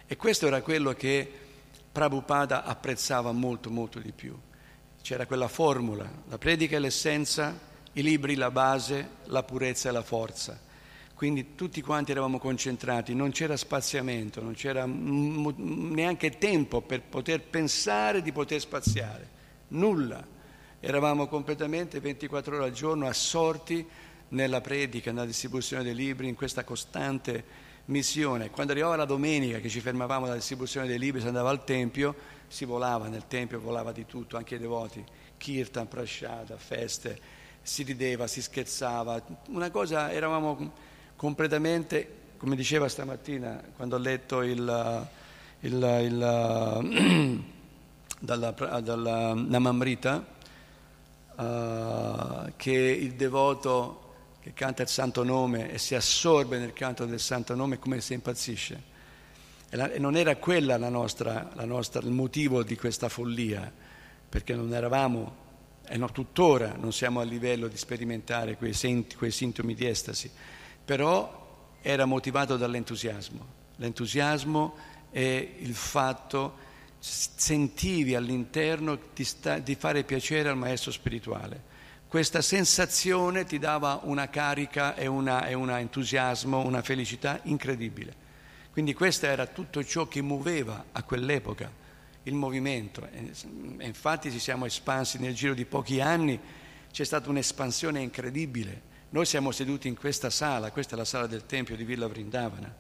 E 0.07 0.17
questo 0.17 0.47
era 0.47 0.63
quello 0.63 0.93
che 0.93 1.31
Prabhupada 1.91 2.63
apprezzava 2.65 3.33
molto, 3.33 3.71
molto 3.71 3.99
di 3.99 4.13
più. 4.13 4.39
C'era 5.03 5.27
quella 5.27 5.49
formula, 5.49 6.09
la 6.29 6.39
predica 6.39 6.77
è 6.77 6.79
l'essenza, 6.79 7.59
i 7.97 8.03
libri 8.03 8.35
la 8.35 8.51
base, 8.51 9.09
la 9.25 9.43
purezza 9.43 9.89
e 9.89 9.93
la 9.93 10.03
forza. 10.03 10.59
Quindi 11.15 11.55
tutti 11.55 11.81
quanti 11.81 12.11
eravamo 12.11 12.39
concentrati, 12.39 13.15
non 13.15 13.31
c'era 13.31 13.57
spaziamento, 13.57 14.43
non 14.43 14.53
c'era 14.53 14.85
neanche 14.87 16.37
tempo 16.37 16.83
per 16.83 17.01
poter 17.01 17.41
pensare 17.41 18.21
di 18.21 18.33
poter 18.33 18.61
spaziare, 18.61 19.29
nulla. 19.69 20.23
Eravamo 20.79 21.27
completamente 21.27 22.01
24 22.01 22.57
ore 22.57 22.65
al 22.67 22.73
giorno 22.73 23.07
assorti 23.07 23.87
nella 24.29 24.61
predica, 24.61 25.11
nella 25.11 25.25
distribuzione 25.25 25.83
dei 25.83 25.95
libri, 25.95 26.29
in 26.29 26.35
questa 26.35 26.65
costante 26.65 27.65
missione. 27.87 28.51
Quando 28.51 28.73
arrivava 28.73 28.97
la 28.97 29.07
domenica 29.07 29.59
che 29.59 29.71
ci 29.71 29.81
fermavamo 29.81 30.27
alla 30.27 30.35
distribuzione 30.35 30.87
dei 30.87 30.99
libri, 30.99 31.23
si 31.23 31.29
andava 31.29 31.49
al 31.49 31.65
Tempio, 31.65 32.15
si 32.47 32.67
volava 32.67 33.09
nel 33.09 33.27
Tempio, 33.27 33.59
volava 33.59 33.91
di 33.91 34.05
tutto, 34.05 34.37
anche 34.37 34.57
i 34.57 34.59
devoti, 34.59 35.03
kirtan, 35.39 35.89
prasciata, 35.89 36.59
feste, 36.59 37.36
si 37.67 37.83
rideva, 37.83 38.29
si 38.29 38.41
scherzava, 38.41 39.21
una 39.49 39.71
cosa, 39.71 40.13
eravamo 40.13 40.73
completamente, 41.17 42.35
come 42.37 42.55
diceva 42.55 42.89
stamattina 42.89 43.61
quando 43.75 43.97
ho 43.97 43.99
letto 43.99 44.43
il, 44.43 45.09
il, 45.61 45.73
il 45.73 47.45
dalla, 48.21 48.51
dalla 48.53 49.35
Namamrita, 49.35 50.25
uh, 51.35 52.53
che 52.57 52.73
il 52.73 53.15
devoto 53.15 54.03
che 54.41 54.53
canta 54.53 54.83
il 54.83 54.89
santo 54.89 55.25
nome 55.25 55.73
e 55.73 55.79
si 55.79 55.97
assorbe 55.97 56.59
nel 56.59 56.73
canto 56.73 57.05
del 57.05 57.19
santo 57.19 57.57
nome 57.57 57.81
come 57.81 58.01
se 58.01 58.15
impazzisce. 58.15 58.95
E, 59.69 59.77
la, 59.77 59.91
e 59.91 59.99
non 59.99 60.17
era 60.17 60.37
quella 60.37 60.79
la 60.79 60.89
nostra, 60.89 61.51
la 61.55 61.65
nostra, 61.65 62.01
il 62.01 62.13
motivo 62.13 62.63
di 62.63 62.77
questa 62.77 63.09
follia, 63.09 63.73
perché 64.29 64.55
non 64.55 64.73
eravamo, 64.73 65.46
e 65.89 65.97
no, 65.97 66.11
tuttora 66.11 66.75
non 66.77 66.93
siamo 66.93 67.21
a 67.21 67.25
livello 67.25 67.69
di 67.69 67.77
sperimentare 67.77 68.57
quei, 68.57 68.73
senti, 68.73 69.17
quei 69.17 69.31
sintomi 69.31 69.75
di 69.75 69.87
estasi, 69.87 70.31
però 70.85 71.45
era 71.81 72.05
motivato 72.05 72.57
dall'entusiasmo. 72.57 73.55
L'entusiasmo 73.77 74.75
è 75.11 75.49
il 75.59 75.75
fatto 75.75 76.65
sentivi 76.99 78.15
all'interno 78.15 78.99
di, 79.15 79.25
sta, 79.25 79.59
di 79.59 79.75
fare 79.75 80.03
piacere 80.03 80.49
al 80.49 80.57
maestro 80.57 80.91
spirituale. 80.91 81.75
Questa 82.09 82.41
sensazione 82.41 83.45
ti 83.45 83.59
dava 83.59 84.01
una 84.05 84.29
carica 84.29 84.95
e 84.95 85.07
un 85.07 85.29
entusiasmo, 85.71 86.65
una 86.65 86.83
felicità 86.83 87.41
incredibile. 87.45 88.25
Quindi 88.73 88.95
questo 88.95 89.27
era 89.27 89.47
tutto 89.47 89.85
ciò 89.85 90.07
che 90.07 90.23
muoveva 90.23 90.87
a 90.93 91.03
quell'epoca 91.03 91.85
il 92.27 92.35
movimento. 92.35 93.07
E 93.11 93.87
infatti 93.87 94.31
ci 94.31 94.39
siamo 94.39 94.67
espansi 94.67 95.19
nel 95.19 95.35
giro 95.35 95.55
di 95.55 95.65
pochi 95.65 96.01
anni, 96.01 96.39
c'è 96.93 97.05
stata 97.05 97.29
un'espansione 97.29 98.01
incredibile. 98.01 98.95
Noi 99.11 99.27
siamo 99.27 99.51
seduti 99.51 99.89
in 99.89 99.97
questa 99.97 100.31
sala, 100.31 100.71
questa 100.71 100.95
è 100.95 100.99
la 100.99 101.05
sala 101.05 101.27
del 101.27 101.47
Tempio 101.47 101.77
di 101.77 101.85
Villa 101.85 102.07
Vrindavana 102.07 102.75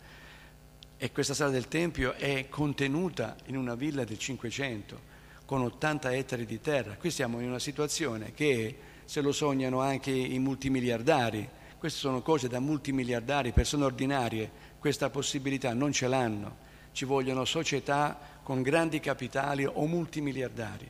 e 0.98 1.12
questa 1.12 1.34
sala 1.34 1.50
del 1.50 1.68
Tempio 1.68 2.14
è 2.14 2.48
contenuta 2.48 3.36
in 3.46 3.56
una 3.56 3.74
villa 3.74 4.04
del 4.04 4.18
Cinquecento 4.18 5.14
con 5.44 5.60
80 5.60 6.12
ettari 6.14 6.46
di 6.46 6.60
terra. 6.60 6.96
Qui 6.96 7.10
siamo 7.10 7.40
in 7.40 7.48
una 7.48 7.58
situazione 7.58 8.32
che 8.32 8.76
se 9.04 9.20
lo 9.20 9.32
sognano 9.32 9.80
anche 9.80 10.10
i 10.10 10.38
multimiliardari. 10.38 11.48
Queste 11.78 11.98
sono 11.98 12.22
cose 12.22 12.48
da 12.48 12.58
multimiliardari, 12.58 13.52
persone 13.52 13.84
ordinarie, 13.84 14.50
questa 14.78 15.10
possibilità 15.10 15.74
non 15.74 15.92
ce 15.92 16.08
l'hanno. 16.08 16.64
Ci 16.92 17.04
vogliono 17.04 17.44
società 17.44 18.18
con 18.46 18.62
grandi 18.62 19.00
capitali 19.00 19.64
o 19.64 19.86
multimiliardari. 19.86 20.88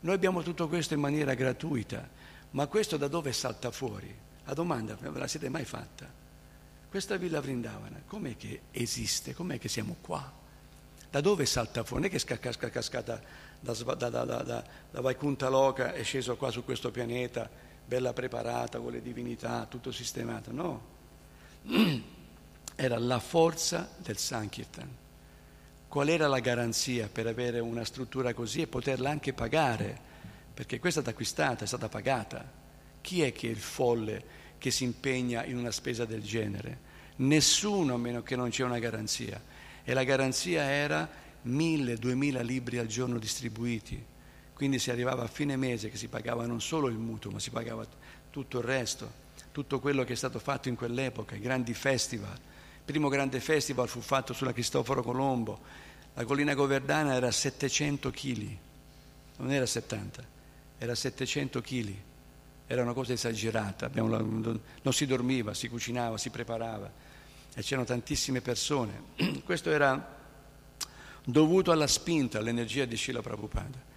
Noi 0.00 0.14
abbiamo 0.14 0.40
tutto 0.40 0.66
questo 0.66 0.94
in 0.94 1.00
maniera 1.00 1.34
gratuita, 1.34 2.08
ma 2.52 2.66
questo 2.68 2.96
da 2.96 3.06
dove 3.06 3.34
salta 3.34 3.70
fuori? 3.70 4.16
La 4.46 4.54
domanda 4.54 4.96
ve 4.98 5.10
la 5.18 5.26
siete 5.26 5.50
mai 5.50 5.66
fatta? 5.66 6.10
Questa 6.88 7.18
Villa 7.18 7.42
Vrindavana, 7.42 8.00
com'è 8.06 8.34
che 8.38 8.62
esiste? 8.70 9.34
Com'è 9.34 9.58
che 9.58 9.68
siamo 9.68 9.96
qua? 10.00 10.32
Da 11.10 11.20
dove 11.20 11.44
salta 11.44 11.84
fuori? 11.84 12.04
Non 12.04 12.10
è 12.10 12.18
che 12.18 12.34
è 12.34 12.70
cascata 12.70 13.20
da, 13.60 13.74
da, 13.74 14.08
da, 14.08 14.24
da, 14.24 14.64
da 14.90 15.00
Vaikunta 15.02 15.50
Loka 15.50 15.92
è 15.92 16.02
sceso 16.02 16.36
qua 16.36 16.50
su 16.50 16.64
questo 16.64 16.90
pianeta, 16.90 17.46
bella 17.84 18.14
preparata 18.14 18.80
con 18.80 18.92
le 18.92 19.02
divinità, 19.02 19.66
tutto 19.68 19.92
sistemato. 19.92 20.50
No, 20.50 20.82
era 22.74 22.98
la 22.98 23.18
forza 23.18 23.86
del 23.98 24.16
Sankirtan. 24.16 25.04
Qual 25.96 26.10
era 26.10 26.28
la 26.28 26.40
garanzia 26.40 27.08
per 27.10 27.26
avere 27.26 27.58
una 27.58 27.82
struttura 27.82 28.34
così 28.34 28.60
e 28.60 28.66
poterla 28.66 29.08
anche 29.08 29.32
pagare? 29.32 29.98
Perché 30.52 30.78
questa 30.78 31.00
è 31.00 31.02
stata 31.02 31.16
acquistata, 31.16 31.64
è 31.64 31.66
stata 31.66 31.88
pagata. 31.88 32.44
Chi 33.00 33.22
è 33.22 33.32
che 33.32 33.46
è 33.46 33.50
il 33.50 33.56
folle 33.56 34.22
che 34.58 34.70
si 34.70 34.84
impegna 34.84 35.42
in 35.46 35.56
una 35.56 35.70
spesa 35.70 36.04
del 36.04 36.20
genere? 36.20 36.80
Nessuno 37.16 37.94
a 37.94 37.96
meno 37.96 38.22
che 38.22 38.36
non 38.36 38.50
c'è 38.50 38.62
una 38.62 38.78
garanzia. 38.78 39.40
E 39.82 39.94
la 39.94 40.04
garanzia 40.04 40.64
era 40.64 41.08
mille, 41.44 41.96
duemila 41.96 42.42
libri 42.42 42.76
al 42.76 42.88
giorno 42.88 43.18
distribuiti. 43.18 44.04
Quindi 44.52 44.78
si 44.78 44.90
arrivava 44.90 45.22
a 45.22 45.28
fine 45.28 45.56
mese 45.56 45.88
che 45.88 45.96
si 45.96 46.08
pagava 46.08 46.44
non 46.44 46.60
solo 46.60 46.88
il 46.88 46.98
mutuo, 46.98 47.30
ma 47.30 47.38
si 47.38 47.48
pagava 47.48 47.86
tutto 48.28 48.58
il 48.58 48.64
resto, 48.64 49.10
tutto 49.50 49.80
quello 49.80 50.04
che 50.04 50.12
è 50.12 50.16
stato 50.16 50.40
fatto 50.40 50.68
in 50.68 50.74
quell'epoca, 50.74 51.36
i 51.36 51.40
grandi 51.40 51.72
festival. 51.72 52.34
Il 52.34 52.92
primo 52.92 53.08
grande 53.08 53.40
festival 53.40 53.88
fu 53.88 54.02
fatto 54.02 54.34
sulla 54.34 54.52
Cristoforo 54.52 55.02
Colombo. 55.02 55.84
La 56.16 56.24
collina 56.24 56.54
Goverdana 56.54 57.14
era 57.14 57.30
700 57.30 58.10
kg, 58.10 58.56
non 59.36 59.52
era 59.52 59.64
70, 59.64 60.24
era 60.78 60.94
700 60.94 61.60
kg 61.60 61.94
era 62.66 62.82
una 62.82 62.92
cosa 62.92 63.12
esagerata, 63.12 63.88
non 63.94 64.60
si 64.90 65.06
dormiva, 65.06 65.54
si 65.54 65.68
cucinava, 65.68 66.18
si 66.18 66.30
preparava 66.30 66.90
e 67.54 67.62
c'erano 67.62 67.86
tantissime 67.86 68.40
persone. 68.40 69.14
Questo 69.44 69.70
era 69.70 70.14
dovuto 71.24 71.70
alla 71.70 71.86
spinta, 71.86 72.38
all'energia 72.38 72.84
di 72.84 72.96
Srila 72.96 73.22
Prabhupada. 73.22 73.94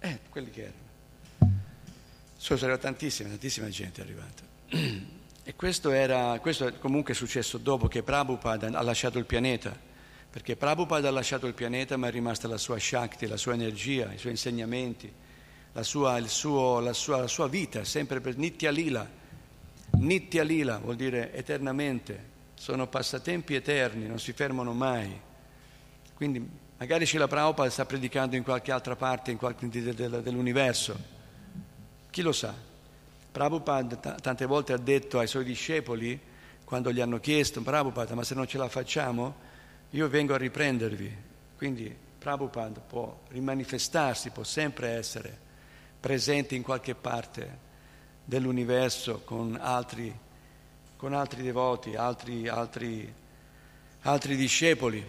Eh, 0.00 0.18
quelli 0.28 0.50
che 0.50 0.62
erano. 0.62 1.58
So, 2.36 2.56
c'era 2.56 2.76
tantissima, 2.78 3.30
tantissima 3.30 3.68
gente 3.68 4.00
arrivata. 4.00 4.42
E 5.42 5.56
questo, 5.56 5.90
era, 5.90 6.38
questo 6.38 6.72
comunque 6.74 7.14
è 7.14 7.16
successo 7.16 7.56
dopo 7.58 7.88
che 7.88 8.04
Prabhupada 8.04 8.68
ha 8.68 8.82
lasciato 8.82 9.18
il 9.18 9.24
pianeta, 9.24 9.74
perché 10.30 10.56
Prabhupada 10.56 11.08
ha 11.08 11.12
lasciato 11.12 11.46
il 11.46 11.54
pianeta 11.54 11.96
ma 11.96 12.08
è 12.08 12.10
rimasta 12.10 12.46
la 12.48 12.58
sua 12.58 12.78
Shakti, 12.78 13.26
la 13.26 13.36
sua 13.36 13.54
energia, 13.54 14.12
i 14.12 14.18
suoi 14.18 14.32
insegnamenti 14.32 15.12
la 15.72 15.82
sua, 15.82 16.20
suo, 16.26 16.80
la 16.80 16.92
sua, 16.92 17.20
la 17.20 17.26
sua 17.26 17.48
vita, 17.48 17.84
sempre 17.84 18.20
per 18.20 18.36
Nitya 18.36 18.70
Lila. 18.70 19.08
Nitya 19.92 20.42
Lila 20.42 20.78
vuol 20.78 20.96
dire 20.96 21.32
eternamente, 21.32 22.28
sono 22.54 22.86
passatempi 22.86 23.54
eterni, 23.54 24.06
non 24.06 24.18
si 24.18 24.32
fermano 24.32 24.72
mai. 24.72 25.18
Quindi 26.14 26.46
magari 26.76 27.06
Srila 27.06 27.28
Prabhupada 27.28 27.70
sta 27.70 27.84
predicando 27.86 28.36
in 28.36 28.42
qualche 28.42 28.72
altra 28.72 28.96
parte 28.96 29.30
in 29.30 29.36
qualche, 29.36 29.68
dell'universo, 29.68 30.98
chi 32.10 32.22
lo 32.22 32.32
sa. 32.32 32.52
Prabhupada 33.30 33.96
t- 33.96 34.20
tante 34.20 34.46
volte 34.46 34.72
ha 34.72 34.78
detto 34.78 35.18
ai 35.18 35.28
suoi 35.28 35.44
discepoli, 35.44 36.18
quando 36.64 36.92
gli 36.92 37.00
hanno 37.00 37.20
chiesto, 37.20 37.62
Prabhupada, 37.62 38.14
ma 38.14 38.24
se 38.24 38.34
non 38.34 38.46
ce 38.46 38.58
la 38.58 38.68
facciamo, 38.68 39.48
io 39.90 40.08
vengo 40.08 40.34
a 40.34 40.38
riprendervi. 40.38 41.16
Quindi 41.56 41.94
Prabhupada 42.18 42.80
può 42.80 43.18
rimanifestarsi, 43.28 44.30
può 44.30 44.44
sempre 44.44 44.90
essere 44.90 45.36
presente 45.98 46.54
in 46.54 46.62
qualche 46.62 46.94
parte 46.94 47.68
dell'universo 48.24 49.22
con 49.24 49.58
altri, 49.60 50.14
con 50.96 51.14
altri 51.14 51.42
devoti, 51.42 51.96
altri, 51.96 52.46
altri, 52.48 53.12
altri 54.02 54.36
discepoli, 54.36 55.04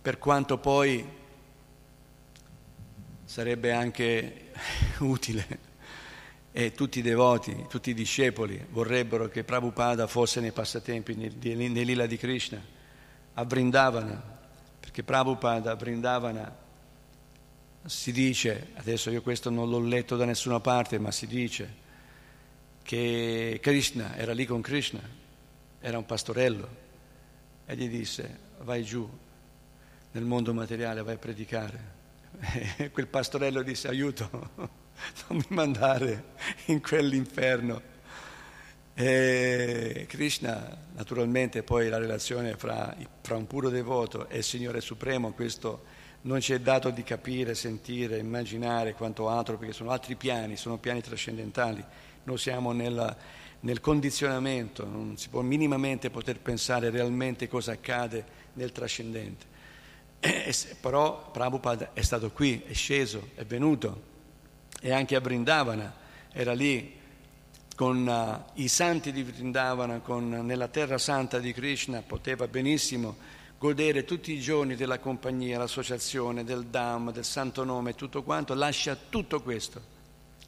per 0.00 0.18
quanto 0.18 0.58
poi 0.58 1.04
sarebbe 3.24 3.72
anche 3.72 4.50
utile 5.00 5.74
e 6.52 6.72
tutti 6.72 7.00
i 7.00 7.02
devoti, 7.02 7.66
tutti 7.68 7.90
i 7.90 7.94
discepoli 7.94 8.64
vorrebbero 8.70 9.28
che 9.28 9.44
Prabhupada 9.44 10.06
fosse 10.06 10.40
nei 10.40 10.52
passatempi 10.52 11.14
nell'Ila 11.14 12.06
di 12.06 12.16
Krishna, 12.16 12.75
a 13.38 13.44
Vrindavana, 13.44 14.22
perché 14.80 15.02
Prabhupada 15.02 15.72
a 15.72 15.74
Vrindavana 15.74 16.56
si 17.84 18.10
dice, 18.10 18.68
adesso 18.74 19.10
io 19.10 19.22
questo 19.22 19.50
non 19.50 19.68
l'ho 19.68 19.80
letto 19.80 20.16
da 20.16 20.24
nessuna 20.24 20.58
parte, 20.60 20.98
ma 20.98 21.10
si 21.10 21.26
dice 21.26 21.84
che 22.82 23.58
Krishna 23.60 24.16
era 24.16 24.32
lì 24.32 24.46
con 24.46 24.60
Krishna, 24.60 25.00
era 25.80 25.98
un 25.98 26.06
pastorello 26.06 26.84
e 27.66 27.76
gli 27.76 27.88
disse 27.88 28.44
vai 28.60 28.82
giù 28.82 29.08
nel 30.12 30.24
mondo 30.24 30.54
materiale, 30.54 31.02
vai 31.02 31.14
a 31.14 31.18
predicare. 31.18 31.94
E 32.78 32.90
quel 32.92 33.06
pastorello 33.06 33.62
disse 33.62 33.88
aiuto, 33.88 34.30
non 34.56 35.38
mi 35.38 35.46
mandare 35.48 36.32
in 36.66 36.80
quell'inferno. 36.80 37.94
E 38.98 40.06
Krishna, 40.08 40.74
naturalmente, 40.94 41.62
poi 41.62 41.90
la 41.90 41.98
relazione 41.98 42.56
fra, 42.56 42.96
fra 43.20 43.36
un 43.36 43.46
puro 43.46 43.68
devoto 43.68 44.26
e 44.30 44.38
il 44.38 44.42
Signore 44.42 44.80
Supremo, 44.80 45.32
questo 45.32 45.82
non 46.22 46.40
ci 46.40 46.54
è 46.54 46.60
dato 46.60 46.88
di 46.88 47.02
capire, 47.02 47.54
sentire, 47.54 48.16
immaginare 48.16 48.94
quanto 48.94 49.28
altro, 49.28 49.58
perché 49.58 49.74
sono 49.74 49.90
altri 49.90 50.16
piani, 50.16 50.56
sono 50.56 50.78
piani 50.78 51.02
trascendentali. 51.02 51.84
Noi 52.24 52.38
siamo 52.38 52.72
nella, 52.72 53.14
nel 53.60 53.80
condizionamento, 53.80 54.86
non 54.86 55.18
si 55.18 55.28
può 55.28 55.42
minimamente 55.42 56.08
poter 56.08 56.40
pensare 56.40 56.88
realmente 56.88 57.48
cosa 57.48 57.72
accade 57.72 58.24
nel 58.54 58.72
trascendente. 58.72 59.44
E, 60.20 60.54
però 60.80 61.30
Prabhupada 61.30 61.90
è 61.92 62.00
stato 62.00 62.30
qui, 62.30 62.62
è 62.66 62.72
sceso, 62.72 63.28
è 63.34 63.44
venuto 63.44 64.14
e 64.80 64.90
anche 64.90 65.16
a 65.16 65.20
Brindavana 65.20 65.94
era 66.32 66.54
lì 66.54 66.95
con 67.76 68.06
uh, 68.06 68.52
i 68.54 68.68
santi 68.68 69.12
di 69.12 69.22
Vrindavana, 69.22 70.00
con, 70.00 70.30
nella 70.30 70.68
terra 70.68 70.96
santa 70.96 71.38
di 71.38 71.52
Krishna, 71.52 72.00
poteva 72.00 72.48
benissimo 72.48 73.16
godere 73.58 74.04
tutti 74.04 74.32
i 74.32 74.40
giorni 74.40 74.76
della 74.76 74.98
compagnia, 74.98 75.58
l'associazione, 75.58 76.42
del 76.42 76.64
Dham, 76.64 77.12
del 77.12 77.24
santo 77.24 77.64
nome, 77.64 77.94
tutto 77.94 78.22
quanto, 78.22 78.54
lascia 78.54 78.96
tutto 78.96 79.42
questo, 79.42 79.82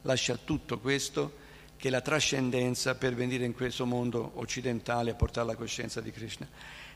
lascia 0.01 0.37
tutto 0.43 0.79
questo 0.79 1.47
che 1.77 1.87
è 1.87 1.91
la 1.91 2.01
trascendenza 2.01 2.95
per 2.95 3.13
venire 3.13 3.45
in 3.45 3.53
questo 3.53 3.85
mondo 3.85 4.31
occidentale 4.35 5.11
a 5.11 5.15
portare 5.15 5.47
la 5.47 5.55
coscienza 5.55 6.01
di 6.01 6.11
Krishna. 6.11 6.47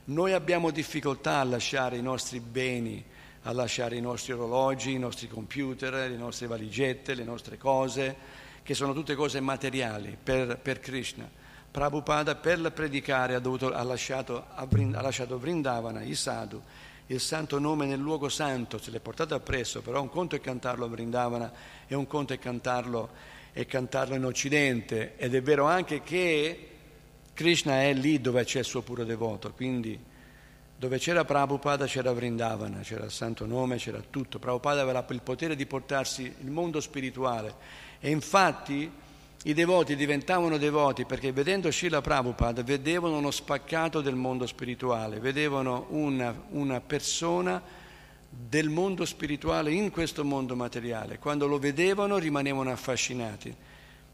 Noi 0.05 0.33
abbiamo 0.33 0.71
difficoltà 0.71 1.41
a 1.41 1.43
lasciare 1.43 1.97
i 1.97 2.01
nostri 2.01 2.39
beni, 2.39 3.03
a 3.43 3.51
lasciare 3.53 3.97
i 3.97 4.01
nostri 4.01 4.33
orologi, 4.33 4.93
i 4.93 4.99
nostri 4.99 5.27
computer, 5.27 5.93
le 5.93 6.17
nostre 6.17 6.47
valigette, 6.47 7.13
le 7.13 7.23
nostre 7.23 7.57
cose, 7.57 8.41
che 8.63 8.73
sono 8.73 8.93
tutte 8.93 9.13
cose 9.13 9.39
materiali 9.41 10.17
per, 10.21 10.57
per 10.57 10.79
Krishna. 10.79 11.29
Prabhupada 11.69 12.35
per 12.35 12.71
predicare 12.71 13.35
ha, 13.35 13.39
dovuto, 13.39 13.73
ha, 13.73 13.83
lasciato, 13.83 14.45
ha, 14.53 14.65
lasciato 15.01 15.37
Vrindavana, 15.37 16.01
i 16.01 16.15
sadhu, 16.15 16.61
il 17.07 17.19
santo 17.19 17.59
nome 17.59 17.85
nel 17.85 17.99
luogo 17.99 18.29
santo, 18.29 18.77
se 18.77 18.91
l'è 18.91 18.99
portato 18.99 19.35
appresso, 19.35 19.81
però 19.81 20.01
un 20.01 20.09
conto 20.09 20.35
è 20.35 20.39
cantarlo 20.39 20.85
a 20.85 20.87
Vrindavana 20.87 21.51
e 21.87 21.95
un 21.95 22.07
conto 22.07 22.33
è 22.33 22.39
cantarlo, 22.39 23.09
è 23.51 23.65
cantarlo 23.65 24.15
in 24.15 24.23
Occidente 24.23 25.17
ed 25.17 25.35
è 25.35 25.41
vero 25.41 25.65
anche 25.65 26.01
che 26.01 26.69
Krishna 27.33 27.81
è 27.81 27.93
lì 27.93 28.21
dove 28.21 28.43
c'è 28.45 28.59
il 28.59 28.65
suo 28.65 28.81
puro 28.81 29.03
devoto, 29.03 29.51
quindi 29.51 29.99
dove 30.77 30.97
c'era 30.97 31.23
Prabhupada 31.25 31.85
c'era 31.85 32.11
Vrindavana, 32.11 32.81
c'era 32.81 33.05
il 33.05 33.11
santo 33.11 33.45
nome, 33.45 33.77
c'era 33.77 34.01
tutto. 34.09 34.37
Prabhupada 34.37 34.81
aveva 34.81 35.05
il 35.09 35.21
potere 35.21 35.55
di 35.55 35.65
portarsi 35.65 36.23
il 36.23 36.51
mondo 36.51 36.81
spirituale 36.81 37.55
e 38.05 38.09
infatti 38.09 38.91
i 39.43 39.53
devoti 39.53 39.95
diventavano 39.95 40.57
devoti 40.57 41.05
perché 41.05 41.31
vedendo 41.31 41.71
Srila 41.71 42.01
Prabhupada 42.01 42.61
vedevano 42.61 43.15
uno 43.15 43.31
spaccato 43.31 44.01
del 44.01 44.15
mondo 44.15 44.45
spirituale, 44.45 45.21
vedevano 45.21 45.85
una, 45.91 46.35
una 46.49 46.81
persona 46.81 47.63
del 48.29 48.67
mondo 48.67 49.05
spirituale 49.05 49.71
in 49.71 49.89
questo 49.89 50.25
mondo 50.25 50.53
materiale. 50.53 51.17
Quando 51.17 51.47
lo 51.47 51.57
vedevano 51.57 52.17
rimanevano 52.17 52.69
affascinati, 52.73 53.55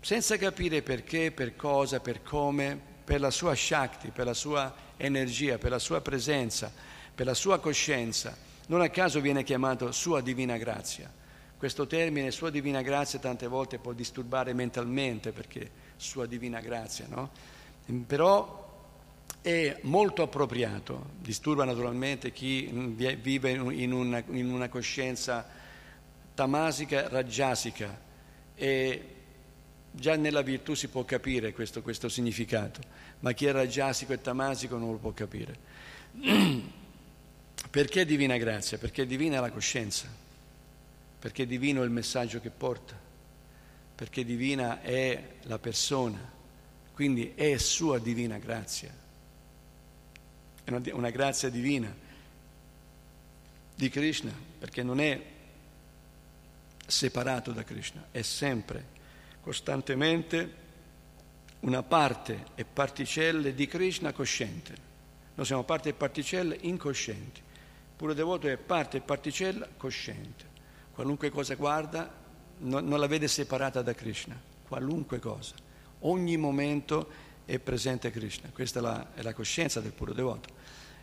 senza 0.01 0.37
capire 0.37 0.83
perché, 0.83 1.31
per 1.31 1.55
cosa, 1.55 1.99
per 1.99 2.21
come, 2.21 2.79
per 3.03 3.19
la 3.19 3.31
sua 3.31 3.55
Shakti, 3.55 4.11
per 4.11 4.25
la 4.25 4.35
sua 4.35 4.71
energia, 4.97 5.57
per 5.57 5.71
la 5.71 5.79
sua 5.79 5.99
presenza, 6.01 6.71
per 7.15 7.25
la 7.25 7.33
sua 7.33 7.57
coscienza. 7.57 8.37
Non 8.67 8.81
a 8.81 8.89
caso 8.89 9.19
viene 9.19 9.43
chiamato 9.43 9.91
sua 9.91 10.21
divina 10.21 10.57
grazia. 10.57 11.17
Questo 11.60 11.86
termine, 11.86 12.31
sua 12.31 12.49
divina 12.49 12.81
grazia, 12.81 13.19
tante 13.19 13.45
volte 13.45 13.77
può 13.77 13.91
disturbare 13.94 14.53
mentalmente 14.53 15.31
perché 15.31 15.69
sua 15.98 16.26
divina 16.26 16.61
grazia, 16.61 17.06
no? 17.10 17.30
Però 18.07 18.68
è 19.41 19.77
molto 19.81 20.23
appropriato, 20.23 21.11
disturba 21.19 21.65
naturalmente 21.65 22.31
chi 22.31 22.65
vive 22.68 23.52
in 23.52 23.91
una, 23.91 24.23
in 24.27 24.49
una 24.49 24.69
coscienza 24.69 25.45
tamasica, 26.34 27.10
raggiasica 27.10 27.99
e 28.56 29.15
Già 29.91 30.15
nella 30.15 30.41
virtù 30.41 30.76
si 30.76 30.88
può 30.88 31.03
capire 31.03 31.52
questo, 31.52 31.81
questo 31.81 32.10
significato, 32.10 32.80
ma 33.19 33.31
chi 33.31 33.48
è 33.48 33.52
raggiasico 33.52 34.14
e 34.14 34.22
tamasico 34.22 34.77
non 34.77 34.91
lo 34.91 34.98
può 34.98 35.11
capire. 35.11 35.57
Perché 37.69 38.06
divina 38.06 38.38
grazia? 38.38 38.77
Perché 38.77 39.06
divina 39.06 39.38
è 39.38 39.41
la 39.41 39.52
coscienza, 39.52 40.07
perché 41.19 41.45
divino 41.45 41.81
è 41.81 41.85
il 41.85 41.91
messaggio 41.91 42.39
che 42.39 42.49
porta, 42.49 42.97
perché 43.95 44.23
divina 44.23 44.81
è 44.81 45.35
la 45.43 45.59
persona, 45.59 46.19
quindi 46.93 47.33
è 47.35 47.57
sua 47.57 47.99
divina 47.99 48.37
grazia. 48.37 48.93
È 50.63 50.69
una, 50.69 50.81
una 50.93 51.09
grazia 51.09 51.49
divina 51.49 51.93
di 53.75 53.89
Krishna, 53.89 54.31
perché 54.59 54.83
non 54.83 54.99
è 55.01 55.21
separato 56.85 57.51
da 57.51 57.63
Krishna, 57.63 58.07
è 58.11 58.21
sempre 58.21 58.97
costantemente 59.41 60.67
una 61.61 61.83
parte 61.83 62.45
e 62.55 62.63
particelle 62.63 63.53
di 63.53 63.67
Krishna 63.67 64.13
cosciente. 64.13 64.87
Noi 65.35 65.45
siamo 65.45 65.63
parte 65.63 65.89
e 65.89 65.93
particelle 65.93 66.57
incoscienti. 66.61 67.41
Puro 67.95 68.13
devoto 68.13 68.47
è 68.47 68.57
parte 68.57 68.97
e 68.97 69.01
particella 69.01 69.67
cosciente. 69.75 70.48
Qualunque 70.99 71.30
cosa 71.30 71.55
guarda 71.55 72.13
non, 72.57 72.85
non 72.85 72.99
la 72.99 73.07
vede 73.07 73.30
separata 73.30 73.81
da 73.81 73.93
Krishna, 73.93 74.38
qualunque 74.67 75.17
cosa. 75.19 75.55
Ogni 75.99 76.35
momento 76.35 77.07
è 77.45 77.57
presente 77.57 78.11
Krishna. 78.11 78.49
Questa 78.51 78.80
è 78.80 78.81
la, 78.81 79.13
è 79.13 79.21
la 79.21 79.34
coscienza 79.34 79.80
del 79.80 79.93
puro 79.93 80.11
devoto. 80.11 80.49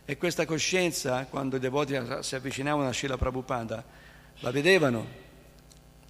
E 0.05 0.15
questa 0.17 0.45
coscienza, 0.45 1.25
quando 1.25 1.55
i 1.55 1.59
devoti 1.59 1.99
si 2.19 2.35
avvicinavano 2.35 2.87
a 2.87 2.93
Srila 2.93 3.17
Prabhupada, 3.17 3.83
la 4.41 4.51
vedevano 4.51 5.03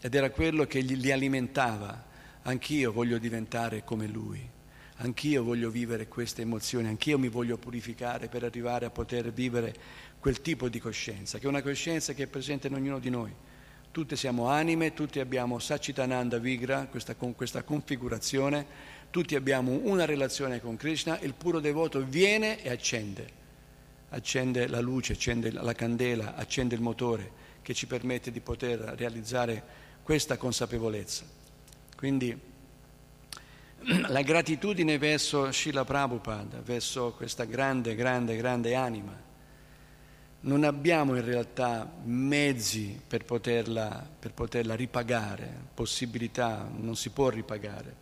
ed 0.01 0.13
era 0.13 0.31
quello 0.31 0.65
che 0.65 0.81
li 0.81 1.09
alimentava 1.09 2.07
anch'io 2.41 2.91
voglio 2.91 3.17
diventare 3.19 3.85
come 3.85 4.05
lui, 4.05 4.45
anch'io 4.97 5.45
voglio 5.45 5.69
vivere 5.69 6.09
queste 6.09 6.41
emozioni, 6.41 6.89
anch'io 6.89 7.17
mi 7.17 7.29
voglio 7.29 7.57
purificare 7.57 8.27
per 8.27 8.43
arrivare 8.43 8.85
a 8.85 8.89
poter 8.89 9.31
vivere 9.31 9.73
quel 10.19 10.41
tipo 10.41 10.67
di 10.67 10.81
coscienza, 10.81 11.37
che 11.37 11.45
è 11.45 11.47
una 11.47 11.61
coscienza 11.61 12.11
che 12.11 12.23
è 12.23 12.27
presente 12.27 12.67
in 12.67 12.73
ognuno 12.73 12.99
di 12.99 13.09
noi. 13.09 13.33
Tutti 13.97 14.15
siamo 14.15 14.45
anime, 14.47 14.93
tutti 14.93 15.19
abbiamo 15.19 15.57
Sachitananda 15.57 16.37
Vigra, 16.37 16.85
questa, 16.85 17.15
con 17.15 17.33
questa 17.33 17.63
configurazione, 17.63 18.63
tutti 19.09 19.33
abbiamo 19.33 19.71
una 19.71 20.05
relazione 20.05 20.61
con 20.61 20.77
Krishna, 20.77 21.17
il 21.21 21.33
puro 21.33 21.59
devoto 21.59 22.05
viene 22.05 22.61
e 22.61 22.69
accende, 22.69 23.27
accende 24.09 24.67
la 24.67 24.81
luce, 24.81 25.13
accende 25.13 25.51
la 25.51 25.73
candela, 25.73 26.35
accende 26.35 26.75
il 26.75 26.81
motore 26.81 27.31
che 27.63 27.73
ci 27.73 27.87
permette 27.87 28.29
di 28.29 28.39
poter 28.39 28.77
realizzare 28.95 29.63
questa 30.03 30.37
consapevolezza. 30.37 31.25
Quindi 31.95 32.39
la 34.09 34.21
gratitudine 34.21 34.99
verso 34.99 35.51
Srila 35.51 35.85
Prabhupada, 35.85 36.61
verso 36.61 37.13
questa 37.13 37.45
grande, 37.45 37.95
grande, 37.95 38.37
grande 38.37 38.75
anima. 38.75 39.26
Non 40.39 40.63
abbiamo 40.63 41.15
in 41.15 41.25
realtà 41.25 41.91
mezzi 42.03 42.99
per 43.05 43.25
poterla, 43.25 44.07
per 44.19 44.33
poterla 44.33 44.75
ripagare, 44.75 45.51
possibilità, 45.73 46.69
non 46.73 46.95
si 46.95 47.09
può 47.09 47.29
ripagare, 47.29 47.95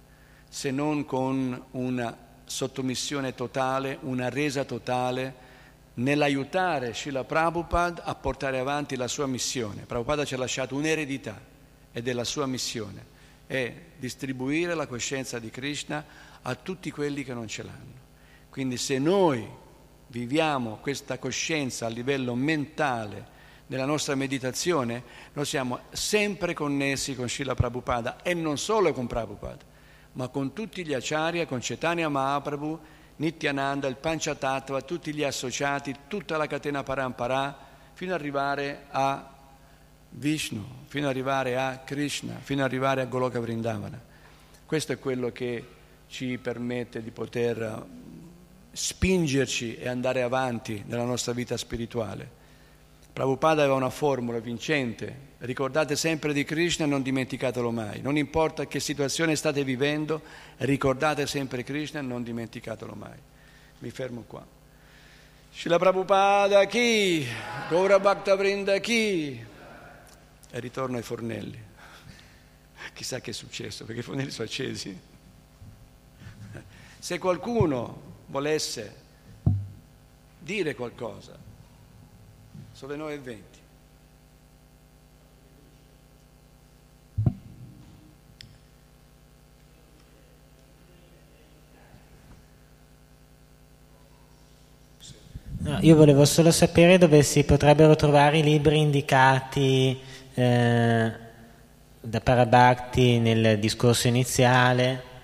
se 0.50 0.72
non 0.72 1.06
con 1.06 1.66
una 1.72 2.18
sottomissione 2.44 3.34
totale, 3.34 3.98
una 4.02 4.30
resa 4.30 4.64
totale 4.66 5.44
nell'aiutare 5.96 6.94
Srila 6.94 7.24
Prabhupada 7.24 8.04
a 8.04 8.14
portare 8.16 8.60
avanti 8.60 8.96
la 8.96 9.08
sua 9.08 9.26
missione. 9.26 9.84
Prabhupada 9.84 10.26
ci 10.26 10.34
ha 10.34 10.38
lasciato 10.38 10.76
un'eredità 10.76 11.40
ed 11.92 12.08
è 12.08 12.14
la 12.14 12.26
sua 12.26 12.46
missione 12.46 13.14
è 13.48 13.74
distribuire 13.98 14.74
la 14.74 14.88
coscienza 14.88 15.40
di 15.40 15.50
Krishna 15.50 16.04
a 16.42 16.56
tutti 16.56 16.92
quelli 16.92 17.24
che 17.24 17.34
non 17.34 17.48
ce 17.48 17.64
l'hanno. 17.64 18.04
Quindi 18.50 18.78
se 18.78 18.98
noi 18.98 19.48
viviamo 20.08 20.78
questa 20.82 21.18
coscienza 21.18 21.86
a 21.86 21.90
livello 21.90 22.36
mentale 22.36 23.34
nella 23.68 23.86
nostra 23.86 24.16
meditazione, 24.16 25.04
noi 25.34 25.46
siamo 25.46 25.80
sempre 25.92 26.54
connessi 26.54 27.16
con 27.16 27.28
Srila 27.28 27.56
Prabhupada 27.56 28.22
e 28.22 28.34
non 28.34 28.58
solo 28.58 28.94
con 28.94 29.08
Prabhupada, 29.08 29.64
ma 30.14 30.28
con 30.28 30.54
tutti 30.54 30.86
gli 30.86 30.94
acharya, 30.94 31.48
con 31.48 31.60
Chaitanya 31.62 32.08
Mahaprabhu, 32.10 32.80
Nityananda, 33.18 33.88
il 33.88 33.96
Panchatattva, 33.96 34.82
tutti 34.82 35.14
gli 35.14 35.24
associati, 35.24 35.96
tutta 36.08 36.38
la 36.38 36.48
catena 36.48 36.84
Parampara, 36.84 37.58
fino 37.94 38.14
ad 38.14 38.20
arrivare 38.20 38.86
a 38.92 39.32
Vishnu, 40.10 40.64
fino 40.86 41.06
ad 41.06 41.12
arrivare 41.12 41.58
a 41.58 41.80
Krishna, 41.80 42.36
fino 42.42 42.64
ad 42.64 42.68
arrivare 42.68 43.02
a 43.02 43.06
Goloka 43.06 43.40
Vrindavana. 43.40 44.00
Questo 44.66 44.92
è 44.92 45.00
quello 45.00 45.32
che 45.32 45.66
ci 46.08 46.38
permette 46.38 47.02
di 47.02 47.12
poter 47.12 47.86
spingerci 48.76 49.78
e 49.78 49.88
andare 49.88 50.22
avanti 50.22 50.84
nella 50.86 51.06
nostra 51.06 51.32
vita 51.32 51.56
spirituale. 51.56 52.44
Prabhupada 53.14 53.62
aveva 53.62 53.78
una 53.78 53.90
formula 53.90 54.40
vincente, 54.40 55.34
ricordate 55.40 55.96
sempre 55.96 56.34
di 56.34 56.44
Krishna 56.44 56.84
e 56.84 56.88
non 56.88 57.02
dimenticatelo 57.02 57.72
mai, 57.72 58.02
non 58.02 58.18
importa 58.18 58.68
che 58.68 58.82
situazione 58.82 59.38
state 59.38 59.64
vivendo, 59.64 60.22
ricordate 60.58 61.26
sempre 61.26 61.64
Krishna 61.64 62.00
e 62.00 62.04
non 62.04 62.24
dimenticatelo 62.24 62.94
mai. 62.94 63.18
Mi 63.80 63.90
fermo 63.92 64.26
qua. 64.28 64.46
Shila 65.54 65.80
Prabhupada 65.80 66.66
chi? 66.66 67.26
Gaura 67.70 67.98
Bhakta 67.98 68.36
Vrinda 68.36 68.78
chi? 68.80 69.54
e 70.52 70.60
ritorno 70.60 70.98
ai 70.98 71.04
fornelli. 71.04 71.58
Chissà 72.94 73.22
che 73.22 73.32
è 73.32 73.34
successo, 73.34 73.86
perché 73.86 74.02
i 74.02 74.04
fornelli 74.04 74.32
sono 74.32 74.48
accesi. 74.48 75.00
Se 77.00 77.20
qualcuno 77.20 78.15
volesse 78.28 78.96
dire 80.40 80.76
qualcosa. 80.76 81.38
Sono 82.72 82.92
le 82.92 82.98
9 82.98 83.14
e 83.14 83.20
20. 83.20 83.64
No, 95.66 95.80
io 95.82 95.96
volevo 95.96 96.26
solo 96.26 96.52
sapere 96.52 97.00
dove 97.00 97.24
si 97.24 97.44
potrebbero 97.44 97.96
trovare 97.96 98.38
i 98.38 98.44
libri 98.44 98.78
indicati 98.78 100.00
eh, 100.36 101.12
da 102.00 102.22
Parabatti 102.22 103.18
nel 103.18 103.58
discorso 103.58 104.08
iniziale. 104.08 105.15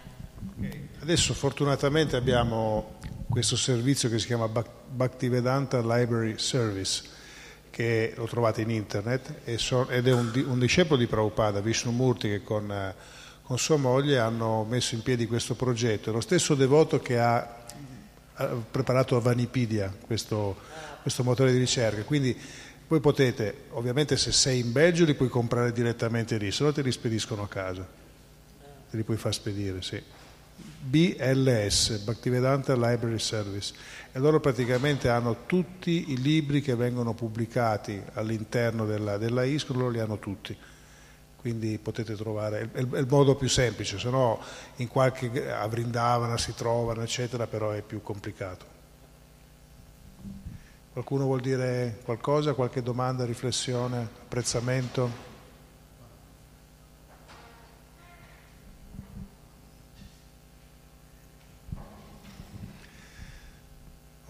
Adesso 1.01 1.33
fortunatamente 1.33 2.15
abbiamo 2.15 2.99
questo 3.27 3.55
servizio 3.55 4.07
che 4.07 4.19
si 4.19 4.27
chiama 4.27 4.47
Bhak- 4.47 4.69
Bhaktivedanta 4.87 5.79
Library 5.79 6.37
Service, 6.37 7.03
che 7.71 8.13
lo 8.15 8.27
trovate 8.27 8.61
in 8.61 8.69
internet 8.69 9.39
ed 9.45 10.07
è 10.07 10.13
un, 10.13 10.31
di- 10.31 10.41
un 10.41 10.59
discepolo 10.59 10.97
di 10.97 11.07
Prabhupada, 11.07 11.59
Vishnu 11.59 11.91
Murti, 11.91 12.29
che 12.29 12.43
con, 12.43 12.93
con 13.41 13.57
sua 13.57 13.77
moglie 13.77 14.19
hanno 14.19 14.63
messo 14.63 14.93
in 14.93 15.01
piedi 15.01 15.25
questo 15.25 15.55
progetto. 15.55 16.11
È 16.11 16.13
lo 16.13 16.21
stesso 16.21 16.53
devoto 16.53 16.99
che 16.99 17.19
ha 17.19 17.57
ha 18.35 18.45
preparato 18.69 19.15
a 19.15 19.19
Vanipedia 19.19 19.93
questo, 20.05 20.55
questo 21.01 21.23
motore 21.23 21.51
di 21.51 21.57
ricerca. 21.57 22.03
Quindi 22.03 22.35
voi 22.87 22.99
potete, 22.99 23.63
ovviamente 23.71 24.17
se 24.17 24.31
sei 24.31 24.59
in 24.59 24.71
Belgio 24.71 25.05
li 25.05 25.15
puoi 25.15 25.29
comprare 25.29 25.71
direttamente 25.71 26.37
lì, 26.37 26.51
se 26.51 26.63
no 26.63 26.71
te 26.71 26.81
li 26.81 26.91
spediscono 26.91 27.43
a 27.43 27.47
casa, 27.47 27.87
te 28.89 28.97
li 28.97 29.03
puoi 29.03 29.17
far 29.17 29.33
spedire, 29.33 29.81
sì. 29.81 30.01
BLS, 30.81 31.99
Bhaktivedanta 31.99 32.73
Library 32.73 33.19
Service, 33.19 33.73
e 34.11 34.19
loro 34.19 34.39
praticamente 34.39 35.09
hanno 35.09 35.45
tutti 35.45 36.11
i 36.11 36.21
libri 36.21 36.61
che 36.61 36.75
vengono 36.75 37.13
pubblicati 37.13 38.01
all'interno 38.13 38.85
della, 38.85 39.17
della 39.17 39.43
ISCO, 39.43 39.73
loro 39.73 39.89
li 39.89 39.99
hanno 39.99 40.19
tutti 40.19 40.57
quindi 41.41 41.79
potete 41.79 42.15
trovare, 42.15 42.69
è 42.71 42.79
il, 42.79 42.87
il 42.93 43.07
modo 43.09 43.33
più 43.33 43.49
semplice, 43.49 43.97
se 43.97 44.11
no 44.11 44.39
in 44.75 44.87
qualche 44.87 45.51
a 45.51 45.65
Vrindavana 45.65 46.37
si 46.37 46.53
trovano, 46.53 47.01
eccetera, 47.01 47.47
però 47.47 47.71
è 47.71 47.81
più 47.81 48.03
complicato. 48.03 48.65
Qualcuno 50.93 51.25
vuol 51.25 51.41
dire 51.41 51.99
qualcosa, 52.03 52.53
qualche 52.53 52.83
domanda, 52.83 53.25
riflessione, 53.25 54.07
apprezzamento? 54.21 55.29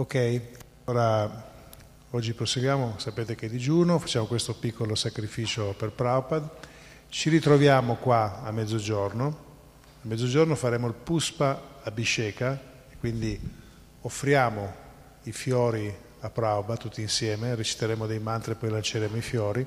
Ok, 0.02 0.42
ora 0.86 1.52
oggi 2.10 2.34
proseguiamo, 2.34 2.96
sapete 2.98 3.36
che 3.36 3.46
è 3.46 3.50
digiuno, 3.50 4.00
facciamo 4.00 4.26
questo 4.26 4.56
piccolo 4.56 4.96
sacrificio 4.96 5.76
per 5.78 5.92
Prabhupada. 5.92 6.52
Ci 7.08 7.30
ritroviamo 7.30 7.98
qua 7.98 8.42
a 8.42 8.50
mezzogiorno. 8.50 9.28
A 9.28 10.08
mezzogiorno 10.08 10.56
faremo 10.56 10.88
il 10.88 10.96
Puspa 10.96 11.78
Abhisheka, 11.84 12.60
quindi 13.00 13.40
offriamo 14.02 14.74
i 15.26 15.32
fiori 15.32 15.96
a 16.22 16.30
Prabhupada 16.32 16.82
tutti 16.82 17.02
insieme, 17.02 17.54
reciteremo 17.54 18.08
dei 18.08 18.18
mantra 18.18 18.54
e 18.54 18.56
poi 18.56 18.72
lanceremo 18.72 19.16
i 19.16 19.22
fiori 19.22 19.64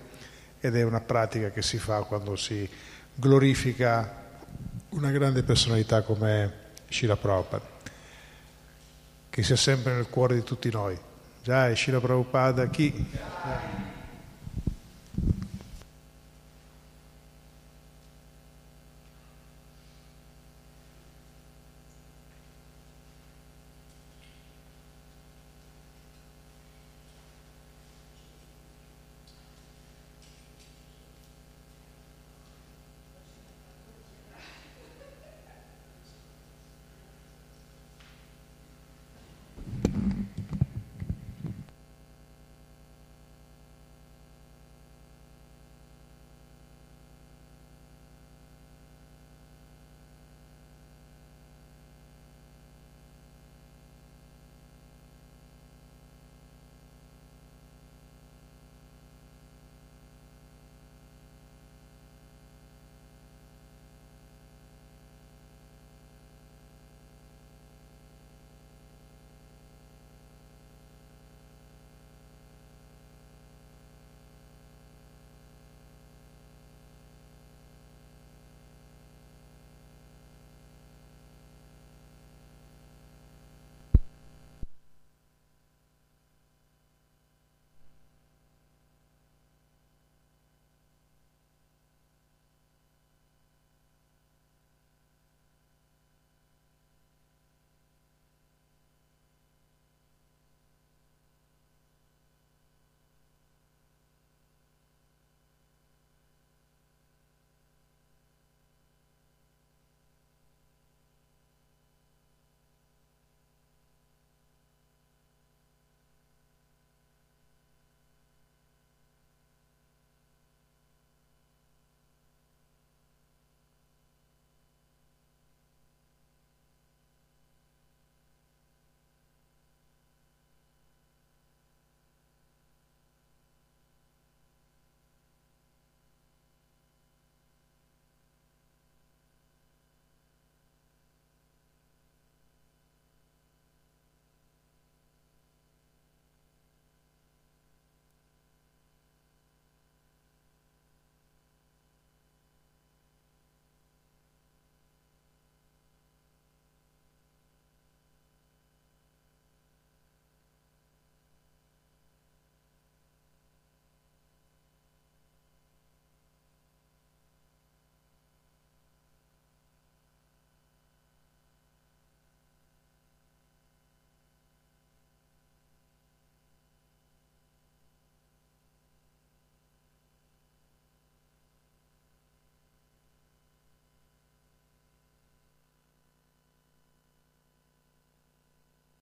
ed 0.58 0.74
è 0.74 0.82
una 0.82 1.00
pratica 1.00 1.52
che 1.52 1.62
si 1.62 1.78
fa 1.78 2.02
quando 2.02 2.34
si 2.34 2.68
glorifica 3.14 4.32
una 4.88 5.12
grande 5.12 5.44
personalità 5.44 6.02
come 6.02 6.72
Shila 6.88 7.16
Prabhupada, 7.16 7.73
che 9.34 9.42
sia 9.42 9.56
sempre 9.56 9.94
nel 9.94 10.08
cuore 10.08 10.36
di 10.36 10.44
tutti 10.44 10.70
noi. 10.70 10.96
Jai 11.42 11.74
Shila 11.74 11.98
Prabhupada 11.98 12.68
chi? 12.68 13.04